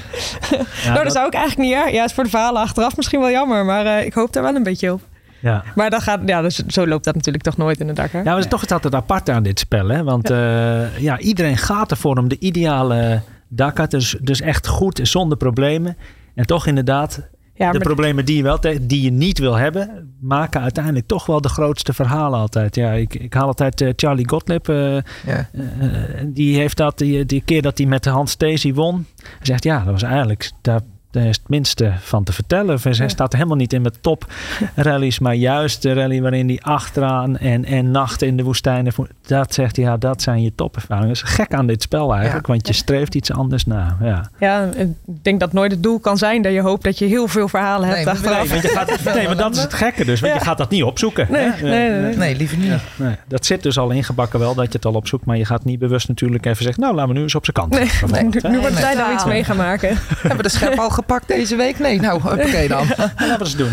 Ja, 0.50 0.58
nou, 0.84 0.94
dat 0.96 1.04
dat- 1.04 1.14
zou 1.14 1.28
ik 1.28 1.34
eigenlijk 1.34 1.70
niet. 1.70 1.78
Ja, 1.78 1.88
ja, 1.88 2.04
is 2.04 2.14
voor 2.14 2.24
de 2.24 2.30
verhalen 2.30 2.62
achteraf 2.62 2.96
misschien 2.98 3.20
wel 3.20 3.30
jammer, 3.32 3.66
maar 3.66 4.04
ik 4.06 4.14
hoop 4.14 4.34
daar 4.34 4.44
wel 4.44 4.56
een 4.56 4.64
beetje 4.64 4.92
op. 4.94 5.02
ja. 5.40 5.64
Maar 5.76 5.90
dat 5.90 6.02
gaat, 6.04 6.20
ja, 6.26 6.42
dus, 6.42 6.56
zo 6.68 6.88
loopt 6.88 7.04
dat 7.04 7.16
natuurlijk 7.16 7.44
toch 7.44 7.58
nooit 7.58 7.80
in 7.80 7.88
de 7.88 7.94
Dakar. 7.94 8.20
Ja, 8.20 8.26
maar 8.26 8.36
het 8.36 8.44
is 8.44 8.50
toch 8.50 8.62
het 8.62 8.72
altijd 8.72 8.96
apart 8.96 9.30
aan 9.30 9.44
dit 9.44 9.60
spel. 9.60 9.88
Hè? 9.88 10.04
Want 10.04 10.28
ja. 10.28 10.88
ja, 10.98 11.20
iedereen 11.20 11.58
gaat 11.58 11.92
ervoor 11.92 12.18
om 12.18 12.28
de 12.28 12.40
ideale 12.40 13.22
Dakar. 13.48 13.90
Dus, 13.90 14.16
dus 14.22 14.42
echt 14.42 14.68
goed, 14.68 15.00
zonder 15.04 15.38
problemen. 15.38 15.98
En 16.36 16.46
toch 16.46 16.68
inderdaad, 16.68 17.30
Ja, 17.54 17.72
de 17.72 17.80
problemen 17.80 18.26
die 18.26 18.38
je, 18.38 18.44
wel 18.44 18.60
die 18.82 19.02
je 19.02 19.12
niet 19.12 19.38
wil 19.40 19.56
hebben... 19.56 20.16
maken 20.22 20.62
uiteindelijk 20.62 21.08
toch 21.08 21.26
wel 21.26 21.42
de 21.42 21.50
grootste 21.50 21.94
verhalen 21.94 22.40
altijd. 22.40 22.76
Ja, 22.76 22.92
ik, 22.92 23.14
ik 23.16 23.34
haal 23.34 23.48
altijd 23.48 23.82
eh, 23.82 23.90
Charlie 23.96 24.30
Gottlieb. 24.30 24.70
eh, 24.70 24.94
Ja. 25.26 25.50
eh, 25.54 26.24
die 26.28 26.58
heeft 26.58 26.78
dat, 26.78 26.98
die, 26.98 27.26
die 27.26 27.42
keer 27.46 27.62
dat 27.62 27.78
hij 27.78 27.88
met 27.88 28.04
de 28.04 28.10
Hans 28.10 28.32
Stacey 28.32 28.74
won. 28.74 29.06
Hij 29.22 29.46
zegt, 29.46 29.64
ja, 29.64 29.78
dat 29.84 29.92
was 29.94 30.04
eigenlijk... 30.04 30.52
Daar, 30.62 30.82
daar 31.12 31.26
is 31.26 31.36
het 31.38 31.50
minste 31.50 31.94
van 32.00 32.24
te 32.24 32.34
vertellen. 32.34 32.80
Hij 32.82 32.94
Ja. 32.94 33.08
staat 33.08 33.34
helemaal 33.34 33.56
niet 33.58 33.74
in 33.74 33.82
met 33.82 33.98
top 34.04 34.26
rallies, 34.76 35.20
maar 35.20 35.36
juist 35.36 35.82
de 35.82 35.94
rally 35.94 36.22
waarin 36.22 36.48
hij 36.48 36.60
achteraan 36.62 37.38
en, 37.38 37.66
en 37.66 37.92
nachten 37.92 38.28
in 38.28 38.38
de 38.38 38.44
woestijnen. 38.44 38.94
Dat 39.28 39.54
zegt 39.54 39.76
hij, 39.76 39.86
ja, 39.86 39.98
dat 39.98 40.22
zijn 40.22 40.42
je 40.42 40.56
topervaringen. 40.56 41.08
Dat 41.14 41.24
is 41.24 41.30
gek 41.34 41.54
aan 41.54 41.68
dit 41.68 41.82
spel 41.82 42.14
eigenlijk, 42.16 42.48
want 42.48 42.68
je 42.68 42.74
streeft 42.74 43.16
iets 43.16 43.32
anders 43.32 43.66
na. 43.66 43.98
Ja. 44.02 44.30
Ja, 44.40 44.70
ik 44.76 44.88
denk 45.22 45.40
dat 45.40 45.54
nooit 45.54 45.72
het 45.72 45.84
doel 45.84 46.00
kan 46.00 46.18
zijn 46.18 46.42
dat 46.42 46.54
je 46.54 46.62
hoopt 46.62 46.84
dat 46.84 47.00
je 47.00 47.06
heel 47.06 47.28
veel 47.28 47.48
verhalen 47.48 47.88
hebt 47.90 47.96
Nee, 47.98 48.06
maar 48.06 48.14
achteraf. 48.16 48.40
Nee, 48.40 48.50
want 48.50 48.62
je 48.62 48.68
gaat, 49.04 49.16
nee, 49.16 49.26
maar 49.28 49.38
dat 49.38 49.56
is 49.56 49.62
het 49.62 49.74
gekke 49.74 50.06
dus, 50.06 50.20
want 50.20 50.34
Ja. 50.34 50.40
je 50.40 50.46
gaat 50.46 50.58
dat 50.58 50.70
niet 50.70 50.84
opzoeken. 50.84 51.28
Nee, 51.30 51.48
nee, 51.62 51.90
nee, 51.90 51.90
nee. 52.02 52.16
Nee, 52.16 52.36
liever 52.36 52.58
niet. 52.58 52.72
Nee, 52.96 53.16
dat 53.28 53.46
zit 53.46 53.64
dus 53.64 53.78
al 53.78 53.90
ingebakken 53.90 54.40
wel, 54.40 54.56
dat 54.56 54.66
je 54.66 54.72
het 54.72 54.86
al 54.86 54.94
opzoekt, 54.94 55.26
maar 55.26 55.38
je 55.38 55.46
gaat 55.46 55.64
niet 55.66 55.80
bewust 55.80 56.08
natuurlijk 56.08 56.46
even 56.46 56.64
zeggen, 56.64 56.82
nou, 56.84 56.96
laten 56.96 57.10
we 57.12 57.16
nu 57.18 57.22
eens 57.24 57.36
op 57.36 57.44
zijn 57.46 57.56
kant. 57.56 57.74
Nee, 58.12 58.24
nu, 58.24 58.60
wordt 58.60 58.82
dat 58.82 58.94
we 59.08 59.12
iets 59.14 59.26
mee 59.26 59.44
gaan 59.44 59.58
maken. 59.58 59.98
Hebben 60.22 60.44
de 60.44 60.50
schep 60.50 60.80
al 60.80 60.90
gepakt 61.02 61.28
deze 61.28 61.56
week? 61.56 61.80
Nee, 61.80 62.00
nou, 62.00 62.22
oké 62.34 62.68
dan. 62.68 62.88
Laten 62.88 63.16
we 63.18 63.38
eens 63.40 63.56
doen. 63.56 63.72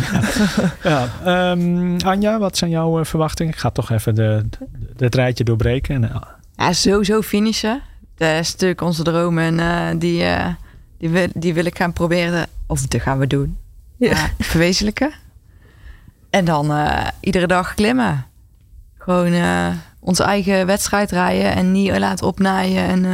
Ja. 0.82 1.08
Ehm, 1.24 1.96
Anja, 2.06 2.38
wat 2.38 2.56
zijn 2.56 2.70
jouw 2.70 2.98
eh, 2.98 3.04
verwachtingen? 3.04 3.52
Ik 3.52 3.58
ga 3.58 3.70
toch 3.70 3.90
even 3.90 4.14
de, 4.14 4.46
de, 4.96 5.04
het 5.04 5.14
rijtje 5.14 5.44
doorbreken. 5.44 5.94
En, 5.94 6.10
eh, 6.10 6.20
Ja, 6.56 6.72
sowieso 6.72 7.22
finishen. 7.22 7.80
Dat 8.16 8.28
is 8.40 8.52
natuurlijk 8.52 8.80
onze 8.80 9.02
droom. 9.02 9.38
En 9.38 9.60
eh, 9.60 9.86
die, 9.98 10.24
eh, 10.24 10.46
Die 10.98 11.08
wil, 11.08 11.26
die 11.34 11.54
wil 11.54 11.64
ik 11.64 11.76
gaan 11.76 11.92
proberen, 11.92 12.46
of 12.66 12.86
dat 12.86 13.00
gaan 13.02 13.18
we 13.18 13.26
doen, 13.26 13.56
Ja. 13.96 14.16
verwezenlijken. 14.38 15.10
En 16.30 16.44
dan 16.44 16.70
eh, 16.72 17.06
iedere 17.20 17.46
dag 17.46 17.74
klimmen. 17.74 18.24
Gewoon 18.98 19.32
eh, 19.32 19.66
onze 20.00 20.22
eigen 20.22 20.66
wedstrijd 20.66 21.10
rijden 21.10 21.54
en 21.54 21.72
niet 21.72 21.98
laten 21.98 22.26
opnaaien. 22.26 22.84
En 22.88 23.04
eh, 23.04 23.12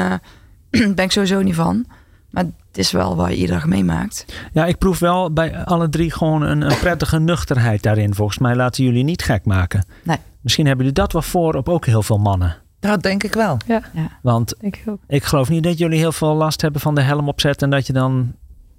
daar 0.81 0.95
ben 0.95 1.05
ik 1.05 1.13
sowieso 1.13 1.43
niet 1.43 1.55
van. 1.55 1.87
Maar 2.31 2.45
het 2.75 2.85
is 2.85 2.93
wel 2.93 3.17
wat 3.17 3.29
je 3.29 3.35
iedere 3.35 3.59
dag 3.59 3.67
meemaakt. 3.67 4.25
Ja, 4.53 4.67
ik 4.67 4.79
proef 4.79 4.99
wel 4.99 5.33
bij 5.33 5.65
alle 5.65 5.89
drie 5.89 6.11
gewoon 6.11 6.43
een, 6.43 6.63
een 6.63 6.79
prettige 6.79 7.19
nuchterheid 7.19 7.83
daarin. 7.83 8.15
Volgens 8.15 8.39
mij 8.39 8.55
laten 8.55 8.85
jullie 8.85 9.05
niet 9.05 9.23
gek 9.23 9.45
maken. 9.45 9.87
Nee. 10.03 10.17
Misschien 10.41 10.67
hebben 10.67 10.85
jullie 10.87 11.01
dat 11.01 11.13
wel 11.13 11.23
voor 11.23 11.55
op 11.55 11.69
ook 11.69 11.87
heel 11.87 12.03
veel 12.03 12.19
mannen. 12.19 12.57
Dat 12.81 13.03
denk 13.03 13.23
ik 13.23 13.35
wel. 13.35 13.57
Ja, 13.67 13.83
Want 14.23 14.55
denk 14.61 14.77
ik 14.77 14.89
ook. 14.89 14.99
ik 15.07 15.25
geloof 15.25 15.49
niet 15.49 15.63
dat 15.63 15.79
jullie 15.79 15.99
heel 15.99 16.13
veel 16.13 16.35
last 16.35 16.61
hebben 16.61 16.81
van 16.81 16.95
de 16.95 17.01
helm 17.01 17.29
opzetten. 17.29 17.71
En 17.71 17.77
dat 17.77 17.87
je 17.87 17.93
dan... 17.93 18.33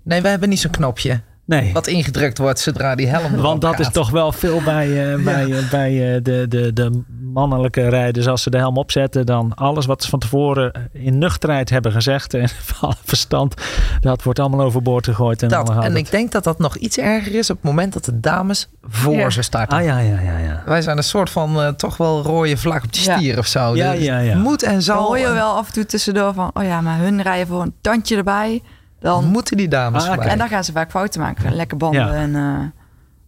Nee, 0.04 0.22
we 0.22 0.28
hebben 0.28 0.50
niet 0.50 0.60
zo'n 0.60 0.72
knopje 0.72 1.22
Nee. 1.46 1.74
wat 1.74 1.88
ingedrukt 1.88 2.38
wordt 2.38 2.60
zodra 2.60 2.96
die 2.96 3.08
helm 3.08 3.36
Want 3.36 3.62
dat 3.62 3.80
is 3.80 3.90
toch 3.90 4.10
wel 4.10 4.32
veel 4.32 4.62
bij, 4.62 5.14
eh, 5.14 5.24
bij, 5.24 5.52
eh, 5.52 5.70
bij 5.70 6.16
eh, 6.16 6.24
de, 6.24 6.46
de, 6.50 6.74
de 6.74 7.02
mannelijke 7.36 7.90
rijders. 7.90 8.28
Als 8.28 8.44
ze 8.44 8.50
de 8.50 8.58
helm 8.58 8.78
opzetten, 8.78 9.26
dan 9.26 9.54
alles 9.56 9.86
wat 9.86 10.04
ze 10.04 10.10
van 10.10 10.20
tevoren 10.20 10.72
in 10.92 11.18
nuchterheid 11.18 11.70
hebben 11.70 11.92
gezegd. 11.92 12.34
En 12.34 12.50
van 12.74 12.94
verstand, 13.04 13.54
dat 14.00 14.24
wordt 14.24 14.40
allemaal 14.40 14.62
overboord 14.66 15.06
gegooid. 15.06 15.42
En, 15.44 15.50
Dat. 15.50 15.68
dan 15.68 15.84
En 15.84 15.96
ik 15.96 16.12
denk 16.12 16.32
dat 16.32 16.44
dat 16.44 16.60
nog 16.60 16.76
iets 16.76 16.98
erger 16.98 17.36
is 17.36 17.50
op 17.50 17.56
het 17.56 17.66
moment 17.66 17.94
dat 17.94 18.06
de 18.06 18.20
dames 18.20 18.70
voor 18.82 19.14
Ja. 19.14 19.30
ze 19.30 19.42
starten. 19.42 19.78
Ah 19.78 19.84
ja, 19.84 20.00
ja, 20.00 20.20
ja. 20.20 20.38
ja. 20.38 20.62
Wij 20.66 20.82
zijn 20.82 20.98
een 20.98 21.04
soort 21.04 21.30
van 21.30 21.62
eh, 21.62 21.68
toch 21.68 21.98
wel 21.98 22.22
rode 22.22 22.58
vlag 22.58 22.84
op 22.84 22.94
de 22.94 23.02
Ja. 23.04 23.16
stier 23.18 23.38
of 23.38 23.46
zo. 23.46 23.76
Ja, 23.76 23.92
Dus 23.92 24.04
ja, 24.04 24.18
ja. 24.18 24.38
Moet 24.38 24.64
en 24.64 24.72
Dan 24.72 24.82
zal. 24.82 25.04
hoor 25.06 25.18
je 25.20 25.32
wel 25.34 25.56
af 25.56 25.68
en 25.68 25.74
toe 25.74 25.86
tussendoor 25.86 26.34
van... 26.34 26.50
oh 26.54 26.64
ja, 26.64 26.82
maar 26.82 26.98
hun 26.98 27.22
rijden 27.22 27.48
voor 27.48 27.62
een 27.62 27.74
tandje 27.82 28.16
erbij. 28.18 28.62
Dan, 29.00 29.26
Moeten 29.26 29.58
die 29.58 29.68
dames 29.68 30.08
Ah, 30.08 30.32
en 30.32 30.38
dan 30.38 30.48
gaan 30.48 30.64
ze 30.64 30.72
vaak 30.72 30.90
fouten 30.92 31.22
maken. 31.22 31.56
Lekker 31.56 31.78
banden 31.78 32.02
Ja. 32.02 32.14
en 32.14 32.36
eh, 32.36 32.84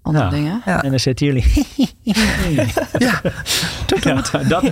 andere 0.08 0.26
Ja. 0.26 0.30
dingen. 0.32 0.62
Ja. 0.66 0.84
En 0.84 0.89
dan 0.89 0.99
zitten 0.99 1.26
jullie. 1.26 1.45
Ja. 2.97 3.22
Ja, 4.03 4.22
dat, 4.47 4.64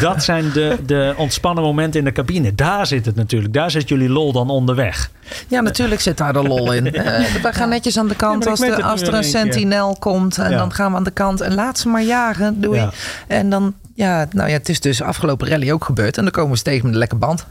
dat 0.00 0.22
zijn 0.22 0.50
de, 0.52 0.76
de 0.86 1.14
ontspannen 1.16 1.64
momenten 1.64 1.98
in 1.98 2.04
de 2.04 2.12
cabine. 2.12 2.54
Daar 2.54 2.86
zit 2.86 3.06
het 3.06 3.16
natuurlijk. 3.16 3.52
Daar 3.54 3.70
zit 3.70 3.88
jullie 3.88 4.08
lol 4.08 4.32
dan 4.32 4.50
onderweg. 4.50 5.10
ja, 5.48 5.60
natuurlijk 5.60 6.00
zit 6.00 6.16
daar 6.18 6.32
de 6.32 6.42
lol 6.42 6.72
in. 6.72 6.92
Eh, 6.94 7.34
we 7.42 7.52
gaan 7.52 7.68
netjes 7.68 7.98
aan 7.98 8.08
de 8.08 8.16
kant 8.16 8.46
als, 8.46 8.60
de, 8.60 8.82
als 8.82 9.02
er 9.02 9.14
een 9.14 9.24
sentinel 9.24 9.96
komt. 9.98 10.38
En 10.38 10.50
Ja. 10.50 10.56
dan 10.58 10.72
gaan 10.72 10.90
we 10.90 10.96
aan 10.96 11.04
de 11.04 11.10
kant. 11.10 11.40
En 11.40 11.54
laat 11.54 11.78
ze 11.78 11.88
maar 11.88 12.02
jagen. 12.02 12.60
Doei. 12.60 12.78
Ja. 12.78 12.90
En 13.26 13.50
dan, 13.50 13.74
ja, 13.94 14.26
nou 14.32 14.48
ja, 14.48 14.54
het 14.56 14.68
is 14.68 14.80
dus 14.80 15.02
afgelopen 15.02 15.48
rally 15.48 15.70
ook 15.72 15.84
gebeurd. 15.84 16.16
En 16.16 16.22
dan 16.22 16.32
komen 16.32 16.56
we 16.56 16.62
tegen 16.62 16.82
met 16.84 16.92
een 16.92 16.98
lekke 16.98 17.16
band. 17.16 17.46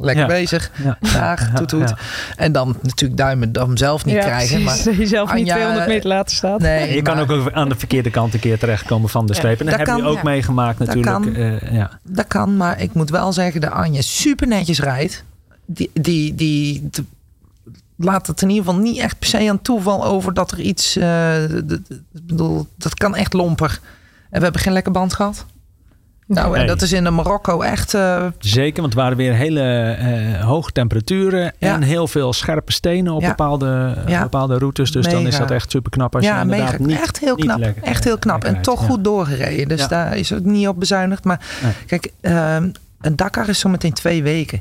Lekker 0.00 0.22
Ja. 0.22 0.28
bezig. 0.28 0.70
Ja. 0.82 0.96
Graag, 1.02 1.50
toet, 1.54 1.68
toet. 1.68 1.88
Ja. 1.88 1.96
En 2.36 2.52
dan 2.52 2.76
natuurlijk 2.82 3.18
duimen 3.20 3.52
dan 3.52 3.78
zelf 3.78 4.04
niet 4.04 4.14
ja, 4.14 4.20
krijgen. 4.20 4.62
Maar 4.62 4.80
dat 4.84 4.96
je 4.96 5.06
zelf 5.06 5.28
niet 5.34 5.40
Anja, 5.40 5.54
200 5.54 5.86
meter 5.86 6.08
later 6.08 6.36
staat. 6.36 6.60
nee, 6.60 6.94
Je 6.94 7.02
kan 7.02 7.18
ook 7.18 7.52
aan 7.52 7.68
de 7.68 7.74
verkeerde 7.76 8.10
kant 8.10 8.34
een 8.34 8.40
keer 8.40 8.58
terechtkomen 8.58 9.08
van 9.08 9.26
de 9.26 9.32
Ja. 9.32 9.38
streep. 9.38 9.60
En 9.60 9.66
dat, 9.66 9.76
Dat 9.76 9.86
kan, 9.86 9.96
jullie 9.96 10.10
ook 10.10 10.16
ja. 10.16 10.22
meegemaakt 10.22 10.78
Dat 10.78 10.86
natuurlijk. 10.86 11.22
kan. 11.22 11.34
Eh, 11.34 11.72
ja. 11.72 11.98
Dat 12.02 12.26
kan, 12.26 12.56
maar 12.56 12.80
ik 12.80 12.94
moet 12.94 13.10
wel 13.10 13.32
zeggen 13.32 13.60
dat 13.60 13.70
Anja 13.70 14.00
super 14.00 14.46
netjes 14.46 14.80
rijdt. 14.80 15.24
Die, 15.66 15.90
die, 15.94 16.34
die, 16.34 16.90
laat 17.96 18.26
het 18.26 18.42
in 18.42 18.48
ieder 18.48 18.64
geval 18.64 18.80
niet 18.80 18.98
echt 18.98 19.18
per 19.18 19.28
se 19.28 19.48
aan 19.50 19.62
toeval 19.62 20.04
over 20.04 20.34
dat 20.34 20.50
er 20.50 20.60
iets. 20.60 20.96
eh, 20.96 21.42
ik 21.44 22.26
bedoel, 22.26 22.66
dat 22.76 22.94
kan 22.94 23.16
echt 23.16 23.32
lomper. 23.32 23.80
En 24.30 24.38
we 24.38 24.42
hebben 24.44 24.60
geen 24.62 24.72
lekker 24.72 24.92
band 24.92 25.14
gehad. 25.14 25.46
Nou, 26.28 26.52
en 26.52 26.58
Nee. 26.58 26.66
dat 26.66 26.82
is 26.82 26.92
in 26.92 27.04
de 27.04 27.10
Marokko 27.10 27.60
echt. 27.60 27.94
eh, 27.94 28.26
Zeker, 28.38 28.80
want 28.80 28.92
het 28.92 29.02
waren 29.02 29.16
weer 29.16 29.34
hele 29.34 29.60
eh, 29.92 30.44
hoge 30.44 30.72
temperaturen 30.72 31.52
Ja. 31.58 31.74
en 31.74 31.82
heel 31.82 32.08
veel 32.08 32.32
scherpe 32.32 32.72
stenen 32.72 33.12
op 33.12 33.20
Ja. 33.20 33.28
bepaalde, 33.28 33.94
Ja. 34.06 34.22
bepaalde 34.22 34.58
routes. 34.58 34.90
Dus 34.90 35.06
dan 35.08 35.26
is 35.26 35.38
dat 35.38 35.50
echt 35.50 35.70
super 35.70 35.90
knap 35.90 36.14
als 36.14 36.24
ja, 36.24 36.36
je 36.36 36.42
inderdaad 36.42 36.70
mega. 36.78 36.82
niet, 36.84 37.00
echt 37.00 37.18
heel 37.20 37.34
knap. 37.36 37.58
lekker- 37.58 37.82
echt 37.82 38.04
heel 38.04 38.18
knap. 38.18 38.44
En 38.44 38.62
toch 38.62 38.80
goed 38.84 39.04
doorgereden. 39.04 39.68
Dus 39.76 39.88
daar 39.88 40.16
is 40.16 40.32
ook 40.32 40.44
niet 40.44 40.68
op 40.68 40.78
bezuinigd. 40.78 41.24
Maar 41.24 41.40
Nee. 41.62 41.72
kijk, 41.86 42.12
ehm, 42.20 42.68
een 43.00 43.16
Dakar 43.16 43.48
is 43.48 43.58
zo 43.58 43.68
meteen 43.68 43.92
twee 43.92 44.22
weken. 44.22 44.60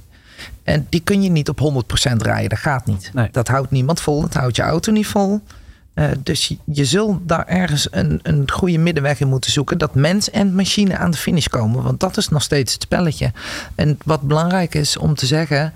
En 0.63 0.85
die 0.89 0.99
kun 1.01 1.21
je 1.23 1.29
niet 1.29 1.49
op 1.49 1.59
100% 1.59 2.21
rijden. 2.21 2.49
Dat 2.49 2.59
gaat 2.59 2.85
niet. 2.85 3.09
Nee. 3.13 3.27
Dat 3.31 3.47
houdt 3.47 3.71
niemand 3.71 4.01
vol. 4.01 4.21
Dat 4.21 4.33
houdt 4.33 4.55
je 4.55 4.61
auto 4.61 4.91
niet 4.91 5.07
vol. 5.07 5.41
Eh, 5.97 6.09
dus 6.23 6.47
je, 6.47 6.57
je 6.65 6.85
zult 6.85 7.27
daar 7.27 7.45
ergens 7.45 7.87
een, 7.91 8.19
een 8.23 8.51
goede 8.51 8.77
middenweg 8.77 9.19
in 9.19 9.27
moeten 9.27 9.51
zoeken. 9.51 9.77
Dat 9.77 9.95
mens 9.95 10.29
en 10.29 10.55
machine 10.55 10.97
aan 10.97 11.11
de 11.11 11.17
finish 11.17 11.47
komen. 11.47 11.83
Want 11.83 11.99
dat 11.99 12.17
is 12.17 12.29
nog 12.29 12.41
steeds 12.41 12.73
het 12.73 12.81
spelletje. 12.81 13.31
En 13.75 13.97
wat 14.05 14.21
belangrijk 14.21 14.75
is 14.75 14.97
om 14.97 15.15
te 15.15 15.25
zeggen. 15.25 15.73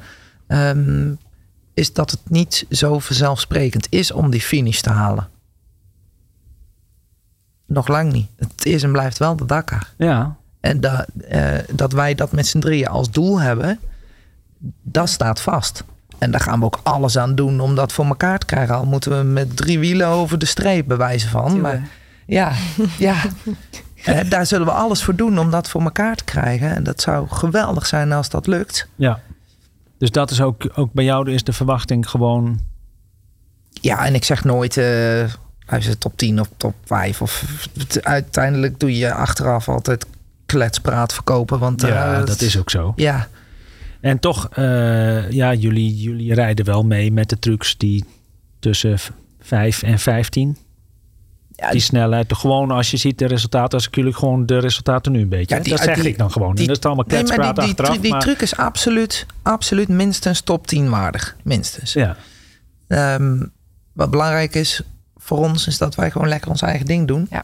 ehm, 0.47 1.11
is 1.73 1.93
dat 1.93 2.11
het 2.11 2.19
niet 2.29 2.65
zo 2.69 2.99
vanzelfsprekend 2.99 3.87
is 3.89 4.11
om 4.11 4.29
die 4.29 4.41
finish 4.41 4.79
te 4.79 4.89
halen. 4.89 5.29
Nog 7.65 7.87
lang 7.87 8.11
niet. 8.11 8.27
Het 8.35 8.65
is 8.65 8.83
en 8.83 8.91
blijft 8.91 9.17
wel 9.17 9.35
de 9.35 9.45
Dakar. 9.45 9.87
Ja, 9.97 10.35
En 10.59 10.79
dat, 10.81 11.05
eh, 11.27 11.57
dat 11.71 11.91
wij 11.91 12.15
dat 12.15 12.31
met 12.31 12.47
z'n 12.47 12.59
drieën 12.59 12.87
als 12.87 13.11
doel 13.11 13.39
hebben, 13.39 13.79
dat 14.81 15.09
staat 15.09 15.41
vast. 15.41 15.83
En 16.21 16.31
daar 16.31 16.39
gaan 16.41 16.59
we 16.59 16.65
ook 16.65 16.79
alles 16.83 17.17
aan 17.17 17.35
doen 17.35 17.59
om 17.59 17.75
dat 17.75 17.91
voor 17.91 18.05
elkaar 18.05 18.39
te 18.39 18.45
krijgen. 18.45 18.75
Al 18.75 18.85
moeten 18.85 19.17
we 19.17 19.23
met 19.23 19.57
drie 19.57 19.79
wielen 19.79 20.07
over 20.07 20.39
de 20.39 20.45
streep 20.45 20.87
bewijzen 20.87 21.29
van. 21.29 21.61
Maar 21.61 21.87
ja, 22.25 22.51
ja. 22.97 23.15
Eh, 24.03 24.29
daar 24.29 24.45
zullen 24.45 24.65
we 24.65 24.71
alles 24.71 25.03
voor 25.03 25.15
doen 25.15 25.39
om 25.39 25.51
dat 25.51 25.69
voor 25.69 25.81
elkaar 25.81 26.15
te 26.15 26.23
krijgen. 26.23 26.75
En 26.75 26.83
dat 26.83 27.01
zou 27.01 27.27
geweldig 27.29 27.85
zijn 27.85 28.11
als 28.11 28.29
dat 28.29 28.47
lukt. 28.47 28.87
ja. 28.95 29.19
Dus 29.97 30.11
dat 30.11 30.31
is 30.31 30.41
ook, 30.41 30.69
ook 30.75 30.93
bij 30.93 31.03
jou 31.03 31.31
is 31.31 31.43
de 31.43 31.53
verwachting 31.53 32.09
gewoon... 32.09 32.59
Ja, 33.69 34.05
en 34.05 34.15
ik 34.15 34.23
zeg 34.23 34.43
nooit, 34.43 34.77
eh 34.77 34.83
hij 35.65 35.79
is 35.79 35.95
top 35.97 36.17
10 36.17 36.39
of 36.39 36.49
top 36.57 36.75
5. 36.85 37.21
Of, 37.21 37.45
uiteindelijk 38.01 38.79
doe 38.79 38.97
je 38.97 39.13
achteraf 39.13 39.69
altijd 39.69 40.05
kletspraat 40.45 41.13
verkopen. 41.13 41.59
Want, 41.59 41.81
Ja, 41.81 42.19
eh, 42.19 42.25
dat 42.25 42.41
is 42.41 42.57
ook 42.59 42.69
zo. 42.69 42.93
Ja, 42.95 43.27
En 44.01 44.19
toch, 44.19 44.49
eh, 44.49 45.31
ja, 45.31 45.53
jullie, 45.53 45.95
jullie 45.97 46.33
rijden 46.33 46.65
wel 46.65 46.83
mee 46.83 47.11
met 47.11 47.29
de 47.29 47.39
trucks 47.39 47.77
die 47.77 48.05
tussen 48.59 48.99
v- 48.99 49.09
5 49.39 49.83
en 49.83 49.99
15. 49.99 50.57
Ja, 51.55 51.71
die 51.71 51.79
snelheid, 51.81 52.33
gewoon 52.33 52.71
als 52.71 52.91
je 52.91 52.97
ziet 52.97 53.17
de 53.19 53.25
resultaten, 53.25 53.73
als 53.77 53.87
ik 53.87 53.95
jullie 53.95 54.13
gewoon 54.13 54.45
de 54.45 54.57
resultaten 54.57 55.11
nu 55.11 55.21
een 55.21 55.29
beetje. 55.29 55.55
Ja, 55.55 55.61
die- 55.61 55.71
dat 55.71 55.81
zeg 55.81 55.95
die- 55.95 56.07
ik 56.09 56.17
dan 56.17 56.31
gewoon. 56.31 56.51
die- 56.55 56.61
en 56.61 56.67
dat 56.67 56.77
is 56.77 56.83
allemaal 56.83 57.05
Nee, 57.07 57.15
maar 57.17 57.23
kletspraat 57.25 57.55
die, 57.55 57.63
die, 57.63 57.69
achteraf. 57.73 57.91
tru- 57.93 58.01
die 58.01 58.11
maar- 58.11 58.21
truc 58.21 58.41
is 58.41 58.55
absoluut, 58.55 59.25
absoluut 59.41 59.87
minstens 59.87 60.41
top 60.41 60.67
10 60.67 60.89
waardig. 60.89 61.35
Minstens. 61.43 61.93
ja, 61.93 62.15
Ehm, 62.87 63.45
wat 63.93 64.11
belangrijk 64.11 64.55
is 64.55 64.81
voor 65.15 65.37
ons, 65.37 65.67
is 65.67 65.77
dat 65.77 65.95
wij 65.95 66.11
gewoon 66.11 66.27
lekker 66.27 66.49
ons 66.49 66.61
eigen 66.61 66.85
ding 66.85 67.07
doen. 67.07 67.27
Ja. 67.29 67.43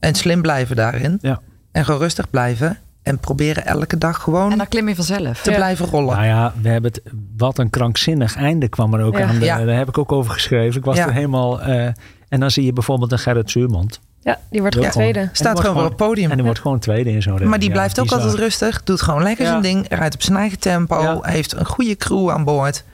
En 0.00 0.14
slim 0.14 0.42
blijven 0.42 0.76
daarin. 0.76 1.18
Ja. 1.20 1.40
En 1.72 1.84
gewoon 1.84 2.00
rustig 2.00 2.30
blijven. 2.30 2.78
En 3.02 3.18
proberen 3.18 3.66
elke 3.66 3.98
dag 3.98 4.22
gewoon 4.22 4.52
En 4.52 4.58
dan 4.58 4.68
klim 4.68 4.88
je 4.88 4.94
vanzelf. 4.94 5.42
te 5.42 5.50
Ja. 5.50 5.56
blijven 5.56 5.86
rollen. 5.86 6.14
nou 6.14 6.26
ja, 6.26 6.52
we 6.62 6.68
hebben 6.68 6.90
het. 6.92 7.02
Wat 7.36 7.58
een 7.58 7.70
krankzinnig 7.70 8.36
einde 8.36 8.68
kwam 8.68 8.94
er 8.94 9.02
ook 9.04 9.18
Ja. 9.18 9.26
aan. 9.26 9.38
De, 9.38 9.44
Ja. 9.44 9.64
Daar 9.64 9.76
heb 9.76 9.88
ik 9.88 9.98
ook 9.98 10.12
over 10.12 10.32
geschreven. 10.32 10.78
Ik 10.78 10.84
was 10.84 10.96
Ja. 10.96 11.06
er 11.06 11.12
helemaal. 11.12 11.60
eh, 11.60 11.84
en 12.28 12.40
dan 12.40 12.50
zie 12.50 12.64
je 12.64 12.72
bijvoorbeeld 12.72 13.12
een 13.12 13.18
Gerrit 13.18 13.50
Zuurmond. 13.50 14.00
Ja, 14.22 14.38
die 14.50 14.60
wordt 14.60 14.76
Ja. 14.76 14.80
gewoon 14.90 14.92
tweede. 15.12 15.28
Staat 15.32 15.60
gewoon 15.60 15.76
op 15.76 15.84
het 15.88 15.96
podium. 15.96 16.30
En 16.30 16.36
die 16.36 16.44
wordt 16.44 16.60
gewoon 16.60 16.78
tweede 16.78 17.10
in 17.10 17.22
zo'n 17.22 17.48
maar 17.48 17.58
die 17.58 17.70
blijft 17.70 17.98
ook 17.98 18.04
bizar. 18.04 18.20
altijd 18.20 18.38
rustig. 18.40 18.82
Doet 18.84 19.02
gewoon 19.02 19.22
lekker 19.22 19.44
Ja. 19.44 19.50
zijn 19.50 19.62
ding. 19.62 19.86
Rijdt 19.88 20.14
op 20.14 20.22
zijn 20.22 20.36
eigen 20.36 20.58
tempo. 20.58 21.02
Ja. 21.02 21.18
Heeft 21.22 21.52
een 21.56 21.66
goede 21.66 21.96
crew 21.96 22.30
aan 22.30 22.44
boord. 22.44 22.84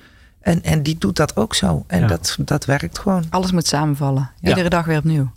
En, 0.41 0.63
en 0.63 0.83
die 0.83 0.99
doet 0.99 1.17
dat 1.17 1.37
ook 1.37 1.55
zo. 1.55 1.85
En 1.87 2.01
Ja. 2.01 2.07
dat, 2.07 2.37
dat 2.41 2.65
werkt 2.65 2.99
gewoon. 2.99 3.25
Alles 3.31 3.53
moet 3.53 3.67
samenvallen. 3.67 4.31
Ja. 4.41 4.49
Iedere 4.49 4.69
dag 4.69 4.85
weer 4.85 4.99
opnieuw. 4.99 5.31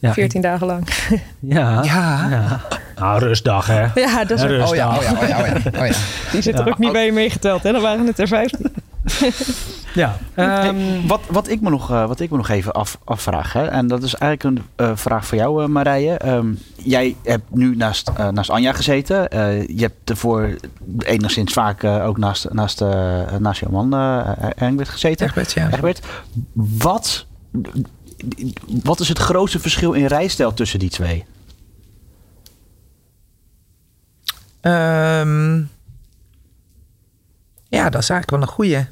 Ja, 0.00 0.12
14 0.12 0.40
dagen 0.40 0.66
lang. 0.66 0.88
Ja. 1.40 1.82
Ja. 1.82 2.26
ja. 2.30 2.60
Nou, 2.96 3.18
rustdag 3.18 3.66
hè. 3.66 3.86
Ja, 3.94 4.24
dat 4.24 4.38
is 4.38 4.44
ook- 4.44 4.48
rustdag. 4.50 4.70
Oh 4.70 4.76
ja, 4.76 4.96
oh 4.96 5.02
ja, 5.02 5.12
oh 5.12 5.28
ja, 5.28 5.40
oh 5.40 5.46
ja. 5.46 5.80
Oh 5.80 5.86
ja. 5.86 5.94
die 6.32 6.42
zit 6.42 6.54
Ja. 6.56 6.60
er 6.60 6.68
ook 6.68 6.78
niet 6.78 6.92
bij 6.92 7.10
meegeteld. 7.10 7.62
Hè? 7.62 7.72
Dan 7.72 7.82
waren 7.82 8.06
het 8.06 8.18
er 8.18 8.28
15. 8.28 8.72
Ja. 9.94 10.16
Ehm, 10.34 10.76
Wat, 11.06 11.20
wat, 11.28 11.48
ik 11.48 11.60
me 11.60 11.70
nog, 11.70 11.90
eh, 11.90 12.06
wat 12.06 12.20
ik 12.20 12.30
me 12.30 12.36
nog 12.36 12.48
even 12.48 12.72
af, 12.72 12.98
afvraag, 13.04 13.52
hè, 13.52 13.64
en 13.66 13.86
dat 13.86 14.02
is 14.02 14.14
eigenlijk 14.14 14.58
een 14.58 14.66
eh, 14.86 14.96
vraag 14.96 15.26
voor 15.26 15.38
jou, 15.38 15.62
eh, 15.62 15.68
Marije. 15.68 16.16
Ehm, 16.16 16.46
jij 16.76 17.16
hebt 17.24 17.54
nu 17.54 17.76
naast, 17.76 18.10
naast 18.30 18.50
Anja 18.50 18.72
gezeten. 18.72 19.28
Eh, 19.30 19.66
je 19.68 19.80
hebt 19.80 20.10
ervoor 20.10 20.50
enigszins 20.98 21.52
vaak 21.52 21.84
ook 21.84 22.18
naast, 22.18 22.52
naast, 22.52 22.80
eh, 22.80 22.88
naast 23.38 23.60
jouw 23.60 23.70
man 23.70 23.94
Engbert 24.56 24.88
gezeten. 24.88 25.26
Egbert, 25.26 25.52
ja. 25.52 25.68
Egbert, 25.72 26.06
wat, 26.78 27.26
wat 28.82 29.00
is 29.00 29.08
het 29.08 29.18
grootste 29.18 29.60
verschil 29.60 29.92
in 29.92 30.06
rijstijl 30.06 30.54
tussen 30.54 30.78
die 30.78 30.90
twee? 30.90 31.24
Ehm, 34.60 35.56
ja, 37.68 37.90
dat 37.90 38.02
is 38.02 38.10
eigenlijk 38.10 38.30
wel 38.30 38.40
een 38.40 38.46
goeie. 38.46 38.78
Ik 38.78 38.88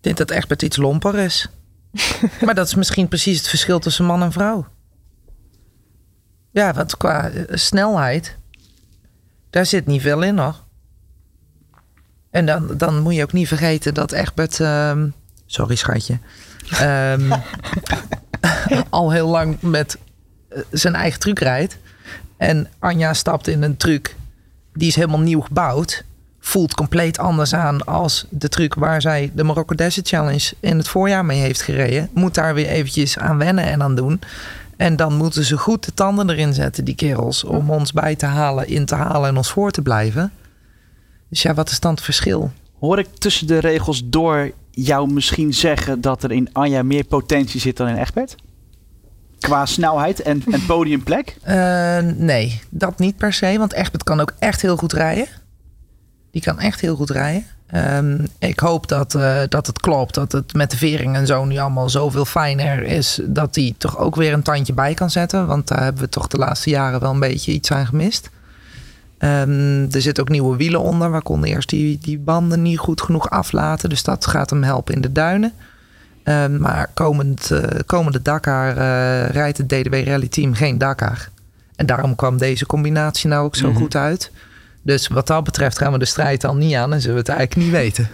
denk 0.00 0.16
dat 0.16 0.30
Egbert 0.30 0.62
iets 0.62 0.76
lomper 0.76 1.18
is. 1.18 1.48
maar 2.44 2.54
dat 2.54 2.66
is 2.66 2.74
misschien 2.74 3.08
precies 3.08 3.38
het 3.38 3.48
verschil 3.48 3.78
tussen 3.78 4.04
man 4.04 4.22
en 4.22 4.32
vrouw. 4.32 4.66
Ja, 6.50 6.72
want 6.72 6.96
qua 6.96 7.30
eh, 7.30 7.56
snelheid, 7.56 8.36
daar 9.50 9.66
zit 9.66 9.86
niet 9.86 10.02
veel 10.02 10.22
in 10.22 10.34
nog. 10.34 10.64
En 12.30 12.46
dan, 12.46 12.76
dan 12.76 13.00
moet 13.00 13.14
je 13.14 13.22
ook 13.22 13.32
niet 13.32 13.48
vergeten 13.48 13.94
dat 13.94 14.12
Egbert... 14.12 14.60
ehm, 14.60 15.08
sorry 15.46 15.74
schatje. 15.74 16.18
Ehm, 16.70 17.32
al 18.90 19.10
heel 19.10 19.28
lang 19.28 19.56
met 19.60 19.98
eh, 20.48 20.58
zijn 20.70 20.94
eigen 20.94 21.20
truc 21.20 21.38
rijdt. 21.38 21.78
En 22.36 22.68
Anja 22.78 23.14
stapt 23.14 23.48
in 23.48 23.62
een 23.62 23.76
truc 23.76 24.16
die 24.74 24.88
is 24.88 24.96
helemaal 24.96 25.20
nieuw 25.20 25.40
gebouwd. 25.40 26.04
Voelt 26.40 26.74
compleet 26.74 27.18
anders 27.18 27.54
aan 27.54 27.84
als 27.84 28.26
de 28.30 28.48
truc 28.48 28.74
waar 28.74 29.00
zij 29.00 29.30
de 29.34 29.64
Desert 29.74 30.08
Challenge 30.08 30.52
in 30.60 30.78
het 30.78 30.88
voorjaar 30.88 31.24
mee 31.24 31.40
heeft 31.40 31.62
gereden. 31.62 32.08
Moet 32.12 32.34
daar 32.34 32.54
weer 32.54 32.66
eventjes 32.66 33.18
aan 33.18 33.38
wennen 33.38 33.64
en 33.64 33.82
aan 33.82 33.94
doen. 33.94 34.20
En 34.76 34.96
dan 34.96 35.16
moeten 35.16 35.44
ze 35.44 35.58
goed 35.58 35.84
de 35.84 35.94
tanden 35.94 36.30
erin 36.30 36.54
zetten, 36.54 36.84
die 36.84 36.94
kerels. 36.94 37.44
Om 37.44 37.70
ons 37.70 37.92
bij 37.92 38.16
te 38.16 38.26
halen, 38.26 38.68
in 38.68 38.84
te 38.84 38.94
halen 38.94 39.28
en 39.28 39.36
ons 39.36 39.50
voor 39.50 39.70
te 39.70 39.82
blijven. 39.82 40.32
Dus 41.28 41.42
ja, 41.42 41.54
wat 41.54 41.70
is 41.70 41.80
dan 41.80 41.94
het 41.94 42.02
verschil? 42.02 42.52
Hoor 42.78 42.98
ik 42.98 43.08
tussen 43.18 43.46
de 43.46 43.58
regels 43.58 44.02
door 44.04 44.50
jou 44.74 45.12
misschien 45.12 45.54
zeggen 45.54 46.00
dat 46.00 46.22
er 46.22 46.32
in 46.32 46.48
Anja 46.52 46.82
meer 46.82 47.04
potentie 47.04 47.60
zit 47.60 47.76
dan 47.76 47.88
in 47.88 47.96
Egbert? 47.96 48.34
Qua 49.38 49.66
snelheid 49.66 50.22
en, 50.22 50.42
en 50.50 50.66
podiumplek? 50.74 51.36
Eh, 51.42 51.98
nee, 52.16 52.60
dat 52.70 52.98
niet 52.98 53.16
per 53.16 53.32
se. 53.32 53.58
Want 53.58 53.72
Egbert 53.72 54.02
kan 54.02 54.20
ook 54.20 54.32
echt 54.38 54.62
heel 54.62 54.76
goed 54.76 54.92
rijden. 54.92 55.26
Die 56.30 56.42
kan 56.42 56.58
echt 56.58 56.80
heel 56.80 56.96
goed 56.96 57.10
rijden. 57.10 57.46
Ehm, 57.66 58.24
ik 58.38 58.58
hoop 58.58 58.88
dat, 58.88 59.14
eh, 59.14 59.40
dat 59.48 59.66
het 59.66 59.80
klopt. 59.80 60.14
Dat 60.14 60.32
het 60.32 60.54
met 60.54 60.70
de 60.70 60.76
vering 60.76 61.16
en 61.16 61.26
zo 61.26 61.44
nu 61.44 61.58
allemaal 61.58 61.88
zoveel 61.88 62.24
fijner 62.24 62.82
is. 62.82 63.20
Dat 63.24 63.54
hij 63.54 63.74
toch 63.78 63.98
ook 63.98 64.14
weer 64.14 64.32
een 64.32 64.42
tandje 64.42 64.72
bij 64.72 64.94
kan 64.94 65.10
zetten. 65.10 65.46
Want 65.46 65.68
daar 65.68 65.82
hebben 65.82 66.02
we 66.02 66.08
toch 66.08 66.26
de 66.26 66.38
laatste 66.38 66.70
jaren 66.70 67.00
wel 67.00 67.10
een 67.10 67.20
beetje 67.20 67.52
iets 67.52 67.72
aan 67.72 67.86
gemist. 67.86 68.30
Ehm, 69.24 69.86
er 69.90 70.02
zitten 70.02 70.22
ook 70.22 70.28
nieuwe 70.28 70.56
wielen 70.56 70.80
onder. 70.80 71.12
We 71.12 71.22
konden 71.22 71.48
eerst 71.50 71.68
die, 71.68 71.98
die 72.02 72.18
banden 72.18 72.62
niet 72.62 72.78
goed 72.78 73.02
genoeg 73.02 73.30
aflaten. 73.30 73.88
Dus 73.88 74.02
dat 74.02 74.26
gaat 74.26 74.50
hem 74.50 74.62
helpen 74.62 74.94
in 74.94 75.00
de 75.00 75.12
duinen. 75.12 75.52
Ehm, 76.22 76.60
maar 76.60 76.90
komend, 76.94 77.50
eh, 77.50 77.80
komende 77.86 78.22
Dakar 78.22 78.68
eh, 78.68 79.28
rijdt 79.30 79.58
het 79.58 79.68
DDW 79.68 79.94
Rally 79.94 80.28
Team 80.28 80.54
geen 80.54 80.78
Dakar. 80.78 81.28
En 81.76 81.86
daarom 81.86 82.14
kwam 82.14 82.38
deze 82.38 82.66
combinatie 82.66 83.28
nou 83.28 83.44
ook 83.44 83.56
zo 83.56 83.68
Mhm. 83.70 83.76
goed 83.78 83.96
uit. 83.96 84.30
Dus 84.82 85.08
wat 85.08 85.26
dat 85.26 85.44
betreft 85.44 85.78
gaan 85.78 85.92
we 85.92 85.98
de 85.98 86.04
strijd 86.04 86.44
al 86.44 86.56
niet 86.56 86.74
aan 86.74 86.92
en 86.92 87.00
zullen 87.00 87.16
we 87.16 87.20
het 87.30 87.38
eigenlijk 87.38 87.66
niet 87.66 87.76
weten. 87.80 88.08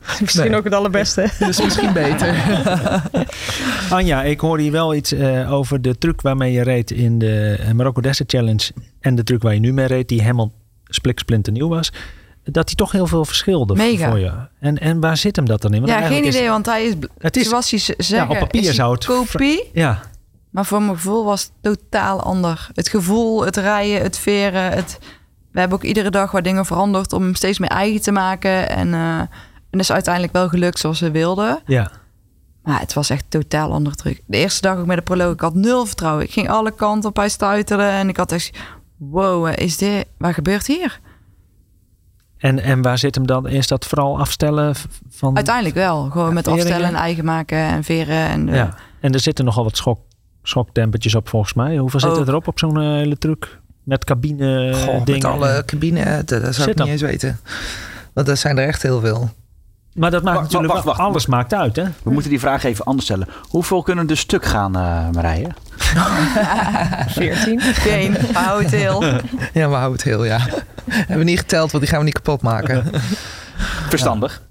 Misschien 0.20 0.48
Nee. 0.50 0.56
ook 0.58 0.64
het 0.64 0.74
allerbeste. 0.74 1.28
Dus 1.46 1.62
misschien 1.62 1.92
beter. 1.92 2.34
Anja, 3.90 4.22
ik 4.22 4.40
hoorde 4.40 4.62
hier 4.62 4.72
wel 4.72 4.94
iets 4.94 5.12
eh, 5.12 5.52
over 5.52 5.82
de 5.82 5.98
truc 5.98 6.20
waarmee 6.20 6.52
je 6.52 6.62
reed 6.62 6.90
in 6.90 7.18
de 7.18 7.56
eh, 7.60 7.72
Morocco 7.72 8.00
Desert 8.00 8.30
Challenge. 8.32 8.70
En 9.00 9.14
de 9.14 9.22
truc 9.24 9.42
waar 9.42 9.54
je 9.54 9.60
nu 9.60 9.72
mee 9.72 9.86
reed, 9.86 10.08
die 10.08 10.20
helemaal 10.22 10.52
spliksplinternieuw 10.84 11.68
was. 11.68 11.92
Dat 12.44 12.66
die 12.66 12.76
toch 12.76 12.92
heel 12.92 13.06
veel 13.06 13.24
verschilde 13.24 13.74
Mega. 13.74 14.08
voor 14.10 14.18
je. 14.18 14.32
En, 14.60 14.78
en 14.78 15.00
waar 15.00 15.16
zit 15.16 15.36
hem 15.36 15.44
dat 15.46 15.62
dan 15.62 15.74
in? 15.74 15.80
Want 15.80 15.92
Ja, 15.92 16.06
geen 16.06 16.26
idee, 16.26 16.42
is- 16.42 16.48
want 16.48 16.66
hij 16.66 16.84
is, 16.84 16.94
Het 17.18 17.36
is- 17.36 17.48
zoals 17.48 17.70
hij 17.70 17.94
zeggen, 17.98 18.30
op 18.30 18.38
papier 18.38 18.72
zou 18.72 18.92
het 18.94 19.04
kopie. 19.04 19.70
Ja, 19.72 20.00
Maar 20.50 20.66
voor 20.66 20.82
mijn 20.82 20.94
gevoel 20.96 21.24
was 21.24 21.42
het 21.42 21.52
totaal 21.60 22.22
ander. 22.22 22.68
Het 22.74 22.88
gevoel, 22.88 23.44
het 23.44 23.56
rijden, 23.56 24.02
het 24.02 24.18
veren. 24.18 24.62
Het... 24.72 24.98
We 25.52 25.60
hebben 25.60 25.78
ook 25.78 25.84
iedere 25.84 26.10
dag 26.10 26.30
wat 26.30 26.44
dingen 26.44 26.66
veranderd 26.66 27.12
om 27.12 27.22
hem 27.22 27.34
steeds 27.34 27.58
meer 27.58 27.68
eigen 27.70 28.00
te 28.00 28.12
maken. 28.12 28.68
En, 28.68 28.94
eh 28.94 29.20
en 29.70 29.78
dat 29.78 29.80
is 29.80 29.92
uiteindelijk 29.92 30.32
wel 30.34 30.48
gelukt 30.48 30.78
zoals 30.78 31.00
we 31.00 31.10
wilden. 31.10 31.60
ja. 31.66 31.90
Maar 32.62 32.80
het 32.80 32.92
was 32.92 33.10
echt 33.10 33.24
totaal 33.28 33.72
ander 33.72 33.94
druk. 33.94 34.22
De 34.26 34.36
eerste 34.36 34.60
dag 34.60 34.76
ook 34.78 34.86
met 34.86 34.96
de 34.96 35.02
proloog, 35.02 35.32
ik 35.32 35.40
had 35.40 35.54
nul 35.54 35.86
vertrouwen. 35.86 36.24
Ik 36.24 36.30
ging 36.32 36.48
alle 36.50 36.70
kanten 36.70 37.10
op, 37.10 37.16
hij 37.16 37.28
stuiterde. 37.28 37.82
En 37.82 38.08
ik 38.08 38.16
had 38.16 38.32
echt, 38.32 38.58
wow, 38.96 39.52
is 39.60 39.76
dit, 39.76 40.06
wat 40.18 40.34
gebeurt 40.34 40.66
hier? 40.66 41.00
En, 42.38 42.62
en 42.62 42.82
waar 42.82 42.98
zit 42.98 43.14
hem 43.14 43.26
dan? 43.26 43.48
Is 43.48 43.66
dat 43.66 43.86
vooral 43.86 44.18
afstellen 44.18 44.74
van... 45.10 45.36
Uiteindelijk 45.36 45.74
wel. 45.74 46.10
Gewoon 46.10 46.34
met 46.34 46.44
veringen? 46.44 46.66
afstellen 46.66 46.88
en 46.88 46.94
eigen 47.00 47.24
maken 47.24 47.58
en 47.58 47.84
veren. 47.84 48.16
En, 48.28 48.48
eh, 48.48 48.54
Ja. 48.54 48.74
En 49.00 49.12
er 49.12 49.20
zitten 49.20 49.44
nogal 49.44 49.64
wat 49.64 49.76
schok, 49.76 50.00
schoktempertjes 50.42 51.14
op 51.14 51.28
volgens 51.28 51.54
mij. 51.54 51.76
Hoeveel 51.76 52.00
zitten 52.00 52.20
Ook. 52.20 52.28
erop 52.28 52.48
op 52.48 52.58
zo'n 52.58 52.80
eh, 52.80 52.86
hele 52.88 53.18
truc? 53.18 53.60
Met 53.82 54.04
cabine 54.04 54.72
Goh, 54.74 55.04
dingen. 55.04 55.22
met 55.22 55.24
alle 55.24 55.62
cabine, 55.66 56.04
dat, 56.04 56.28
dat 56.28 56.40
zou 56.42 56.52
Zit 56.54 56.66
ik 56.68 56.76
dan. 56.76 56.86
niet 56.90 57.02
eens 57.02 57.10
weten. 57.10 57.38
Want 58.12 58.28
er 58.28 58.36
zijn 58.36 58.58
er 58.58 58.66
echt 58.66 58.82
heel 58.82 59.00
veel. 59.00 59.30
Maar 59.94 60.10
dat 60.10 60.22
maakt 60.22 60.36
Wacht, 60.38 60.52
natuurlijk 60.52 60.84
wacht, 60.84 60.98
alles 60.98 61.26
maakt 61.26 61.54
uit, 61.54 61.76
hè? 61.76 61.84
We 62.02 62.10
moeten 62.10 62.30
die 62.30 62.40
vraag 62.40 62.64
even 62.64 62.84
anders 62.84 63.04
stellen. 63.06 63.28
Hoeveel 63.48 63.82
kunnen 63.82 64.08
er 64.08 64.16
stuk 64.16 64.44
gaan, 64.44 64.76
eh 64.76 65.08
Marije? 65.10 65.48
14. 67.08 67.60
Geen, 67.60 68.16
hou 68.32 68.62
het 68.62 68.70
heel. 68.70 69.04
Ja, 69.52 69.68
we 69.68 69.74
houden 69.74 69.92
het 69.92 70.02
heel, 70.02 70.24
ja. 70.24 70.38
Hebben 70.90 71.18
we 71.18 71.24
niet 71.24 71.38
geteld, 71.38 71.70
want 71.70 71.82
die 71.82 71.92
gaan 71.92 71.98
we 72.00 72.04
niet 72.06 72.14
kapot 72.14 72.42
maken. 72.42 72.84
Verstandig. 73.88 74.42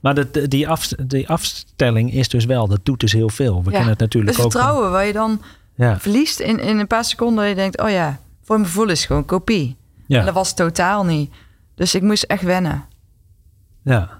Maar 0.00 0.14
dat, 0.14 0.38
die, 0.50 0.68
af, 0.68 0.88
die 0.88 1.28
afstelling 1.28 2.12
is 2.12 2.28
dus 2.28 2.44
wel, 2.44 2.68
dat 2.68 2.80
doet 2.82 3.00
dus 3.00 3.12
heel 3.12 3.28
veel. 3.28 3.58
We 3.58 3.64
Ja. 3.64 3.70
kennen 3.70 3.88
het 3.90 3.98
natuurlijk 3.98 4.36
Het 4.36 4.44
ook. 4.44 4.52
vertrouwen 4.52 4.90
waar 4.90 5.04
je 5.06 5.12
dan 5.12 5.42
Ja, 5.74 5.98
verliest 5.98 6.40
in, 6.40 6.60
in 6.60 6.78
een 6.78 6.86
paar 6.86 7.04
seconden. 7.04 7.46
Je 7.48 7.54
denkt, 7.54 7.80
oh 7.80 7.90
ja, 7.90 8.18
voor 8.44 8.56
mijn 8.56 8.68
gevoel 8.68 8.88
is 8.88 8.98
het 8.98 9.06
gewoon 9.06 9.24
kopie. 9.24 9.76
En 9.96 10.04
ja, 10.16 10.24
dat 10.24 10.34
was 10.34 10.48
het 10.48 10.56
totaal 10.56 11.04
niet. 11.04 11.32
Dus 11.74 11.94
ik 11.94 12.02
moest 12.02 12.22
echt 12.22 12.42
wennen. 12.42 12.84
ja. 13.82 14.18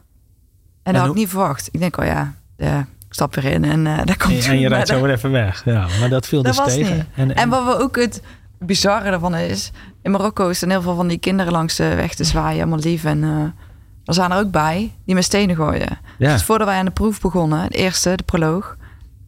En 0.82 0.92
dat 0.92 1.02
had 1.02 1.10
ik 1.10 1.16
niet 1.16 1.28
verwacht. 1.28 1.68
Ik 1.72 1.80
denk, 1.80 1.96
oh 1.96 2.04
ja, 2.04 2.34
ja 2.56 2.78
ik 2.78 3.14
stap 3.16 3.34
weer 3.34 3.52
in 3.52 3.64
en 3.64 3.86
eh 3.86 3.96
daar 4.04 4.16
komt 4.16 4.44
En, 4.44 4.50
en 4.50 4.58
je 4.58 4.68
rijdt 4.74 4.88
zo 4.88 5.00
weer 5.00 5.10
even 5.12 5.30
weg. 5.30 5.64
Ja, 5.64 5.86
maar 6.00 6.08
dat 6.08 6.26
viel 6.26 6.42
Dat 6.42 6.56
dus 6.64 6.74
tegen. 6.74 7.06
En, 7.14 7.34
En 7.34 7.48
wat 7.48 7.64
we 7.64 7.82
ook 7.82 7.96
het 7.96 8.22
bizarre 8.58 9.10
ervan 9.10 9.34
is... 9.34 9.70
In 10.02 10.10
Marokko 10.10 10.52
staan 10.52 10.70
heel 10.70 10.82
veel 10.82 10.94
van 10.94 11.08
die 11.08 11.18
kinderen 11.18 11.52
langs 11.52 11.76
de 11.76 11.94
weg 11.94 12.14
te 12.14 12.24
zwaaien. 12.24 12.60
Allemaal 12.60 12.78
lief. 12.78 13.04
En 13.04 13.24
eh 13.24 13.64
er 14.04 14.16
zijn 14.16 14.30
er 14.30 14.38
ook 14.38 14.50
bij 14.50 14.92
die 15.04 15.14
met 15.14 15.24
stenen 15.24 15.56
gooien. 15.56 15.98
ja, 16.18 16.32
Dus 16.32 16.44
voordat 16.44 16.66
wij 16.66 16.78
aan 16.78 16.84
de 16.84 16.90
proef 16.90 17.20
begonnen, 17.20 17.70
de 17.70 17.76
eerste, 17.76 18.16
de 18.16 18.22
proloog... 18.22 18.76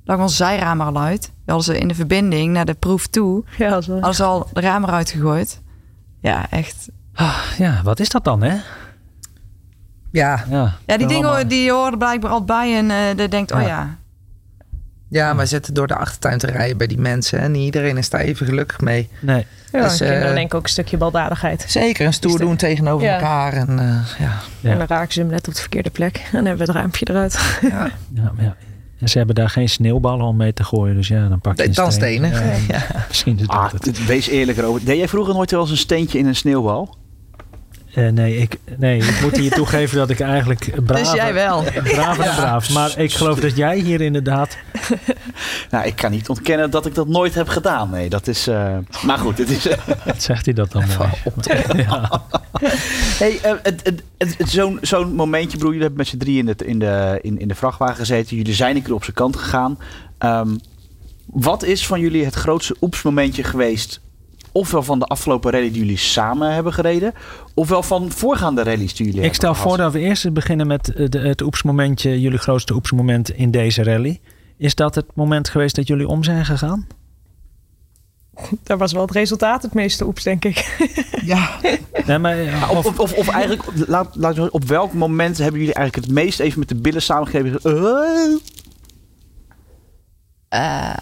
lag 0.04 0.18
ons 0.18 0.36
zijraam 0.36 0.80
er 0.80 0.86
al 0.86 1.00
uit. 1.00 1.26
We 1.44 1.52
hadden 1.52 1.74
ze 1.74 1.80
in 1.80 1.88
de 1.88 1.94
verbinding 1.94 2.52
naar 2.52 2.64
de 2.64 2.74
proef 2.74 3.06
toe... 3.06 3.44
Ja, 3.58 3.76
is 3.76 3.86
hadden 3.86 4.14
ze 4.14 4.24
al 4.24 4.48
de 4.52 4.60
raam 4.60 4.84
eruit 4.84 5.10
gegooid. 5.10 5.62
Ja, 6.20 6.50
echt. 6.50 6.88
Ah, 7.14 7.36
ja, 7.58 7.80
wat 7.84 8.00
is 8.00 8.08
dat 8.08 8.24
dan, 8.24 8.42
hè? 8.42 8.56
Ja, 10.12 10.44
Ja, 10.50 10.74
Ja, 10.86 10.96
die 10.96 11.06
dingen 11.06 11.24
allemaal- 11.28 11.48
die 11.48 11.70
horen 11.70 11.98
blijkbaar 11.98 12.30
al 12.30 12.44
bij. 12.44 12.76
En 12.76 12.90
eh 12.90 12.96
de 13.16 13.28
denkt, 13.28 13.52
oh 13.52 13.62
Ja. 13.62 13.96
ja, 15.08 15.32
maar 15.34 15.46
zitten 15.46 15.74
door 15.74 15.86
de 15.86 15.96
achtertuin 15.96 16.38
te 16.38 16.46
rijden 16.46 16.76
bij 16.76 16.86
die 16.86 16.98
mensen. 16.98 17.38
En 17.38 17.52
niet 17.52 17.64
iedereen 17.64 17.96
is 17.96 18.10
daar 18.10 18.20
even 18.20 18.46
gelukkig 18.46 18.80
mee. 18.80 19.08
Nee. 19.20 19.46
Ja, 19.72 19.82
Dus, 19.82 19.96
kinderen 19.98 20.28
eh, 20.28 20.34
denken 20.34 20.58
ook 20.58 20.64
een 20.64 20.70
stukje 20.70 20.96
baldadigheid. 20.96 21.64
Zeker, 21.68 22.06
een 22.06 22.12
stoer 22.12 22.32
Is 22.34 22.38
doen 22.40 22.56
tegenover 22.56 23.06
Ja. 23.06 23.14
elkaar. 23.14 23.52
En, 23.52 23.78
eh, 23.78 24.18
ja. 24.18 24.32
Ja. 24.60 24.70
En 24.70 24.78
dan 24.78 24.86
raken 24.86 25.12
ze 25.12 25.20
hem 25.20 25.28
net 25.30 25.48
op 25.48 25.54
de 25.54 25.60
verkeerde 25.60 25.90
plek. 25.90 26.16
En 26.16 26.22
dan 26.32 26.44
hebben 26.44 26.66
we 26.66 26.72
het 26.72 26.80
raampje 26.80 27.06
eruit. 27.10 27.58
Ja. 27.62 27.90
Ja, 28.14 28.32
maar 28.36 28.44
ja. 28.44 28.56
En 29.00 29.08
ze 29.08 29.16
hebben 29.18 29.34
daar 29.34 29.50
geen 29.50 29.68
sneeuwballen 29.68 30.26
om 30.26 30.36
mee 30.36 30.52
te 30.52 30.64
gooien. 30.64 30.94
Dus 30.94 31.08
ja, 31.08 31.28
dan 31.28 31.40
pak 31.40 31.56
je 31.56 31.66
een 31.66 31.72
Dan 31.72 31.92
steen. 31.92 32.24
stenen. 32.24 32.30
Ja, 32.46 32.56
Ja. 32.78 33.04
Misschien 33.08 33.38
is 33.38 33.46
dat 33.46 33.56
Ah, 33.56 33.72
het. 33.72 33.82
dit- 33.82 34.06
wees 34.06 34.26
eerlijk 34.28 34.58
erover. 34.58 34.84
Deed 34.84 34.96
jij 34.96 35.08
vroeger 35.08 35.34
nooit 35.34 35.50
wel 35.50 35.60
eens 35.60 35.70
een 35.70 35.76
steentje 35.76 36.18
in 36.18 36.26
een 36.26 36.36
sneeuwbal? 36.36 36.96
Eh, 37.94 38.08
nee, 38.08 38.36
ik, 38.36 38.58
nee, 38.78 38.98
ik 38.98 39.20
moet 39.22 39.36
hier 39.36 39.50
toegeven 39.60 39.96
dat 39.98 40.10
ik 40.10 40.20
eigenlijk 40.20 40.84
braaf... 40.84 40.98
dus 40.98 41.12
jij 41.12 41.34
wel. 41.34 41.62
Braver 41.82 42.24
en 42.24 42.34
braaf. 42.34 42.70
Maar 42.72 42.98
ik 42.98 43.12
geloof 43.12 43.40
dat 43.40 43.56
jij 43.56 43.78
hier 43.78 44.00
inderdaad... 44.00 44.56
Nou, 45.70 45.86
ik 45.86 45.96
kan 45.96 46.10
niet 46.10 46.28
ontkennen 46.28 46.70
dat 46.70 46.86
ik 46.86 46.94
dat 46.94 47.08
nooit 47.08 47.34
heb 47.34 47.48
gedaan. 47.48 47.90
Nee, 47.90 48.08
dat 48.08 48.26
is... 48.26 48.46
eh, 48.46 48.76
Maar 49.04 49.18
goed, 49.18 49.38
het 49.38 49.50
is... 49.50 49.66
Wat 50.04 50.22
zegt 50.22 50.44
hij 50.44 50.54
dat 50.54 50.72
dan 50.72 50.84
mooi? 50.98 51.10
Ja. 51.82 52.22
Hey, 53.18 53.40
eh, 54.18 54.28
zo'n 54.80 55.14
momentje, 55.14 55.58
broer. 55.58 55.68
Jullie 55.70 55.80
hebben 55.86 55.98
met 55.98 56.08
z'n 56.08 56.16
drie 56.16 56.38
in, 56.38 56.48
het, 56.48 56.62
in, 56.62 56.78
de, 56.78 57.18
in, 57.22 57.38
in 57.38 57.48
de 57.48 57.54
vrachtwagen 57.54 57.96
gezeten. 57.96 58.36
Jullie 58.36 58.54
zijn 58.54 58.76
een 58.76 58.82
keer 58.82 58.94
op 58.94 59.04
zijn 59.04 59.16
kant 59.16 59.36
gegaan. 59.36 59.78
Ehm, 60.18 60.56
wat 61.26 61.62
is 61.62 61.86
van 61.86 62.00
jullie 62.00 62.24
het 62.24 62.34
grootste 62.34 62.76
oepsmomentje 62.80 63.44
geweest? 63.44 64.00
Ofwel 64.52 64.82
van 64.82 64.98
de 64.98 65.04
afgelopen 65.04 65.50
rally 65.50 65.70
die 65.70 65.78
jullie 65.78 65.96
samen 65.96 66.54
hebben 66.54 66.72
gereden. 66.72 67.14
Ofwel 67.54 67.82
van 67.82 68.10
voorgaande 68.10 68.62
rallies 68.62 68.94
die 68.94 69.06
jullie 69.06 69.22
Ik 69.22 69.34
stel 69.34 69.54
voor 69.54 69.76
dat 69.76 69.92
we 69.92 69.98
eerst 69.98 70.32
beginnen 70.32 70.66
met 70.66 70.94
eh, 70.94 71.08
de, 71.08 71.18
het 71.18 71.40
oepsmomentje. 71.40 72.20
Jullie 72.20 72.38
grootste 72.38 72.74
oepsmoment 72.74 73.30
in 73.30 73.50
deze 73.50 73.82
rally. 73.82 74.20
Is 74.56 74.74
dat 74.74 74.94
het 74.94 75.06
moment 75.14 75.48
geweest 75.48 75.76
dat 75.76 75.86
jullie 75.86 76.08
om 76.08 76.24
zijn 76.24 76.44
gegaan? 76.44 76.86
Daar 78.62 78.78
was 78.78 78.92
wel 78.92 79.02
het 79.02 79.10
resultaat 79.10 79.62
het 79.62 79.74
meeste 79.74 80.06
oeps, 80.06 80.22
denk 80.22 80.44
ik. 80.44 80.76
ja. 81.24 81.50
Nee, 82.06 82.18
maar, 82.18 82.38
eh, 82.38 82.44
Ja, 82.44 82.68
Of, 82.68 82.86
of, 82.86 82.98
of, 82.98 83.12
of 83.12 83.28
eigenlijk, 83.28 83.62
laat, 83.86 84.14
laat, 84.16 84.50
op 84.50 84.64
welk 84.64 84.92
moment 84.92 85.38
hebben 85.38 85.60
jullie 85.60 85.74
eigenlijk 85.74 86.06
het 86.06 86.14
meest 86.14 86.40
even 86.40 86.58
met 86.58 86.68
de 86.68 86.74
billen 86.74 87.02
samengegeven? 87.02 87.60
Uh, 87.64 88.38
Eh, 90.52 90.94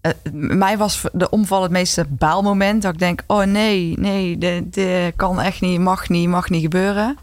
eh, 0.00 0.12
mij 0.32 0.78
was 0.78 1.02
de 1.12 1.30
omval 1.30 1.62
het 1.62 1.70
meeste 1.70 2.06
baalmoment. 2.08 2.82
Dat 2.82 2.92
ik 2.92 2.98
denk, 2.98 3.22
oh 3.26 3.44
nee, 3.44 3.98
nee, 3.98 4.38
dit, 4.38 4.74
dit 4.74 5.12
kan 5.16 5.40
echt 5.40 5.60
niet, 5.60 5.80
mag 5.80 6.08
niet, 6.08 6.28
mag 6.28 6.50
niet 6.50 6.62
gebeuren. 6.62 7.18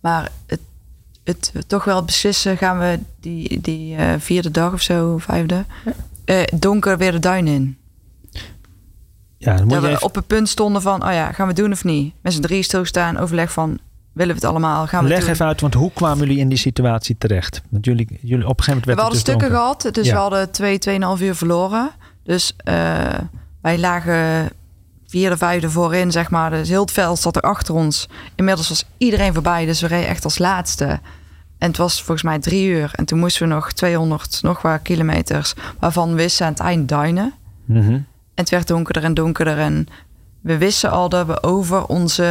Maar 0.00 0.30
het, 0.46 0.60
het 1.24 1.52
toch 1.66 1.84
wel 1.84 2.04
beslissen, 2.04 2.56
gaan 2.56 2.78
we 2.78 2.98
die, 3.20 3.60
die 3.60 3.96
eh, 3.96 4.14
vierde 4.18 4.50
dag 4.50 4.72
of 4.72 4.80
zo, 4.80 5.18
vijfde, 5.18 5.64
eh, 6.24 6.42
donker 6.54 6.98
weer 6.98 7.12
de 7.12 7.18
duin 7.18 7.46
in. 7.46 7.76
ja, 9.38 9.56
dan 9.56 9.62
moet 9.62 9.70
Dat 9.72 9.80
je 9.82 9.86
we 9.88 9.92
even- 9.94 10.06
op 10.06 10.14
het 10.14 10.26
punt 10.26 10.48
stonden 10.48 10.82
van, 10.82 11.04
oh 11.06 11.12
ja, 11.12 11.32
gaan 11.32 11.46
we 11.46 11.52
doen 11.54 11.72
of 11.72 11.84
niet? 11.84 12.14
Met 12.20 12.32
z'n 12.32 12.40
drie 12.40 12.62
stilstaan, 12.62 13.16
overleg 13.16 13.52
van, 13.52 13.78
willen 14.16 14.34
we 14.34 14.40
het 14.40 14.50
allemaal? 14.50 14.86
Gaan 14.86 15.02
we 15.02 15.08
Leg 15.08 15.26
even 15.26 15.46
uit, 15.46 15.60
want 15.60 15.74
hoe 15.74 15.90
kwamen 15.92 16.18
jullie 16.26 16.38
in 16.38 16.48
die 16.48 16.58
situatie 16.58 17.16
terecht? 17.18 17.62
Want 17.68 17.84
jullie, 17.84 18.06
jullie 18.22 18.48
op 18.48 18.58
een 18.58 18.64
gegeven 18.64 18.72
moment 18.72 18.84
We 18.84 18.94
werd 18.94 18.98
hadden 19.00 19.16
het 19.18 19.26
dus 19.26 19.34
stukken 19.34 19.48
donker. 19.58 19.76
gehad, 19.82 19.94
dus 19.94 20.06
Ja. 20.06 20.12
we 20.12 20.18
hadden 20.18 20.50
twee, 20.50 20.78
tweeënhalf 20.78 21.20
uur 21.20 21.34
verloren. 21.34 21.90
Dus 22.24 22.52
eh, 22.56 22.74
wij 23.62 23.78
lagen 23.78 24.50
vierde, 25.06 25.36
vijfde 25.36 25.70
voorin, 25.70 26.10
zeg 26.12 26.30
maar. 26.30 26.50
Dus 26.50 26.68
heel 26.68 26.80
het 26.80 26.92
veld 26.92 27.18
zat 27.18 27.36
er 27.36 27.42
achter 27.42 27.74
ons. 27.74 28.08
Inmiddels 28.34 28.68
was 28.68 28.84
iedereen 28.98 29.32
voorbij, 29.34 29.66
dus 29.66 29.80
we 29.80 29.86
reden 29.86 30.08
echt 30.08 30.24
als 30.24 30.38
laatste. 30.38 31.00
En 31.58 31.68
het 31.68 31.76
was 31.76 31.96
volgens 31.96 32.22
mij 32.22 32.38
drie 32.38 32.68
uur. 32.68 32.90
En 32.94 33.04
toen 33.04 33.18
moesten 33.18 33.48
we 33.48 33.54
nog 33.54 33.72
200, 33.72 34.38
nog 34.42 34.62
wat 34.62 34.82
kilometers, 34.82 35.54
waarvan 35.78 36.08
we 36.10 36.14
wisten 36.16 36.46
aan 36.46 36.52
het 36.52 36.60
eind 36.60 36.88
duinen. 36.88 37.32
Mhm. 37.64 37.90
En 37.92 38.06
het 38.34 38.50
werd 38.50 38.68
donkerder 38.68 39.04
en 39.04 39.14
donkerder. 39.14 39.58
En 39.58 39.86
we 40.40 40.58
wisten 40.58 40.90
al 40.90 41.08
dat 41.08 41.26
we 41.26 41.42
over 41.42 41.86
onze 41.86 42.22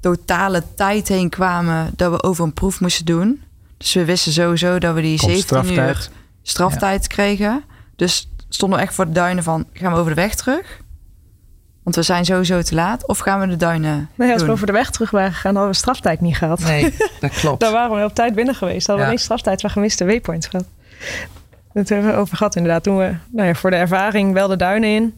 totale 0.00 0.62
tijd 0.74 1.08
heen 1.08 1.28
kwamen. 1.28 1.92
Dat 1.96 2.10
we 2.10 2.22
over 2.22 2.44
een 2.44 2.52
proef 2.52 2.80
moesten 2.80 3.04
doen. 3.04 3.42
Dus 3.76 3.94
we 3.94 4.04
wisten 4.04 4.32
sowieso 4.32 4.78
dat 4.78 4.94
we 4.94 5.00
die 5.00 5.18
Komt 5.18 5.30
17 5.32 5.42
straftijd. 5.42 5.96
uur 5.96 6.08
straftijd 6.42 7.06
kregen. 7.06 7.64
Dus 7.96 8.28
stonden 8.48 8.78
we 8.78 8.84
echt 8.84 8.94
voor 8.94 9.04
de 9.06 9.12
duinen 9.12 9.44
van... 9.44 9.66
gaan 9.72 9.92
we 9.92 9.98
over 9.98 10.14
de 10.14 10.20
weg 10.20 10.34
terug? 10.34 10.80
Want 11.82 11.96
we 11.96 12.02
zijn 12.02 12.24
sowieso 12.24 12.62
te 12.62 12.74
laat. 12.74 13.06
Of 13.06 13.18
gaan 13.18 13.40
we 13.40 13.46
de 13.46 13.56
duinen 13.56 14.08
Nee, 14.14 14.28
als 14.30 14.40
we 14.40 14.46
doen? 14.46 14.54
over 14.54 14.66
de 14.66 14.72
weg 14.72 14.90
terug 14.90 15.10
waren 15.10 15.32
gegaan, 15.32 15.54
hadden 15.54 15.72
we 15.72 15.78
straftijd 15.78 16.20
niet 16.20 16.36
gehad. 16.36 16.60
Nee, 16.60 16.94
dat 17.20 17.30
klopt. 17.30 17.60
Daar 17.60 17.72
waren 17.72 17.96
we 17.98 18.04
op 18.04 18.14
tijd 18.14 18.34
binnen 18.34 18.54
geweest. 18.54 18.86
Hadden 18.86 19.04
we 19.04 19.10
alleen 19.10 19.22
straftijd 19.24 19.60
van 19.60 19.70
gemiste 19.70 20.04
waypoints 20.04 20.46
gehad. 20.46 20.66
Dat 21.72 21.88
hebben 21.88 22.10
we 22.10 22.16
over 22.16 22.36
gehad 22.36 22.56
inderdaad. 22.56 22.82
Toen 22.82 22.96
we 22.96 23.14
nou 23.30 23.48
ja, 23.48 23.54
voor 23.54 23.70
de 23.70 23.76
ervaring 23.76 24.32
wel 24.32 24.48
de 24.48 24.56
duinen 24.56 24.88
in. 24.88 25.14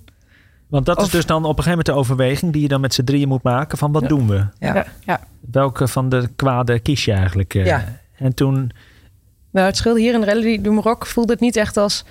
Want 0.71 0.87
dat 0.87 1.03
is 1.03 1.09
dus 1.09 1.27
dan 1.27 1.39
op 1.45 1.59
een 1.59 1.63
gegeven 1.63 1.71
moment 1.71 1.87
de 1.87 1.93
overweging 1.93 2.53
die 2.53 2.63
je 2.63 2.69
dan 2.69 2.81
met 2.81 2.95
z'n 2.95 3.05
drieën 3.05 3.29
moet 3.29 3.43
maken 3.43 3.79
van 3.79 3.93
wat 3.93 4.03
Ja. 4.03 4.09
doen 4.09 4.29
we? 4.29 4.45
Ja. 4.59 4.87
Ja. 5.05 5.21
Welke 5.51 5.89
van 5.89 6.09
de 6.09 6.29
kwaden 6.37 6.83
kies 6.83 7.05
je 7.05 7.13
eigenlijk? 7.13 7.55
eh? 7.55 7.65
Ja. 7.67 7.85
En 8.17 8.35
toen, 8.35 8.71
Nou, 9.51 9.67
het 9.67 9.77
scheelde 9.77 10.01
hier 10.01 10.15
in 10.15 10.25
Rally 10.25 10.61
du 10.63 10.71
Maroc 10.71 11.07
voelde 11.07 11.33
het 11.33 11.41
niet 11.41 11.57
echt 11.57 11.77
als, 11.77 12.05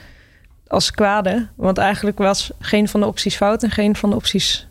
als 0.68 0.91
kwade. 0.91 1.47
Want 1.55 1.78
eigenlijk 1.78 2.18
was 2.18 2.51
geen 2.60 2.88
van 2.88 2.99
de 2.99 3.05
opties 3.05 3.36
fout 3.36 3.64
en 3.64 3.72
geen 3.72 3.95
van 3.95 4.10
de 4.10 4.16
opties... 4.16 4.68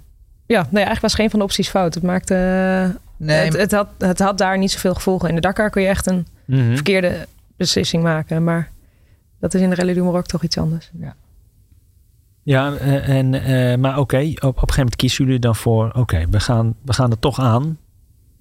Ja, 0.46 0.60
nee, 0.60 0.70
eigenlijk 0.84 1.00
was 1.00 1.14
geen 1.14 1.30
van 1.30 1.38
de 1.38 1.44
opties 1.44 1.68
fout. 1.68 1.94
Het 1.94 2.02
maakte... 2.02 2.34
Nee, 3.16 3.44
het, 3.44 3.56
het, 3.56 3.72
had, 3.72 3.88
het 3.98 4.18
had 4.18 4.38
daar 4.38 4.58
niet 4.58 4.70
zoveel 4.70 4.94
gevolgen. 4.94 5.28
In 5.28 5.34
de 5.34 5.40
Dakar 5.40 5.70
kun 5.70 5.82
je 5.82 5.88
echt 5.88 6.06
een 6.06 6.26
Mhm. 6.44 6.74
verkeerde 6.74 7.26
beslissing 7.56 8.02
maken. 8.02 8.44
Maar 8.44 8.70
dat 9.40 9.54
is 9.54 9.60
in 9.60 9.70
de 9.70 9.74
Rally 9.76 9.94
du 9.94 10.02
Maroc 10.02 10.26
toch 10.26 10.42
iets 10.42 10.58
anders. 10.58 10.90
Ja, 11.00 11.14
eh, 12.54 13.08
en, 13.08 13.34
eh, 13.34 13.78
maar 13.78 13.98
oké, 13.98 14.16
op, 14.16 14.42
op 14.42 14.44
een 14.44 14.52
gegeven 14.52 14.76
moment 14.76 14.96
kiezen 14.96 15.24
jullie 15.24 15.40
dan 15.40 15.56
voor... 15.56 15.90
oké, 15.92 16.26
we, 16.30 16.40
gaan, 16.40 16.74
we 16.82 16.92
gaan 16.92 17.10
er 17.10 17.18
toch 17.18 17.40
aan. 17.40 17.78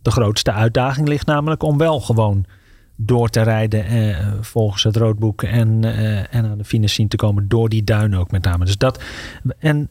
De 0.01 0.11
grootste 0.11 0.51
uitdaging 0.51 1.07
ligt 1.07 1.25
namelijk 1.25 1.63
om 1.63 1.77
wel 1.77 1.99
gewoon 1.99 2.45
door 2.97 3.29
te 3.29 3.41
rijden... 3.41 3.85
Eh, 3.85 4.27
volgens 4.41 4.83
het 4.83 4.95
roodboek 4.95 5.43
en, 5.43 5.83
eh, 5.83 6.35
en 6.35 6.45
aan 6.45 6.57
de 6.57 6.63
finish 6.63 6.93
zien 6.93 7.07
te 7.07 7.15
komen... 7.15 7.47
door 7.47 7.69
die 7.69 7.83
duinen 7.83 8.19
ook 8.19 8.31
met 8.31 8.43
name. 8.43 8.65
Dus 8.65 8.77
dat... 8.77 9.03
En, 9.59 9.87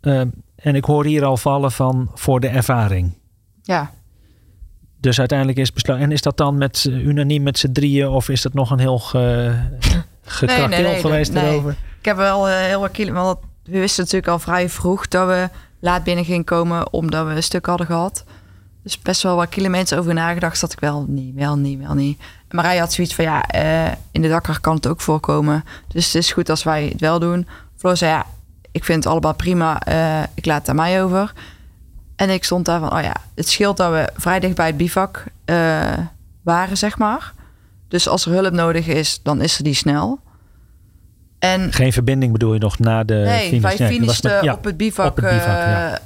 eh, 0.00 0.20
en 0.56 0.74
ik 0.74 0.84
hoor 0.84 1.04
hier 1.04 1.24
al 1.24 1.36
vallen 1.36 1.72
van 1.72 2.10
voor 2.14 2.40
de 2.40 2.48
ervaring. 2.48 3.12
Ja, 3.62 3.90
Dus 5.00 5.18
uiteindelijk 5.18 5.58
is 5.58 5.72
besloten... 5.72 6.02
En 6.02 6.12
is 6.12 6.22
dat 6.22 6.36
dan 6.36 6.58
met 6.58 6.84
unaniem 6.90 7.42
met 7.42 7.58
z'n 7.58 7.72
drieën... 7.72 8.08
of 8.08 8.28
is 8.28 8.42
dat 8.42 8.54
nog 8.54 8.70
een 8.70 8.78
heel 8.78 8.98
ge, 8.98 9.54
gekrakeel 10.22 10.68
Nee, 10.68 10.82
nee, 10.82 10.92
nee, 10.92 11.00
geweest 11.00 11.34
erover? 11.34 11.76
Ik 12.06 12.12
heb 12.12 12.20
wel 12.20 12.48
eh, 12.48 12.54
heel 12.54 12.80
wat. 12.80 12.96
Want 12.96 13.38
we 13.64 13.78
wisten 13.78 14.02
natuurlijk 14.04 14.32
al 14.32 14.38
vrij 14.38 14.68
vroeg 14.68 15.08
dat 15.08 15.26
we 15.26 15.48
laat 15.80 16.04
binnen 16.04 16.24
gingen 16.24 16.44
komen... 16.44 16.92
omdat 16.92 17.26
we 17.26 17.32
een 17.32 17.42
stuk 17.42 17.66
hadden 17.66 17.86
gehad. 17.86 18.24
Dus 18.82 18.98
best 18.98 19.22
wel 19.22 19.36
wat 19.36 19.48
kilometers 19.48 20.00
over 20.00 20.14
nagedacht. 20.14 20.58
Zat 20.58 20.72
ik 20.72 20.80
wel 20.80 21.04
niet, 21.08 21.34
wel 21.34 21.56
niet, 21.56 21.78
wel 21.78 21.94
niet. 21.94 22.20
En 22.48 22.56
Marij 22.56 22.78
had 22.78 22.92
zoiets 22.92 23.14
van, 23.14 23.24
ja, 23.24 23.42
eh, 23.42 23.92
in 24.10 24.22
de 24.22 24.28
Dakar 24.28 24.60
kan 24.60 24.74
het 24.74 24.86
ook 24.86 25.00
voorkomen. 25.00 25.64
Dus 25.88 26.06
het 26.06 26.14
is 26.14 26.32
goed 26.32 26.48
als 26.50 26.62
wij 26.62 26.86
het 26.86 27.00
wel 27.00 27.18
doen. 27.18 27.48
Floor 27.76 27.96
zei, 27.96 28.10
ja, 28.10 28.26
ik 28.72 28.84
vind 28.84 29.04
het 29.04 29.12
allemaal 29.12 29.34
prima. 29.34 29.80
eh, 29.82 30.22
ik 30.34 30.46
laat 30.46 30.60
het 30.60 30.68
aan 30.68 30.76
mij 30.76 31.02
over. 31.02 31.32
En 32.16 32.30
ik 32.30 32.44
stond 32.44 32.64
daar 32.64 32.80
van, 32.80 32.92
oh 32.92 33.02
ja, 33.02 33.14
het 33.34 33.48
scheelt 33.48 33.76
dat 33.76 33.90
we 33.90 34.10
vrij 34.16 34.40
dicht 34.40 34.54
bij 34.54 34.66
het 34.66 34.76
bivak 34.76 35.24
waren, 36.42 36.76
zeg 36.76 36.98
maar. 36.98 37.32
Dus 37.88 38.08
als 38.08 38.26
er 38.26 38.32
hulp 38.32 38.52
nodig 38.52 38.86
is, 38.86 39.20
dan 39.22 39.40
is 39.40 39.58
er 39.58 39.64
die 39.64 39.74
snel. 39.74 40.24
En 41.52 41.72
Geen 41.72 41.92
verbinding 41.92 42.32
bedoel 42.32 42.52
je 42.54 42.58
nog 42.60 42.78
na 42.78 43.04
de 43.04 43.14
nee, 43.14 43.46
finish? 43.48 43.62
wij 43.62 43.76
Nee, 43.78 43.88
finishten 43.98 44.30
met- 44.30 44.44
ja, 44.44 44.52
op 44.52 44.64
het 44.64 44.76
bivak. 44.76 45.10
op 45.10 45.16
het 45.16 45.24
bivak, 45.24 45.46
ja. 45.46 45.92
eh, 45.92 45.98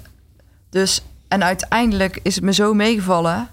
Dus, 0.71 1.03
en 1.29 1.45
uiteindelijk 1.45 2.21
is 2.23 2.35
het 2.35 2.45
me 2.45 2.53
zo 2.53 2.75
meegevallen. 2.75 3.49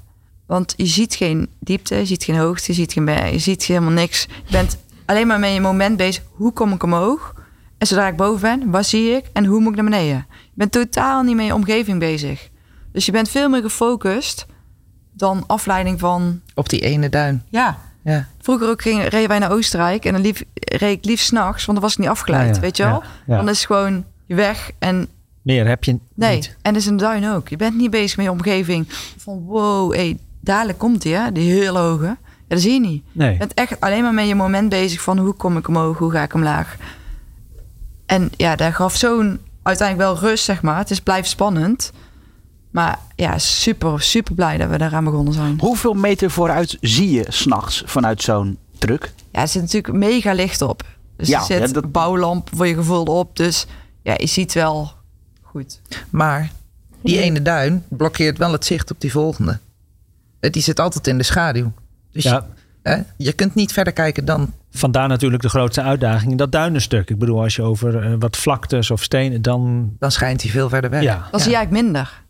Want 0.46 0.74
je 0.78 0.86
ziet 0.86 1.16
geen 1.16 1.50
diepte, 1.60 1.96
je 1.96 2.06
ziet 2.06 2.24
geen 2.24 2.38
hoogte, 2.38 2.66
je 2.68 2.74
ziet 2.74 2.94
geen 2.94 3.06
berg, 3.06 3.32
je 3.32 3.40
ziet 3.40 3.64
helemaal 3.64 3.92
niks. 3.92 4.28
Je 4.46 4.52
bent 4.52 4.78
alleen 5.06 5.28
maar 5.28 5.40
met 5.40 5.54
je 5.54 5.62
moment 5.62 5.98
bezig. 5.98 6.24
Hoe 6.32 6.54
kom 6.54 6.74
ik 6.74 6.84
omhoog? 6.84 7.34
En 7.78 7.88
zodra 7.88 8.08
ik 8.08 8.16
boven 8.16 8.42
ben, 8.60 8.70
wat 8.72 8.86
zie 8.86 9.10
ik? 9.12 9.26
En 9.34 9.46
hoe 9.46 9.60
moet 9.60 9.70
ik 9.70 9.76
naar 9.82 9.90
beneden? 9.90 10.26
Je 10.30 10.52
bent 10.54 10.72
totaal 10.72 11.24
niet 11.24 11.36
met 11.36 11.46
je 11.46 11.54
omgeving 11.54 12.00
bezig. 12.00 12.50
Dus 12.92 13.06
je 13.06 13.12
bent 13.12 13.30
veel 13.30 13.50
meer 13.50 13.62
gefocust 13.62 14.46
dan 15.14 15.44
afleiding 15.48 16.00
van... 16.00 16.42
op 16.56 16.70
die 16.70 16.80
ene 16.82 17.10
duin. 17.10 17.44
Ja, 17.50 17.78
Ja. 18.04 18.28
Vroeger 18.48 18.70
ook 18.70 18.82
ging, 18.82 19.04
reden 19.08 19.28
wij 19.28 19.40
naar 19.40 19.52
Oostenrijk. 19.52 20.06
En 20.06 20.14
dan 20.14 20.22
lief, 20.22 20.44
reed 20.54 20.98
ik 20.98 21.06
liefst 21.06 21.26
s'nachts, 21.28 21.66
want 21.66 21.78
dan 21.78 21.88
was 21.88 21.92
ik 21.92 22.00
niet 22.00 22.10
afgeleid. 22.10 22.56
Ja, 22.56 22.62
weet 22.62 22.78
je 22.78 22.84
wel? 22.84 23.04
Dan 23.26 23.50
is 23.50 23.66
gewoon 23.66 24.06
je 24.26 24.36
weg 24.36 24.72
en 24.80 25.08
Meer 25.42 25.68
heb 25.68 25.84
je 25.84 26.00
Nee, 26.14 26.36
niet. 26.36 26.56
en 26.62 26.74
dat 26.74 26.82
is 26.82 26.88
een 26.88 26.98
duin 26.98 27.30
ook. 27.30 27.50
Je 27.50 27.56
bent 27.56 27.76
niet 27.76 27.90
bezig 27.92 28.18
met 28.18 28.26
je 28.26 28.32
omgeving. 28.32 28.86
Van 29.18 29.44
wow, 29.46 29.94
hey, 29.94 30.18
dadelijk 30.42 30.78
komt 30.78 31.02
die, 31.02 31.16
hè? 31.16 31.32
Die 31.32 31.52
heel 31.52 31.78
hoge. 31.78 32.06
Ja, 32.06 32.18
dat 32.48 32.62
zie 32.62 32.74
je 32.74 32.80
niet. 32.80 33.04
Nee. 33.12 33.32
Je 33.32 33.38
bent 33.38 33.54
echt 33.54 33.80
alleen 33.80 34.04
maar 34.04 34.14
met 34.14 34.28
je 34.28 34.36
moment 34.36 34.70
bezig 34.70 35.02
van 35.02 35.18
hoe 35.18 35.34
kom 35.34 35.58
ik 35.58 35.68
omhoog, 35.68 35.98
hoe 35.98 36.12
ga 36.12 36.24
ik 36.24 36.34
omlaag. 36.34 36.76
En 38.06 38.30
ja, 38.36 38.56
dat 38.56 38.74
gaf 38.74 38.96
zo'n 38.96 39.40
uiteindelijk 39.64 40.10
wel 40.10 40.30
rust, 40.30 40.44
zeg 40.44 40.62
maar. 40.62 40.78
Het 40.78 40.90
is 40.92 41.00
blijft 41.00 41.30
spannend. 41.30 41.92
Maar 42.78 43.00
ja, 43.16 43.38
super, 43.38 44.02
super 44.02 44.34
blij 44.36 44.58
dat 44.58 44.70
we 44.70 44.78
daaraan 44.78 45.04
begonnen 45.04 45.34
zijn. 45.34 45.60
Hoeveel 45.60 45.94
meter 45.94 46.32
vooruit 46.32 46.78
zie 46.82 47.12
je 47.12 47.26
s'nachts 47.28 47.84
vanuit 47.86 48.22
zo'n 48.22 48.58
truck? 48.78 49.14
Ja, 49.32 49.42
er 49.42 49.48
zit 49.48 49.62
natuurlijk 49.62 49.94
mega 49.94 50.34
licht 50.34 50.62
op. 50.62 50.84
Dus 51.16 51.28
Ja, 51.28 51.40
er 51.40 51.46
zit 51.46 51.60
ja, 51.60 51.68
dat- 51.68 51.92
bouwlamp 51.92 52.50
voor 52.54 52.68
je 52.68 52.74
gevoel 52.74 53.04
op. 53.04 53.36
Dus 53.36 53.66
ja, 54.02 54.14
je 54.18 54.28
ziet 54.28 54.54
wel 54.54 54.92
goed. 55.42 55.82
Maar 56.10 56.52
die 57.04 57.20
ene 57.22 57.42
duin 57.42 57.84
blokkeert 57.90 58.38
wel 58.38 58.52
het 58.52 58.66
zicht 58.66 58.92
op 58.92 59.02
die 59.02 59.12
volgende. 59.12 59.60
Eh, 60.40 60.52
Die 60.52 60.62
zit 60.62 60.80
altijd 60.80 61.08
in 61.08 61.18
de 61.18 61.24
schaduw. 61.24 61.72
Dus 62.12 62.24
Ja, 62.24 62.48
hè, 62.84 62.98
je 63.18 63.34
kunt 63.34 63.56
niet 63.56 63.72
verder 63.74 63.94
kijken 63.94 64.26
dan... 64.26 64.54
vandaar 64.72 65.08
natuurlijk 65.08 65.42
de 65.42 65.50
grootste 65.50 65.82
uitdaging. 65.82 66.38
Dat 66.38 66.52
duinenstuk. 66.52 67.10
Ik 67.10 67.18
bedoel, 67.20 67.42
als 67.42 67.56
je 67.56 67.62
over 67.62 68.04
eh, 68.04 68.14
wat 68.20 68.38
vlaktes 68.38 68.92
of 68.92 69.04
stenen, 69.04 69.42
dan... 69.42 69.94
Dan 70.00 70.12
schijnt 70.12 70.42
hij 70.42 70.52
veel 70.52 70.70
verder 70.70 70.90
weg. 70.90 71.02
Ja, 71.02 71.28
Dan 71.32 71.40
zie 71.40 71.50
je 71.50 71.56
eigenlijk 71.56 71.86
minder. 71.86 72.26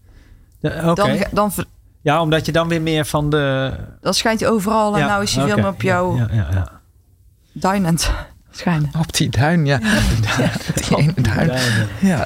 Dan, 0.61 1.17
dan, 1.31 1.51
ver- 1.51 1.65
Ja, 2.01 2.21
omdat 2.21 2.45
je 2.45 2.51
dan 2.51 2.67
weer 2.67 2.81
meer 2.81 3.05
van 3.05 3.29
de... 3.29 3.71
dan 4.01 4.13
schijnt 4.13 4.39
hij 4.39 4.49
overal. 4.49 4.93
En 4.93 4.99
ja, 4.99 5.07
nou 5.07 5.23
is 5.23 5.35
hij 5.35 5.45
veel 5.47 5.55
meer 5.55 5.67
op 5.67 5.81
jouw 5.81 6.15
Ja, 6.17 6.27
ja, 6.31 6.47
ja. 6.51 6.71
duin 7.51 7.85
aan 7.85 7.93
het 7.93 8.11
schijnen. 8.51 8.89
Op 8.99 9.13
die 9.13 9.29
duin, 9.29 9.65
ja. 9.65 9.79
die 10.89 11.21
duin. 11.21 11.51
Ja. 11.99 12.25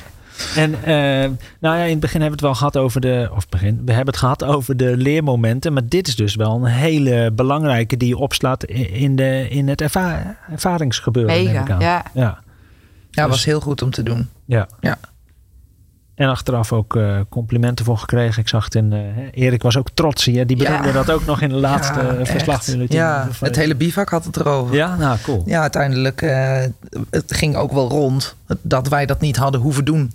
En 0.56 0.74
eh, 0.84 1.30
nou 1.60 1.78
ja, 1.78 1.84
in 1.84 1.90
het 1.92 2.00
begin 2.00 2.22
hebben 2.22 2.40
we 2.40 2.48
het 2.48 2.52
wel 2.52 2.56
gehad 2.56 2.78
over 2.78 3.02
de. 3.02 3.30
Of 3.36 3.50
begin, 3.50 3.82
we 3.86 3.94
hebben 3.94 4.14
het 4.14 4.18
gehad 4.24 4.44
over 4.44 4.78
de 4.78 4.98
leermomenten. 4.98 5.74
Maar 5.74 5.88
dit 5.88 6.08
is 6.08 6.16
dus 6.16 6.36
wel 6.36 6.56
een 6.56 6.66
hele 6.72 7.32
belangrijke 7.32 7.98
die 7.98 8.08
je 8.08 8.18
opslaat 8.18 8.64
in, 8.66 9.16
de, 9.16 9.48
in 9.50 9.68
het 9.68 9.82
erva- 9.82 10.38
ervaringsgebeuren. 10.52 11.44
Mega, 11.44 11.66
ja. 11.80 12.06
ja. 12.14 12.40
Ja, 13.12 13.22
Dus- 13.24 13.32
was 13.32 13.46
heel 13.46 13.60
goed 13.60 13.82
om 13.82 13.90
te 13.92 14.04
doen. 14.04 14.30
Ja. 14.46 14.68
Ja. 14.80 14.98
En 16.22 16.30
achteraf 16.30 16.74
ook 16.74 16.96
eh, 16.96 17.20
complimenten 17.30 17.86
voor 17.86 17.98
gekregen. 17.98 18.42
Ik 18.42 18.48
zag 18.48 18.64
het 18.64 18.76
in. 18.76 18.94
eh, 18.94 19.00
hè, 19.00 19.30
Erik 19.32 19.62
was 19.62 19.78
ook 19.78 19.88
trots 19.94 20.26
hier. 20.26 20.48
Die 20.48 20.58
Ja. 20.58 20.64
benoemde 20.70 20.92
dat 20.92 21.12
ook 21.12 21.26
nog 21.26 21.42
in 21.42 21.50
de 21.50 21.56
laatste 21.56 22.00
Ja, 22.00 22.14
eh, 22.16 22.26
verslag. 22.26 22.66
Ja, 22.88 23.26
Of, 23.30 23.40
het 23.40 23.56
hele 23.56 23.76
bivak 23.76 24.10
had 24.10 24.26
het 24.26 24.38
erover. 24.38 24.76
Ja, 24.76 24.96
nou 24.96 25.18
cool. 25.24 25.44
Ja, 25.46 25.62
uiteindelijk, 25.62 26.22
het 27.10 27.34
ging 27.34 27.56
ook 27.56 27.72
wel 27.72 27.90
rond 27.90 28.36
dat 28.62 28.88
wij 28.88 29.06
dat 29.06 29.20
niet 29.20 29.38
hadden 29.38 29.62
hoeven 29.62 29.86
doen. 29.86 30.12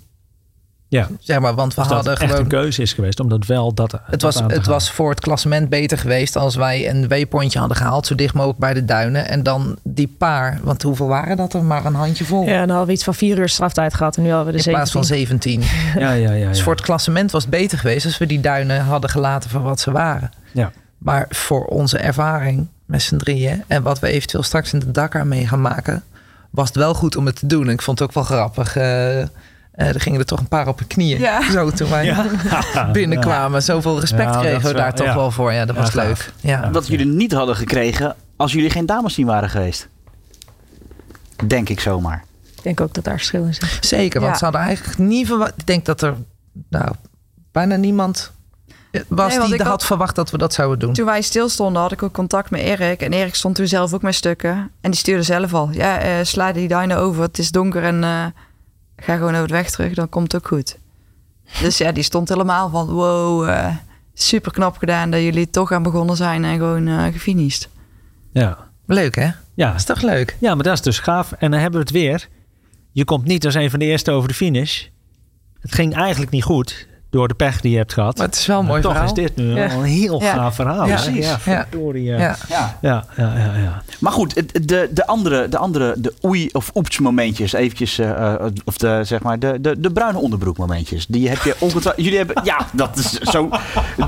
Ja. 0.89 1.07
Zeg 1.19 1.39
maar, 1.39 1.55
want 1.55 1.73
we 1.75 1.79
Dus 1.81 1.87
dat 1.89 1.95
hadden 1.95 2.13
het 2.13 2.21
echt 2.21 2.31
gewoon... 2.31 2.45
een 2.45 2.51
keuze 2.51 2.81
is 2.81 2.93
geweest. 2.93 3.19
Omdat 3.19 3.45
wel 3.45 3.73
dat. 3.73 3.91
Het 3.91 4.01
dat 4.09 4.21
was, 4.21 4.41
aan 4.41 4.47
te 4.47 4.53
het 4.53 4.63
gaan. 4.63 4.73
was 4.73 4.91
voor 4.91 5.09
het 5.09 5.19
klassement 5.19 5.69
beter 5.69 5.97
geweest 5.97 6.35
als 6.35 6.55
wij 6.55 6.89
een 6.89 7.07
waypointje 7.07 7.59
hadden 7.59 7.77
gehaald, 7.77 8.07
zo 8.07 8.15
dicht 8.15 8.33
mogelijk 8.33 8.59
bij 8.59 8.73
de 8.73 8.85
duinen. 8.85 9.27
En 9.27 9.43
dan 9.43 9.77
die 9.83 10.15
paar, 10.17 10.59
want 10.63 10.81
hoeveel 10.81 11.07
waren 11.07 11.37
dat 11.37 11.53
er? 11.53 11.63
Maar 11.63 11.85
een 11.85 11.93
handjevol. 11.95 12.43
Ja, 12.45 12.59
dan 12.59 12.69
hadden 12.69 12.87
we 12.87 12.93
iets 12.93 13.03
van 13.03 13.13
vier 13.15 13.37
uur 13.37 13.49
straftijd 13.49 13.93
gehad. 13.93 14.17
En 14.17 14.23
nu 14.23 14.29
hadden 14.31 14.53
we 14.53 14.59
de 14.59 14.65
in 14.65 14.71
plaats 14.73 14.91
van 14.91 15.03
17. 15.05 15.61
17. 15.63 16.01
Ja, 16.01 16.11
ja, 16.11 16.29
ja. 16.29 16.33
ja. 16.33 16.47
Dus 16.47 16.61
voor 16.61 16.73
het 16.73 16.81
klassement 16.81 17.31
was 17.31 17.41
het 17.41 17.51
beter 17.51 17.77
geweest 17.77 18.05
als 18.05 18.17
we 18.17 18.25
die 18.25 18.41
duinen 18.41 18.81
hadden 18.81 19.09
gelaten 19.09 19.49
voor 19.49 19.61
wat 19.61 19.79
ze 19.79 19.91
waren. 19.91 20.31
Ja. 20.51 20.71
Maar 20.97 21.25
voor 21.29 21.65
onze 21.65 21.97
ervaring 21.97 22.67
met 22.85 23.01
z'n 23.01 23.17
drieën 23.17 23.63
en 23.67 23.83
wat 23.83 23.99
we 23.99 24.07
eventueel 24.07 24.43
straks 24.43 24.73
in 24.73 24.79
de 24.79 24.91
Dakar 24.91 25.27
mee 25.27 25.47
gaan 25.47 25.61
maken, 25.61 26.03
was 26.49 26.67
het 26.67 26.77
wel 26.77 26.93
goed 26.93 27.15
om 27.15 27.25
het 27.25 27.35
te 27.35 27.47
doen. 27.47 27.67
En 27.67 27.73
ik 27.73 27.81
vond 27.81 27.99
het 27.99 28.07
ook 28.07 28.13
wel 28.13 28.23
grappig. 28.23 28.75
eh, 28.75 29.23
Eh, 29.77 29.87
er 29.87 29.99
gingen 30.01 30.19
er 30.19 30.25
toch 30.25 30.39
een 30.39 30.47
paar 30.47 30.67
op 30.67 30.79
hun 30.79 30.87
knieën. 30.87 31.19
Ja. 31.19 31.51
Zo 31.51 31.69
toen 31.71 31.89
wij 31.89 32.15
binnenkwamen. 32.91 33.63
Zoveel 33.63 33.99
respect 33.99 34.37
kregen 34.37 34.57
we 34.57 34.63
wel- 34.63 34.73
daar 34.73 34.93
toch 34.93 35.05
ja. 35.07 35.15
wel 35.15 35.31
voor. 35.31 35.53
Ja, 35.53 35.65
dat 35.65 35.75
Ja, 35.75 35.81
was 35.81 35.93
leuk. 35.93 36.33
Ja. 36.39 36.71
Wat 36.71 36.87
jullie 36.87 37.05
niet 37.05 37.31
hadden 37.31 37.55
gekregen 37.55 38.15
als 38.35 38.51
jullie 38.53 38.69
geen 38.69 38.85
damesteam 38.85 39.27
waren 39.27 39.49
geweest. 39.49 39.87
Denk 41.47 41.69
ik 41.69 41.79
zomaar. 41.79 42.23
Ik 42.55 42.63
denk 42.63 42.81
ook 42.81 42.93
dat 42.93 43.03
daar 43.03 43.17
verschil 43.17 43.43
in 43.43 43.53
zit. 43.53 43.77
Zeker, 43.81 44.19
want 44.19 44.31
Ja. 44.31 44.37
ze 44.37 44.43
hadden 44.43 44.61
eigenlijk 44.63 44.97
niet 44.97 45.27
verwacht. 45.27 45.53
Ik 45.57 45.67
denk 45.67 45.85
dat 45.85 46.01
er 46.01 46.13
nou, 46.69 46.91
bijna 47.51 47.75
niemand 47.75 48.31
eh, 48.91 49.01
was 49.07 49.37
Nee, 49.37 49.47
die 49.47 49.57
had 49.57 49.67
had- 49.67 49.85
verwacht 49.85 50.15
dat 50.15 50.31
we 50.31 50.37
dat 50.37 50.53
zouden 50.53 50.79
doen. 50.79 50.93
Toen 50.93 51.05
wij 51.05 51.21
stilstonden 51.21 51.81
had 51.81 51.91
ik 51.91 52.03
ook 52.03 52.13
contact 52.13 52.49
met 52.49 52.61
Erik. 52.61 53.01
En 53.01 53.13
Erik 53.13 53.35
stond 53.35 53.55
toen 53.55 53.67
zelf 53.67 53.93
ook 53.93 54.01
met 54.01 54.15
stukken. 54.15 54.51
En 54.81 54.91
die 54.91 54.99
stuurde 54.99 55.23
zelf 55.23 55.53
al. 55.53 55.69
Ja, 55.71 55.99
eh 55.99 56.11
sla 56.21 56.51
die 56.51 56.67
duinen 56.67 56.97
over. 56.97 57.21
Het 57.21 57.37
is 57.39 57.51
donker 57.51 57.83
en 57.83 58.03
eh, 58.03 58.25
ga 58.97 59.15
gewoon 59.15 59.35
over 59.35 59.47
de 59.47 59.53
weg 59.53 59.69
terug. 59.69 59.93
Dan 59.93 60.09
komt 60.09 60.31
het 60.31 60.41
ook 60.41 60.47
goed. 60.47 60.77
Dus 61.61 61.77
ja, 61.77 61.91
die 61.91 62.03
stond 62.03 62.29
helemaal 62.29 62.69
van... 62.69 62.87
Wow, 62.89 63.49
eh, 63.49 63.75
super 64.13 64.51
knap 64.51 64.77
gedaan 64.77 65.11
dat 65.11 65.21
jullie 65.21 65.49
toch 65.49 65.71
aan 65.71 65.83
begonnen 65.83 66.15
zijn. 66.15 66.43
En 66.43 66.57
gewoon 66.57 66.87
eh 66.87 67.03
gefinished. 67.03 67.69
Ja. 68.31 68.57
Leuk 68.85 69.15
hè? 69.15 69.29
Ja. 69.53 69.67
Dat 69.67 69.75
is 69.75 69.83
toch 69.83 70.01
leuk? 70.01 70.37
ja, 70.39 70.55
maar 70.55 70.63
dat 70.63 70.73
is 70.73 70.81
dus 70.81 70.99
gaaf. 70.99 71.31
En 71.31 71.51
dan 71.51 71.59
hebben 71.59 71.79
we 71.79 71.85
het 71.85 71.95
weer. 71.95 72.27
Je 72.91 73.05
komt 73.05 73.25
niet 73.25 73.45
als 73.45 73.53
een 73.53 73.69
van 73.69 73.79
de 73.79 73.85
eerste 73.85 74.11
over 74.11 74.27
de 74.27 74.33
finish. 74.33 74.85
Het 75.59 75.73
ging 75.73 75.95
eigenlijk 75.95 76.31
niet 76.31 76.43
goed 76.43 76.87
door 77.17 77.27
de 77.27 77.33
pech 77.33 77.61
die 77.61 77.71
je 77.71 77.77
hebt 77.77 77.93
gehad. 77.93 78.17
Maar 78.17 78.25
het 78.25 78.35
is 78.35 78.45
wel 78.45 78.59
een 78.59 78.65
mooi 78.65 78.81
toch 78.81 78.91
verhaal. 78.91 79.09
is 79.09 79.15
dit 79.23 79.35
nu 79.35 79.55
Ja. 79.55 79.71
een 79.71 79.83
heel 79.83 80.21
Ja. 80.21 80.33
gaaf 80.33 80.55
verhaal. 80.55 80.87
Ja, 80.87 80.95
precies. 80.95 81.25
Ja, 81.25 81.37
Ja. 81.45 81.67
verdorie, 81.69 82.03
ja. 82.03 82.17
Ja. 82.17 82.35
Ja. 82.49 82.77
Ja, 82.81 83.05
ja, 83.17 83.33
ja, 83.35 83.53
ja. 83.57 83.81
Maar 83.99 84.11
goed, 84.11 84.35
de, 84.67 84.89
de 84.91 85.07
andere, 85.07 85.49
de 85.49 85.57
andere, 85.57 85.93
de 85.97 86.13
oei 86.25 86.49
of 86.51 86.71
oeps 86.75 86.99
momentjes, 86.99 87.53
eventjes, 87.53 87.99
eh, 87.99 88.33
eh, 88.33 88.45
of 88.65 88.77
de, 88.77 88.99
zeg 89.03 89.21
maar, 89.21 89.39
de, 89.39 89.57
de, 89.61 89.79
de 89.79 89.91
bruine 89.91 90.19
onderbroek 90.19 90.57
momentjes. 90.57 91.05
Die 91.07 91.29
heb 91.29 91.41
je 91.41 91.55
ongetwijfeld, 91.59 92.03
jullie 92.05 92.17
hebben, 92.17 92.41
ja, 92.43 92.57
dat 92.73 92.97
is 92.97 93.11
zo, 93.11 93.49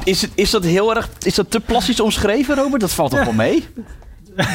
is, 0.04 0.22
het, 0.22 0.32
is 0.36 0.50
dat 0.50 0.64
heel 0.64 0.96
erg, 0.96 1.10
is 1.20 1.36
dat 1.36 1.52
te 1.52 1.60
plastisch 1.60 2.00
omschreven, 2.00 2.56
Robert? 2.56 2.82
Dat 2.82 2.92
valt 2.92 3.12
toch 3.12 3.24
wel 3.24 3.34
mee? 3.34 3.68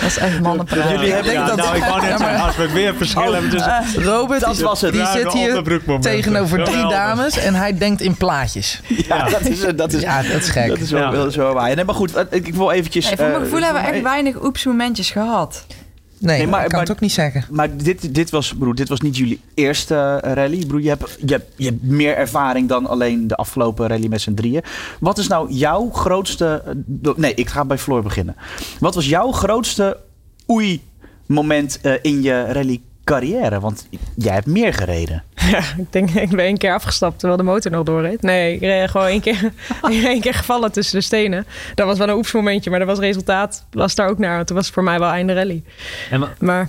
Dat 0.00 0.08
is 0.08 0.16
echt 0.18 0.40
mannenpraat. 0.40 0.90
Jullie 0.90 1.12
hebben, 1.12 1.32
denk 1.32 1.46
dat- 1.46 1.56
nou, 1.56 1.76
ik 1.76 1.84
wou 1.84 2.00
net 2.02 2.18
zeggen, 2.18 2.40
als 2.40 2.56
we 2.56 2.72
weer 2.72 2.94
verschil 2.94 3.32
hebben 3.32 3.50
tussen... 3.50 3.84
Robert 4.04 4.40
Dat 4.40 4.54
die- 4.54 4.64
was 4.64 4.80
het. 4.80 4.92
die 4.92 5.06
zit 5.06 5.32
hier 5.32 5.62
tegenover 6.00 6.64
drie 6.64 6.88
dames 6.88 7.38
en 7.38 7.54
hij 7.54 7.78
denkt 7.78 8.00
in 8.00 8.14
plaatjes. 8.16 8.80
ja, 9.08 9.28
dat 9.28 9.40
is, 9.40 9.60
dat 9.76 9.92
is, 9.92 10.00
Ja, 10.02 10.22
dat 10.22 10.40
is 10.42 10.48
gek. 10.48 10.68
dat 10.68 10.78
is 10.78 10.90
wel, 10.90 11.30
wel 11.32 11.54
waar. 11.54 11.74
Nee, 11.74 11.84
maar 11.84 11.94
goed, 11.94 12.12
ik, 12.30 12.54
wil 12.54 12.70
eventjes... 12.70 13.04
Nee, 13.06 13.16
voor 13.16 13.24
mijn 13.26 13.36
eh, 13.38 13.42
gevoel 13.44 13.60
hebben 13.60 13.82
we 13.82 13.88
echt 13.88 14.02
weinig 14.02 14.42
oeps 14.42 14.64
momentjes 14.64 15.10
gehad. 15.10 15.64
Nee, 16.20 16.36
Nee, 16.38 16.46
maar- 16.46 16.60
ik 16.62 16.68
kan 16.68 16.78
maar- 16.78 16.86
het 16.86 16.96
ook 16.96 17.00
niet 17.00 17.12
zeggen. 17.12 17.44
Maar 17.50 17.76
dit, 17.76 18.14
dit, 18.14 18.30
was, 18.30 18.54
broer, 18.58 18.74
dit 18.74 18.88
was 18.88 19.00
niet 19.00 19.16
jullie 19.16 19.40
eerste 19.54 19.94
eh, 20.22 20.32
rally. 20.32 20.66
Broer, 20.66 20.80
je, 20.82 20.88
hebt, 20.88 21.16
je, 21.26 21.32
hebt, 21.32 21.52
je 21.56 21.64
hebt 21.64 21.82
meer 21.82 22.16
ervaring 22.16 22.68
dan 22.68 22.86
alleen 22.86 23.26
de 23.26 23.34
afgelopen 23.36 23.86
rally 23.88 24.06
met 24.06 24.20
z'n 24.20 24.34
drieën. 24.34 24.62
Wat 25.00 25.18
is 25.18 25.26
nou 25.28 25.52
jouw 25.52 25.90
grootste... 25.90 26.62
eh, 27.02 27.10
Nee, 27.16 27.34
ik 27.34 27.48
ga 27.48 27.64
bij 27.64 27.78
Floor 27.78 28.02
beginnen. 28.02 28.36
Wat 28.80 28.94
was 28.94 29.06
jouw 29.08 29.32
grootste 29.32 29.96
oei-moment 30.50 31.78
eh, 31.82 31.92
in 32.02 32.22
je 32.22 32.44
rally 32.52 32.80
carrière? 33.04 33.60
Want 33.60 33.86
jij 34.16 34.34
hebt 34.34 34.46
meer 34.46 34.74
gereden. 34.74 35.22
Ja, 35.50 35.58
ik 35.76 35.92
denk, 35.92 36.10
ik 36.26 36.28
ben 36.30 36.44
één 36.44 36.58
keer 36.58 36.72
afgestapt 36.74 37.18
terwijl 37.18 37.38
de 37.40 37.46
motor 37.46 37.70
nog 37.70 37.84
doorreed. 37.84 38.22
Nee, 38.22 38.54
ik 38.54 38.60
reed 38.60 38.90
gewoon 38.90 39.06
één 39.06 39.20
keer, 39.20 39.52
één 39.82 40.20
keer 40.20 40.34
gevallen 40.34 40.72
tussen 40.72 40.98
de 40.98 41.04
stenen. 41.04 41.46
Dat 41.74 41.86
was 41.86 41.98
wel 41.98 42.08
een 42.08 42.14
oepsmomentje, 42.14 42.70
maar 42.70 42.78
dat 42.78 42.88
was 42.88 42.98
resultaat. 42.98 43.64
Was 43.70 43.94
daar 43.94 44.08
ook 44.08 44.18
naar. 44.18 44.34
want 44.34 44.46
Toen 44.46 44.56
was 44.56 44.64
het 44.64 44.74
voor 44.74 44.82
mij 44.84 44.98
wel 44.98 45.10
einde 45.10 45.34
rally. 45.34 45.62
En, 46.10 46.28
Maar 46.38 46.68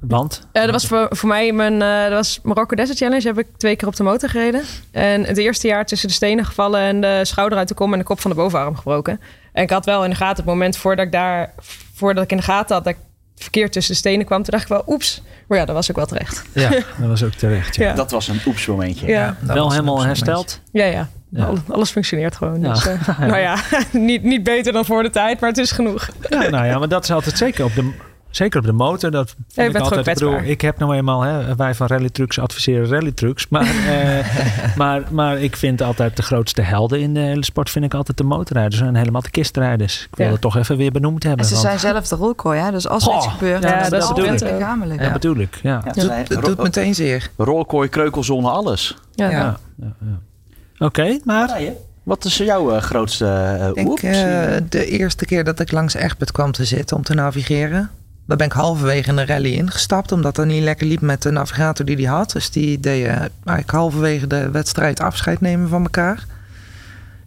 want? 0.00 0.46
eh, 0.52 0.62
dat 0.62 0.70
was 0.70 0.86
voor, 0.86 1.06
voor 1.10 1.28
mij 1.28 1.52
mijn 1.52 1.82
eh, 1.82 2.02
dat 2.02 2.12
was 2.12 2.40
Marokko 2.42 2.76
Desert 2.76 2.98
Challenge. 2.98 3.26
Heb 3.26 3.38
ik 3.38 3.46
twee 3.56 3.76
keer 3.76 3.88
op 3.88 3.96
de 3.96 4.02
motor 4.02 4.28
gereden. 4.28 4.62
En 4.90 5.24
het 5.24 5.36
eerste 5.38 5.66
jaar 5.66 5.86
tussen 5.86 6.08
de 6.08 6.14
stenen 6.14 6.44
gevallen 6.44 6.80
en 6.80 7.00
de 7.00 7.20
schouder 7.22 7.58
uit 7.58 7.68
de 7.68 7.74
kom 7.74 7.92
en 7.92 7.98
de 7.98 8.04
kop 8.04 8.20
van 8.20 8.30
de 8.30 8.36
bovenarm 8.36 8.76
gebroken. 8.76 9.20
En 9.52 9.62
ik 9.62 9.70
had 9.70 9.84
wel 9.84 10.04
in 10.04 10.10
de 10.10 10.16
gaten 10.16 10.36
het 10.36 10.44
moment 10.44 10.76
voordat 10.76 11.04
ik 11.06 11.12
daar, 11.12 11.52
voordat 11.94 12.24
ik 12.24 12.30
in 12.30 12.36
de 12.36 12.42
gaten 12.42 12.74
had 12.74 12.84
dat 12.84 12.94
ik 12.94 12.98
verkeerd 13.42 13.72
tussen 13.72 13.92
de 13.92 13.98
stenen 13.98 14.26
kwam. 14.26 14.42
Toen 14.42 14.50
dacht 14.50 14.62
ik 14.62 14.68
wel, 14.68 14.82
oeps. 14.86 15.22
Maar 15.46 15.58
ja, 15.58 15.64
dat 15.64 15.74
was 15.74 15.90
ook 15.90 15.96
wel 15.96 16.06
terecht. 16.06 16.42
Ja, 16.52 16.70
dat 17.00 17.08
was 17.08 17.22
ook 17.22 17.32
terecht. 17.32 17.76
Ja. 17.76 17.86
Ja. 17.88 17.94
Dat 17.94 18.10
was 18.10 18.28
een 18.28 18.40
oeps-momentje. 18.46 19.06
Ja. 19.06 19.36
dat 19.40 19.54
Wel 19.56 19.70
helemaal 19.70 20.02
hersteld. 20.04 20.60
Ja, 20.72 20.84
ja. 20.84 21.08
Ja. 21.30 21.44
Al- 21.44 21.58
Alles 21.68 21.90
functioneert 21.90 22.36
gewoon. 22.36 22.60
Ja. 22.60 22.72
Dus, 22.72 22.86
eh, 22.86 23.18
nou 23.18 23.38
ja, 23.38 23.56
niet, 23.92 24.22
niet 24.22 24.42
beter 24.42 24.72
dan 24.72 24.84
voor 24.84 25.02
de 25.02 25.10
tijd, 25.10 25.40
maar 25.40 25.48
het 25.48 25.58
is 25.58 25.70
genoeg. 25.70 26.08
Ja, 26.28 26.48
nou 26.48 26.66
ja, 26.66 26.78
maar 26.78 26.88
dat 26.88 27.04
is 27.04 27.10
altijd 27.10 27.38
zeker 27.38 27.64
op 27.64 27.74
de, 27.74 27.90
zeker 28.30 28.58
op 28.60 28.66
de 28.66 28.72
motor. 28.72 29.10
Dat 29.10 29.34
ik 29.54 29.76
altijd. 29.78 30.06
Ik, 30.06 30.14
bedoel, 30.14 30.38
ik 30.42 30.60
heb 30.60 30.78
nou 30.78 30.94
eenmaal, 30.94 31.20
hè, 31.22 31.54
wij 31.56 31.74
van 31.74 31.86
Rally 31.86 32.10
Trucks 32.10 32.38
adviseren 32.38 32.88
Rally 32.88 33.12
Trucks. 33.12 33.48
Maar, 33.48 33.62
eh, 33.90 34.76
maar, 34.76 35.02
maar 35.10 35.38
ik 35.38 35.56
vind 35.56 35.82
altijd 35.82 36.16
de 36.16 36.22
grootste 36.22 36.62
helden 36.62 37.00
in 37.00 37.14
de 37.14 37.20
hele 37.20 37.44
sport 37.44 37.70
vind 37.70 37.84
ik 37.84 37.94
altijd 37.94 38.16
de 38.16 38.24
motorrijders 38.24 38.80
en 38.82 38.94
helemaal 38.96 39.22
de 39.22 39.30
kistrijders. 39.30 40.02
Ik 40.10 40.16
wil 40.16 40.26
Ja. 40.26 40.32
het 40.32 40.40
toch 40.40 40.56
even 40.56 40.76
weer 40.76 40.92
benoemd 40.92 41.22
hebben. 41.22 41.40
En 41.40 41.46
ze 41.46 41.54
want- 41.54 41.66
zijn 41.66 41.78
zelf 41.94 42.08
de 42.08 42.16
rolkooi, 42.16 42.58
hè? 42.60 42.70
Dus 42.70 42.88
als 42.88 43.06
er 43.06 43.14
iets 43.16 43.26
gebeurt, 43.26 43.62
ja, 43.62 43.68
dan 43.70 43.78
is 43.82 43.88
dat 43.88 44.02
het 44.02 44.14
bedoel 44.14 44.30
altijd 44.30 44.50
ik. 44.50 44.56
lichamelijk. 44.58 45.00
Ja, 45.00 45.12
bedoel 45.12 45.36
ik. 45.36 45.58
Ja. 45.62 45.80
Ja, 45.84 45.92
Doet, 45.92 46.02
zij- 46.04 46.24
het 46.28 46.44
doet 46.44 46.62
meteen 46.62 46.94
zeer. 46.94 47.30
Rolkooi, 47.36 47.88
kreukelzone, 47.88 48.48
alles. 48.48 48.96
Ja. 49.14 49.30
Ja. 49.30 49.36
Ja, 49.38 49.56
ja, 49.76 49.92
ja. 50.00 50.86
Oké, 50.86 51.18
maar 51.24 51.60
Wat 52.02 52.24
is 52.24 52.36
jouw 52.36 52.70
eh, 52.74 52.82
grootste 52.82 53.26
eh, 53.26 53.68
Ik 53.68 53.74
denk 53.74 53.98
eh, 53.98 54.56
de 54.68 54.86
eerste 54.86 55.24
keer 55.24 55.44
dat 55.44 55.60
ik 55.60 55.72
langs 55.72 55.94
Egbert 55.94 56.32
kwam 56.32 56.52
te 56.52 56.64
zitten 56.64 56.96
om 56.96 57.02
te 57.02 57.14
navigeren. 57.14 57.90
Daar 58.30 58.38
ben 58.38 58.48
ik 58.48 58.52
halverwege 58.52 59.10
een 59.10 59.26
rally 59.26 59.52
ingestapt, 59.52 60.12
omdat 60.12 60.34
dat 60.34 60.46
niet 60.46 60.62
lekker 60.62 60.86
liep 60.86 61.00
met 61.00 61.22
de 61.22 61.30
navigator 61.30 61.86
die 61.86 61.96
die 61.96 62.08
had. 62.08 62.30
Dus 62.30 62.50
die 62.50 62.80
deed 62.80 63.04
eh, 63.04 63.16
eigenlijk 63.16 63.70
halverwege 63.70 64.26
de 64.26 64.50
wedstrijd 64.50 65.00
afscheid 65.00 65.40
nemen 65.40 65.68
van 65.68 65.82
elkaar. 65.82 66.26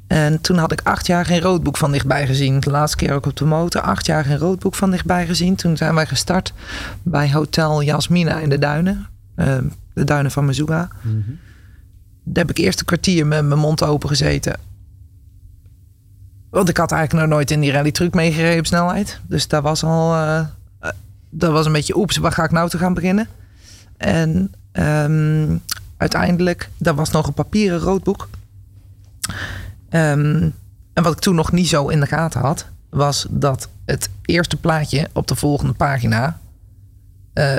En 0.08 0.42
toen 0.42 0.58
had 0.58 0.72
ik 0.72 0.82
acht 0.84 1.08
jaar 1.08 1.26
geen 1.26 1.42
roodboek 1.42 1.78
van 1.78 1.92
dichtbij 1.92 2.26
gezien. 2.26 2.60
De 2.60 2.70
laatste 2.70 2.98
keer 2.98 3.14
ook 3.14 3.26
op 3.26 3.36
de 3.36 3.46
motor. 3.46 3.82
Acht 3.82 4.06
jaar 4.06 4.26
geen 4.26 4.38
roodboek 4.38 4.76
van 4.76 4.92
dichtbij 4.92 5.26
gezien. 5.26 5.56
Toen 5.56 5.78
zijn 5.78 5.96
wij 5.96 6.06
gestart 6.06 6.54
bij 7.02 7.32
Hotel 7.32 7.84
Jasmina 7.84 8.40
in 8.40 8.50
de 8.50 8.60
Duinen. 8.60 9.08
Eh, 9.36 9.58
de 9.94 10.04
Duinen 10.04 10.32
van 10.32 10.46
Mezuga. 10.46 10.88
Daar 12.24 12.46
heb 12.46 12.50
ik 12.50 12.58
eerst 12.58 12.80
een 12.80 12.86
kwartier 12.86 13.28
met 13.28 13.46
mijn 13.46 13.60
mond 13.60 13.84
open 13.84 14.10
gezeten. 14.10 14.56
Want 16.50 16.70
ik 16.70 16.78
had 16.78 16.92
eigenlijk 16.92 17.26
nog 17.26 17.36
nooit 17.36 17.52
in 17.52 17.60
die 17.60 17.72
rally 17.72 17.92
truck 17.92 18.14
meegereden 18.14 18.60
op 18.60 18.66
snelheid. 18.66 19.20
Dus 19.28 19.48
dat 19.48 19.64
was 19.64 19.84
al... 19.84 20.14
eh, 20.14 20.46
dat 21.34 21.52
was 21.52 21.66
een 21.66 21.72
beetje 21.72 21.98
oeps, 21.98 22.18
waar 22.18 22.32
ga 22.32 22.44
ik 22.44 22.52
nou 22.52 22.70
te 22.70 22.78
gaan 22.78 22.94
beginnen? 22.94 23.28
En 23.98 24.54
ehm, 24.72 25.58
uiteindelijk, 25.98 26.70
dat 26.78 26.96
was 26.96 27.12
nog 27.12 27.28
een 27.28 27.34
papieren 27.34 27.80
roodboek. 27.80 28.30
Ehm, 29.90 30.50
en 30.94 31.04
wat 31.04 31.14
ik 31.14 31.20
toen 31.20 31.36
nog 31.36 31.52
niet 31.52 31.68
zo 31.68 31.88
in 31.88 32.00
de 32.00 32.06
gaten 32.06 32.42
had... 32.42 32.66
was 32.90 33.28
dat 33.30 33.70
het 33.86 34.10
eerste 34.26 34.58
plaatje 34.58 35.10
op 35.14 35.28
de 35.28 35.36
volgende 35.36 35.74
pagina... 35.74 36.40
eh, 37.34 37.56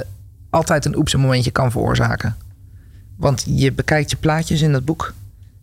altijd 0.50 0.84
een 0.84 0.96
oeps 0.96 1.14
momentje 1.14 1.50
kan 1.50 1.70
veroorzaken. 1.70 2.36
Want 3.16 3.44
je 3.46 3.72
bekijkt 3.72 4.10
je 4.10 4.16
plaatjes 4.16 4.60
in 4.60 4.72
dat 4.72 4.84
boek... 4.84 5.14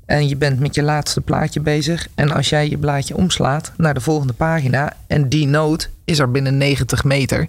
En 0.06 0.28
je 0.28 0.36
bent 0.36 0.60
met 0.60 0.76
je 0.76 0.84
laatste 0.84 1.22
plaatje 1.22 1.60
bezig. 1.60 2.08
En 2.16 2.32
als 2.32 2.50
jij 2.50 2.70
je 2.70 2.78
blaadje 2.78 3.16
omslaat 3.16 3.72
naar 3.78 3.94
de 3.94 4.02
volgende 4.02 4.34
pagina. 4.34 4.94
En 5.08 5.30
die 5.30 5.48
noot 5.48 5.90
is 6.06 6.20
er 6.20 6.32
binnen 6.32 6.58
90 6.58 7.04
meter. 7.04 7.48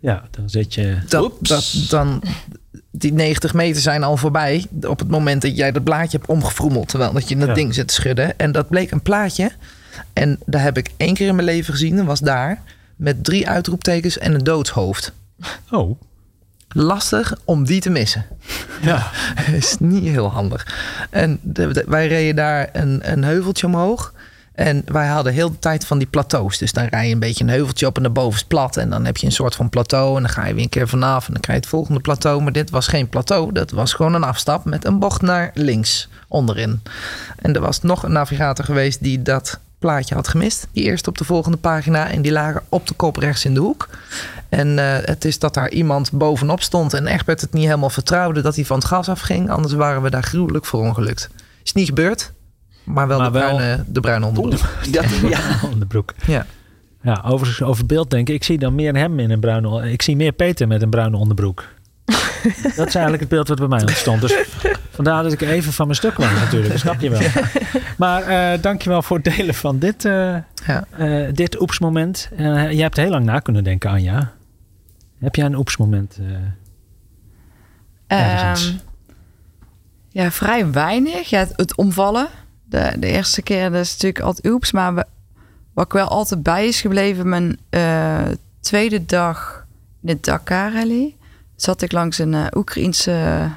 Ja, 0.00 0.22
dan 0.30 0.50
zit 0.50 0.74
je... 0.74 0.98
Dat, 1.08 1.22
Oeps. 1.24 1.48
dat, 1.48 1.74
dan, 1.88 2.22
die 2.90 3.12
90 3.12 3.54
meter 3.54 3.82
zijn 3.82 4.02
al 4.02 4.16
voorbij. 4.16 4.66
Op 4.82 4.98
het 4.98 5.08
moment 5.08 5.42
dat 5.42 5.56
jij 5.56 5.72
dat 5.72 5.84
blaadje 5.84 6.16
hebt 6.18 6.30
omgevroemeld. 6.30 6.88
Terwijl 6.88 7.12
dat 7.12 7.28
je 7.28 7.36
dat 7.36 7.48
Ja. 7.48 7.54
ding 7.54 7.74
zit 7.74 7.88
te 7.88 7.94
schudden. 7.94 8.38
En 8.38 8.52
dat 8.52 8.68
bleek 8.68 8.90
een 8.90 9.02
plaatje. 9.02 9.50
En 10.12 10.38
daar 10.46 10.62
heb 10.62 10.78
ik 10.78 10.90
één 10.96 11.14
keer 11.14 11.28
in 11.28 11.34
mijn 11.34 11.46
leven 11.46 11.72
gezien. 11.74 11.96
Dat 11.96 12.04
was 12.06 12.20
daar. 12.20 12.62
Met 12.96 13.24
drie 13.24 13.48
uitroeptekens 13.48 14.18
en 14.18 14.34
een 14.34 14.44
doodshoofd. 14.44 15.12
Oh, 15.70 16.00
Lastig 16.72 17.34
om 17.44 17.64
die 17.64 17.80
te 17.80 17.90
missen. 17.90 18.26
ja. 18.82 19.10
is 19.52 19.76
niet 19.78 20.04
heel 20.04 20.30
handig. 20.30 20.66
En 21.10 21.38
de- 21.42 21.72
de- 21.72 21.84
wij 21.88 22.08
reden 22.08 22.36
daar 22.36 22.68
een, 22.72 23.12
een 23.12 23.24
heuveltje 23.24 23.66
omhoog. 23.66 24.12
En 24.60 24.82
wij 24.86 25.06
hadden 25.06 25.32
heel 25.32 25.50
de 25.50 25.58
tijd 25.58 25.86
van 25.86 25.98
die 25.98 26.06
plateaus. 26.06 26.58
Dus 26.58 26.72
dan 26.72 26.84
rij 26.84 27.06
je 27.06 27.12
een 27.12 27.18
beetje 27.18 27.44
een 27.44 27.50
heuveltje 27.50 27.86
op 27.86 27.96
en 27.96 28.02
daarboven 28.02 28.38
is 28.38 28.44
plat. 28.44 28.76
En 28.76 28.90
dan 28.90 29.04
heb 29.04 29.16
je 29.16 29.26
een 29.26 29.32
soort 29.32 29.54
van 29.54 29.68
plateau. 29.68 30.16
En 30.16 30.22
dan 30.22 30.30
ga 30.30 30.46
je 30.46 30.54
weer 30.54 30.62
een 30.62 30.68
keer 30.68 30.88
vanaf. 30.88 31.26
En 31.26 31.32
dan 31.32 31.42
krijg 31.42 31.58
je 31.58 31.64
het 31.64 31.74
volgende 31.74 32.00
plateau. 32.00 32.42
Maar 32.42 32.52
dit 32.52 32.70
was 32.70 32.86
geen 32.86 33.08
plateau. 33.08 33.52
Dat 33.52 33.70
was 33.70 33.92
gewoon 33.92 34.14
een 34.14 34.24
afstap 34.24 34.64
met 34.64 34.84
een 34.84 34.98
bocht 34.98 35.22
naar 35.22 35.50
links 35.54 36.08
onderin. 36.28 36.82
En 37.36 37.54
er 37.54 37.60
was 37.60 37.82
nog 37.82 38.02
een 38.02 38.12
navigator 38.12 38.64
geweest 38.64 39.02
die 39.02 39.22
dat 39.22 39.58
plaatje 39.78 40.14
had 40.14 40.28
gemist. 40.28 40.66
Die 40.72 40.84
eerst 40.84 41.06
op 41.06 41.18
de 41.18 41.24
volgende 41.24 41.58
pagina. 41.58 42.10
En 42.10 42.22
die 42.22 42.32
lagen 42.32 42.62
op 42.68 42.86
de 42.86 42.94
kop 42.94 43.16
rechts 43.16 43.44
in 43.44 43.54
de 43.54 43.60
hoek. 43.60 43.88
En 44.48 44.78
eh, 44.78 45.06
het 45.06 45.24
is 45.24 45.38
dat 45.38 45.54
daar 45.54 45.70
iemand 45.70 46.12
bovenop 46.12 46.62
stond 46.62 46.94
en 46.94 47.06
Egbert 47.06 47.40
het 47.40 47.52
niet 47.52 47.64
helemaal 47.64 47.90
vertrouwde 47.90 48.40
dat 48.40 48.54
hij 48.54 48.64
van 48.64 48.78
het 48.78 48.86
gas 48.86 49.08
afging. 49.08 49.50
Anders 49.50 49.74
waren 49.74 50.02
we 50.02 50.10
daar 50.10 50.22
gruwelijk 50.22 50.64
voor 50.64 50.80
ongelukt. 50.80 51.28
Is 51.62 51.72
niet 51.72 51.88
gebeurd, 51.88 52.32
maar 52.84 53.08
wel, 53.08 53.18
Maar 53.18 53.32
de, 53.32 53.38
wel- 53.38 53.56
bruine, 53.56 53.84
de 53.86 54.00
bruine 54.00 54.26
onderbroek. 54.26 54.60
Dat, 54.90 55.04
ja. 55.28 55.38
onderbroek. 55.72 56.14
Ja. 56.26 56.46
Ja, 57.02 57.22
overigens 57.26 57.62
over 57.62 57.86
beeld 57.86 58.10
denk 58.10 58.28
ik. 58.28 58.44
Zie 58.44 58.58
dan 58.58 58.74
meer 58.74 58.96
hem 58.96 59.18
in 59.18 59.30
een 59.30 59.40
bruine... 59.40 59.92
Ik 59.92 60.02
zie 60.02 60.16
meer 60.16 60.32
Peter 60.32 60.68
met 60.68 60.82
een 60.82 60.90
bruine 60.90 61.16
onderbroek. 61.16 61.64
Dat 62.76 62.86
is 62.86 62.94
eigenlijk 62.94 63.20
het 63.20 63.28
beeld 63.28 63.48
wat 63.48 63.58
bij 63.58 63.68
mij 63.68 63.80
ontstond. 63.80 64.20
Dus 64.20 64.34
vandaar 64.90 65.22
dat 65.22 65.32
ik 65.32 65.40
even 65.40 65.72
van 65.72 65.86
mijn 65.86 65.98
stuk 65.98 66.14
kwam 66.14 66.34
natuurlijk. 66.34 66.70
Dat 66.70 66.80
snap 66.80 67.00
je 67.00 67.10
wel. 67.10 67.20
Maar 67.96 68.54
uh, 68.54 68.62
dankjewel 68.62 69.02
voor 69.02 69.16
het 69.16 69.36
delen 69.36 69.54
van 69.54 69.78
dit, 69.78 70.04
uh, 70.04 70.36
ja. 70.66 70.84
uh, 70.98 71.28
dit 71.32 71.60
oepsmoment. 71.60 72.28
Uh, 72.32 72.72
je 72.72 72.82
hebt 72.82 72.96
heel 72.96 73.10
lang 73.10 73.24
na 73.24 73.38
kunnen 73.38 73.64
denken, 73.64 73.90
Anja. 73.90 74.32
Heb 75.18 75.34
jij 75.34 75.44
een 75.44 75.56
oepsmoment? 75.56 76.18
Um, 78.08 78.78
ja, 80.08 80.30
vrij 80.30 80.70
weinig. 80.70 81.30
Ja, 81.30 81.38
het, 81.38 81.52
het 81.56 81.76
omvallen. 81.76 82.28
De, 82.70 82.92
de, 82.98 83.06
eerste 83.06 83.42
keer 83.42 83.70
dat 83.70 83.80
is 83.80 83.92
natuurlijk 83.92 84.24
altijd 84.24 84.46
oeps. 84.46 84.72
Maar 84.72 84.94
we, 84.94 85.04
wat 85.74 85.84
ik 85.84 85.92
wel 85.92 86.08
altijd 86.08 86.42
bij 86.42 86.66
is 86.66 86.80
gebleven... 86.80 87.28
mijn 87.28 87.58
tweede 88.60 89.06
dag 89.06 89.66
in 90.02 90.06
de 90.06 90.18
Dakar 90.20 90.72
Rally... 90.72 91.16
zat 91.56 91.82
ik 91.82 91.92
langs 91.92 92.18
een 92.18 92.56
Oekraïense 92.56 93.48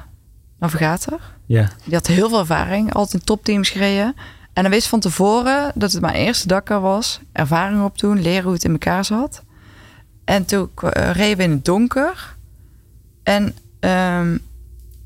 navigator. 0.58 1.20
Ja. 1.46 1.70
Die 1.84 1.94
had 1.94 2.06
heel 2.06 2.28
veel 2.28 2.38
ervaring. 2.38 2.92
Altijd 2.94 3.20
in 3.20 3.26
topteams 3.26 3.70
gereden. 3.70 4.14
En 4.52 4.62
dan 4.62 4.72
wist 4.72 4.88
van 4.88 5.00
tevoren 5.00 5.72
dat 5.74 5.92
het 5.92 6.00
mijn 6.00 6.14
eerste 6.14 6.48
Dakar 6.48 6.80
was. 6.80 7.20
Ervaring 7.32 7.84
op 7.84 7.98
doen, 7.98 8.22
leren 8.22 8.44
hoe 8.44 8.52
het 8.52 8.64
in 8.64 8.72
elkaar 8.72 9.04
zat. 9.04 9.42
En 10.24 10.44
toen 10.44 10.70
uh, 10.82 11.10
reden 11.10 11.36
we 11.36 11.42
in 11.42 11.50
het 11.50 11.64
donker. 11.64 12.36
En 13.22 13.54
um, 13.80 14.40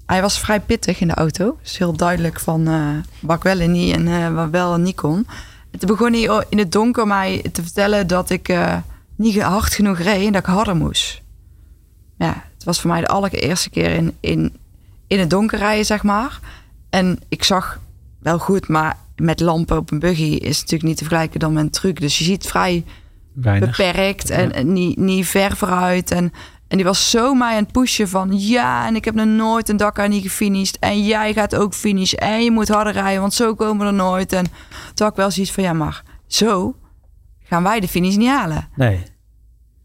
hij 0.08 0.22
was 0.22 0.38
vrij 0.38 0.60
pittig 0.60 1.00
in 1.00 1.08
de 1.08 1.14
auto. 1.14 1.58
Dus 1.62 1.78
heel 1.78 1.92
duidelijk 1.92 2.40
van 2.40 2.68
uh, 2.68 2.96
wat 3.20 3.36
ik 3.36 3.42
wel 3.42 3.58
en 3.58 3.72
niet 3.72 3.94
en 3.94 4.06
uh, 4.06 4.34
wat 4.34 4.50
wel 4.50 4.74
en 4.74 4.82
niet 4.82 4.96
kon. 4.96 5.26
En 5.70 5.78
toen 5.78 5.88
begon 5.88 6.12
hij 6.12 6.44
in 6.48 6.58
het 6.58 6.72
donker 6.72 7.06
mij 7.06 7.44
te 7.52 7.62
vertellen 7.62 8.06
dat 8.06 8.30
ik 8.30 8.56
niet 9.16 9.40
hard 9.40 9.74
genoeg 9.74 9.98
reed 9.98 10.26
en 10.26 10.32
dat 10.32 10.40
ik 10.40 10.48
harder 10.48 10.76
moest. 10.76 11.22
Ja, 12.18 12.44
het 12.54 12.64
was 12.64 12.80
voor 12.80 12.90
mij 12.90 13.00
de 13.00 13.06
allereerste 13.06 13.70
keer 13.70 13.90
in, 13.90 14.16
in, 14.20 14.56
in 15.06 15.18
het 15.18 15.30
donker 15.30 15.58
rijden, 15.58 15.86
zeg 15.86 16.02
maar. 16.02 16.40
En 16.90 17.18
ik 17.28 17.44
zag 17.44 17.80
wel 18.18 18.38
goed, 18.38 18.68
maar 18.68 18.96
met 19.16 19.40
lampen 19.40 19.76
op 19.76 19.90
een 19.90 19.98
buggy 19.98 20.22
is 20.22 20.60
natuurlijk 20.60 20.82
niet 20.82 20.96
te 20.96 21.04
vergelijken 21.04 21.40
dan 21.40 21.52
met 21.52 21.62
een 21.62 21.70
truck. 21.70 22.00
Dus 22.00 22.18
je 22.18 22.24
ziet 22.24 22.46
vrij 22.46 22.84
Weinig. 23.32 23.76
beperkt 23.76 24.30
en, 24.30 24.52
en 24.52 24.72
niet, 24.72 24.96
niet 24.96 25.26
ver 25.26 25.56
vooruit. 25.56 26.10
En, 26.10 26.32
en 26.68 26.76
die 26.76 26.86
was 26.86 27.10
zo 27.10 27.34
mij 27.34 27.56
aan 27.56 27.62
het 27.62 27.72
pushen 27.72 28.08
van 28.08 28.38
ja, 28.38 28.86
en 28.86 28.96
ik 28.96 29.04
heb 29.04 29.14
nog 29.14 29.26
nooit 29.26 29.68
een 29.68 29.76
Dakar 29.76 30.08
niet 30.08 30.22
gefinished. 30.22 30.78
En 30.78 31.04
jij 31.04 31.32
gaat 31.32 31.56
ook 31.56 31.74
finishen. 31.74 32.18
En 32.18 32.44
je 32.44 32.50
moet 32.50 32.68
harder 32.68 32.92
rijden, 32.92 33.20
want 33.20 33.34
zo 33.34 33.54
komen 33.54 33.78
we 33.78 33.92
er 33.92 33.94
nooit. 33.96 34.32
En 34.32 34.44
toen 34.44 34.52
had 34.94 35.10
ik 35.10 35.16
wel 35.16 35.30
zoiets 35.30 35.52
van 35.52 35.62
ja, 35.62 35.72
maar 35.72 36.02
zo 36.26 36.76
gaan 37.42 37.62
wij 37.62 37.80
de 37.80 37.88
finish 37.88 38.16
niet 38.16 38.28
halen. 38.28 38.68
Nee. 38.74 39.02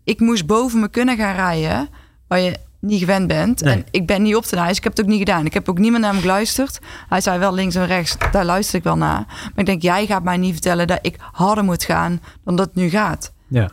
Ik 0.03 0.19
moest 0.19 0.45
boven 0.45 0.79
me 0.79 0.87
kunnen 0.87 1.17
gaan 1.17 1.35
rijden, 1.35 1.89
waar 2.27 2.39
je 2.39 2.59
niet 2.79 2.99
gewend 2.99 3.27
bent. 3.27 3.61
Nee. 3.61 3.73
En 3.73 3.85
ik 3.91 4.07
ben 4.07 4.21
niet 4.21 4.35
op 4.35 4.43
te 4.43 4.55
ijs. 4.55 4.77
Ik 4.77 4.83
heb 4.83 4.95
het 4.95 5.05
ook 5.05 5.11
niet 5.11 5.19
gedaan. 5.19 5.45
Ik 5.45 5.53
heb 5.53 5.69
ook 5.69 5.77
niemand 5.77 6.03
naar 6.03 6.11
hem 6.11 6.21
geluisterd. 6.21 6.79
Hij 7.09 7.21
zei 7.21 7.39
wel 7.39 7.53
links 7.53 7.75
en 7.75 7.85
rechts. 7.85 8.17
Daar 8.31 8.45
luister 8.45 8.77
ik 8.77 8.83
wel 8.83 8.97
naar. 8.97 9.25
Maar 9.27 9.51
ik 9.55 9.65
denk, 9.65 9.81
jij 9.81 10.05
gaat 10.05 10.23
mij 10.23 10.37
niet 10.37 10.51
vertellen 10.51 10.87
dat 10.87 10.99
ik 11.01 11.15
harder 11.31 11.63
moet 11.63 11.83
gaan 11.83 12.21
dan 12.43 12.55
dat 12.55 12.65
het 12.65 12.75
nu 12.75 12.89
gaat. 12.89 13.33
Ja. 13.47 13.71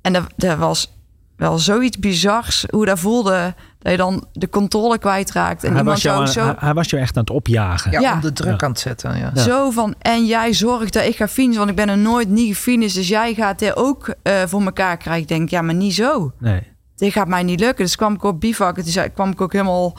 En 0.00 0.12
dat, 0.12 0.24
dat 0.36 0.58
was 0.58 0.99
wel 1.40 1.58
zoiets 1.58 1.98
bizars 1.98 2.64
hoe 2.70 2.86
dat 2.86 2.98
voelde. 2.98 3.54
Dat 3.78 3.92
je 3.92 3.98
dan 3.98 4.24
de 4.32 4.48
controle 4.48 4.98
kwijtraakt. 4.98 5.64
En 5.64 5.70
hij, 5.70 5.78
iemand 5.78 6.02
was 6.02 6.12
jou, 6.14 6.26
zo... 6.26 6.44
hij, 6.44 6.54
hij, 6.58 6.74
was 6.74 6.90
jou 6.90 7.02
echt 7.02 7.16
aan 7.16 7.22
het 7.22 7.32
opjagen. 7.32 7.90
Ja, 7.92 8.00
Ja. 8.00 8.12
om 8.12 8.20
de 8.20 8.32
druk 8.32 8.60
Ja. 8.60 8.66
aan 8.66 8.70
het 8.70 8.80
zetten. 8.80 9.18
Ja. 9.18 9.30
Ja. 9.34 9.42
Zo 9.42 9.70
van, 9.70 9.94
en 9.98 10.26
jij 10.26 10.52
zorgt 10.54 10.92
dat 10.92 11.04
ik 11.04 11.16
ga 11.16 11.28
finishen, 11.28 11.58
want 11.58 11.70
ik 11.70 11.76
ben 11.76 11.88
er 11.88 11.98
nooit 11.98 12.28
niet 12.28 12.54
gefinished. 12.54 12.94
Dus 12.94 13.08
jij 13.08 13.34
gaat 13.34 13.58
dit 13.58 13.76
ook 13.76 14.14
eh, 14.22 14.42
voor 14.46 14.62
elkaar 14.62 14.96
krijgen. 14.96 15.22
Ik 15.22 15.28
denk, 15.28 15.50
ja, 15.50 15.62
maar 15.62 15.74
niet 15.74 15.94
zo. 15.94 16.32
Nee. 16.38 16.62
dit 16.96 17.12
gaat 17.12 17.28
mij 17.28 17.42
niet 17.42 17.60
lukken. 17.60 17.84
Dus 17.84 17.96
kwam 17.96 18.14
ik 18.14 18.22
op 18.24 18.40
bivak. 18.40 18.76
En 18.76 18.82
toen 18.82 18.92
zei, 18.92 19.08
kwam 19.08 19.30
ik 19.30 19.40
ook 19.40 19.52
helemaal 19.52 19.96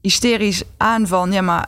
hysterisch 0.00 0.62
aan 0.76 1.06
van, 1.06 1.32
ja, 1.32 1.40
maar 1.42 1.66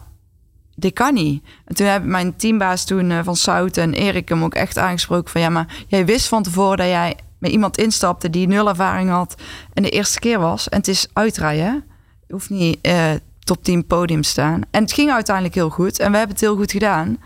dit 0.75 0.93
kan 0.93 1.15
niet. 1.15 1.45
En 1.65 1.75
toen 1.75 1.87
heb 1.87 2.05
mijn 2.05 2.37
teambaas 2.37 2.85
toen 2.85 3.11
eh, 3.11 3.19
van 3.23 3.37
Sout 3.37 3.77
en 3.77 3.93
Erik 3.95 4.29
hem 4.29 4.45
ook 4.45 4.55
echt 4.55 4.79
aangesproken 4.79 5.31
van, 5.31 5.41
ja, 5.41 5.49
maar 5.49 5.67
jij 5.87 6.05
wist 6.07 6.29
van 6.29 6.43
tevoren 6.43 6.77
dat 6.77 6.87
jij 6.87 7.17
met 7.39 7.51
iemand 7.51 7.79
instapte 7.79 8.31
die 8.31 8.47
nul 8.49 8.69
ervaring 8.69 9.11
had 9.11 9.35
en 9.73 9.83
de 9.83 9.91
eerste 9.91 10.19
keer 10.19 10.39
was. 10.39 10.69
En 10.69 10.79
het 10.79 10.89
is 10.89 11.07
uitrijden. 11.13 11.65
hè? 11.65 11.73
Je 12.27 12.33
hoeft 12.35 12.51
niet 12.51 12.79
eh, 12.83 13.11
top 13.39 13.65
10 13.65 13.87
podium 13.87 14.23
te 14.23 14.29
staan. 14.29 14.61
En 14.71 14.83
het 14.83 14.93
ging 14.93 15.11
uiteindelijk 15.11 15.55
heel 15.55 15.71
goed. 15.71 15.99
En 15.99 16.11
we 16.11 16.17
hebben 16.17 16.35
het 16.37 16.45
heel 16.45 16.57
goed 16.57 16.73
gedaan. 16.73 17.17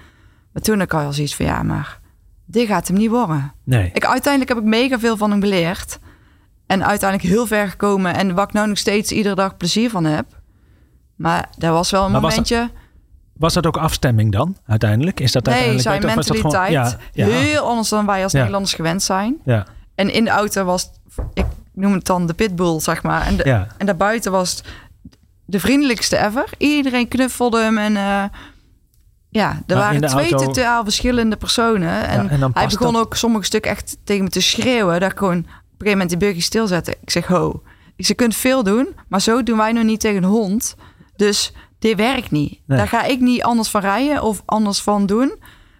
Maar 0.52 0.62
toen 0.62 0.74
had 0.78 0.84
ik 0.84 0.94
al 0.94 1.12
zoiets 1.12 1.36
van, 1.36 1.46
ja, 1.46 1.62
maar 1.62 2.00
dit 2.46 2.66
gaat 2.66 2.88
hem 2.88 2.96
niet 2.96 3.10
worden. 3.10 3.52
Nee. 3.64 3.90
Ik, 3.92 4.04
uiteindelijk 4.06 4.52
heb 4.54 4.58
ik 4.62 4.68
mega 4.68 4.98
veel 4.98 5.16
van 5.16 5.30
hem 5.30 5.40
geleerd. 5.40 5.98
En 6.66 6.84
uiteindelijk 6.86 7.30
heel 7.30 7.46
ver 7.46 7.68
gekomen. 7.68 8.14
En 8.14 8.34
waar 8.34 8.46
ik 8.46 8.52
nou 8.52 8.68
nog 8.68 8.78
steeds 8.78 9.12
iedere 9.12 9.34
dag 9.34 9.56
plezier 9.56 9.90
van 9.90 10.04
heb. 10.04 10.26
Maar 11.16 11.48
daar 11.58 11.72
was 11.72 11.90
wel 11.90 12.04
een 12.04 12.10
Maar 12.12 12.20
was 12.20 12.30
momentje. 12.30 12.70
Was 13.32 13.54
dat 13.54 13.66
ook 13.66 13.76
afstemming 13.76 14.32
dan, 14.32 14.56
uiteindelijk? 14.66 15.20
Is 15.20 15.32
dat 15.32 15.44
nee, 15.44 15.54
uiteindelijk 15.54 15.88
zijn 15.88 16.00
gewoon- 16.00 16.42
mentaliteit. 16.44 16.72
ja, 17.12 17.26
ja, 17.26 17.26
Heel 17.26 17.62
anders 17.68 17.88
dan 17.88 18.06
wij 18.06 18.22
als 18.22 18.32
Ja. 18.32 18.38
Nederlanders 18.38 18.74
gewend 18.74 19.02
zijn. 19.02 19.36
ja, 19.44 19.66
En 20.02 20.12
in 20.12 20.24
de 20.24 20.30
auto 20.30 20.64
was, 20.64 20.90
ik 21.34 21.44
noem 21.72 21.92
het 21.92 22.04
dan 22.06 22.26
de 22.26 22.34
pitbull, 22.34 22.80
zeg 22.80 23.02
maar. 23.02 23.26
En, 23.26 23.36
de, 23.36 23.42
ja. 23.44 23.66
en 23.78 23.86
daarbuiten 23.86 24.32
was 24.32 24.62
de 25.44 25.60
vriendelijkste 25.60 26.18
ever. 26.18 26.44
Iedereen 26.58 27.08
knuffelde 27.08 27.60
hem 27.60 27.78
en... 27.78 27.96
eh, 27.96 28.24
ja, 29.28 29.50
er 29.50 29.76
Maar 29.76 29.76
waren 29.76 30.08
twee 30.08 30.30
auto- 30.32 30.44
totaal 30.52 30.84
verschillende 30.84 31.36
personen. 31.36 32.08
En, 32.08 32.22
Ja, 32.24 32.28
en 32.30 32.40
dan 32.40 32.50
hij 32.54 32.66
begon 32.66 32.92
dat- 32.92 33.02
ook 33.02 33.14
sommige 33.16 33.44
stukken 33.44 33.70
echt 33.70 33.96
tegen 34.04 34.24
me 34.24 34.30
te 34.30 34.40
schreeuwen. 34.40 35.00
Dat 35.00 35.10
ik 35.12 35.18
gewoon 35.18 35.38
op 35.38 35.44
een 35.44 35.52
gegeven 35.78 35.90
moment 35.90 36.08
die 36.08 36.18
buggy 36.18 36.40
stilzette. 36.40 36.96
Ik 37.00 37.10
zeg, 37.10 37.26
ho. 37.26 37.48
Ik 37.96 38.06
zeg, 38.06 38.06
je 38.06 38.14
kunt 38.14 38.36
veel 38.36 38.62
doen, 38.62 38.88
maar 39.08 39.20
zo 39.20 39.42
doen 39.42 39.56
wij 39.56 39.72
nog 39.72 39.84
niet 39.84 40.00
tegen 40.00 40.22
een 40.22 40.28
hond. 40.30 40.74
Dus 41.16 41.52
dit 41.78 41.96
werkt 41.96 42.30
niet. 42.30 42.60
Nee. 42.66 42.78
Daar 42.78 42.88
ga 42.88 43.02
ik 43.04 43.20
niet 43.20 43.42
anders 43.42 43.68
van 43.68 43.80
rijden 43.80 44.22
of 44.22 44.42
anders 44.44 44.80
van 44.80 45.06
doen. 45.06 45.34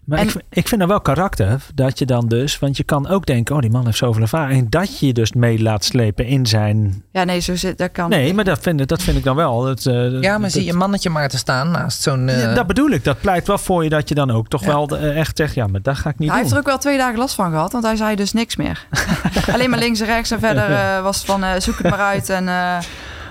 Maar 0.05 0.19
En- 0.19 0.25
ik, 0.25 0.31
vind- 0.31 0.45
ik 0.51 0.69
vind 0.69 0.81
dat 0.81 0.91
wel 0.91 1.01
karakter. 1.01 1.61
Dat 1.75 1.99
je 1.99 2.07
dan 2.07 2.29
dus, 2.29 2.59
want 2.59 2.77
je 2.77 2.85
kan 2.85 3.09
ook 3.09 3.27
denken, 3.27 3.55
oh 3.55 3.61
die 3.61 3.71
man 3.71 3.85
heeft 3.85 3.97
zoveel 3.99 4.23
ervaring. 4.23 4.71
Dat 4.71 4.99
je 4.99 5.07
je 5.07 5.13
dus 5.13 5.33
mee 5.33 5.63
laat 5.63 5.85
slepen 5.85 6.27
in 6.27 6.47
zijn... 6.47 7.03
Ja, 7.13 7.25
nee, 7.25 7.41
zo 7.41 7.57
zit, 7.57 7.79
dat 7.79 7.93
kan 7.93 8.11
Nee, 8.11 8.35
maar 8.35 8.45
dat 8.45 8.59
vind, 8.61 8.81
ik- 8.81 8.89
dat 8.89 9.03
vind 9.03 9.17
ik 9.17 9.25
dan 9.25 9.37
wel. 9.37 9.65
Het, 9.65 9.87
eh, 9.87 10.21
Ja, 10.21 10.33
maar 10.33 10.41
dat- 10.41 10.53
zie 10.53 10.65
je 10.65 10.73
mannetje 10.73 11.11
maar 11.11 11.29
te 11.29 11.37
staan 11.37 11.71
naast 11.71 12.03
zo'n... 12.03 12.29
eh, 12.29 12.41
Ja, 12.43 12.55
dat 12.55 12.67
bedoel 12.67 12.91
ik. 12.91 13.05
Dat 13.05 13.21
pleit 13.21 13.47
wel 13.47 13.59
voor 13.59 13.85
je 13.85 13.91
dat 13.91 14.09
je 14.09 14.15
dan 14.15 14.31
ook 14.31 14.49
toch 14.49 14.61
Ja. 14.61 14.67
wel 14.67 14.89
eh, 14.89 15.19
echt 15.19 15.37
zegt, 15.37 15.55
ja, 15.55 15.67
maar 15.67 15.83
dat 15.83 15.97
ga 15.97 16.11
ik 16.11 16.19
niet 16.19 16.31
Hij 16.31 16.39
heeft 16.39 16.53
er 16.53 16.59
ook 16.59 16.67
wel 16.67 16.79
twee 16.79 16.99
dagen 16.99 17.19
last 17.19 17.35
van 17.35 17.51
gehad, 17.51 17.73
want 17.73 17.85
hij 17.85 17.97
zei 17.97 18.17
dus 18.17 18.33
niks 18.33 18.57
meer. 18.57 18.87
Alleen 19.53 19.71
maar 19.71 19.79
links 19.79 20.01
en 20.01 20.07
rechts 20.07 20.31
en 20.31 20.39
verder 20.41 20.71
eh, 20.71 21.03
was 21.03 21.25
van 21.25 21.45
zoek 21.59 21.79
het 21.79 21.91
maar 21.91 21.99
uit. 21.99 22.31
En 22.31 22.49
eh, 22.49 22.79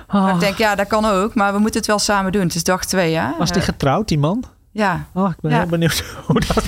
Ah, 0.08 0.30
ik 0.34 0.40
denk, 0.40 0.58
ja, 0.58 0.76
dat 0.76 0.88
kan 0.88 1.06
ook, 1.06 1.36
maar 1.36 1.54
we 1.54 1.60
moeten 1.60 1.80
het 1.80 1.90
wel 1.90 2.00
samen 2.00 2.32
doen. 2.32 2.42
Het 2.42 2.56
is 2.56 2.64
dag 2.64 2.86
twee, 2.86 3.16
hè? 3.16 3.26
was 3.38 3.52
die 3.52 3.62
getrouwd, 3.62 4.08
die 4.08 4.20
man? 4.20 4.44
Ja. 4.72 5.06
Oh, 5.14 5.30
ik 5.30 5.36
ben 5.42 5.52
Ja. 5.52 5.58
heel 5.58 5.68
benieuwd 5.68 6.04
hoe 6.26 6.40
dat... 6.48 6.64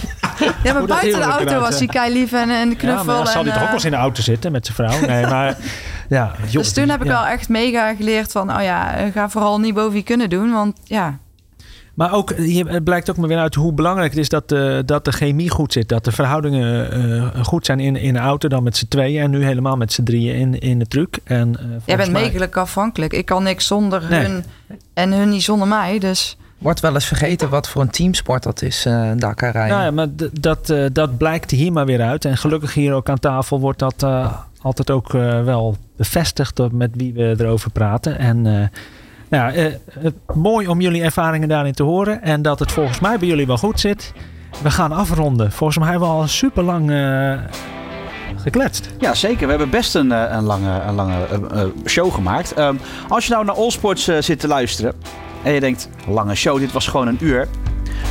ja, 0.64 0.74
maar 0.74 0.86
buiten 0.86 1.20
de 1.20 1.26
auto 1.26 1.60
was 1.60 1.78
hij 1.78 1.88
kei 1.88 2.14
lief 2.14 2.32
en, 2.34 2.50
en 2.50 2.76
knuffel. 2.76 3.06
dan 3.06 3.28
zal 3.28 3.44
hij 3.44 3.52
toch 3.54 3.54
ook 3.54 3.60
eh, 3.60 3.66
wel 3.66 3.74
eens 3.74 3.86
in 3.86 3.92
de 3.92 3.98
auto 3.98 4.22
zitten 4.22 4.52
met 4.52 4.66
zijn 4.66 4.78
vrouw? 4.78 5.08
Nee, 5.08 5.26
maar 5.26 5.58
ja. 6.10 6.32
joh, 6.46 6.52
dus 6.64 6.74
toen 6.74 6.90
heb 6.90 7.00
ik 7.02 7.08
ja. 7.08 7.12
wel 7.12 7.26
echt 7.26 7.50
mega 7.50 7.96
geleerd 7.96 8.32
van, 8.32 8.56
oh 8.56 8.62
ja, 8.64 8.96
eh, 8.96 9.12
ga 9.12 9.30
vooral 9.30 9.60
niet 9.60 9.74
boven 9.74 9.98
je 9.98 10.04
kunnen 10.04 10.30
doen, 10.30 10.52
want 10.52 10.80
ja, 10.84 11.18
Maar 11.94 12.14
ook, 12.14 12.34
het 12.68 12.84
blijkt 12.84 13.10
ook 13.10 13.18
maar 13.18 13.28
weer 13.28 13.38
uit 13.38 13.56
hoe 13.56 13.74
belangrijk 13.74 14.10
het 14.12 14.20
is 14.20 14.30
dat 14.30 14.50
de, 14.50 14.84
dat 14.86 15.06
de 15.06 15.12
chemie 15.12 15.50
goed 15.50 15.74
zit. 15.74 15.90
Dat 15.90 16.04
de 16.06 16.12
verhoudingen 16.12 16.92
eh, 17.36 17.44
goed 17.44 17.66
zijn 17.66 17.80
in, 17.80 17.96
in 17.96 18.14
de 18.14 18.20
auto 18.20 18.48
dan 18.48 18.64
met 18.64 18.78
z'n 18.78 18.88
tweeën. 18.88 19.22
En 19.24 19.30
nu 19.30 19.44
helemaal 19.44 19.78
met 19.78 19.94
z'n 19.94 20.04
drieën 20.04 20.36
in, 20.36 20.60
in 20.60 20.80
de 20.80 20.88
truck. 20.88 21.18
En, 21.24 21.56
eh, 21.60 21.66
jij 21.86 21.98
bent 21.98 22.12
mij- 22.12 22.22
megelijk 22.22 22.58
afhankelijk. 22.58 23.14
Ik 23.14 23.26
kan 23.26 23.44
niks 23.44 23.68
zonder 23.68 24.04
Nee. 24.10 24.26
hun 24.26 24.44
en 24.94 25.12
hun 25.12 25.30
niet 25.30 25.44
zonder 25.44 25.68
mij, 25.68 26.00
dus 26.00 26.38
Wordt 26.64 26.80
wel 26.80 26.94
eens 26.94 27.06
vergeten 27.06 27.50
wat 27.50 27.70
voor 27.70 27.82
een 27.82 27.90
teamsport 27.90 28.44
dat 28.44 28.62
is, 28.62 28.86
eh 28.86 29.12
Dakar 29.16 29.52
rijden. 29.52 29.72
Nou 29.78 29.84
ja, 29.86 29.92
maar 29.92 30.08
dat, 30.40 30.70
eh, 30.70 30.86
dat 30.94 31.18
blijkt 31.18 31.52
hier 31.52 31.72
maar 31.72 31.86
weer 31.86 32.02
uit. 32.02 32.26
En 32.26 32.38
gelukkig 32.38 32.74
hier 32.74 32.94
ook 32.94 33.10
aan 33.10 33.20
tafel 33.20 33.60
wordt 33.60 33.80
dat 33.80 34.04
eh, 34.04 34.34
altijd 34.62 34.92
ook 34.92 35.14
eh, 35.14 35.44
wel 35.44 35.78
bevestigd 35.98 36.56
door 36.56 36.76
met 36.76 36.90
wie 36.94 37.14
we 37.14 37.36
erover 37.38 37.72
praten. 37.72 38.18
En 38.20 38.38
eh, 38.38 38.54
nou 38.54 38.70
ja, 39.30 39.52
eh, 39.54 39.74
het- 40.00 40.36
mooi 40.36 40.68
om 40.68 40.82
jullie 40.82 41.04
ervaringen 41.04 41.48
daarin 41.48 41.74
te 41.74 41.84
horen. 41.84 42.22
En 42.22 42.42
dat 42.42 42.60
het 42.60 42.72
volgens 42.72 43.00
mij 43.00 43.18
bij 43.20 43.28
jullie 43.28 43.48
wel 43.48 43.58
goed 43.58 43.80
zit. 43.80 44.14
We 44.62 44.72
gaan 44.72 44.92
afronden. 44.92 45.52
Volgens 45.52 45.78
mij 45.80 45.90
hebben 45.90 46.08
we 46.10 46.14
al 46.14 46.28
super 46.28 46.64
lang 46.64 46.92
gekletst. 48.38 48.90
Ja, 49.00 49.14
zeker. 49.14 49.44
We 49.44 49.50
hebben 49.50 49.70
best 49.70 49.96
een, 49.96 50.12
een 50.12 50.44
lange, 50.44 50.82
een 50.82 50.96
lange 50.96 51.16
show 51.86 52.14
gemaakt. 52.14 52.54
Ehm, 52.54 52.76
als 53.10 53.26
je 53.28 53.34
nou 53.34 53.46
naar 53.46 53.56
Allsports 53.56 54.04
zit 54.20 54.40
te 54.40 54.48
luisteren 54.48 54.94
en 55.44 55.54
je 55.54 55.60
denkt, 55.60 55.90
lange 56.08 56.36
show, 56.36 56.60
dit 56.60 56.72
was 56.72 56.88
gewoon 56.88 57.08
een 57.08 57.18
uur. 57.22 57.48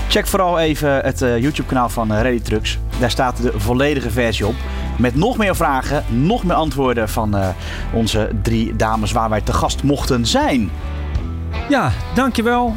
Check 0.08 0.26
vooral 0.26 0.58
even 0.58 0.90
het 1.00 1.22
eh, 1.22 1.38
YouTube-kanaal 1.38 1.88
van 1.88 2.14
eh, 2.14 2.20
Ready 2.22 2.40
Trucks. 2.40 2.78
Daar 2.98 3.10
staat 3.10 3.42
de 3.42 3.52
volledige 3.56 4.10
versie 4.10 4.46
op. 4.46 4.54
Met 4.98 5.14
nog 5.14 5.36
meer 5.36 5.56
vragen, 5.56 6.04
nog 6.08 6.44
meer 6.44 6.56
antwoorden 6.56 7.08
van 7.08 7.36
eh, 7.36 7.48
onze 7.92 8.30
drie 8.42 8.76
dames 8.76 9.12
waar 9.12 9.28
wij 9.30 9.40
te 9.40 9.52
gast 9.52 9.82
mochten 9.82 10.26
zijn. 10.26 10.70
Ja, 11.68 11.92
dankjewel. 12.14 12.74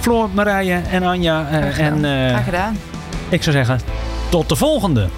Floor, 0.00 0.28
Marije 0.34 0.80
en 0.90 1.02
Anja. 1.02 1.40
Eh, 1.50 1.56
Graag 1.58 1.74
gedaan. 1.74 2.04
en 2.04 2.24
eh, 2.24 2.28
graag 2.30 2.44
gedaan. 2.44 2.76
ik 3.28 3.42
zou 3.42 3.56
zeggen, 3.56 3.80
tot 4.28 4.48
de 4.48 4.56
volgende. 4.56 5.08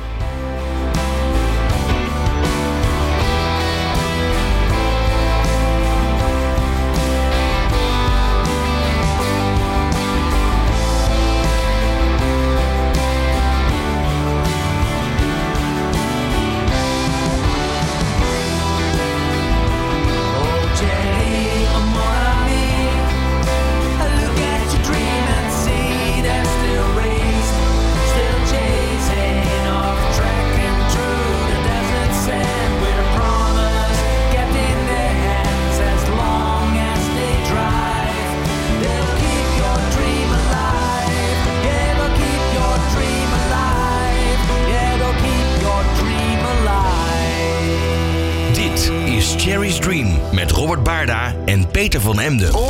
Van 52.15 52.25
Emden. 52.25 52.64